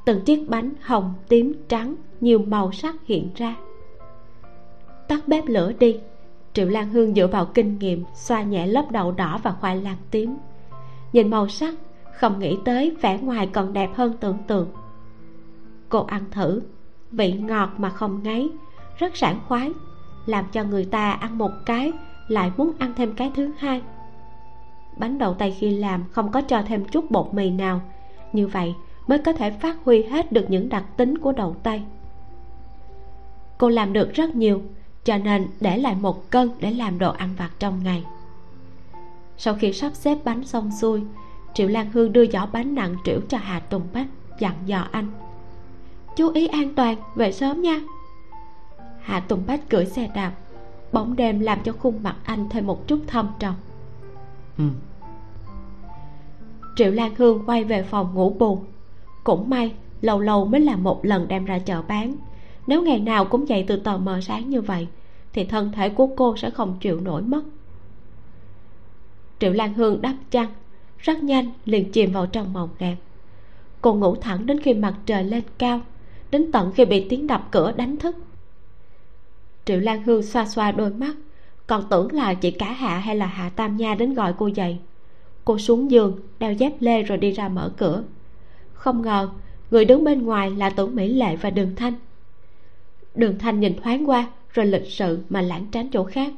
Từng 0.05 0.21
chiếc 0.25 0.49
bánh 0.49 0.73
hồng, 0.81 1.13
tím, 1.27 1.53
trắng, 1.67 1.95
nhiều 2.21 2.39
màu 2.39 2.71
sắc 2.71 2.95
hiện 3.05 3.29
ra. 3.35 3.55
Tắt 5.07 5.27
bếp 5.27 5.45
lửa 5.47 5.71
đi. 5.79 5.99
Triệu 6.53 6.67
lan 6.67 6.89
hương 6.89 7.13
dựa 7.13 7.27
vào 7.27 7.45
kinh 7.45 7.79
nghiệm 7.79 8.03
xoa 8.13 8.41
nhẹ 8.41 8.67
lớp 8.67 8.91
đậu 8.91 9.11
đỏ 9.11 9.39
và 9.43 9.51
khoai 9.51 9.81
lang 9.81 9.97
tím. 10.11 10.37
Nhìn 11.13 11.29
màu 11.29 11.47
sắc, 11.47 11.73
không 12.13 12.39
nghĩ 12.39 12.57
tới 12.65 12.95
vẻ 13.01 13.19
ngoài 13.21 13.49
còn 13.53 13.73
đẹp 13.73 13.89
hơn 13.95 14.13
tưởng 14.19 14.37
tượng. 14.47 14.67
Cô 15.89 16.03
ăn 16.03 16.23
thử. 16.31 16.61
Vị 17.11 17.31
ngọt 17.31 17.69
mà 17.77 17.89
không 17.89 18.23
ngấy, 18.23 18.51
rất 18.97 19.17
sảng 19.17 19.39
khoái 19.47 19.71
làm 20.27 20.45
cho 20.51 20.63
người 20.63 20.85
ta 20.85 21.11
ăn 21.11 21.37
một 21.37 21.51
cái, 21.65 21.91
lại 22.27 22.51
muốn 22.57 22.71
ăn 22.79 22.93
thêm 22.95 23.13
cái 23.15 23.31
thứ 23.35 23.51
hai. 23.57 23.81
Bánh 24.97 25.17
đậu 25.17 25.33
tây 25.33 25.55
khi 25.59 25.69
làm 25.69 26.03
không 26.11 26.31
có 26.31 26.41
cho 26.41 26.61
thêm 26.61 26.85
chút 26.85 27.11
bột 27.11 27.33
mì 27.33 27.49
nào. 27.49 27.81
Như 28.33 28.47
vậy 28.47 28.75
mới 29.07 29.17
có 29.17 29.33
thể 29.33 29.51
phát 29.51 29.77
huy 29.83 30.03
hết 30.03 30.31
được 30.31 30.45
những 30.49 30.69
đặc 30.69 30.83
tính 30.97 31.17
của 31.17 31.31
đậu 31.31 31.55
tây. 31.63 31.81
Cô 33.57 33.69
làm 33.69 33.93
được 33.93 34.13
rất 34.13 34.35
nhiều, 34.35 34.61
cho 35.03 35.17
nên 35.17 35.47
để 35.59 35.77
lại 35.77 35.95
một 35.95 36.29
cân 36.29 36.49
để 36.59 36.71
làm 36.71 36.99
đồ 36.99 37.11
ăn 37.11 37.29
vặt 37.37 37.49
trong 37.59 37.83
ngày. 37.83 38.03
Sau 39.37 39.53
khi 39.53 39.73
sắp 39.73 39.95
xếp 39.95 40.17
bánh 40.23 40.43
xong 40.43 40.71
xuôi, 40.71 41.01
triệu 41.53 41.67
lan 41.67 41.91
hương 41.93 42.13
đưa 42.13 42.25
giỏ 42.25 42.45
bánh 42.45 42.75
nặng 42.75 42.95
trĩu 43.05 43.19
cho 43.29 43.37
hà 43.37 43.59
tùng 43.59 43.83
bách 43.93 44.07
dặn 44.39 44.53
dò 44.65 44.87
anh. 44.91 45.07
Chú 46.15 46.29
ý 46.29 46.47
an 46.47 46.75
toàn, 46.75 46.97
về 47.15 47.31
sớm 47.31 47.61
nha 47.61 47.81
hạ 49.07 49.19
tùng 49.19 49.43
bách 49.47 49.69
cưỡi 49.69 49.85
xe 49.85 50.09
đạp 50.15 50.33
bóng 50.91 51.15
đêm 51.15 51.39
làm 51.39 51.59
cho 51.63 51.71
khuôn 51.71 52.03
mặt 52.03 52.15
anh 52.23 52.49
thêm 52.49 52.67
một 52.67 52.87
chút 52.87 52.99
thâm 53.07 53.27
trầm. 53.39 53.53
Ừ. 54.57 54.63
triệu 56.75 56.91
lan 56.91 57.15
hương 57.15 57.45
quay 57.45 57.63
về 57.63 57.83
phòng 57.83 58.13
ngủ 58.13 58.29
bù 58.29 58.63
cũng 59.23 59.49
may 59.49 59.73
lâu 60.01 60.19
lâu 60.19 60.45
mới 60.45 60.61
làm 60.61 60.83
một 60.83 61.05
lần 61.05 61.27
đem 61.27 61.45
ra 61.45 61.59
chợ 61.59 61.81
bán. 61.81 62.15
Nếu 62.67 62.81
ngày 62.81 62.99
nào 62.99 63.25
cũng 63.25 63.49
dậy 63.49 63.65
từ 63.67 63.77
tờ 63.77 63.97
mờ 63.97 64.21
sáng 64.21 64.49
như 64.49 64.61
vậy 64.61 64.87
thì 65.33 65.43
thân 65.43 65.71
thể 65.71 65.89
của 65.89 66.07
cô 66.07 66.37
sẽ 66.37 66.49
không 66.49 66.77
chịu 66.79 66.99
nổi 66.99 67.21
mất. 67.21 67.43
Triệu 69.39 69.53
lan 69.53 69.73
hương 69.73 70.01
đắp 70.01 70.15
chăn 70.31 70.47
rất 70.97 71.23
nhanh 71.23 71.51
liền 71.65 71.91
chìm 71.91 72.11
vào 72.11 72.25
trong 72.25 72.53
mộng 72.53 72.69
đẹp 72.79 72.95
cô 73.81 73.93
ngủ 73.93 74.15
thẳng 74.15 74.45
đến 74.45 74.59
khi 74.59 74.73
mặt 74.73 74.93
trời 75.05 75.23
lên 75.23 75.43
cao 75.57 75.81
đến 76.31 76.51
tận 76.51 76.71
khi 76.75 76.85
bị 76.85 77.05
tiếng 77.09 77.27
đập 77.27 77.47
cửa 77.51 77.71
đánh 77.71 77.97
thức 77.97 78.15
triệu 79.67 79.79
lan 79.79 80.03
hương 80.03 80.23
xoa 80.23 80.45
xoa 80.45 80.71
đôi 80.71 80.89
mắt. 80.89 81.15
Còn 81.67 81.83
tưởng 81.89 82.13
là 82.13 82.33
chị 82.33 82.51
cả 82.51 82.73
hạ 82.73 82.99
hay 82.99 83.15
là 83.15 83.25
hạ 83.25 83.49
tam 83.55 83.77
nha 83.77 83.95
đến 83.95 84.13
gọi 84.13 84.33
cô 84.37 84.47
dậy. 84.47 84.77
Cô 85.45 85.57
xuống 85.57 85.91
giường, 85.91 86.19
đeo 86.39 86.53
dép 86.53 86.73
lê 86.79 87.03
rồi 87.03 87.17
đi 87.17 87.31
ra 87.31 87.49
mở 87.49 87.71
cửa. 87.77 88.03
Không 88.73 89.01
ngờ, 89.01 89.29
người 89.71 89.85
đứng 89.85 90.03
bên 90.03 90.23
ngoài 90.23 90.51
là 90.51 90.69
tưởng 90.69 90.95
mỹ 90.95 91.07
lệ 91.13 91.35
và 91.35 91.49
đường 91.49 91.75
thanh. 91.75 91.93
Đường 93.15 93.39
thanh 93.39 93.59
nhìn 93.59 93.73
thoáng 93.83 94.09
qua, 94.09 94.27
rồi 94.53 94.65
lịch 94.65 94.87
sự 94.87 95.19
mà 95.29 95.41
lãng 95.41 95.65
tránh 95.71 95.89
chỗ 95.91 96.03
khác. 96.03 96.33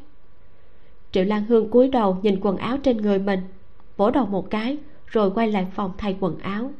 Triệu 1.11 1.23
lan 1.23 1.45
hương 1.45 1.69
cúi 1.69 1.87
đầu 1.87 2.17
nhìn 2.21 2.39
quần 2.41 2.57
áo 2.57 2.77
trên 2.77 2.97
người 2.97 3.19
mình, 3.19 3.39
vỗ 3.97 4.11
đầu 4.11 4.25
một 4.25 4.49
cái, 4.49 4.77
rồi 5.07 5.31
quay 5.31 5.51
lại 5.51 5.67
phòng 5.75 5.91
thay 5.97 6.17
quần 6.19 6.39
áo. 6.39 6.71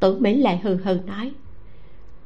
Tưởng 0.00 0.22
mỹ 0.22 0.34
lệ 0.36 0.56
hừ 0.56 0.74
hừ 0.74 0.98
nói, 1.06 1.32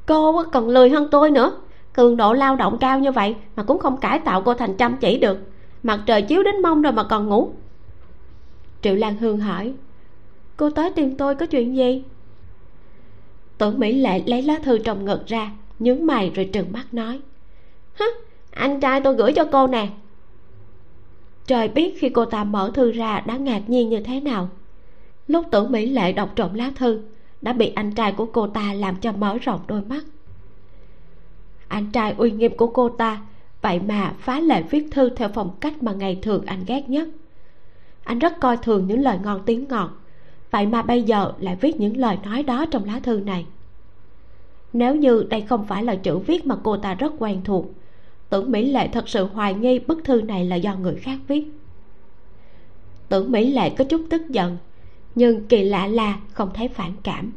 cô 0.07 0.45
còn 0.53 0.69
lười 0.69 0.91
hơn 0.91 1.09
tôi 1.11 1.31
nữa 1.31 1.61
cường 1.93 2.17
độ 2.17 2.33
lao 2.33 2.57
động 2.57 2.79
cao 2.81 2.99
như 2.99 3.13
vậy 3.13 3.37
mà 3.57 3.63
cũng 3.63 3.79
không 3.79 3.97
cải 3.97 4.19
tạo 4.19 4.43
cô 4.43 4.55
thành 4.55 4.77
chăm 4.77 4.97
chỉ 4.97 5.19
được. 5.19 5.39
Mặt 5.83 6.01
trời 6.07 6.23
chiếu 6.23 6.43
đến 6.43 6.63
mông 6.63 6.83
rồi 6.83 6.93
mà 6.93 7.05
còn 7.05 7.29
ngủ. 7.29 7.51
Triệu 8.83 8.95
lan 8.95 9.17
hương 9.17 9.41
hỏi, 9.41 9.73
cô 10.57 10.71
tới 10.71 10.91
tìm 10.91 11.17
tôi 11.17 11.35
có 11.35 11.47
chuyện 11.47 11.77
gì? 11.77 12.05
Tưởng 13.59 13.79
mỹ 13.79 13.93
lệ 13.93 14.23
lấy 14.27 14.43
lá 14.43 14.59
thư 14.63 14.79
trong 14.79 15.05
ngực 15.05 15.27
ra, 15.27 15.51
nhướng 15.79 16.07
mày 16.07 16.31
rồi 16.31 16.51
trừng 16.53 16.73
mắt 16.73 16.95
nói, 16.95 17.21
hứ, 17.95 18.05
anh 18.51 18.81
trai 18.81 19.01
tôi 19.01 19.15
gửi 19.15 19.33
cho 19.33 19.45
cô 19.53 19.67
nè. 19.67 19.89
Trời 21.47 21.69
biết 21.69 21.95
khi 21.99 22.09
cô 22.09 22.25
ta 22.25 22.45
mở 22.45 22.71
thư 22.75 22.93
ra 22.93 23.21
đã 23.27 23.37
ngạc 23.37 23.71
nhiên 23.71 23.89
như 23.89 24.01
thế 24.01 24.21
nào. 24.21 24.49
Lúc 25.27 25.47
tưởng 25.51 25.73
mỹ 25.73 25.87
lệ 25.87 26.13
đọc 26.13 26.33
trộm 26.37 26.55
lá 26.55 26.71
thư, 26.77 27.01
đã 27.41 27.53
bị 27.53 27.73
anh 27.75 27.93
trai 27.93 28.13
của 28.13 28.27
cô 28.27 28.47
ta 28.47 28.75
làm 28.75 28.97
cho 28.97 29.13
mở 29.13 29.39
rộng 29.39 29.61
đôi 29.67 29.83
mắt 29.83 30.05
anh 31.73 31.91
trai 31.93 32.15
uy 32.19 32.31
nghiêm 32.31 32.57
của 32.57 32.67
cô 32.67 32.89
ta. 32.89 33.21
Vậy 33.63 33.81
mà 33.89 34.15
phá 34.19 34.41
lệ 34.41 34.63
viết 34.63 34.89
thư 34.91 35.11
theo 35.11 35.29
phong 35.35 35.51
cách 35.61 35.83
mà 35.83 35.93
ngày 35.93 36.19
thường 36.23 36.47
anh 36.47 36.65
ghét 36.67 36.89
nhất. 36.89 37.09
Anh 38.05 38.19
rất 38.19 38.41
coi 38.41 38.57
thường 38.57 38.87
những 38.87 39.01
lời 39.01 39.19
ngon 39.25 39.43
tiếng 39.47 39.69
ngọt. 39.69 39.91
Vậy 40.51 40.67
mà 40.67 40.83
bây 40.83 41.03
giờ 41.03 41.33
lại 41.39 41.57
viết 41.61 41.81
những 41.81 41.97
lời 41.97 42.19
nói 42.25 42.43
đó 42.43 42.67
trong 42.71 42.85
lá 42.85 43.01
thư 43.03 43.21
này. 43.21 43.47
Nếu 44.73 44.95
như 44.97 45.27
đây 45.31 45.41
không 45.41 45.67
phải 45.67 45.85
là 45.85 45.95
chữ 45.95 46.19
viết 46.19 46.47
mà 46.47 46.57
cô 46.63 46.77
ta 46.77 46.95
rất 46.95 47.13
quen 47.19 47.41
thuộc, 47.45 47.67
tưởng 48.31 48.53
mỹ 48.53 48.71
lệ 48.71 48.89
thật 48.89 49.09
sự 49.09 49.25
hoài 49.25 49.55
nghi 49.55 49.79
bức 49.79 50.05
thư 50.05 50.23
này 50.23 50.45
là 50.45 50.57
do 50.57 50.77
người 50.77 50.95
khác 50.95 51.19
viết. 51.29 51.45
Tưởng 53.09 53.33
mỹ 53.33 53.53
lệ 53.53 53.71
có 53.71 53.85
chút 53.85 54.03
tức 54.11 54.23
giận, 54.29 54.57
nhưng 55.15 55.47
kỳ 55.47 55.63
lạ 55.63 55.87
là 55.87 56.19
không 56.33 56.51
thấy 56.55 56.69
phản 56.69 56.93
cảm. 57.03 57.33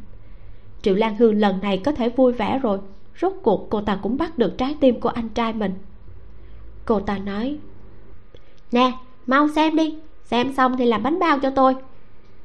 Triệu 0.82 0.94
lan 0.94 1.16
hương 1.16 1.34
lần 1.34 1.60
này 1.60 1.78
có 1.84 1.92
thể 1.92 2.08
vui 2.08 2.32
vẻ 2.32 2.58
rồi 2.58 2.78
rốt 3.20 3.32
cuộc 3.42 3.66
cô 3.70 3.80
ta 3.80 3.98
cũng 4.02 4.16
bắt 4.16 4.38
được 4.38 4.58
trái 4.58 4.76
tim 4.80 5.00
của 5.00 5.08
anh 5.08 5.28
trai 5.28 5.52
mình. 5.52 5.74
Cô 6.84 7.00
ta 7.00 7.18
nói, 7.18 7.58
nè, 8.72 8.92
mau 9.26 9.48
xem 9.48 9.76
đi, 9.76 9.94
xem 10.24 10.52
xong 10.52 10.76
thì 10.76 10.86
làm 10.86 11.02
bánh 11.02 11.18
bao 11.18 11.38
cho 11.38 11.50
tôi. 11.50 11.74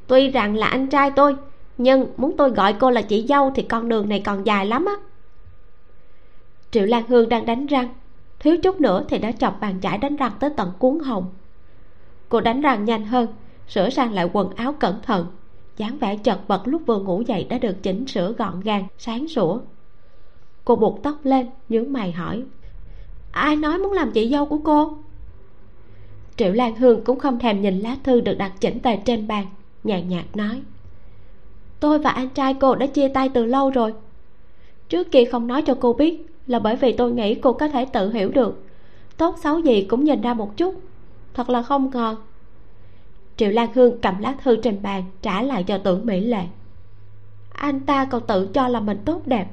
Tuy 0.07 0.29
rằng 0.29 0.55
là 0.55 0.67
anh 0.67 0.87
trai 0.87 1.11
tôi, 1.11 1.35
nhưng 1.77 2.07
muốn 2.17 2.37
tôi 2.37 2.49
gọi 2.49 2.73
cô 2.73 2.89
là 2.89 3.01
chị 3.01 3.25
dâu 3.29 3.51
thì 3.55 3.63
con 3.63 3.89
đường 3.89 4.09
này 4.09 4.19
còn 4.19 4.43
dài 4.43 4.65
lắm 4.65 4.85
á. 4.85 4.93
Triệu 6.71 6.85
lan 6.85 7.03
hương 7.07 7.29
đang 7.29 7.45
đánh 7.45 7.65
răng, 7.65 7.89
thiếu 8.39 8.57
chút 8.57 8.81
nữa 8.81 9.05
thì 9.09 9.17
đã 9.17 9.31
chọc 9.31 9.61
bàn 9.61 9.79
chải 9.81 9.97
đánh 9.97 10.15
răng 10.15 10.31
tới 10.39 10.49
tận 10.57 10.71
cuốn 10.79 10.99
hồng. 10.99 11.25
Cô 12.29 12.41
đánh 12.41 12.61
răng 12.61 12.85
nhanh 12.85 13.05
hơn, 13.05 13.27
sửa 13.67 13.89
sang 13.89 14.13
lại 14.13 14.29
quần 14.33 14.55
áo 14.55 14.73
cẩn 14.79 15.01
thận, 15.01 15.25
dáng 15.77 15.97
vẻ 15.97 16.17
chật 16.17 16.39
vật 16.47 16.61
lúc 16.65 16.81
vừa 16.85 16.99
ngủ 16.99 17.21
dậy 17.27 17.43
đã 17.49 17.57
được 17.57 17.83
chỉnh 17.83 18.07
sửa 18.07 18.31
gọn 18.31 18.59
gàng, 18.61 18.87
sáng 18.97 19.27
sủa 19.27 19.59
cô 20.71 20.75
buộc 20.75 21.03
tóc 21.03 21.15
lên, 21.23 21.47
nhướng 21.69 21.93
mày 21.93 22.11
hỏi. 22.11 22.43
Ai 23.31 23.55
nói 23.55 23.77
muốn 23.77 23.91
làm 23.91 24.11
chị 24.11 24.29
dâu 24.29 24.45
của 24.45 24.57
cô? 24.57 24.97
Triệu 26.37 26.51
lan 26.51 26.75
hương 26.75 27.03
cũng 27.03 27.19
không 27.19 27.39
thèm 27.39 27.61
nhìn 27.61 27.79
lá 27.79 27.97
thư 28.03 28.21
được 28.21 28.33
đặt 28.33 28.51
chỉnh 28.59 28.79
tề 28.79 28.97
trên 28.97 29.27
bàn, 29.27 29.45
nhàn 29.83 30.09
nhạt 30.09 30.25
nói. 30.35 30.61
Tôi 31.79 31.99
và 31.99 32.09
anh 32.09 32.29
trai 32.29 32.53
cô 32.53 32.75
đã 32.75 32.85
chia 32.85 33.07
tay 33.07 33.29
từ 33.29 33.45
lâu 33.45 33.69
rồi. 33.69 33.93
Trước 34.89 35.11
kia 35.11 35.25
không 35.25 35.47
nói 35.47 35.61
cho 35.61 35.75
cô 35.79 35.93
biết 35.93 36.25
là 36.47 36.59
bởi 36.59 36.75
vì 36.75 36.93
tôi 36.93 37.11
nghĩ 37.11 37.35
cô 37.35 37.53
có 37.53 37.67
thể 37.67 37.85
tự 37.85 38.11
hiểu 38.11 38.31
được. 38.31 38.63
Tốt 39.17 39.35
xấu 39.43 39.59
gì 39.59 39.81
cũng 39.83 40.03
nhìn 40.03 40.21
ra 40.21 40.33
một 40.33 40.57
chút. 40.57 40.81
Thật 41.33 41.49
là 41.49 41.61
không 41.61 41.89
ngờ. 41.93 42.15
Triệu 43.37 43.49
lan 43.49 43.69
hương 43.73 44.01
cầm 44.01 44.19
lá 44.19 44.35
thư 44.43 44.55
trên 44.55 44.81
bàn, 44.81 45.03
trả 45.21 45.41
lại 45.41 45.63
cho 45.63 45.77
tưởng 45.77 46.05
mỹ 46.05 46.19
lệ. 46.19 46.43
Anh 47.49 47.79
ta 47.79 48.05
còn 48.05 48.21
tự 48.27 48.47
cho 48.53 48.67
là 48.67 48.79
mình 48.79 48.97
tốt 49.05 49.21
đẹp 49.25 49.47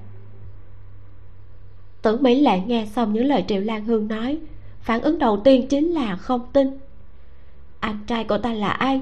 tưởng 2.02 2.22
mỹ 2.22 2.40
lệ 2.40 2.60
nghe 2.66 2.86
xong 2.86 3.12
những 3.12 3.24
lời 3.24 3.44
triệu 3.48 3.60
lan 3.60 3.84
hương 3.84 4.08
nói. 4.08 4.38
Phản 4.80 5.00
ứng 5.00 5.18
đầu 5.18 5.40
tiên 5.44 5.66
chính 5.68 5.92
là 5.92 6.16
không 6.16 6.46
tin. 6.52 6.78
Anh 7.80 7.98
trai 8.06 8.24
cô 8.24 8.38
ta 8.38 8.52
là 8.52 8.70
ai? 8.70 9.00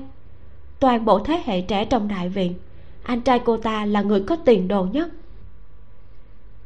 Toàn 0.80 1.05
bộ 1.05 1.18
thế 1.18 1.42
hệ 1.44 1.61
trẻ 1.61 1.84
trong 1.84 2.09
đại 2.09 2.28
viện, 2.28 2.55
anh 3.03 3.20
trai 3.20 3.38
cô 3.38 3.57
ta 3.57 3.86
là 3.86 4.03
người 4.03 4.20
có 4.20 4.36
tiền 4.36 4.68
đồ 4.68 4.84
nhất. 4.84 5.09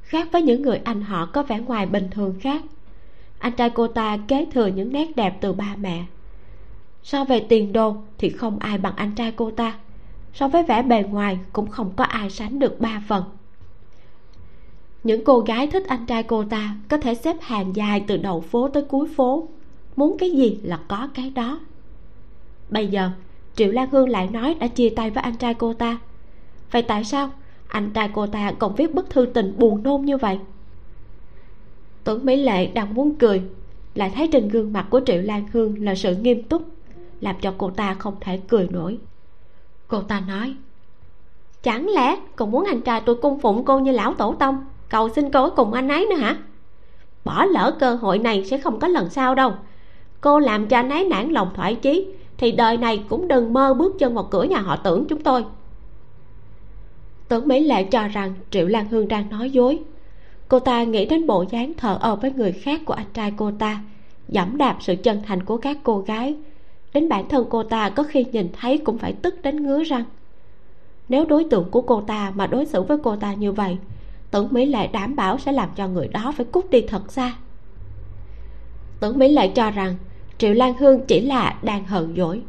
Khác 0.03 0.29
với 0.33 0.43
những 0.43 0.63
người 0.63 0.81
anh 0.85 1.03
họ 1.03 1.27
có 1.27 1.43
vẻ 1.43 1.59
ngoài 1.59 1.87
bình 1.87 2.09
thường 2.11 2.35
khác, 2.41 2.63
anh 3.39 3.53
trai 3.53 3.71
cô 3.71 3.87
ta 3.87 4.19
kế 4.29 4.47
thừa 4.53 4.67
những 4.67 4.93
nét 4.93 5.17
đẹp 5.17 5.39
từ 5.41 5.53
ba 5.53 5.77
mẹ. 5.81 6.05
So 7.03 7.25
về 7.25 7.41
tiền 7.41 7.73
đồ 7.73 7.97
thì 8.19 8.31
không 8.31 8.59
ai 8.59 8.79
bằng 8.79 8.97
anh 8.97 9.15
trai 9.15 9.33
cô 9.33 9.51
ta. 9.51 9.79
So 10.35 10.49
với 10.49 10.63
vẻ 10.63 10.83
bề 10.83 11.03
ngoài 11.03 11.39
cũng 11.53 11.67
không 11.67 11.93
có 11.97 12.05
ai 12.05 12.31
sánh 12.31 12.59
được 12.59 12.81
ba 12.81 13.03
phần 13.09 13.25
những 15.05 15.25
cô 15.25 15.41
gái 15.41 15.67
thích 15.67 15.85
anh 15.87 16.07
trai 16.07 16.23
cô 16.23 16.45
ta 16.45 16.77
có 16.89 16.97
thể 16.97 17.15
xếp 17.15 17.37
hàng 17.41 17.77
dài 17.77 18.05
từ 18.07 18.17
đầu 18.17 18.41
phố 18.41 18.69
tới 18.69 18.83
cuối 18.83 19.09
phố. 19.17 19.49
Muốn 19.97 20.19
cái 20.19 20.31
gì 20.31 20.59
là 20.63 20.81
có 20.89 21.09
cái 21.15 21.31
đó. 21.31 21.61
Bây 22.69 22.87
giờ, 22.87 23.11
triệu 23.55 23.73
lan 23.73 23.91
hương 23.91 24.09
lại 24.09 24.29
nói 24.33 24.55
đã 24.61 24.67
chia 24.67 24.91
tay 24.91 25.11
với 25.11 25.23
anh 25.23 25.37
trai 25.37 25.55
cô 25.55 25.73
ta. 25.73 25.99
Vậy 26.71 26.83
tại 26.83 27.05
sao 27.05 27.31
anh 27.69 27.91
trai 27.91 28.11
cô 28.15 28.27
ta 28.27 28.53
còn 28.59 28.75
viết 28.75 28.95
bức 28.95 29.11
thư 29.11 29.27
tình 29.27 29.55
buồn 29.59 29.83
nôn 29.83 30.03
như 30.03 30.17
vậy? 30.17 30.39
Tưởng 32.05 32.27
mỹ 32.27 32.37
lệ 32.37 32.67
đang 32.67 32.95
muốn 32.95 33.15
cười, 33.15 33.43
lại 33.95 34.13
thấy 34.15 34.29
trên 34.33 34.49
gương 34.49 34.73
mặt 34.73 34.87
của 34.91 35.01
triệu 35.07 35.23
lan 35.23 35.45
hương 35.53 35.85
là 35.85 35.95
sự 35.95 36.17
nghiêm 36.17 36.43
túc, 36.43 36.63
làm 37.21 37.37
cho 37.41 37.55
cô 37.59 37.71
ta 37.71 37.95
không 37.95 38.15
thể 38.21 38.41
cười 38.49 38.69
nổi. 38.71 38.99
Cô 39.89 40.03
ta 40.03 40.21
nói, 40.21 40.55
chẳng 41.63 41.89
lẽ 41.89 42.17
còn 42.37 42.51
muốn 42.51 42.65
anh 42.65 42.81
trai 42.81 43.01
tôi 43.01 43.15
cung 43.15 43.41
phụng 43.41 43.65
cô 43.65 43.79
như 43.79 43.93
lão 43.93 44.15
tổ 44.15 44.35
tông? 44.35 44.65
Cầu 44.91 45.09
xin 45.09 45.31
cô 45.31 45.51
cùng 45.51 45.73
anh 45.73 45.89
ấy 45.89 46.07
nữa 46.11 46.17
hả? 46.17 46.37
Bỏ 47.25 47.45
lỡ 47.45 47.77
cơ 47.81 47.95
hội 47.95 48.19
này 48.19 48.45
sẽ 48.45 48.59
không 48.59 48.81
có 48.81 48.89
lần 48.89 49.11
sau 49.11 49.35
đâu. 49.35 49.53
Cô 50.21 50.39
làm 50.39 50.69
cho 50.69 50.77
anh 50.77 50.89
ấy 50.89 51.05
nản 51.05 51.31
lòng 51.31 51.51
thoải 51.55 51.75
chí, 51.75 52.07
thì 52.39 52.53
đời 52.53 52.77
này 52.77 53.05
cũng 53.09 53.29
đừng 53.29 53.53
mơ 53.53 53.75
bước 53.75 53.97
chân 53.99 54.15
vào 54.15 54.25
cửa 54.31 54.43
nhà 54.43 54.59
họ 54.59 54.77
tưởng 54.77 55.05
chúng 55.09 55.23
tôi. 55.23 55.45
Tưởng 57.29 57.49
mỹ 57.49 57.61
lệ 57.61 57.85
cho 57.85 58.09
rằng 58.09 58.35
triệu 58.51 58.67
lan 58.67 58.89
hương 58.89 59.09
đang 59.09 59.31
nói 59.31 59.51
dối. 59.51 59.79
Cô 60.49 60.59
ta 60.59 60.83
nghĩ 60.83 61.07
đến 61.07 61.27
bộ 61.27 61.45
dáng 61.51 61.73
thờ 61.75 61.99
ơ 62.01 62.17
với 62.17 62.33
người 62.33 62.53
khác 62.53 62.81
của 62.85 62.95
anh 62.95 63.07
trai 63.15 63.33
cô 63.37 63.51
ta, 63.59 63.81
dẫm 64.29 64.57
đạp 64.57 64.77
sự 64.81 64.95
chân 65.03 65.23
thành 65.27 65.45
của 65.45 65.57
các 65.57 65.79
cô 65.83 65.99
gái. 65.99 66.37
Đến 66.95 67.09
bản 67.09 67.29
thân 67.29 67.47
cô 67.51 67.63
ta 67.63 67.91
có 67.91 68.03
khi 68.03 68.25
nhìn 68.33 68.49
thấy 68.61 68.79
cũng 68.79 68.99
phải 68.99 69.13
tức 69.13 69.35
đến 69.43 69.67
ngứa 69.67 69.85
răng. 69.85 70.05
Nếu 71.09 71.25
đối 71.25 71.45
tượng 71.45 71.71
của 71.71 71.81
cô 71.81 72.01
ta 72.01 72.33
mà 72.35 72.47
đối 72.47 72.67
xử 72.67 72.83
với 72.83 72.99
cô 73.03 73.17
ta 73.17 73.35
như 73.35 73.53
vậy 73.53 73.77
tưởng 74.31 74.49
mỹ 74.51 74.67
lệ 74.67 74.87
đảm 74.87 75.17
bảo 75.17 75.39
sẽ 75.39 75.53
làm 75.53 75.69
cho 75.77 75.89
người 75.89 76.09
đó 76.09 76.33
phải 76.37 76.47
cút 76.47 76.71
đi 76.71 76.81
thật 76.81 77.13
xa. 77.13 77.35
Tưởng 79.01 79.19
mỹ 79.19 79.29
lệ 79.29 79.49
cho 79.49 79.71
rằng 79.71 79.97
triệu 80.39 80.55
lan 80.55 80.75
hương 80.77 81.01
chỉ 81.07 81.21
là 81.21 81.59
đang 81.63 81.85
hờn 81.85 82.15
dỗi. 82.17 82.43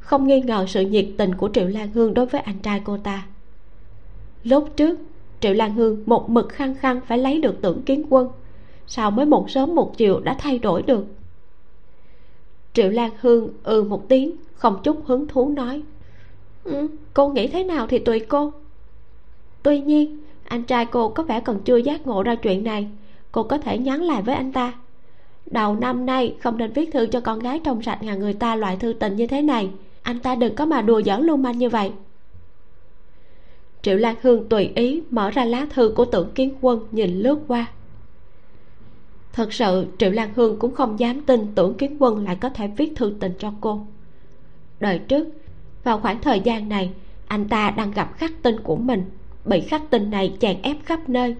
Không 0.00 0.26
nghi 0.26 0.40
ngờ 0.40 0.64
sự 0.68 0.80
nhiệt 0.80 1.06
tình 1.18 1.34
của 1.34 1.50
triệu 1.52 1.66
lan 1.66 1.90
hương 1.92 2.14
đối 2.14 2.26
với 2.26 2.40
anh 2.40 2.58
trai 2.58 2.82
cô 2.84 2.98
ta. 2.98 3.26
Lúc 4.44 4.68
trước 4.76 4.98
triệu 5.40 5.54
lan 5.54 5.74
hương 5.74 6.02
một 6.06 6.30
mực 6.30 6.48
khăng 6.48 6.74
khăng 6.74 7.00
phải 7.06 7.18
lấy 7.18 7.40
được 7.40 7.54
tưởng 7.62 7.82
kiến 7.82 8.06
quân. 8.10 8.28
Sao 8.86 9.10
mới 9.10 9.26
một 9.26 9.50
sớm 9.50 9.74
một 9.74 9.96
chiều 9.96 10.20
đã 10.20 10.36
thay 10.38 10.58
đổi 10.58 10.82
được? 10.82 11.06
Triệu 12.72 12.90
lan 12.90 13.10
hương 13.20 13.48
ừ 13.62 13.82
một 13.82 14.08
tiếng 14.08 14.36
không 14.54 14.80
chút 14.82 15.06
hứng 15.06 15.28
thú 15.28 15.48
nói 15.48 15.82
ừ, 16.64 16.88
cô 17.14 17.28
nghĩ 17.28 17.46
thế 17.46 17.64
nào 17.64 17.86
thì 17.86 17.98
tùy 17.98 18.20
cô. 18.20 18.52
Tuy 19.62 19.80
nhiên 19.80 20.20
anh 20.48 20.62
trai 20.62 20.86
cô 20.86 21.08
có 21.08 21.22
vẻ 21.22 21.40
còn 21.40 21.60
chưa 21.64 21.76
giác 21.76 22.06
ngộ 22.06 22.22
ra 22.22 22.34
chuyện 22.34 22.64
này. 22.64 22.88
Cô 23.32 23.42
có 23.42 23.58
thể 23.58 23.78
nhắn 23.78 24.02
lại 24.02 24.22
với 24.22 24.34
anh 24.34 24.52
ta. 24.52 24.72
Đầu 25.46 25.76
năm 25.76 26.06
nay, 26.06 26.36
không 26.40 26.58
nên 26.58 26.72
viết 26.72 26.92
thư 26.92 27.06
cho 27.06 27.20
con 27.20 27.38
gái 27.38 27.60
trong 27.64 27.82
sạch 27.82 28.02
nhà 28.02 28.14
người 28.14 28.32
ta 28.32 28.56
loại 28.56 28.76
thư 28.76 28.92
tình 28.92 29.16
như 29.16 29.26
thế 29.26 29.42
này. 29.42 29.70
Anh 30.02 30.18
ta 30.18 30.34
đừng 30.34 30.54
có 30.54 30.66
mà 30.66 30.82
đùa 30.82 31.02
giỡn 31.02 31.20
lưu 31.20 31.36
manh 31.36 31.58
như 31.58 31.68
vậy. 31.68 31.92
Triệu 33.82 33.96
lan 33.96 34.16
hương 34.22 34.48
tùy 34.48 34.70
ý 34.74 35.02
mở 35.10 35.30
ra 35.30 35.44
lá 35.44 35.66
thư 35.70 35.92
của 35.96 36.04
tưởng 36.04 36.32
kiến 36.34 36.54
quân 36.60 36.86
nhìn 36.92 37.18
lướt 37.18 37.38
qua. 37.48 37.66
Thật 39.32 39.52
sự, 39.52 39.86
triệu 39.98 40.10
lan 40.10 40.30
hương 40.34 40.58
cũng 40.58 40.74
không 40.74 41.00
dám 41.00 41.20
tin 41.20 41.54
tưởng 41.54 41.74
kiến 41.74 41.96
quân 41.98 42.24
lại 42.24 42.36
có 42.40 42.48
thể 42.48 42.68
viết 42.76 42.92
thư 42.96 43.14
tình 43.20 43.32
cho 43.38 43.52
cô. 43.60 43.86
Đời 44.80 44.98
trước, 44.98 45.28
vào 45.84 46.00
khoảng 46.00 46.20
thời 46.20 46.40
gian 46.40 46.68
này, 46.68 46.90
anh 47.26 47.48
ta 47.48 47.70
đang 47.70 47.90
gặp 47.90 48.12
khắc 48.16 48.32
tinh 48.42 48.60
của 48.60 48.76
mình 48.76 49.04
bị 49.46 49.60
khắc 49.60 49.82
tinh 49.90 50.10
này 50.10 50.36
chèn 50.40 50.62
ép 50.62 50.76
khắp 50.84 51.08
nơi. 51.08 51.36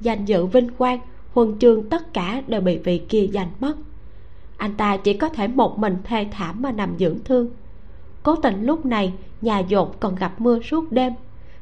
Danh 0.00 0.24
dự 0.24 0.46
vinh 0.46 0.68
quang, 0.78 1.00
huân 1.32 1.58
chương 1.58 1.88
tất 1.88 2.14
cả 2.14 2.42
đều 2.46 2.60
bị 2.60 2.78
vị 2.78 3.02
kia 3.08 3.26
giành 3.32 3.50
mất. 3.60 3.76
Anh 4.56 4.74
ta 4.74 4.96
chỉ 4.96 5.14
có 5.14 5.28
thể 5.28 5.48
một 5.48 5.78
mình 5.78 5.96
thê 6.04 6.26
thảm 6.30 6.62
mà 6.62 6.72
nằm 6.72 6.94
dưỡng 6.98 7.18
thương. 7.24 7.48
Cố 8.22 8.36
tình 8.36 8.64
lúc 8.64 8.86
này, 8.86 9.12
nhà 9.40 9.58
dột 9.58 10.00
còn 10.00 10.14
gặp 10.14 10.40
mưa 10.40 10.60
suốt 10.60 10.92
đêm. 10.92 11.12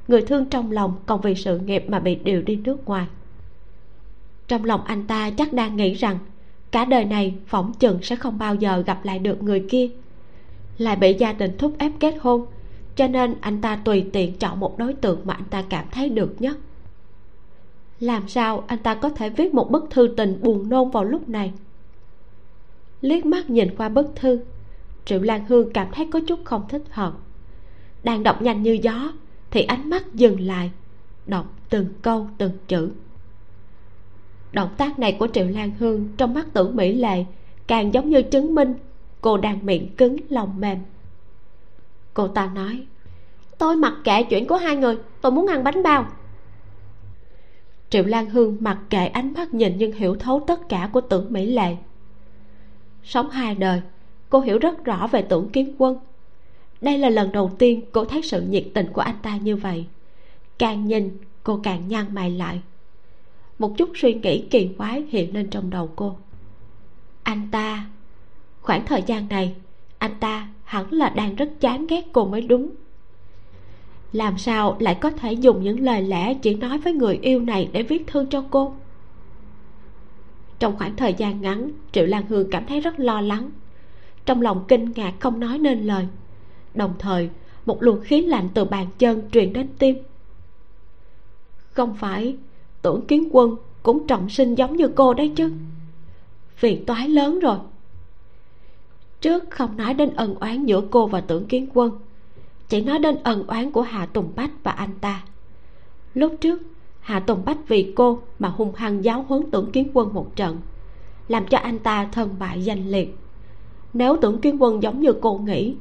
Người 0.08 0.22
thương 0.22 0.44
trong 0.44 0.72
lòng 0.72 0.94
còn 1.06 1.20
vì 1.20 1.34
sự 1.34 1.58
nghiệp 1.58 1.84
mà 1.88 1.98
bị 1.98 2.14
điều 2.14 2.42
đi 2.42 2.56
nước 2.56 2.86
ngoài. 2.86 3.06
Trong 4.48 4.64
lòng 4.64 4.84
anh 4.84 5.06
ta 5.06 5.30
chắc 5.30 5.52
đang 5.52 5.76
nghĩ 5.76 5.94
rằng, 5.94 6.18
cả 6.70 6.84
đời 6.84 7.04
này 7.04 7.34
phỏng 7.46 7.72
chừng 7.78 8.02
sẽ 8.02 8.16
không 8.16 8.38
bao 8.38 8.54
giờ 8.54 8.82
gặp 8.86 9.04
lại 9.04 9.18
được 9.18 9.42
người 9.42 9.66
kia. 9.70 9.88
Lại 10.78 10.96
bị 10.96 11.14
gia 11.14 11.32
đình 11.32 11.58
thúc 11.58 11.74
ép 11.78 11.92
kết 12.00 12.14
hôn 12.20 12.46
cho 12.96 13.08
nên 13.08 13.34
anh 13.40 13.60
ta 13.60 13.76
tùy 13.84 14.06
tiện 14.12 14.38
chọn 14.38 14.60
một 14.60 14.78
đối 14.78 14.94
tượng 14.94 15.20
mà 15.24 15.34
anh 15.34 15.44
ta 15.50 15.64
cảm 15.68 15.84
thấy 15.90 16.08
được 16.08 16.34
nhất 16.38 16.56
làm 18.00 18.28
sao 18.28 18.64
anh 18.66 18.78
ta 18.78 18.94
có 18.94 19.10
thể 19.10 19.30
viết 19.30 19.54
một 19.54 19.70
bức 19.70 19.90
thư 19.90 20.14
tình 20.16 20.38
buồn 20.42 20.68
nôn 20.68 20.90
vào 20.90 21.04
lúc 21.04 21.28
này? 21.28 21.52
Liếc 23.00 23.26
mắt 23.26 23.50
nhìn 23.50 23.76
qua 23.76 23.88
bức 23.88 24.06
thư, 24.16 24.40
triệu 25.04 25.20
lan 25.20 25.44
hương 25.48 25.72
cảm 25.72 25.88
thấy 25.92 26.08
có 26.10 26.20
chút 26.26 26.40
không 26.44 26.68
thích 26.68 26.82
hợp. 26.90 27.12
Đang 28.04 28.22
đọc 28.22 28.42
nhanh 28.42 28.62
như 28.62 28.78
gió, 28.82 29.12
thì 29.50 29.62
ánh 29.62 29.90
mắt 29.90 30.14
dừng 30.14 30.40
lại, 30.40 30.70
đọc 31.26 31.54
từng 31.70 31.86
câu, 32.02 32.28
từng 32.38 32.52
chữ. 32.68 32.90
Động 34.52 34.70
tác 34.76 34.98
này 34.98 35.16
của 35.18 35.28
triệu 35.32 35.46
lan 35.46 35.70
hương 35.78 36.08
trong 36.16 36.34
mắt 36.34 36.46
tưởng 36.52 36.76
mỹ 36.76 36.92
lệ 36.92 37.24
càng 37.66 37.94
giống 37.94 38.10
như 38.10 38.22
chứng 38.22 38.54
minh 38.54 38.74
cô 39.20 39.36
đang 39.36 39.66
miệng 39.66 39.96
cứng 39.96 40.16
lòng 40.28 40.60
mềm 40.60 40.78
cô 42.16 42.28
ta 42.28 42.50
nói, 42.54 42.86
tôi 43.58 43.76
mặc 43.76 43.94
kệ 44.04 44.22
chuyện 44.22 44.46
của 44.46 44.56
hai 44.56 44.76
người, 44.76 44.98
tôi 45.20 45.32
muốn 45.32 45.46
ăn 45.46 45.64
bánh 45.64 45.82
bao. 45.82 46.06
Triệu 47.90 48.04
lan 48.04 48.30
hương 48.30 48.56
mặc 48.60 48.78
kệ 48.90 49.06
ánh 49.06 49.32
mắt 49.32 49.54
nhìn 49.54 49.74
nhưng 49.78 49.92
hiểu 49.92 50.16
thấu 50.16 50.44
tất 50.46 50.68
cả 50.68 50.90
của 50.92 51.00
tưởng 51.00 51.32
mỹ 51.32 51.46
lệ. 51.46 51.76
Sống 53.04 53.30
hai 53.30 53.54
đời, 53.54 53.80
cô 54.28 54.40
hiểu 54.40 54.58
rất 54.58 54.84
rõ 54.84 55.06
về 55.06 55.22
tưởng 55.22 55.48
kiếm 55.52 55.74
quân. 55.78 55.98
Đây 56.80 56.98
là 56.98 57.10
lần 57.10 57.32
đầu 57.32 57.50
tiên 57.58 57.82
cô 57.92 58.04
thấy 58.04 58.22
sự 58.22 58.42
nhiệt 58.42 58.64
tình 58.74 58.92
của 58.92 59.00
anh 59.00 59.16
ta 59.22 59.36
như 59.36 59.56
vậy. 59.56 59.86
Càng 60.58 60.86
nhìn, 60.86 61.18
cô 61.42 61.60
càng 61.62 61.88
nhăn 61.88 62.14
mày 62.14 62.30
lại. 62.30 62.60
Một 63.58 63.74
chút 63.78 63.90
suy 63.94 64.14
nghĩ 64.14 64.46
kỳ 64.50 64.68
quái 64.78 65.02
hiện 65.10 65.34
lên 65.34 65.50
trong 65.50 65.70
đầu 65.70 65.90
cô. 65.96 66.16
Anh 67.22 67.48
ta, 67.50 67.86
khoảng 68.60 68.86
thời 68.86 69.02
gian 69.06 69.28
này, 69.28 69.54
anh 69.98 70.14
ta 70.20 70.48
hẳn 70.66 70.92
là 70.92 71.08
đang 71.08 71.34
rất 71.34 71.60
chán 71.60 71.86
ghét 71.86 72.04
cô 72.12 72.24
mới 72.24 72.40
đúng. 72.40 72.70
Làm 74.12 74.38
sao 74.38 74.76
lại 74.80 74.94
có 75.00 75.10
thể 75.10 75.32
dùng 75.32 75.62
những 75.62 75.80
lời 75.80 76.02
lẽ 76.02 76.34
chỉ 76.34 76.54
nói 76.54 76.78
với 76.78 76.92
người 76.92 77.18
yêu 77.22 77.40
này 77.40 77.70
để 77.72 77.82
viết 77.82 78.06
thư 78.06 78.26
cho 78.30 78.44
cô? 78.50 78.74
Trong 80.58 80.76
khoảng 80.76 80.96
thời 80.96 81.14
gian 81.14 81.40
ngắn, 81.40 81.70
triệu 81.92 82.06
lan 82.06 82.26
hương 82.28 82.50
cảm 82.50 82.66
thấy 82.66 82.80
rất 82.80 83.00
lo 83.00 83.20
lắng. 83.20 83.50
Trong 84.24 84.42
lòng 84.42 84.64
kinh 84.68 84.92
ngạc 84.96 85.12
không 85.20 85.40
nói 85.40 85.58
nên 85.58 85.82
lời. 85.82 86.06
Đồng 86.74 86.94
thời, 86.98 87.30
một 87.66 87.82
luồng 87.82 88.00
khí 88.00 88.22
lạnh 88.22 88.48
từ 88.54 88.64
bàn 88.64 88.86
chân 88.98 89.30
truyền 89.32 89.52
đến 89.52 89.68
tim. 89.78 89.96
Không 91.72 91.94
phải, 91.94 92.36
tưởng 92.82 93.06
kiến 93.06 93.28
quân 93.32 93.56
cũng 93.82 94.06
trọng 94.06 94.28
sinh 94.28 94.54
giống 94.54 94.76
như 94.76 94.88
cô 94.88 95.14
đấy 95.14 95.32
chứ. 95.36 95.52
Phiền 96.56 96.84
toái 96.84 97.08
lớn 97.08 97.40
rồi 97.40 97.58
trước 99.26 99.50
không 99.50 99.76
nói 99.76 99.94
đến 99.94 100.10
ân 100.16 100.34
oán 100.34 100.66
giữa 100.66 100.82
cô 100.90 101.06
và 101.06 101.20
tưởng 101.20 101.46
kiến 101.46 101.68
quân. 101.74 101.92
Chỉ 102.68 102.80
nói 102.80 102.98
đến 102.98 103.16
ân 103.22 103.46
oán 103.46 103.70
của 103.70 103.82
hạ 103.82 104.06
tùng 104.06 104.30
bách 104.36 104.50
và 104.62 104.70
anh 104.70 104.90
ta. 105.00 105.22
Lúc 106.14 106.34
trước, 106.40 106.62
hạ 107.00 107.20
tùng 107.20 107.44
bách 107.44 107.68
vì 107.68 107.92
cô 107.96 108.18
mà 108.38 108.48
hung 108.48 108.74
hăng 108.74 109.04
giáo 109.04 109.24
huấn 109.28 109.50
tưởng 109.50 109.70
kiến 109.72 109.90
quân 109.94 110.14
một 110.14 110.36
trận, 110.36 110.58
làm 111.28 111.46
cho 111.46 111.58
anh 111.58 111.78
ta 111.78 112.08
thân 112.12 112.34
bại 112.38 112.64
danh 112.64 112.90
liệt. 112.90 113.16
Nếu 113.92 114.16
tưởng 114.16 114.40
kiến 114.40 114.62
quân 114.62 114.82
giống 114.82 115.00
như 115.00 115.12
cô 115.12 115.38
nghĩ, 115.38 115.74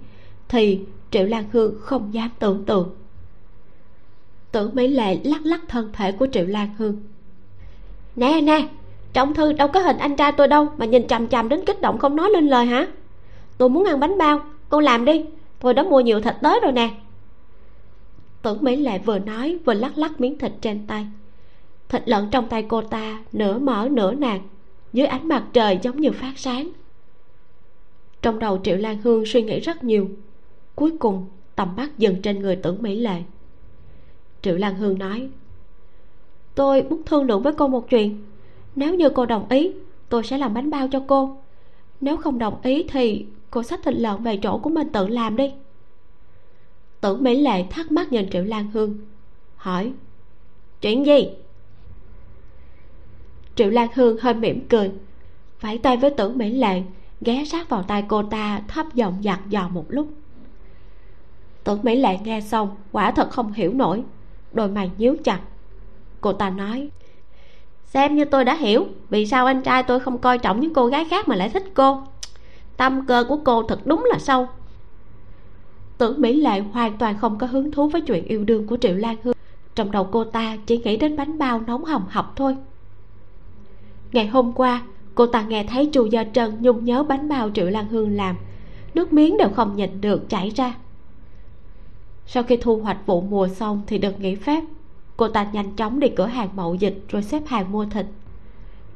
thì 0.48 0.80
triệu 1.12 1.26
lan 1.26 1.44
hương 1.52 1.76
không 1.82 2.14
dám 2.14 2.30
tưởng 2.40 2.66
tượng. 2.66 2.90
Tưởng 4.52 4.76
mỹ 4.76 4.88
lệ 4.88 5.20
lắc 5.24 5.46
lắc 5.46 5.62
thân 5.68 5.90
thể 5.94 6.12
của 6.12 6.28
triệu 6.32 6.46
lan 6.46 6.70
hương. 6.78 7.02
Nè 8.16 8.42
nè, 8.42 8.68
trong 9.14 9.34
thư 9.34 9.54
đâu 9.54 9.68
có 9.68 9.80
hình 9.80 9.98
anh 9.98 10.16
trai 10.16 10.32
tôi 10.32 10.48
đâu 10.48 10.68
mà 10.78 10.86
nhìn 10.86 11.08
chằm 11.08 11.28
chằm 11.28 11.50
đến 11.50 11.66
kích 11.66 11.82
động 11.82 11.98
không 11.98 12.16
nói 12.16 12.30
lên 12.30 12.48
lời 12.48 12.66
hả? 12.66 12.88
Tôi 13.58 13.70
muốn 13.70 13.84
ăn 13.86 14.00
bánh 14.00 14.18
bao. 14.18 14.40
Cô 14.70 14.80
làm 14.80 15.06
đi. 15.06 15.26
Tôi 15.60 15.74
đã 15.74 15.84
mua 15.84 16.00
nhiều 16.00 16.22
thịt 16.22 16.36
tới 16.42 16.60
rồi 16.64 16.72
nè. 16.72 16.90
Tưởng 18.42 18.58
mỹ 18.62 18.76
lệ 18.76 19.00
vừa 19.00 19.20
nói, 19.20 19.58
vừa 19.66 19.74
lắc 19.74 19.98
lắc 19.98 20.22
miếng 20.22 20.38
thịt 20.38 20.52
trên 20.62 20.88
tay. 20.88 21.08
Thịt 21.90 22.02
lợn 22.06 22.28
trong 22.32 22.50
tay 22.50 22.66
cô 22.68 22.82
ta, 22.82 23.24
nửa 23.32 23.60
mỡ, 23.60 23.90
nửa 23.92 24.14
nạc, 24.14 24.42
dưới 24.94 25.08
ánh 25.08 25.28
mặt 25.28 25.44
trời 25.54 25.80
giống 25.82 26.02
như 26.02 26.12
phát 26.12 26.34
sáng. 26.36 26.70
Trong 28.22 28.40
đầu 28.40 28.60
triệu 28.64 28.78
lan 28.78 28.98
hương 29.04 29.26
suy 29.26 29.42
nghĩ 29.42 29.60
rất 29.60 29.84
nhiều. 29.84 30.10
Cuối 30.76 30.92
cùng, 31.00 31.26
tầm 31.56 31.76
mắt 31.76 31.98
dừng 31.98 32.22
trên 32.22 32.40
người 32.40 32.56
tưởng 32.56 32.82
mỹ 32.82 32.96
lệ 32.96 33.22
triệu 34.46 34.58
lan 34.58 34.76
hương 34.76 35.00
nói, 35.00 35.30
tôi 36.56 36.84
muốn 36.84 37.02
thương 37.06 37.24
lượng 37.24 37.42
với 37.42 37.54
cô 37.54 37.68
một 37.68 37.90
chuyện. 37.90 38.22
Nếu 38.76 38.96
như 38.96 39.10
cô 39.10 39.26
đồng 39.26 39.50
ý, 39.50 39.72
tôi 40.10 40.24
sẽ 40.24 40.38
làm 40.38 40.54
bánh 40.54 40.70
bao 40.70 40.88
cho 40.92 41.04
cô. 41.08 41.38
Nếu 42.02 42.18
không 42.18 42.40
đồng 42.40 42.62
ý 42.64 42.84
thì 42.84 43.26
cô 43.56 43.64
xách 43.64 43.84
thịt 43.84 43.94
lợn 43.94 44.24
về 44.24 44.38
chỗ 44.38 44.58
của 44.58 44.70
mình 44.70 44.90
tự 44.94 45.08
làm 45.08 45.36
đi. 45.36 45.54
Tưởng 47.02 47.24
mỹ 47.24 47.42
lệ 47.42 47.64
thắc 47.70 47.92
mắc 47.92 48.12
nhìn 48.12 48.30
triệu 48.30 48.44
lan 48.44 48.72
hương, 48.72 48.98
hỏi, 49.56 49.94
chuyện 50.82 51.06
gì? 51.06 51.30
Triệu 53.56 53.70
lan 53.70 53.88
hương 53.94 54.18
hơi 54.18 54.34
mỉm 54.34 54.68
cười, 54.70 54.92
vẫy 55.62 55.78
tay 55.78 55.98
với 55.98 56.10
tưởng 56.10 56.38
mỹ 56.38 56.52
lệ, 56.52 56.84
ghé 57.22 57.46
sát 57.46 57.70
vào 57.70 57.84
tay 57.84 58.04
cô 58.08 58.24
ta 58.24 58.62
thấp 58.68 58.86
giọng 58.94 59.18
dặn 59.22 59.40
dò 59.50 59.70
một 59.70 59.86
lúc. 59.90 60.08
Tưởng 61.64 61.80
mỹ 61.84 61.96
lệ 61.96 62.18
nghe 62.24 62.42
xong, 62.42 62.76
quả 62.92 63.12
thật 63.12 63.30
không 63.32 63.54
hiểu 63.54 63.74
nổi, 63.74 64.04
đôi 64.52 64.68
mày 64.68 64.92
nhíu 64.98 65.16
chặt. 65.24 65.40
Cô 66.22 66.34
ta 66.34 66.50
nói, 66.50 66.90
xem 67.86 68.16
như 68.16 68.26
tôi 68.26 68.46
đã 68.46 68.56
hiểu, 68.56 68.88
vì 69.10 69.26
sao 69.26 69.46
anh 69.46 69.62
trai 69.62 69.84
tôi 69.84 70.00
không 70.00 70.18
coi 70.18 70.38
trọng 70.38 70.60
những 70.60 70.74
cô 70.74 70.88
gái 70.88 71.06
khác 71.10 71.28
mà 71.28 71.36
lại 71.36 71.50
thích 71.50 71.64
cô? 71.74 72.04
Tâm 72.78 73.06
cơ 73.06 73.26
của 73.30 73.38
cô 73.44 73.64
thật 73.64 73.80
đúng 73.86 74.06
là 74.12 74.20
sâu. 74.20 74.48
Tưởng 75.98 76.22
mỹ 76.22 76.34
lệ 76.42 76.60
hoàn 76.60 76.98
toàn 76.98 77.18
không 77.18 77.38
có 77.38 77.48
hứng 77.48 77.72
thú 77.72 77.90
với 77.90 78.02
chuyện 78.02 78.26
yêu 78.26 78.44
đương 78.44 78.68
của 78.68 78.78
triệu 78.78 78.96
lan 78.96 79.16
hương. 79.24 79.36
Trong 79.76 79.92
đầu 79.92 80.08
cô 80.12 80.24
ta 80.24 80.58
chỉ 80.66 80.78
nghĩ 80.78 80.98
đến 80.98 81.16
bánh 81.16 81.38
bao 81.38 81.62
nóng 81.68 81.86
hồng 81.86 82.06
học 82.10 82.34
thôi. 82.36 82.58
Ngày 84.12 84.28
hôm 84.28 84.54
qua, 84.54 84.82
cô 85.16 85.26
ta 85.26 85.42
nghe 85.42 85.64
thấy 85.64 85.86
chu 85.86 86.06
gia 86.06 86.24
trân 86.24 86.58
nhung 86.62 86.86
nhớ 86.86 87.04
bánh 87.04 87.30
bao 87.30 87.50
triệu 87.54 87.70
lan 87.70 87.88
hương 87.88 88.16
làm. 88.16 88.36
Nước 88.94 89.14
miếng 89.14 89.38
đều 89.38 89.50
không 89.50 89.76
nhịn 89.76 90.02
được 90.02 90.30
chảy 90.30 90.50
ra. 90.50 90.76
Sau 92.28 92.44
khi 92.44 92.58
thu 92.58 92.78
hoạch 92.78 93.06
vụ 93.06 93.22
mùa 93.22 93.48
xong 93.48 93.82
thì 93.88 93.98
được 93.98 94.20
nghỉ 94.20 94.36
phép, 94.36 94.64
cô 95.18 95.28
ta 95.28 95.48
nhanh 95.54 95.76
chóng 95.76 96.00
đi 96.00 96.10
cửa 96.10 96.26
hàng 96.26 96.50
mậu 96.56 96.76
dịch 96.76 97.06
rồi 97.10 97.24
xếp 97.24 97.44
hàng 97.48 97.72
mua 97.72 97.86
thịt. 97.86 98.06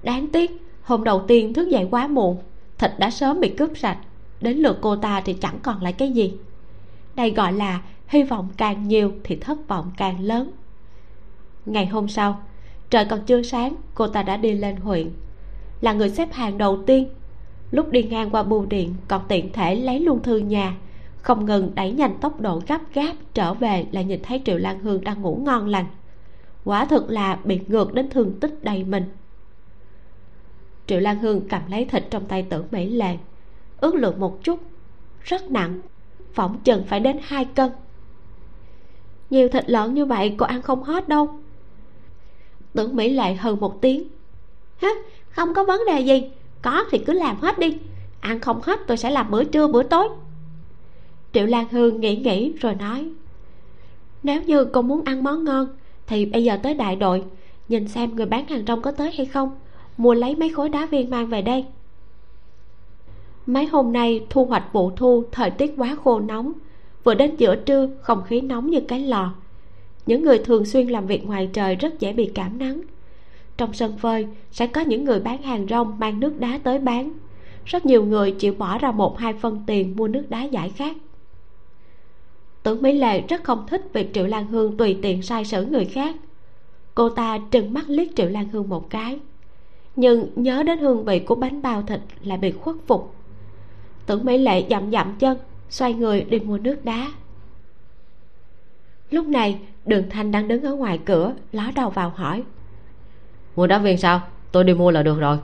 Đáng 0.04 0.28
tiếc, 0.28 0.52
hôm 0.82 1.04
đầu 1.04 1.24
tiên 1.28 1.54
thức 1.54 1.70
dậy 1.70 1.88
quá 1.92 2.08
muộn 2.08 2.38
thịt 2.80 2.92
đã 2.98 3.10
sớm 3.10 3.40
bị 3.40 3.50
cướp 3.50 3.78
sạch, 3.78 3.98
đến 4.42 4.58
lượt 4.58 4.78
cô 4.82 4.96
ta 4.96 5.22
thì 5.22 5.34
chẳng 5.34 5.60
còn 5.64 5.82
lại 5.82 5.94
cái 5.94 6.12
gì. 6.12 6.34
Đây 7.16 7.32
gọi 7.32 7.54
là 7.54 7.82
hy 8.08 8.24
vọng 8.24 8.48
càng 8.58 8.88
nhiều 8.88 9.12
thì 9.24 9.36
thất 9.36 9.68
vọng 9.68 9.92
càng 9.98 10.20
lớn. 10.20 10.52
Ngày 11.66 11.86
hôm 11.86 12.08
sau, 12.08 12.42
trời 12.90 13.06
còn 13.06 13.20
chưa 13.26 13.42
sáng, 13.42 13.76
cô 13.94 14.08
ta 14.08 14.24
đã 14.24 14.38
đi 14.38 14.52
lên 14.52 14.76
huyện. 14.76 15.10
Là 15.82 15.94
người 15.94 16.10
xếp 16.10 16.34
hàng 16.34 16.58
đầu 16.58 16.84
tiên. 16.84 17.10
Lúc 17.72 17.92
đi 17.92 18.04
ngang 18.04 18.30
qua 18.30 18.44
bưu 18.44 18.66
điện, 18.66 18.94
còn 19.08 19.22
tiện 19.28 19.54
thể 19.54 19.76
lấy 19.76 20.00
luôn 20.00 20.24
thư 20.24 20.38
nhà. 20.38 20.76
Không 21.22 21.46
ngừng 21.46 21.76
đẩy 21.76 21.92
nhanh 21.92 22.18
tốc 22.22 22.42
độ 22.42 22.62
gấp 22.68 22.82
gáp 22.94 23.14
trở 23.34 23.54
về 23.54 23.86
lại 23.92 24.04
nhìn 24.04 24.20
thấy 24.24 24.42
triệu 24.46 24.58
lan 24.58 24.80
hương 24.80 25.04
đang 25.04 25.22
ngủ 25.22 25.42
ngon 25.46 25.68
lành. 25.68 25.86
Quả 26.66 26.86
thực 26.86 27.10
là 27.10 27.40
bị 27.44 27.60
ngược 27.68 27.94
đến 27.94 28.10
thương 28.10 28.40
tích 28.40 28.64
đầy 28.64 28.84
mình 28.84 29.04
triệu 30.90 31.00
lan 31.00 31.20
hương 31.20 31.42
cầm 31.50 31.62
lấy 31.70 31.86
thịt 31.86 32.04
trong 32.10 32.26
tay 32.26 32.46
tưởng 32.50 32.66
mỹ 32.72 32.90
lệ 32.90 33.18
ước 33.80 33.96
lượng 33.96 34.20
một 34.20 34.44
chút, 34.44 34.60
rất 35.24 35.52
nặng, 35.52 35.82
phỏng 36.34 36.60
chừng 36.64 36.84
phải 36.88 37.00
đến 37.00 37.18
hai 37.22 37.46
cân. 37.46 37.72
Nhiều 39.30 39.50
thịt 39.50 39.70
lợn 39.70 39.94
như 39.94 40.06
vậy 40.06 40.36
cô 40.38 40.46
ăn 40.46 40.62
không 40.62 40.84
hết 40.84 41.08
đâu. 41.08 41.40
Tưởng 42.74 42.96
mỹ 42.96 43.10
lệ 43.10 43.34
hừ 43.34 43.56
một 43.56 43.82
tiếng. 43.82 44.08
Hả 44.78 44.90
không 45.30 45.54
có 45.54 45.64
vấn 45.64 45.82
đề 45.88 46.00
gì, 46.00 46.32
có 46.62 46.86
thì 46.92 46.98
cứ 46.98 47.14
làm 47.14 47.38
hết 47.42 47.60
đi. 47.60 47.78
Ăn 48.20 48.40
không 48.40 48.62
hết 48.64 48.80
tôi 48.88 48.98
sẽ 48.98 49.10
làm 49.10 49.32
bữa 49.32 49.44
trưa 49.44 49.68
bữa 49.68 49.84
tối. 49.84 50.08
Triệu 51.34 51.46
lan 51.46 51.68
hương 51.72 52.02
nghĩ 52.02 52.16
nghĩ 52.16 52.54
rồi 52.60 52.76
nói, 52.76 53.10
nếu 54.24 54.42
như 54.42 54.66
cô 54.66 54.82
muốn 54.82 55.04
ăn 55.06 55.24
món 55.24 55.44
ngon 55.44 55.68
thì 56.08 56.26
bây 56.26 56.44
giờ 56.44 56.58
tới 56.64 56.74
đại 56.74 56.96
đội, 56.96 57.24
nhìn 57.68 57.88
xem 57.88 58.16
người 58.16 58.26
bán 58.26 58.48
hàng 58.48 58.64
rong 58.68 58.82
có 58.82 58.92
tới 58.92 59.12
hay 59.18 59.26
không 59.26 59.60
mua 60.00 60.14
lấy 60.14 60.36
mấy 60.36 60.50
khối 60.50 60.70
đá 60.70 60.86
viên 60.86 61.10
mang 61.10 61.28
về 61.28 61.42
đây. 61.42 61.66
Mấy 63.46 63.66
hôm 63.66 63.94
nay 63.94 64.26
thu 64.30 64.46
hoạch 64.46 64.74
vụ 64.74 64.92
thu, 64.92 65.24
thời 65.32 65.52
tiết 65.52 65.74
quá 65.78 65.96
khô 66.04 66.20
nóng. 66.20 66.54
Vừa 67.04 67.14
đến 67.14 67.36
giữa 67.36 67.56
trưa, 67.56 67.90
không 68.02 68.24
khí 68.24 68.42
nóng 68.42 68.70
như 68.70 68.80
cái 68.80 69.00
lò. 69.00 69.34
Những 70.06 70.24
người 70.24 70.40
thường 70.40 70.66
xuyên 70.66 70.88
làm 70.88 71.08
việc 71.08 71.26
ngoài 71.26 71.50
trời 71.54 71.76
rất 71.76 72.00
dễ 72.00 72.14
bị 72.14 72.32
cảm 72.36 72.60
nắng. 72.60 72.82
Trong 73.58 73.74
sân 73.74 73.98
phơi, 73.98 74.28
sẽ 74.52 74.68
có 74.68 74.82
những 74.82 75.04
người 75.04 75.20
bán 75.20 75.42
hàng 75.42 75.68
rong 75.70 76.00
mang 76.00 76.20
nước 76.20 76.40
đá 76.40 76.60
tới 76.64 76.80
bán. 76.80 77.12
Rất 77.66 77.86
nhiều 77.86 78.06
người 78.06 78.32
chịu 78.32 78.54
bỏ 78.58 78.78
ra 78.78 78.92
một, 78.92 79.18
hai 79.18 79.34
phân 79.34 79.64
tiền 79.68 79.96
mua 79.96 80.08
nước 80.08 80.30
đá 80.30 80.44
giải 80.44 80.70
khát. 80.70 80.98
Tưởng 82.64 82.82
mỹ 82.82 82.94
lệ 82.94 83.22
rất 83.22 83.44
không 83.44 83.66
thích 83.68 83.82
việc 83.94 84.14
triệu 84.14 84.28
lan 84.28 84.48
hương 84.48 84.78
tùy 84.78 84.98
tiện 85.02 85.22
sai 85.22 85.46
sử 85.46 85.66
người 85.66 85.86
khác. 85.86 86.16
Cô 86.96 87.10
ta 87.10 87.40
trừng 87.52 87.74
mắt 87.74 87.90
liếc 87.90 88.16
triệu 88.16 88.30
lan 88.30 88.50
hương 88.50 88.70
một 88.70 88.90
cái 88.90 89.20
nhưng 90.00 90.28
nhớ 90.36 90.64
đến 90.64 90.80
hương 90.80 91.06
vị 91.06 91.20
của 91.20 91.36
bánh 91.36 91.62
bao 91.62 91.82
thịt 91.82 92.00
lại 92.24 92.38
bị 92.38 92.52
khuất 92.52 92.76
phục. 92.88 93.16
Tưởng 94.06 94.26
mỹ 94.26 94.38
lệ 94.38 94.66
dậm 94.70 94.92
dậm 94.92 95.16
chân 95.20 95.38
xoay 95.70 95.94
người 95.94 96.22
đi 96.22 96.40
mua 96.40 96.58
nước 96.58 96.86
đá. 96.86 97.08
Lúc 99.10 99.28
này 99.28 99.60
đường 99.86 100.10
thanh 100.10 100.32
đang 100.32 100.48
đứng 100.48 100.64
ở 100.64 100.76
ngoài 100.76 101.00
cửa 101.06 101.34
ló 101.52 101.64
đầu 101.76 101.90
vào 101.90 102.10
hỏi. 102.10 102.44
Mua 103.56 103.68
đá 103.68 103.78
viên 103.78 103.98
sao? 103.98 104.22
Tôi 104.52 104.64
đi 104.64 104.74
mua 104.74 104.92
là 104.92 105.04
được 105.04 105.20
rồi. 105.20 105.38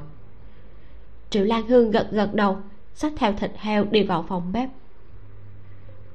Triệu 1.30 1.44
lan 1.44 1.68
hương 1.68 1.92
gật 1.92 2.08
gật 2.12 2.34
đầu 2.34 2.58
xách 2.94 3.14
theo 3.18 3.34
thịt 3.34 3.52
heo 3.58 3.84
đi 3.84 4.04
vào 4.04 4.26
phòng 4.28 4.52
bếp. 4.54 4.70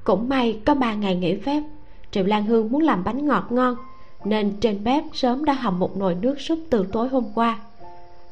Cũng 0.03 0.29
may 0.29 0.59
có 0.65 0.75
ba 0.75 0.93
ngày 0.93 1.15
nghỉ 1.15 1.35
phép 1.35 1.63
triệu 2.11 2.25
lan 2.25 2.45
hương 2.45 2.71
muốn 2.71 2.81
làm 2.81 3.03
bánh 3.03 3.27
ngọt 3.27 3.47
ngon 3.49 3.75
nên 4.25 4.57
trên 4.59 4.83
bếp 4.83 5.03
sớm 5.13 5.45
đã 5.45 5.53
hầm 5.53 5.79
một 5.79 5.97
nồi 5.97 6.15
nước 6.15 6.41
súp 6.41 6.59
từ 6.69 6.85
tối 6.91 7.09
hôm 7.09 7.25
qua 7.35 7.59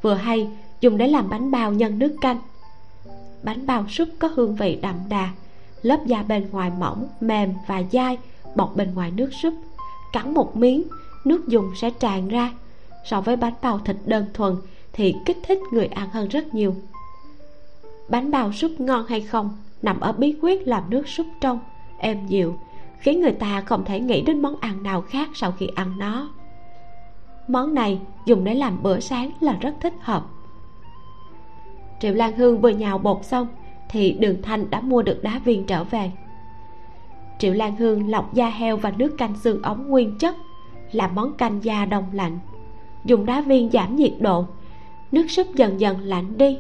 vừa 0.02 0.14
hay, 0.14 0.48
dùng 0.82 0.98
để 0.98 1.08
làm 1.08 1.30
bánh 1.30 1.52
bao 1.52 1.74
nhân 1.74 2.00
nước 2.00 2.16
canh. 2.22 2.40
Bánh 3.44 3.66
bao 3.66 3.86
súp 3.90 4.10
có 4.20 4.30
hương 4.36 4.56
vị 4.56 4.80
đậm 4.82 4.96
đà, 5.10 5.30
lớp 5.82 6.00
da 6.06 6.24
bên 6.24 6.50
ngoài 6.52 6.72
mỏng, 6.80 7.08
mềm 7.22 7.54
và 7.68 7.84
dai, 7.92 8.18
bọc 8.56 8.76
bên 8.76 8.94
ngoài 8.94 9.12
nước 9.12 9.30
súp. 9.42 9.54
Cắn 10.14 10.34
một 10.34 10.58
miếng, 10.58 10.84
nước 11.26 11.48
dùng 11.48 11.72
sẽ 11.76 11.90
tràn 11.90 12.28
ra. 12.28 12.52
So 13.06 13.22
với 13.22 13.36
bánh 13.36 13.54
bao 13.62 13.80
thịt 13.80 13.96
đơn 14.06 14.26
thuần 14.34 14.56
thì 14.94 15.16
kích 15.26 15.38
thích 15.48 15.60
người 15.72 15.86
ăn 15.86 16.10
hơn 16.10 16.28
rất 16.28 16.54
nhiều. 16.54 16.76
Bánh 18.10 18.32
bao 18.32 18.54
súp 18.54 18.72
ngon 18.80 19.06
hay 19.08 19.22
không 19.22 19.58
nằm 19.82 20.00
ở 20.00 20.12
bí 20.12 20.36
quyết 20.42 20.68
làm 20.68 20.84
nước 20.90 21.08
súp 21.08 21.28
trong, 21.42 21.60
êm 21.98 22.28
dịu, 22.28 22.56
khiến 23.00 23.22
người 23.22 23.32
ta 23.32 23.62
không 23.62 23.86
thể 23.86 24.00
nghĩ 24.00 24.22
đến 24.22 24.42
món 24.42 24.56
ăn 24.60 24.84
nào 24.84 25.02
khác 25.02 25.30
sau 25.34 25.52
khi 25.52 25.68
ăn 25.76 26.00
nó 26.00 26.30
món 27.50 27.74
này 27.74 28.00
dùng 28.26 28.44
để 28.44 28.54
làm 28.54 28.84
bữa 28.84 29.00
sáng 29.00 29.32
là 29.40 29.58
rất 29.62 29.76
thích 29.82 29.94
hợp. 30.00 30.26
Triệu 32.00 32.14
lan 32.14 32.38
hương 32.38 32.62
vừa 32.62 32.70
nhào 32.70 32.98
bột 32.98 33.26
xong 33.26 33.48
thì 33.90 34.12
đường 34.12 34.42
thanh 34.42 34.70
đã 34.70 34.82
mua 34.82 35.02
được 35.02 35.24
đá 35.24 35.40
viên 35.46 35.66
trở 35.66 35.84
về. 35.84 36.12
Triệu 37.40 37.54
lan 37.54 37.76
hương 37.76 38.10
lọc 38.10 38.34
da 38.34 38.50
heo 38.50 38.78
và 38.78 38.94
nước 38.98 39.18
canh 39.18 39.36
xương 39.36 39.62
ống 39.62 39.88
nguyên 39.88 40.18
chất 40.20 40.36
làm 40.92 41.16
món 41.16 41.34
canh 41.34 41.64
da 41.64 41.86
đông 41.86 42.06
lạnh. 42.14 42.40
Dùng 43.06 43.26
đá 43.26 43.42
viên 43.42 43.72
giảm 43.72 43.96
nhiệt 43.96 44.14
độ, 44.20 44.46
nước 45.12 45.26
súp 45.30 45.56
dần 45.56 45.80
dần 45.80 46.02
lạnh 46.02 46.38
đi, 46.38 46.58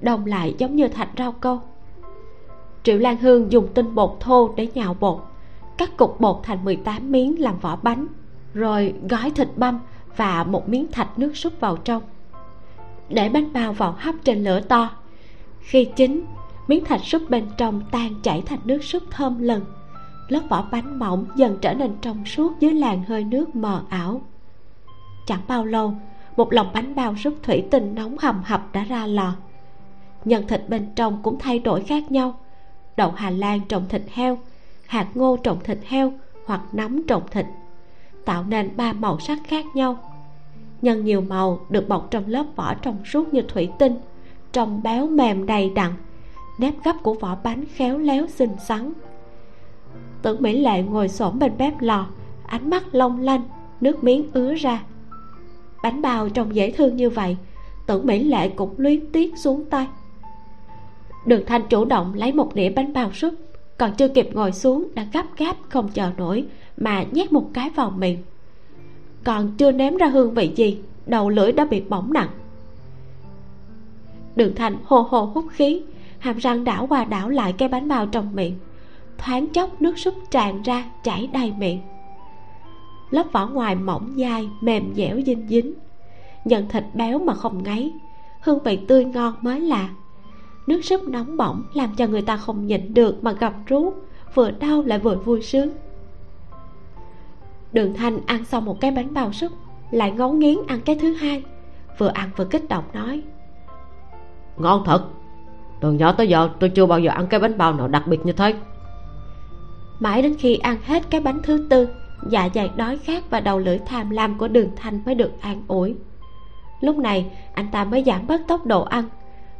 đông 0.00 0.26
lại 0.26 0.54
giống 0.58 0.76
như 0.76 0.88
thạch 0.88 1.08
rau 1.18 1.32
câu. 1.32 1.60
Triệu 2.82 2.98
lan 2.98 3.16
hương 3.16 3.52
dùng 3.52 3.68
tinh 3.74 3.94
bột 3.94 4.16
thô 4.20 4.54
để 4.56 4.68
nhào 4.74 4.96
bột, 5.00 5.18
cắt 5.78 5.96
cục 5.96 6.20
bột 6.20 6.40
thành 6.42 6.64
18 6.64 7.12
miếng 7.12 7.40
làm 7.40 7.58
vỏ 7.58 7.78
bánh, 7.82 8.06
rồi 8.54 8.94
gói 9.08 9.30
thịt 9.30 9.48
băm 9.56 9.80
và 10.16 10.44
một 10.44 10.68
miếng 10.68 10.92
thạch 10.92 11.18
nước 11.18 11.36
súp 11.36 11.60
vào 11.60 11.76
trong. 11.76 12.02
Để 13.08 13.28
bánh 13.28 13.52
bao 13.52 13.72
vào 13.72 13.94
hấp 13.98 14.14
trên 14.24 14.44
lửa 14.44 14.60
to. 14.60 14.90
Khi 15.60 15.84
chín, 15.96 16.24
miếng 16.68 16.84
thạch 16.84 17.04
súp 17.04 17.22
bên 17.30 17.46
trong 17.56 17.82
tan 17.90 18.14
chảy 18.22 18.42
thành 18.46 18.60
nước 18.64 18.84
súp 18.84 19.02
thơm 19.10 19.38
lừng 19.42 19.64
lớp 20.28 20.40
vỏ 20.48 20.64
bánh 20.70 20.98
mỏng 20.98 21.26
dần 21.36 21.58
trở 21.60 21.74
nên 21.74 21.96
trong 22.00 22.24
suốt 22.24 22.60
dưới 22.60 22.72
làn 22.72 23.04
hơi 23.04 23.24
nước 23.24 23.56
mờ 23.56 23.82
ảo. 23.88 24.22
Chẳng 25.26 25.40
bao 25.48 25.64
lâu, 25.64 25.94
một 26.36 26.52
lòng 26.52 26.70
bánh 26.74 26.94
bao 26.94 27.16
súp 27.16 27.34
thủy 27.42 27.64
tinh 27.70 27.94
nóng 27.94 28.18
hầm 28.18 28.42
hập 28.44 28.72
đã 28.72 28.84
ra 28.84 29.06
lò. 29.06 29.34
Nhân 30.24 30.46
thịt 30.48 30.68
bên 30.68 30.88
trong 30.96 31.22
cũng 31.22 31.38
thay 31.38 31.58
đổi 31.58 31.82
khác 31.82 32.12
nhau. 32.12 32.34
Đậu 32.96 33.10
hà 33.10 33.30
lan 33.30 33.60
trồng 33.68 33.88
thịt 33.88 34.02
heo, 34.12 34.38
hạt 34.86 35.06
ngô 35.14 35.36
trồng 35.36 35.60
thịt 35.64 35.78
heo 35.84 36.12
hoặc 36.46 36.60
nấm 36.72 37.06
trồng 37.06 37.22
thịt 37.30 37.46
tạo 38.24 38.44
nên 38.48 38.76
ba 38.76 38.92
màu 38.92 39.18
sắc 39.18 39.38
khác 39.46 39.64
nhau. 39.74 39.98
Nhân 40.82 41.04
nhiều 41.04 41.20
màu 41.20 41.60
được 41.70 41.88
bọc 41.88 42.10
trong 42.10 42.26
lớp 42.26 42.46
vỏ 42.56 42.74
trong 42.74 42.96
suốt 43.04 43.34
như 43.34 43.42
thủy 43.42 43.68
tinh, 43.78 43.98
trong 44.52 44.82
béo 44.82 45.06
mềm 45.06 45.46
đầy 45.46 45.70
đặn, 45.70 45.92
nếp 46.58 46.74
gấp 46.84 46.96
của 47.02 47.14
vỏ 47.14 47.36
bánh 47.42 47.64
khéo 47.74 47.98
léo 47.98 48.26
xinh 48.26 48.56
xắn. 48.66 48.92
Tưởng 50.22 50.42
mỹ 50.42 50.60
lệ 50.60 50.82
ngồi 50.82 51.08
xổm 51.08 51.38
bên 51.38 51.52
bếp 51.58 51.80
lò, 51.80 52.06
ánh 52.46 52.70
mắt 52.70 52.94
long 52.94 53.20
lanh, 53.20 53.42
nước 53.80 54.04
miếng 54.04 54.30
ứa 54.32 54.54
ra. 54.54 54.82
Bánh 55.82 56.02
bao 56.02 56.28
trông 56.28 56.54
dễ 56.54 56.70
thương 56.70 56.96
như 56.96 57.10
vậy, 57.10 57.36
tưởng 57.86 58.06
mỹ 58.06 58.24
lệ 58.24 58.48
cũng 58.48 58.74
luyến 58.76 59.12
tiếc 59.12 59.38
xuống 59.38 59.64
tay. 59.70 59.86
Đường 61.26 61.42
thanh 61.46 61.62
chủ 61.68 61.84
động 61.84 62.14
lấy 62.14 62.32
một 62.32 62.54
đĩa 62.54 62.70
bánh 62.70 62.92
bao 62.92 63.12
súp, 63.12 63.34
còn 63.78 63.94
chưa 63.94 64.08
kịp 64.08 64.28
ngồi 64.32 64.52
xuống 64.52 64.88
đã 64.94 65.06
gấp 65.12 65.26
gáp 65.36 65.56
không 65.68 65.88
chờ 65.88 66.10
nổi 66.16 66.46
mà 66.76 67.04
nhét 67.12 67.32
một 67.32 67.50
cái 67.54 67.70
vào 67.70 67.90
miệng. 67.90 68.18
Còn 69.24 69.56
chưa 69.56 69.72
nếm 69.72 69.96
ra 69.96 70.06
hương 70.06 70.34
vị 70.34 70.52
gì, 70.56 70.78
đầu 71.06 71.28
lưỡi 71.28 71.52
đã 71.52 71.64
bị 71.64 71.80
bỏng 71.80 72.12
nặng. 72.12 72.28
Đường 74.36 74.54
thành 74.54 74.76
hô 74.84 75.00
hô 75.00 75.24
hút 75.24 75.44
khí, 75.52 75.82
hàm 76.18 76.38
răng 76.38 76.64
đảo 76.64 76.86
qua 76.86 77.04
đảo 77.04 77.28
lại 77.28 77.52
cái 77.52 77.68
bánh 77.68 77.88
bao 77.88 78.06
trong 78.06 78.34
miệng. 78.34 78.54
Thoáng 79.18 79.46
chốc 79.46 79.82
nước 79.82 79.98
súp 79.98 80.14
tràn 80.30 80.62
ra, 80.62 80.84
chảy 81.04 81.28
đầy 81.32 81.52
miệng. 81.58 81.80
Lớp 83.10 83.26
vỏ 83.32 83.46
ngoài 83.46 83.74
mỏng 83.76 84.14
dai, 84.16 84.48
mềm 84.60 84.94
dẻo 84.94 85.20
dinh 85.26 85.48
dính. 85.48 85.72
Nhận 86.44 86.68
thịt 86.68 86.84
béo 86.94 87.18
mà 87.18 87.34
không 87.34 87.62
ngấy. 87.62 87.92
Hương 88.40 88.62
vị 88.62 88.78
tươi 88.88 89.04
ngon 89.04 89.34
mới 89.40 89.60
lạ. 89.60 89.88
Nước 90.66 90.84
súp 90.84 91.02
nóng 91.02 91.36
bỏng 91.36 91.64
làm 91.74 91.94
cho 91.96 92.06
người 92.06 92.22
ta 92.22 92.36
không 92.36 92.66
nhịn 92.66 92.94
được 92.94 93.24
mà 93.24 93.32
gầm 93.32 93.52
rú, 93.66 93.92
vừa 94.34 94.50
đau 94.50 94.82
lại 94.82 94.98
vừa 94.98 95.16
vui 95.16 95.42
sướng 95.42 95.70
đường 97.74 97.94
thanh 97.94 98.18
ăn 98.26 98.44
xong 98.44 98.64
một 98.64 98.80
cái 98.80 98.90
bánh 98.90 99.14
bao 99.14 99.32
súp 99.32 99.52
lại 99.90 100.10
ngấu 100.10 100.32
nghiến 100.32 100.58
ăn 100.66 100.80
cái 100.80 100.98
thứ 101.00 101.14
hai 101.14 101.42
vừa 101.98 102.08
ăn 102.08 102.30
vừa 102.36 102.44
kích 102.44 102.68
động 102.68 102.84
nói. 102.92 103.22
Ngon 104.56 104.82
thật. 104.86 105.04
Từ 105.80 105.92
nhỏ 105.92 106.12
tới 106.12 106.28
giờ 106.28 106.48
tôi 106.60 106.70
chưa 106.70 106.86
bao 106.86 106.98
giờ 106.98 107.10
ăn 107.10 107.26
cái 107.26 107.40
bánh 107.40 107.58
bao 107.58 107.74
nào 107.74 107.88
đặc 107.88 108.06
biệt 108.06 108.26
như 108.26 108.32
thế. 108.32 108.54
Mãi 110.00 110.22
đến 110.22 110.34
khi 110.38 110.56
ăn 110.56 110.76
hết 110.84 111.02
cái 111.10 111.20
bánh 111.20 111.40
thứ 111.42 111.66
tư 111.70 111.88
dạ 112.28 112.48
dày 112.54 112.70
đói 112.76 112.98
khát 112.98 113.30
và 113.30 113.40
đầu 113.40 113.58
lưỡi 113.58 113.78
tham 113.78 114.10
lam 114.10 114.38
của 114.38 114.48
đường 114.48 114.70
thanh 114.76 115.00
mới 115.06 115.14
được 115.14 115.30
an 115.40 115.62
ủi. 115.68 115.94
Lúc 116.80 116.96
này 116.96 117.26
anh 117.54 117.66
ta 117.72 117.84
mới 117.84 118.02
giảm 118.06 118.26
bớt 118.26 118.40
tốc 118.48 118.66
độ 118.66 118.82
ăn 118.82 119.04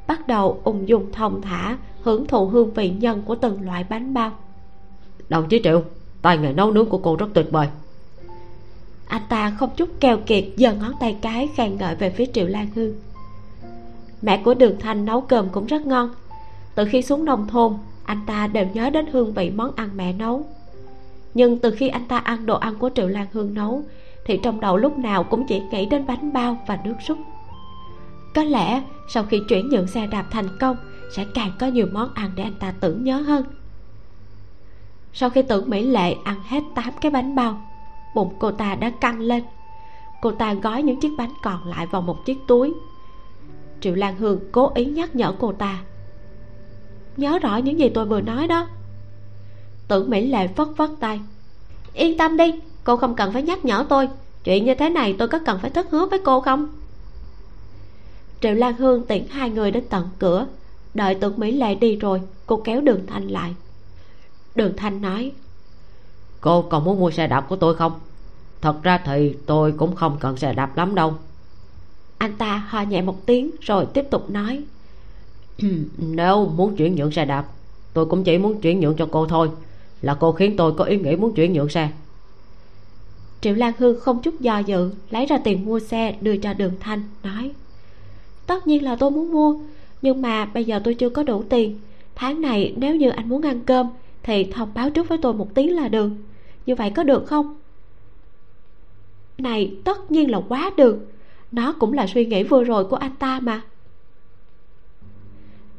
bắt 0.06 0.28
đầu 0.28 0.60
ung 0.64 0.88
dung 0.88 1.12
thong 1.12 1.42
thả 1.42 1.76
hưởng 2.02 2.26
thụ 2.26 2.46
hương 2.46 2.74
vị 2.74 2.90
nhân 2.90 3.22
của 3.24 3.34
từng 3.34 3.62
loại 3.62 3.84
bánh 3.88 4.14
bao. 4.14 4.32
Đồng 5.28 5.48
chí 5.48 5.60
triệu 5.64 5.82
tài 6.22 6.38
nghề 6.38 6.52
nấu 6.52 6.72
nướng 6.72 6.88
của 6.88 6.98
cô 6.98 7.16
rất 7.16 7.26
tuyệt 7.34 7.46
vời 7.50 7.68
anh 9.14 9.22
ta 9.28 9.50
không 9.50 9.70
chút 9.76 9.88
keo 10.00 10.18
kiệt 10.26 10.44
giơ 10.56 10.74
ngón 10.74 10.92
tay 11.00 11.16
cái 11.22 11.48
khen 11.54 11.76
ngợi 11.76 11.94
về 11.94 12.10
phía 12.10 12.26
triệu 12.32 12.46
lan 12.46 12.68
hương. 12.74 12.94
Mẹ 14.22 14.42
của 14.44 14.54
đường 14.54 14.76
thanh 14.80 15.04
nấu 15.04 15.20
cơm 15.20 15.48
cũng 15.48 15.66
rất 15.66 15.86
ngon. 15.86 16.10
Từ 16.74 16.84
khi 16.84 17.02
xuống 17.02 17.24
nông 17.24 17.48
thôn, 17.48 17.72
anh 18.04 18.20
ta 18.26 18.46
đều 18.46 18.66
nhớ 18.74 18.90
đến 18.90 19.06
hương 19.12 19.34
vị 19.34 19.50
món 19.50 19.74
ăn 19.76 19.90
mẹ 19.96 20.12
nấu. 20.12 20.46
Nhưng 21.34 21.58
từ 21.58 21.70
khi 21.70 21.88
anh 21.88 22.08
ta 22.08 22.18
ăn 22.18 22.46
đồ 22.46 22.56
ăn 22.56 22.74
của 22.78 22.90
triệu 22.94 23.08
lan 23.08 23.26
hương 23.32 23.54
nấu, 23.54 23.82
thì 24.24 24.40
trong 24.42 24.60
đầu 24.60 24.76
lúc 24.76 24.98
nào 24.98 25.24
cũng 25.24 25.46
chỉ 25.48 25.62
nghĩ 25.70 25.86
đến 25.86 26.06
bánh 26.06 26.32
bao 26.32 26.58
và 26.66 26.78
nước 26.84 26.94
súp 27.06 27.18
có 28.34 28.42
lẽ 28.42 28.82
sau 29.08 29.24
khi 29.24 29.40
chuyển 29.48 29.68
nhượng 29.68 29.86
xe 29.86 30.06
đạp 30.06 30.26
thành 30.30 30.58
công, 30.60 30.76
sẽ 31.16 31.24
càng 31.34 31.50
có 31.58 31.66
nhiều 31.66 31.86
món 31.92 32.14
ăn 32.14 32.30
để 32.36 32.42
anh 32.42 32.54
ta 32.60 32.74
tưởng 32.80 33.04
nhớ 33.04 33.20
hơn. 33.20 33.44
Sau 35.12 35.30
khi 35.30 35.42
tưởng 35.42 35.70
mỹ 35.70 35.82
lệ 35.82 36.14
ăn 36.24 36.40
hết 36.44 36.62
tám 36.74 36.90
cái 37.00 37.10
bánh 37.10 37.34
bao 37.34 37.60
bụng 38.14 38.34
cô 38.38 38.50
ta 38.50 38.74
đã 38.74 38.90
căng 38.90 39.20
lên. 39.20 39.42
Cô 40.22 40.30
ta 40.30 40.54
gói 40.54 40.82
những 40.82 41.00
chiếc 41.00 41.10
bánh 41.18 41.32
còn 41.42 41.68
lại 41.68 41.86
vào 41.86 42.02
một 42.02 42.24
chiếc 42.24 42.38
túi. 42.46 42.72
Triệu 43.80 43.94
lan 43.94 44.16
hương 44.16 44.40
cố 44.52 44.72
ý 44.74 44.84
nhắc 44.84 45.16
nhở 45.16 45.34
cô 45.38 45.52
ta. 45.52 45.82
Nhớ 47.16 47.38
rõ 47.38 47.56
những 47.56 47.78
gì 47.78 47.88
tôi 47.88 48.06
vừa 48.06 48.20
nói 48.20 48.48
đó. 48.48 48.68
Tưởng 49.88 50.10
mỹ 50.10 50.26
lệ 50.26 50.48
phất 50.48 50.68
phất 50.76 50.90
tay. 51.00 51.20
Yên 51.94 52.18
tâm 52.18 52.36
đi, 52.36 52.60
cô 52.84 52.96
không 52.96 53.14
cần 53.14 53.32
phải 53.32 53.42
nhắc 53.42 53.64
nhở 53.64 53.86
tôi. 53.88 54.08
Chuyện 54.44 54.64
như 54.64 54.74
thế 54.74 54.90
này 54.90 55.16
tôi 55.18 55.28
có 55.28 55.38
cần 55.46 55.58
phải 55.60 55.70
thất 55.70 55.90
hứa 55.90 56.06
với 56.06 56.18
cô 56.24 56.40
không? 56.40 56.68
Triệu 58.40 58.54
lan 58.54 58.76
hương 58.76 59.06
tiễn 59.06 59.26
hai 59.30 59.50
người 59.50 59.70
đến 59.70 59.84
tận 59.90 60.08
cửa. 60.18 60.46
Đợi 60.94 61.14
tưởng 61.14 61.34
mỹ 61.36 61.52
lệ 61.52 61.74
đi 61.74 61.96
rồi, 61.96 62.20
cô 62.46 62.56
kéo 62.64 62.80
đường 62.80 63.06
thanh 63.06 63.28
lại. 63.28 63.54
Đường 64.54 64.72
thanh 64.76 65.02
nói 65.02 65.32
cô 66.44 66.62
còn 66.62 66.84
muốn 66.84 67.00
mua 67.00 67.10
xe 67.10 67.26
đạp 67.26 67.40
của 67.48 67.56
tôi 67.56 67.74
không? 67.74 67.92
Thật 68.60 68.82
ra 68.82 68.98
thì 68.98 69.34
tôi 69.46 69.72
cũng 69.72 69.94
không 69.94 70.16
cần 70.20 70.36
xe 70.36 70.52
đạp 70.52 70.76
lắm 70.76 70.94
đâu. 70.94 71.14
Anh 72.18 72.32
ta 72.32 72.56
ho 72.68 72.82
nhẹ 72.82 73.02
một 73.02 73.26
tiếng 73.26 73.50
rồi 73.60 73.86
tiếp 73.94 74.04
tục 74.10 74.30
nói. 74.30 74.64
Nếu 75.98 76.46
muốn 76.46 76.76
chuyển 76.76 76.94
nhượng 76.94 77.10
xe 77.10 77.24
đạp 77.24 77.44
tôi 77.92 78.06
cũng 78.06 78.24
chỉ 78.24 78.38
muốn 78.38 78.60
chuyển 78.60 78.80
nhượng 78.80 78.96
cho 78.96 79.08
cô 79.10 79.26
thôi 79.26 79.50
là 80.02 80.14
cô 80.14 80.32
khiến 80.32 80.56
tôi 80.56 80.72
có 80.72 80.84
ý 80.84 80.98
nghĩ 80.98 81.16
muốn 81.16 81.34
chuyển 81.34 81.52
nhượng 81.52 81.68
xe. 81.68 81.88
Triệu 83.40 83.54
lan 83.54 83.72
hương 83.78 84.00
không 84.00 84.22
chút 84.22 84.40
do 84.40 84.58
dự 84.58 84.90
lấy 85.10 85.26
ra 85.26 85.38
tiền 85.44 85.64
mua 85.64 85.80
xe 85.80 86.16
đưa 86.20 86.36
cho 86.36 86.54
đường 86.54 86.72
thanh 86.80 87.02
nói. 87.22 87.50
Tất 88.46 88.66
nhiên 88.66 88.84
là 88.84 88.96
tôi 88.96 89.10
muốn 89.10 89.32
mua 89.32 89.54
nhưng 90.02 90.22
mà 90.22 90.44
bây 90.44 90.64
giờ 90.64 90.80
tôi 90.84 90.94
chưa 90.94 91.08
có 91.08 91.22
đủ 91.22 91.44
tiền. 91.48 91.78
Tháng 92.14 92.40
này 92.40 92.74
nếu 92.76 92.96
như 92.96 93.10
anh 93.10 93.28
muốn 93.28 93.42
ăn 93.42 93.60
cơm 93.60 93.86
thì 94.22 94.44
thông 94.44 94.68
báo 94.74 94.90
trước 94.90 95.08
với 95.08 95.18
tôi 95.22 95.34
một 95.34 95.54
tiếng 95.54 95.76
là 95.76 95.88
được 95.88 96.10
như 96.66 96.74
vậy 96.74 96.90
có 96.90 97.02
được 97.02 97.26
không? 97.26 97.54
Này, 99.38 99.76
tất 99.84 100.10
nhiên 100.10 100.30
là 100.30 100.40
quá 100.48 100.70
được. 100.76 101.06
Nó 101.52 101.72
cũng 101.72 101.92
là 101.92 102.06
suy 102.06 102.26
nghĩ 102.26 102.42
vừa 102.42 102.64
rồi 102.64 102.84
của 102.84 102.96
anh 102.96 103.14
ta 103.16 103.40
mà. 103.40 103.60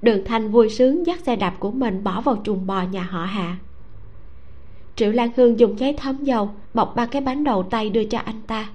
Đường 0.02 0.26
thanh 0.26 0.52
vui 0.52 0.70
sướng 0.70 1.08
dắt 1.08 1.20
xe 1.20 1.36
đạp 1.36 1.56
của 1.60 1.72
mình 1.72 2.04
bỏ 2.04 2.22
vào 2.22 2.42
chuồng 2.44 2.68
bò 2.68 2.82
nhà 2.82 3.04
họ 3.04 3.26
hạ. 3.26 3.58
Triệu 4.96 5.12
lan 5.12 5.30
hương 5.36 5.60
dùng 5.60 5.80
giấy 5.80 5.94
thấm 5.94 6.24
dầu, 6.24 6.50
bọc 6.74 6.96
ba 6.96 7.06
cái 7.06 7.22
bánh 7.22 7.44
đầu 7.44 7.64
tay 7.64 7.90
đưa 7.90 8.04
cho 8.04 8.20
anh 8.20 8.42
ta. 8.48 8.70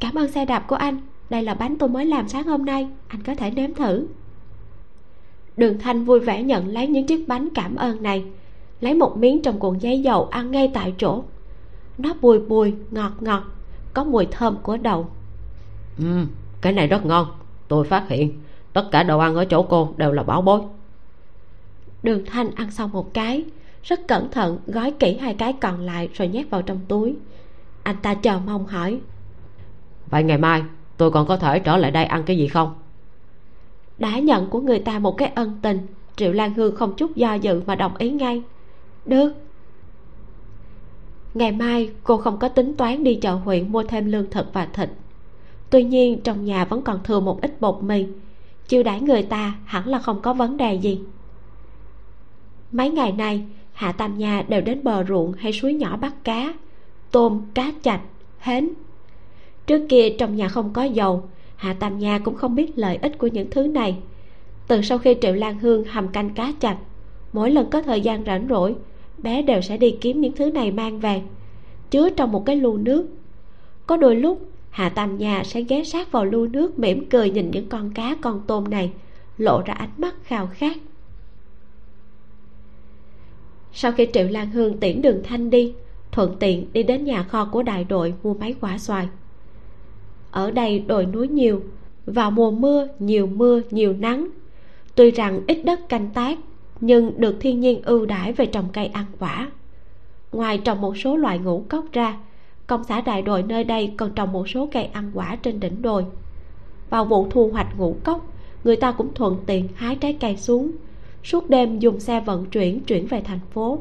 Cảm 0.00 0.14
ơn 0.14 0.28
xe 0.28 0.44
đạp 0.44 0.60
của 0.68 0.76
anh. 0.76 0.98
Đây 1.30 1.42
là 1.42 1.54
bánh 1.54 1.78
tôi 1.78 1.88
mới 1.88 2.06
làm 2.06 2.28
sáng 2.28 2.44
hôm 2.44 2.64
nay. 2.64 2.88
Anh 3.08 3.22
có 3.22 3.34
thể 3.34 3.50
nếm 3.50 3.74
thử. 3.74 4.06
Đường 5.56 5.78
thanh 5.78 6.04
vui 6.04 6.20
vẻ 6.20 6.42
nhận 6.42 6.68
lấy 6.68 6.86
những 6.86 7.06
chiếc 7.06 7.28
bánh 7.28 7.48
cảm 7.54 7.76
ơn 7.76 8.02
này 8.02 8.24
lấy 8.84 8.94
một 8.94 9.16
miếng 9.16 9.42
trong 9.42 9.58
cuộn 9.58 9.78
giấy 9.78 10.00
dầu 10.00 10.24
ăn 10.24 10.50
ngay 10.50 10.70
tại 10.74 10.94
chỗ. 10.98 11.24
Nó 11.98 12.14
bùi 12.20 12.38
bùi 12.38 12.74
ngọt 12.90 13.12
ngọt 13.20 13.42
có 13.94 14.04
mùi 14.04 14.26
thơm 14.26 14.56
của 14.62 14.76
đậu. 14.76 15.06
Ừ 15.98 16.26
cái 16.60 16.72
này 16.72 16.86
rất 16.86 17.06
ngon 17.06 17.26
tôi 17.68 17.84
phát 17.84 18.08
hiện. 18.08 18.40
Tất 18.72 18.88
cả 18.90 19.02
đồ 19.02 19.18
ăn 19.18 19.34
ở 19.34 19.44
chỗ 19.44 19.62
cô 19.62 19.94
đều 19.96 20.12
là 20.12 20.22
bảo 20.22 20.42
bối. 20.42 20.60
Đường 22.02 22.24
thanh 22.26 22.54
ăn 22.54 22.70
xong 22.70 22.90
một 22.92 23.14
cái 23.14 23.44
rất 23.82 24.08
cẩn 24.08 24.30
thận 24.30 24.58
gói 24.66 24.90
kỹ 24.90 25.16
hai 25.16 25.34
cái 25.34 25.52
còn 25.52 25.80
lại 25.80 26.08
rồi 26.14 26.28
nhét 26.28 26.50
vào 26.50 26.62
trong 26.62 26.80
túi. 26.88 27.16
Anh 27.82 27.96
ta 28.02 28.14
chờ 28.14 28.38
mong 28.46 28.66
hỏi. 28.66 29.00
Vậy 30.10 30.22
ngày 30.22 30.38
mai 30.38 30.62
tôi 30.96 31.10
còn 31.10 31.26
có 31.26 31.36
thể 31.36 31.58
trở 31.58 31.76
lại 31.76 31.90
đây 31.90 32.04
ăn 32.04 32.22
cái 32.22 32.38
gì 32.38 32.48
không? 32.48 32.74
Đã 33.98 34.18
nhận 34.18 34.50
của 34.50 34.60
người 34.60 34.78
ta 34.78 34.98
một 34.98 35.18
cái 35.18 35.32
ân 35.34 35.58
tình 35.62 35.86
triệu 36.16 36.32
lan 36.32 36.54
hương 36.54 36.76
không 36.76 36.96
chút 36.96 37.16
do 37.16 37.34
dự 37.34 37.62
mà 37.66 37.74
đồng 37.74 37.96
ý 37.96 38.10
ngay 38.10 38.42
được. 39.06 39.32
Ngày 41.34 41.52
mai, 41.52 41.90
cô 42.04 42.16
không 42.16 42.38
có 42.38 42.48
tính 42.48 42.74
toán 42.76 43.04
đi 43.04 43.14
chợ 43.14 43.34
huyện 43.34 43.72
mua 43.72 43.82
thêm 43.82 44.06
lương 44.06 44.30
thực 44.30 44.52
và 44.52 44.66
thịt. 44.66 44.90
Tuy 45.70 45.84
nhiên, 45.84 46.20
trong 46.24 46.44
nhà 46.44 46.64
vẫn 46.64 46.82
còn 46.82 47.02
thừa 47.04 47.20
một 47.20 47.40
ít 47.40 47.60
bột 47.60 47.82
mì. 47.82 48.06
Chiêu 48.68 48.82
đãi 48.82 49.00
người 49.00 49.22
ta 49.22 49.54
hẳn 49.64 49.88
là 49.88 49.98
không 49.98 50.20
có 50.22 50.32
vấn 50.32 50.56
đề 50.56 50.74
gì. 50.74 51.00
Mấy 52.72 52.90
ngày 52.90 53.12
nay, 53.12 53.44
hạ 53.72 53.92
tam 53.92 54.18
nha 54.18 54.44
đều 54.48 54.60
đến 54.60 54.84
bờ 54.84 55.04
ruộng 55.04 55.32
hay 55.32 55.52
suối 55.52 55.74
nhỏ 55.74 55.96
bắt 55.96 56.24
cá, 56.24 56.54
tôm, 57.10 57.42
cá 57.54 57.72
chạch, 57.82 58.00
hến. 58.38 58.70
Trước 59.66 59.86
kia 59.88 60.08
trong 60.18 60.36
nhà 60.36 60.48
không 60.48 60.72
có 60.72 60.82
dầu, 60.82 61.28
hạ 61.56 61.72
tam 61.72 61.98
nha 61.98 62.18
cũng 62.18 62.34
không 62.34 62.54
biết 62.54 62.78
lợi 62.78 62.96
ích 62.96 63.18
của 63.18 63.26
những 63.26 63.50
thứ 63.50 63.66
này. 63.66 63.96
Từ 64.66 64.82
sau 64.82 64.98
khi 64.98 65.16
triệu 65.20 65.32
lan 65.32 65.58
hương 65.58 65.84
hầm 65.84 66.08
canh 66.08 66.30
cá 66.30 66.52
chạch, 66.60 66.78
mỗi 67.32 67.50
lần 67.50 67.70
có 67.70 67.82
thời 67.82 68.00
gian 68.00 68.24
rảnh 68.24 68.46
rỗi 68.48 68.74
bé 69.24 69.42
đều 69.42 69.60
sẽ 69.60 69.76
đi 69.76 69.96
kiếm 70.00 70.20
những 70.20 70.32
thứ 70.32 70.50
này 70.50 70.70
mang 70.70 71.00
về, 71.00 71.22
chứa 71.90 72.10
trong 72.10 72.32
một 72.32 72.46
cái 72.46 72.56
lu 72.56 72.76
nước. 72.76 73.06
Có 73.86 73.96
đôi 73.96 74.16
lúc 74.16 74.48
hạ 74.70 74.88
tam 74.88 75.18
nhà 75.18 75.44
sẽ 75.44 75.62
ghé 75.62 75.84
sát 75.84 76.12
vào 76.12 76.24
lu 76.24 76.46
nước 76.46 76.78
mỉm 76.78 77.08
cười 77.10 77.30
nhìn 77.30 77.50
những 77.50 77.68
con 77.68 77.90
cá, 77.94 78.16
con 78.20 78.42
tôm 78.46 78.70
này, 78.70 78.92
lộ 79.38 79.62
ra 79.66 79.74
ánh 79.74 79.90
mắt 79.96 80.14
khao 80.24 80.48
khát. 80.52 80.76
Sau 83.72 83.92
khi 83.92 84.06
triệu 84.12 84.28
lan 84.28 84.50
hương 84.50 84.78
tiễn 84.78 85.02
đường 85.02 85.20
thanh 85.24 85.50
đi, 85.50 85.74
thuận 86.12 86.36
tiện 86.40 86.66
đi 86.72 86.82
đến 86.82 87.04
nhà 87.04 87.22
kho 87.22 87.44
của 87.44 87.62
đại 87.62 87.84
đội 87.84 88.14
mua 88.22 88.34
mấy 88.34 88.54
quả 88.60 88.78
xoài. 88.78 89.08
Ở 90.30 90.50
đây 90.50 90.78
đồi 90.78 91.06
núi 91.06 91.28
nhiều, 91.28 91.62
vào 92.06 92.30
mùa 92.30 92.50
mưa 92.50 92.88
nhiều 92.98 93.26
mưa 93.26 93.62
nhiều 93.70 93.92
nắng. 93.92 94.28
Tuy 94.94 95.10
rằng 95.10 95.40
ít 95.46 95.64
đất 95.64 95.88
canh 95.88 96.10
tác 96.14 96.38
nhưng 96.80 97.20
được 97.20 97.36
thiên 97.40 97.60
nhiên 97.60 97.82
ưu 97.82 98.06
đãi 98.06 98.32
về 98.32 98.46
trồng 98.46 98.68
cây 98.72 98.86
ăn 98.86 99.04
quả. 99.18 99.50
Ngoài 100.32 100.58
trồng 100.58 100.80
một 100.80 100.96
số 100.96 101.16
loại 101.16 101.38
ngũ 101.38 101.64
cốc 101.68 101.84
ra, 101.92 102.16
công 102.66 102.84
xã 102.84 103.00
đại 103.00 103.22
đội 103.22 103.42
nơi 103.42 103.64
đây 103.64 103.94
còn 103.96 104.14
trồng 104.14 104.32
một 104.32 104.48
số 104.48 104.68
cây 104.72 104.84
ăn 104.84 105.10
quả 105.14 105.36
trên 105.36 105.60
đỉnh 105.60 105.82
đồi. 105.82 106.04
Vào 106.90 107.04
vụ 107.04 107.26
thu 107.30 107.50
hoạch 107.52 107.78
ngũ 107.78 107.96
cốc, 108.04 108.26
người 108.64 108.76
ta 108.76 108.92
cũng 108.92 109.14
thuận 109.14 109.36
tiện 109.46 109.68
hái 109.74 109.96
trái 109.96 110.16
cây 110.20 110.36
xuống, 110.36 110.72
suốt 111.24 111.50
đêm 111.50 111.78
dùng 111.78 112.00
xe 112.00 112.20
vận 112.20 112.46
chuyển 112.46 112.80
chuyển 112.80 113.06
về 113.06 113.20
thành 113.20 113.40
phố. 113.52 113.78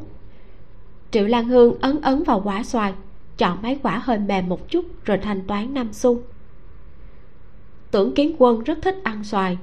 Triệu 1.11 1.27
lan 1.27 1.47
hương 1.47 1.79
ấn 1.81 2.01
ấn 2.01 2.23
vào 2.23 2.41
quả 2.45 2.63
xoài, 2.63 2.93
chọn 3.37 3.61
mấy 3.61 3.79
quả 3.83 4.01
hơi 4.03 4.19
mềm 4.19 4.49
một 4.49 4.69
chút 4.69 4.85
rồi 5.05 5.17
thanh 5.17 5.47
toán 5.47 5.73
năm 5.73 5.93
xu. 5.93 6.21
Tưởng 7.91 8.13
kiến 8.15 8.35
quân 8.37 8.63
rất 8.63 8.77
thích 8.81 8.95
ăn 9.03 9.23
xoài 9.23 9.57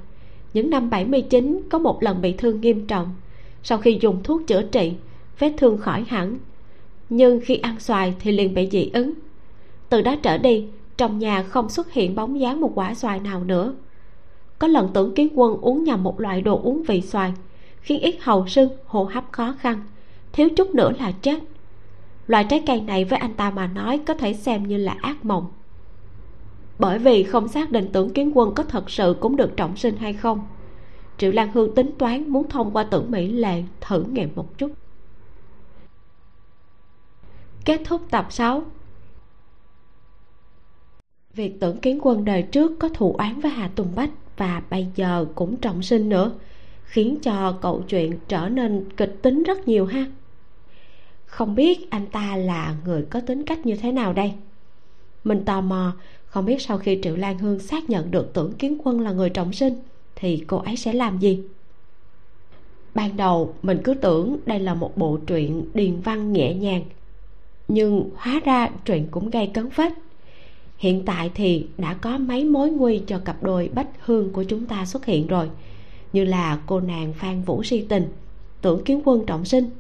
những 0.55 0.71
năm 0.71 0.91
79 0.91 1.61
có 1.71 1.79
một 1.79 2.03
lần 2.03 2.21
bị 2.21 2.33
thương 2.33 2.61
nghiêm 2.61 2.87
trọng. 2.87 3.15
Sau 3.63 3.79
khi 3.79 3.99
dùng 4.01 4.23
thuốc 4.23 4.47
chữa 4.47 4.63
trị, 4.63 4.93
vết 5.39 5.53
thương 5.57 5.79
khỏi 5.79 6.05
hẳn. 6.09 6.39
Nhưng 7.09 7.41
khi 7.45 7.57
ăn 7.57 7.81
xoài 7.81 8.15
thì 8.21 8.33
liền 8.33 8.55
bị 8.55 8.69
dị 8.71 8.91
ứng. 8.93 9.13
Từ 9.89 10.03
đó 10.03 10.17
trở 10.23 10.39
đi, 10.39 10.67
trong 10.97 11.19
nhà 11.19 11.43
không 11.43 11.69
xuất 11.69 11.93
hiện 11.93 12.15
bóng 12.15 12.41
dáng 12.41 12.61
một 12.61 12.73
quả 12.75 12.95
xoài 12.95 13.21
nào 13.21 13.45
nữa. 13.45 13.75
Có 14.59 14.67
lần 14.67 14.89
tưởng 14.95 15.15
kiến 15.15 15.29
quân 15.35 15.57
uống 15.61 15.85
nhầm 15.85 16.03
một 16.03 16.21
loại 16.21 16.41
đồ 16.41 16.61
uống 16.63 16.83
vị 16.83 17.01
xoài, 17.01 17.33
khiến 17.81 18.01
ít 18.01 18.17
hầu 18.21 18.47
sưng, 18.47 18.69
hô 18.87 19.05
hấp 19.05 19.25
khó 19.33 19.55
khăn, 19.61 19.81
thiếu 20.33 20.49
chút 20.57 20.75
nữa 20.75 20.93
là 20.99 21.13
chết. 21.13 21.39
Loại 22.27 22.45
trái 22.45 22.63
cây 22.67 22.81
này 22.81 23.05
với 23.05 23.19
anh 23.19 23.35
ta 23.35 23.51
mà 23.51 23.67
nói 23.67 24.01
có 24.07 24.15
thể 24.15 24.33
xem 24.33 24.69
như 24.69 24.77
là 24.77 24.97
ác 25.01 25.25
mộng 25.25 25.47
bởi 26.81 26.99
vì 26.99 27.23
không 27.23 27.49
xác 27.49 27.71
định 27.71 27.89
tưởng 27.93 28.13
kiến 28.13 28.33
quân 28.35 28.55
có 28.55 28.63
thật 28.63 28.91
sự 28.91 29.17
cũng 29.21 29.37
được 29.37 29.57
trọng 29.57 29.77
sinh 29.77 29.97
hay 29.97 30.13
không. 30.13 30.41
Triệu 31.19 31.33
lan 31.33 31.53
hương 31.53 31.75
tính 31.75 31.91
toán 31.99 32.29
muốn 32.29 32.49
thông 32.49 32.71
qua 32.73 32.85
tưởng 32.85 33.11
mỹ 33.11 33.29
lệ 33.29 33.63
thử 33.81 34.03
nghiệm 34.03 34.29
một 34.35 34.59
chút. 34.59 34.73
Kết 37.65 37.81
thúc 37.85 38.03
tập 38.11 38.27
6 38.31 38.63
việc 41.35 41.61
tưởng 41.61 41.77
kiến 41.79 41.99
quân 42.03 42.25
đời 42.25 42.43
trước 42.43 42.73
có 42.79 42.89
thù 42.89 43.15
oán 43.19 43.41
với 43.41 43.51
hà 43.51 43.69
tùng 43.69 43.95
bách 43.95 44.11
và 44.37 44.63
bây 44.71 44.87
giờ 44.97 45.27
cũng 45.35 45.57
trọng 45.57 45.83
sinh 45.83 46.09
nữa, 46.09 46.33
khiến 46.85 47.19
cho 47.23 47.53
cậu 47.53 47.83
chuyện 47.89 48.19
trở 48.29 48.49
nên 48.49 48.89
kịch 48.97 49.19
tính 49.23 49.43
rất 49.43 49.69
nhiều 49.69 49.87
ha. 49.87 50.07
Không 51.27 51.55
biết 51.55 51.91
anh 51.91 52.07
ta 52.07 52.37
là 52.37 52.75
người 52.85 53.07
có 53.11 53.21
tính 53.21 53.45
cách 53.45 53.67
như 53.67 53.77
thế 53.77 53.93
nào 53.93 54.13
đây? 54.13 54.33
Mình 55.25 55.45
tò 55.45 55.61
mò 55.61 55.93
không 56.31 56.45
biết 56.45 56.63
sau 56.63 56.79
khi 56.79 56.99
triệu 57.03 57.17
lan 57.17 57.39
hương 57.39 57.59
xác 57.59 57.91
nhận 57.91 58.11
được 58.11 58.31
tưởng 58.33 58.53
kiến 58.53 58.79
quân 58.85 59.01
là 59.01 59.13
người 59.13 59.31
trọng 59.31 59.53
sinh, 59.53 59.75
thì 60.17 60.45
cô 60.47 60.57
ấy 60.57 60.77
sẽ 60.77 60.93
làm 60.93 61.19
gì? 61.19 61.43
Ban 62.95 63.17
đầu, 63.17 63.55
mình 63.63 63.81
cứ 63.85 63.95
tưởng 63.95 64.37
đây 64.47 64.61
là 64.61 64.75
một 64.75 64.97
bộ 64.97 65.19
truyện 65.27 65.65
điền 65.75 66.01
văn 66.01 66.33
nhẹ 66.33 66.55
nhàng, 66.55 66.83
nhưng 67.69 68.11
hóa 68.17 68.41
ra 68.45 68.69
truyện 68.85 69.07
cũng 69.11 69.31
gây 69.31 69.47
cấn 69.47 69.71
phết. 69.71 69.93
Hiện 70.79 71.05
tại 71.05 71.31
thì 71.35 71.67
đã 71.79 71.95
có 71.95 72.19
mấy 72.19 72.45
mối 72.45 72.71
nguy 72.71 73.03
cho 73.07 73.19
cặp 73.19 73.43
đôi 73.43 73.71
bách 73.75 73.89
hương 74.01 74.33
của 74.33 74.45
chúng 74.45 74.67
ta 74.67 74.87
xuất 74.87 75.07
hiện 75.07 75.27
rồi, 75.27 75.51
như 76.13 76.25
là 76.25 76.61
cô 76.67 76.81
nàng 76.81 77.13
phan 77.13 77.43
vũ 77.43 77.63
si 77.63 77.87
tình, 77.89 78.09
tưởng 78.61 78.85
kiến 78.85 79.01
quân 79.05 79.27
trọng 79.27 79.45
sinh. 79.45 79.71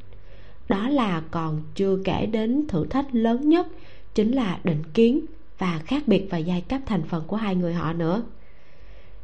Đó 0.68 0.88
là 0.88 1.22
còn 1.30 1.62
chưa 1.74 1.98
kể 2.04 2.26
đến 2.26 2.64
thử 2.68 2.86
thách 2.86 3.06
lớn 3.12 3.48
nhất 3.48 3.66
chính 4.14 4.32
là 4.32 4.60
định 4.64 4.82
kiến 4.94 5.20
và 5.60 5.80
khác 5.86 6.02
biệt 6.08 6.26
về 6.30 6.40
giai 6.40 6.60
cấp 6.60 6.80
thành 6.86 7.02
phần 7.02 7.24
của 7.26 7.36
hai 7.36 7.54
người 7.54 7.74
họ 7.74 7.92
nữa. 7.92 8.22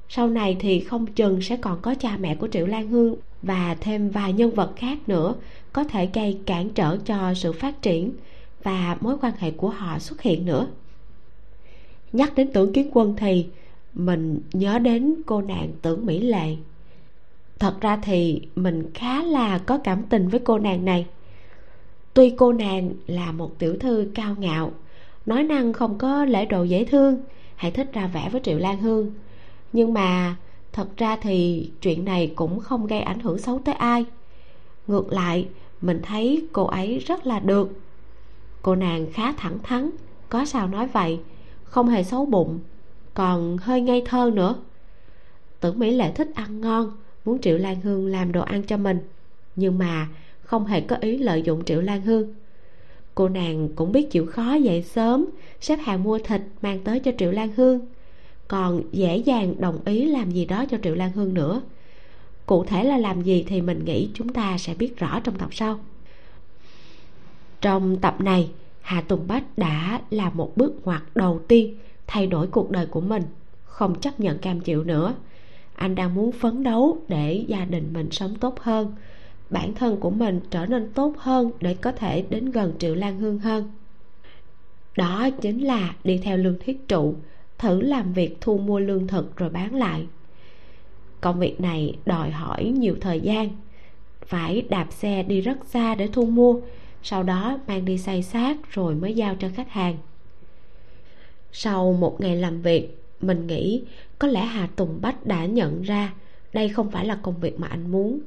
Sau 0.08 0.28
này 0.28 0.56
thì 0.60 0.80
không 0.80 1.06
chừng 1.06 1.42
sẽ 1.42 1.56
còn 1.56 1.80
có 1.82 1.94
cha 1.94 2.16
mẹ 2.20 2.34
của 2.34 2.48
triệu 2.48 2.66
lan 2.66 2.88
hương 2.88 3.16
và 3.42 3.76
thêm 3.80 4.10
vài 4.10 4.32
nhân 4.32 4.50
vật 4.50 4.72
khác 4.76 4.98
nữa 5.06 5.34
có 5.72 5.84
thể 5.84 6.08
gây 6.14 6.38
cản 6.46 6.70
trở 6.70 6.96
cho 7.04 7.34
sự 7.34 7.52
phát 7.52 7.82
triển 7.82 8.12
và 8.62 8.96
mối 9.00 9.16
quan 9.22 9.32
hệ 9.38 9.50
của 9.50 9.68
họ 9.68 9.98
xuất 9.98 10.22
hiện 10.22 10.46
nữa. 10.46 10.68
Nhắc 12.12 12.34
đến 12.34 12.52
tưởng 12.52 12.72
kiến 12.72 12.90
quân 12.92 13.14
thì 13.16 13.46
mình 13.94 14.40
nhớ 14.52 14.78
đến 14.78 15.14
cô 15.26 15.42
nàng 15.42 15.68
tưởng 15.82 16.06
mỹ 16.06 16.20
lệ. 16.20 16.56
Thật 17.58 17.80
ra 17.80 17.96
thì 17.96 18.40
mình 18.56 18.90
khá 18.94 19.22
là 19.22 19.58
có 19.58 19.78
cảm 19.78 20.02
tình 20.02 20.28
với 20.28 20.40
cô 20.40 20.58
nàng 20.58 20.84
này. 20.84 21.06
Tuy 22.14 22.30
cô 22.30 22.52
nàng 22.52 22.90
là 23.06 23.32
một 23.32 23.58
tiểu 23.58 23.76
thư 23.80 24.10
cao 24.14 24.36
ngạo 24.38 24.72
nói 25.26 25.42
năng 25.42 25.72
không 25.72 25.98
có 25.98 26.24
lễ 26.24 26.46
độ 26.46 26.62
dễ 26.64 26.84
thương, 26.84 27.22
hãy 27.56 27.70
thích 27.70 27.92
ra 27.92 28.06
vẻ 28.06 28.28
với 28.32 28.40
triệu 28.44 28.58
lan 28.58 28.78
hương. 28.78 29.12
Nhưng 29.72 29.92
mà 29.92 30.36
thật 30.72 30.88
ra 30.96 31.16
thì 31.16 31.70
chuyện 31.80 32.04
này 32.04 32.32
cũng 32.36 32.60
không 32.60 32.86
gây 32.86 33.00
ảnh 33.00 33.20
hưởng 33.20 33.38
xấu 33.38 33.58
tới 33.58 33.74
ai. 33.74 34.04
Ngược 34.86 35.12
lại, 35.12 35.48
mình 35.80 36.00
thấy 36.02 36.46
cô 36.52 36.64
ấy 36.64 36.98
rất 36.98 37.26
là 37.26 37.40
được. 37.40 37.80
Cô 38.62 38.74
nàng 38.74 39.06
khá 39.12 39.32
thẳng 39.32 39.58
thắn, 39.62 39.90
có 40.28 40.44
sao 40.44 40.68
nói 40.68 40.86
vậy, 40.86 41.20
không 41.64 41.88
hề 41.88 42.02
xấu 42.02 42.26
bụng, 42.26 42.58
còn 43.14 43.56
hơi 43.56 43.80
ngây 43.80 44.02
thơ 44.06 44.30
nữa. 44.34 44.54
Tưởng 45.60 45.78
mỹ 45.78 45.90
lệ 45.90 46.12
thích 46.14 46.28
ăn 46.34 46.60
ngon, 46.60 46.92
muốn 47.24 47.40
triệu 47.40 47.58
lan 47.58 47.80
hương 47.80 48.06
làm 48.06 48.32
đồ 48.32 48.42
ăn 48.42 48.62
cho 48.62 48.76
mình, 48.76 48.98
nhưng 49.56 49.78
mà 49.78 50.08
không 50.40 50.66
hề 50.66 50.80
có 50.80 50.96
ý 51.00 51.18
lợi 51.18 51.42
dụng 51.42 51.64
triệu 51.64 51.80
lan 51.80 52.02
hương 52.02 52.34
cô 53.16 53.28
nàng 53.28 53.68
cũng 53.76 53.92
biết 53.92 54.10
chịu 54.10 54.26
khó 54.26 54.54
dậy 54.54 54.82
sớm, 54.82 55.26
xếp 55.60 55.76
hàng 55.76 56.02
mua 56.02 56.18
thịt 56.18 56.40
mang 56.62 56.80
tới 56.84 57.00
cho 57.00 57.12
triệu 57.18 57.32
lan 57.32 57.50
hương. 57.56 57.80
Còn 58.48 58.82
dễ 58.92 59.16
dàng 59.16 59.54
đồng 59.60 59.78
ý 59.84 60.04
làm 60.06 60.30
gì 60.30 60.44
đó 60.44 60.64
cho 60.70 60.78
triệu 60.82 60.94
lan 60.94 61.12
hương 61.12 61.34
nữa. 61.34 61.62
Cụ 62.46 62.64
thể 62.64 62.84
là 62.84 62.98
làm 62.98 63.22
gì 63.22 63.44
thì 63.48 63.60
mình 63.60 63.84
nghĩ 63.84 64.08
chúng 64.14 64.32
ta 64.32 64.58
sẽ 64.58 64.74
biết 64.74 64.96
rõ 64.96 65.20
trong 65.20 65.38
tập 65.38 65.48
sau. 65.52 65.80
Trong 67.60 67.96
tập 67.96 68.20
này, 68.20 68.50
hà 68.80 69.00
tùng 69.00 69.26
bách 69.28 69.58
đã 69.58 70.00
làm 70.10 70.36
một 70.36 70.56
bước 70.56 70.74
ngoặt 70.84 71.02
đầu 71.14 71.40
tiên 71.48 71.74
thay 72.06 72.26
đổi 72.26 72.46
cuộc 72.46 72.70
đời 72.70 72.86
của 72.86 73.00
mình, 73.00 73.22
không 73.64 74.00
chấp 74.00 74.20
nhận 74.20 74.38
cam 74.38 74.60
chịu 74.60 74.84
nữa. 74.84 75.14
Anh 75.74 75.94
đang 75.94 76.14
muốn 76.14 76.32
phấn 76.32 76.62
đấu 76.62 76.98
để 77.08 77.44
gia 77.48 77.64
đình 77.64 77.92
mình 77.92 78.10
sống 78.10 78.34
tốt 78.40 78.60
hơn 78.60 78.94
bản 79.50 79.74
thân 79.74 80.00
của 80.00 80.10
mình 80.10 80.40
trở 80.50 80.66
nên 80.66 80.92
tốt 80.94 81.14
hơn 81.18 81.50
để 81.60 81.74
có 81.74 81.92
thể 81.92 82.24
đến 82.30 82.50
gần 82.50 82.72
triệu 82.78 82.94
lan 82.94 83.18
hương 83.18 83.38
hơn. 83.38 83.70
Đó 84.96 85.28
chính 85.40 85.64
là 85.64 85.94
đi 86.04 86.18
theo 86.18 86.36
lương 86.36 86.58
thiết 86.60 86.88
trụ, 86.88 87.14
thử 87.58 87.80
làm 87.80 88.12
việc 88.12 88.36
thu 88.40 88.58
mua 88.58 88.78
lương 88.78 89.06
thực 89.06 89.36
rồi 89.36 89.50
bán 89.50 89.74
lại. 89.74 90.06
Công 91.20 91.38
việc 91.38 91.60
này 91.60 91.96
đòi 92.06 92.30
hỏi 92.30 92.64
nhiều 92.64 92.96
thời 93.00 93.20
gian, 93.20 93.48
phải 94.26 94.66
đạp 94.68 94.86
xe 94.90 95.22
đi 95.22 95.40
rất 95.40 95.58
xa 95.64 95.94
để 95.94 96.08
thu 96.12 96.26
mua, 96.26 96.60
sau 97.02 97.22
đó 97.22 97.58
mang 97.66 97.84
đi 97.84 97.98
xay 97.98 98.22
xác 98.22 98.72
rồi 98.72 98.94
mới 98.94 99.14
giao 99.14 99.36
cho 99.36 99.48
khách 99.54 99.70
hàng. 99.70 99.96
Sau 101.52 101.92
một 101.92 102.20
ngày 102.20 102.36
làm 102.36 102.62
việc, 102.62 103.02
mình 103.20 103.46
nghĩ 103.46 103.82
có 104.18 104.28
lẽ 104.28 104.44
hà 104.44 104.66
tùng 104.66 104.98
bách 105.00 105.26
đã 105.26 105.46
nhận 105.46 105.82
ra 105.82 106.12
đây 106.52 106.68
không 106.68 106.90
phải 106.90 107.06
là 107.06 107.18
công 107.22 107.40
việc 107.40 107.60
mà 107.60 107.66
anh 107.66 107.90
muốn 107.90 108.20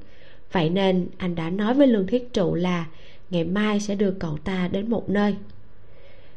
vậy 0.52 0.70
nên 0.70 1.08
anh 1.18 1.36
đã 1.36 1.50
nói 1.50 1.74
với 1.74 1.88
lương 1.88 2.08
thiết 2.08 2.34
trụ 2.34 2.56
là 2.56 2.88
ngày 3.30 3.44
mai 3.44 3.80
sẽ 3.80 3.96
đưa 3.96 4.12
cậu 4.12 4.38
ta 4.38 4.68
đến 4.72 4.90
một 4.90 5.10
nơi. 5.10 5.36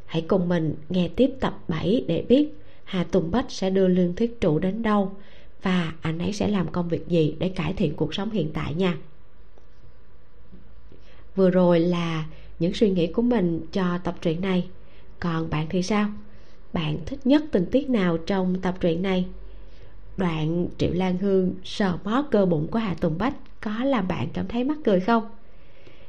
Hãy 0.07 0.23
cùng 0.23 0.49
mình 0.49 0.75
nghe 0.89 1.09
tiếp 1.17 1.31
tập 1.41 1.59
7 1.69 2.05
để 2.09 2.25
biết 2.29 2.49
hà 2.85 3.05
tùng 3.05 3.31
bách 3.31 3.47
sẽ 3.49 3.71
đưa 3.71 3.89
lương 3.89 4.15
thiết 4.15 4.41
trụ 4.41 4.59
đến 4.59 4.83
đâu 4.83 5.13
và 5.63 5.93
anh 6.01 6.19
ấy 6.19 6.33
sẽ 6.33 6.49
làm 6.49 6.73
công 6.73 6.89
việc 6.89 7.09
gì 7.09 7.35
để 7.39 7.49
cải 7.49 7.73
thiện 7.73 7.95
cuộc 7.97 8.15
sống 8.15 8.31
hiện 8.31 8.51
tại 8.55 8.75
nha. 8.75 8.97
Vừa 11.37 11.51
rồi 11.51 11.81
là 11.81 12.25
những 12.59 12.75
suy 12.75 12.91
nghĩ 12.91 13.07
của 13.07 13.23
mình 13.23 13.61
cho 13.73 13.99
tập 14.05 14.15
truyện 14.23 14.41
này. 14.41 14.69
Còn 15.21 15.51
bạn 15.51 15.67
thì 15.71 15.83
sao? 15.83 16.09
Bạn 16.73 16.99
thích 17.07 17.27
nhất 17.27 17.45
tình 17.53 17.67
tiết 17.67 17.91
nào 17.91 18.19
trong 18.19 18.61
tập 18.61 18.75
truyện 18.81 19.03
này? 19.03 19.27
Đoạn 20.17 20.67
triệu 20.79 20.93
lan 20.93 21.19
hương 21.19 21.55
sờ 21.65 21.99
mó 22.05 22.25
cơ 22.31 22.47
bụng 22.47 22.67
của 22.71 22.79
hà 22.79 22.95
tùng 22.95 23.19
bách 23.19 23.35
có 23.63 23.85
làm 23.85 24.09
bạn 24.09 24.29
cảm 24.33 24.49
thấy 24.49 24.65
mắc 24.65 24.79
cười 24.85 25.01
không? 25.01 25.27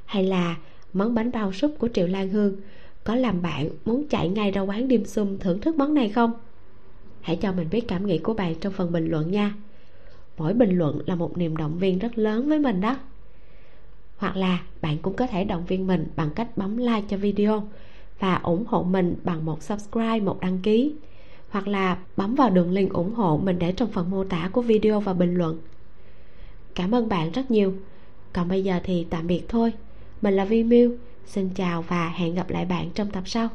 Hay 0.06 0.24
là 0.24 0.58
món 0.94 1.16
bánh 1.16 1.32
bao 1.32 1.54
súp 1.54 1.76
của 1.80 1.90
triệu 1.94 2.08
lan 2.08 2.30
hương 2.30 2.56
có 3.04 3.16
làm 3.16 3.42
bạn 3.42 3.70
muốn 3.86 4.08
chạy 4.08 4.30
ngay 4.30 4.52
ra 4.52 4.62
quán 4.62 4.88
dim 4.90 5.06
sum 5.06 5.38
thưởng 5.38 5.62
thức 5.62 5.76
món 5.76 5.94
này 5.94 6.10
không? 6.10 6.34
Hãy 7.22 7.36
cho 7.36 7.52
mình 7.52 7.68
biết 7.72 7.88
cảm 7.88 8.08
nghĩ 8.08 8.18
của 8.18 8.34
bạn 8.34 8.56
trong 8.56 8.74
phần 8.74 8.92
bình 8.92 9.08
luận 9.08 9.32
nha. 9.32 9.54
Mỗi 10.38 10.54
bình 10.54 10.78
luận 10.78 11.02
là 11.06 11.16
một 11.16 11.38
niềm 11.38 11.58
động 11.58 11.78
viên 11.78 12.00
rất 12.00 12.18
lớn 12.18 12.50
với 12.50 12.60
mình 12.60 12.82
đó. 12.82 12.98
Hoặc 14.18 14.36
là 14.36 14.60
bạn 14.82 14.98
cũng 14.98 15.14
có 15.14 15.28
thể 15.28 15.44
động 15.44 15.66
viên 15.66 15.88
mình 15.88 16.08
bằng 16.16 16.30
cách 16.36 16.58
bấm 16.58 16.78
like 16.78 17.04
cho 17.10 17.18
video 17.18 17.68
và 18.20 18.36
ủng 18.36 18.66
hộ 18.68 18.84
mình 18.84 19.16
bằng 19.24 19.46
một 19.46 19.64
subscribe, 19.64 20.20
một 20.20 20.42
đăng 20.42 20.60
ký. 20.60 20.94
Hoặc 21.50 21.68
là 21.68 21.98
bấm 22.18 22.36
vào 22.36 22.50
đường 22.50 22.72
link 22.72 22.94
ủng 22.94 23.14
hộ 23.14 23.40
mình 23.44 23.60
để 23.60 23.72
trong 23.72 23.92
phần 23.92 24.10
mô 24.10 24.24
tả 24.24 24.50
của 24.54 24.62
video 24.62 25.00
và 25.00 25.14
bình 25.14 25.36
luận 25.36 25.60
cảm 26.76 26.96
ơn 26.96 27.10
bạn 27.10 27.32
rất 27.32 27.52
nhiều. 27.52 27.74
Còn 28.34 28.48
bây 28.48 28.64
giờ 28.64 28.80
thì 28.84 29.08
tạm 29.10 29.28
biệt 29.28 29.44
thôi. 29.50 29.74
Mình 30.22 30.34
là 30.34 30.46
vi 30.46 30.64
miu. 30.64 30.96
Xin 31.26 31.50
chào 31.50 31.82
và 31.82 32.10
hẹn 32.10 32.36
gặp 32.36 32.50
lại 32.50 32.66
bạn 32.66 32.90
trong 32.96 33.12
tập 33.12 33.24
sau. 33.26 33.50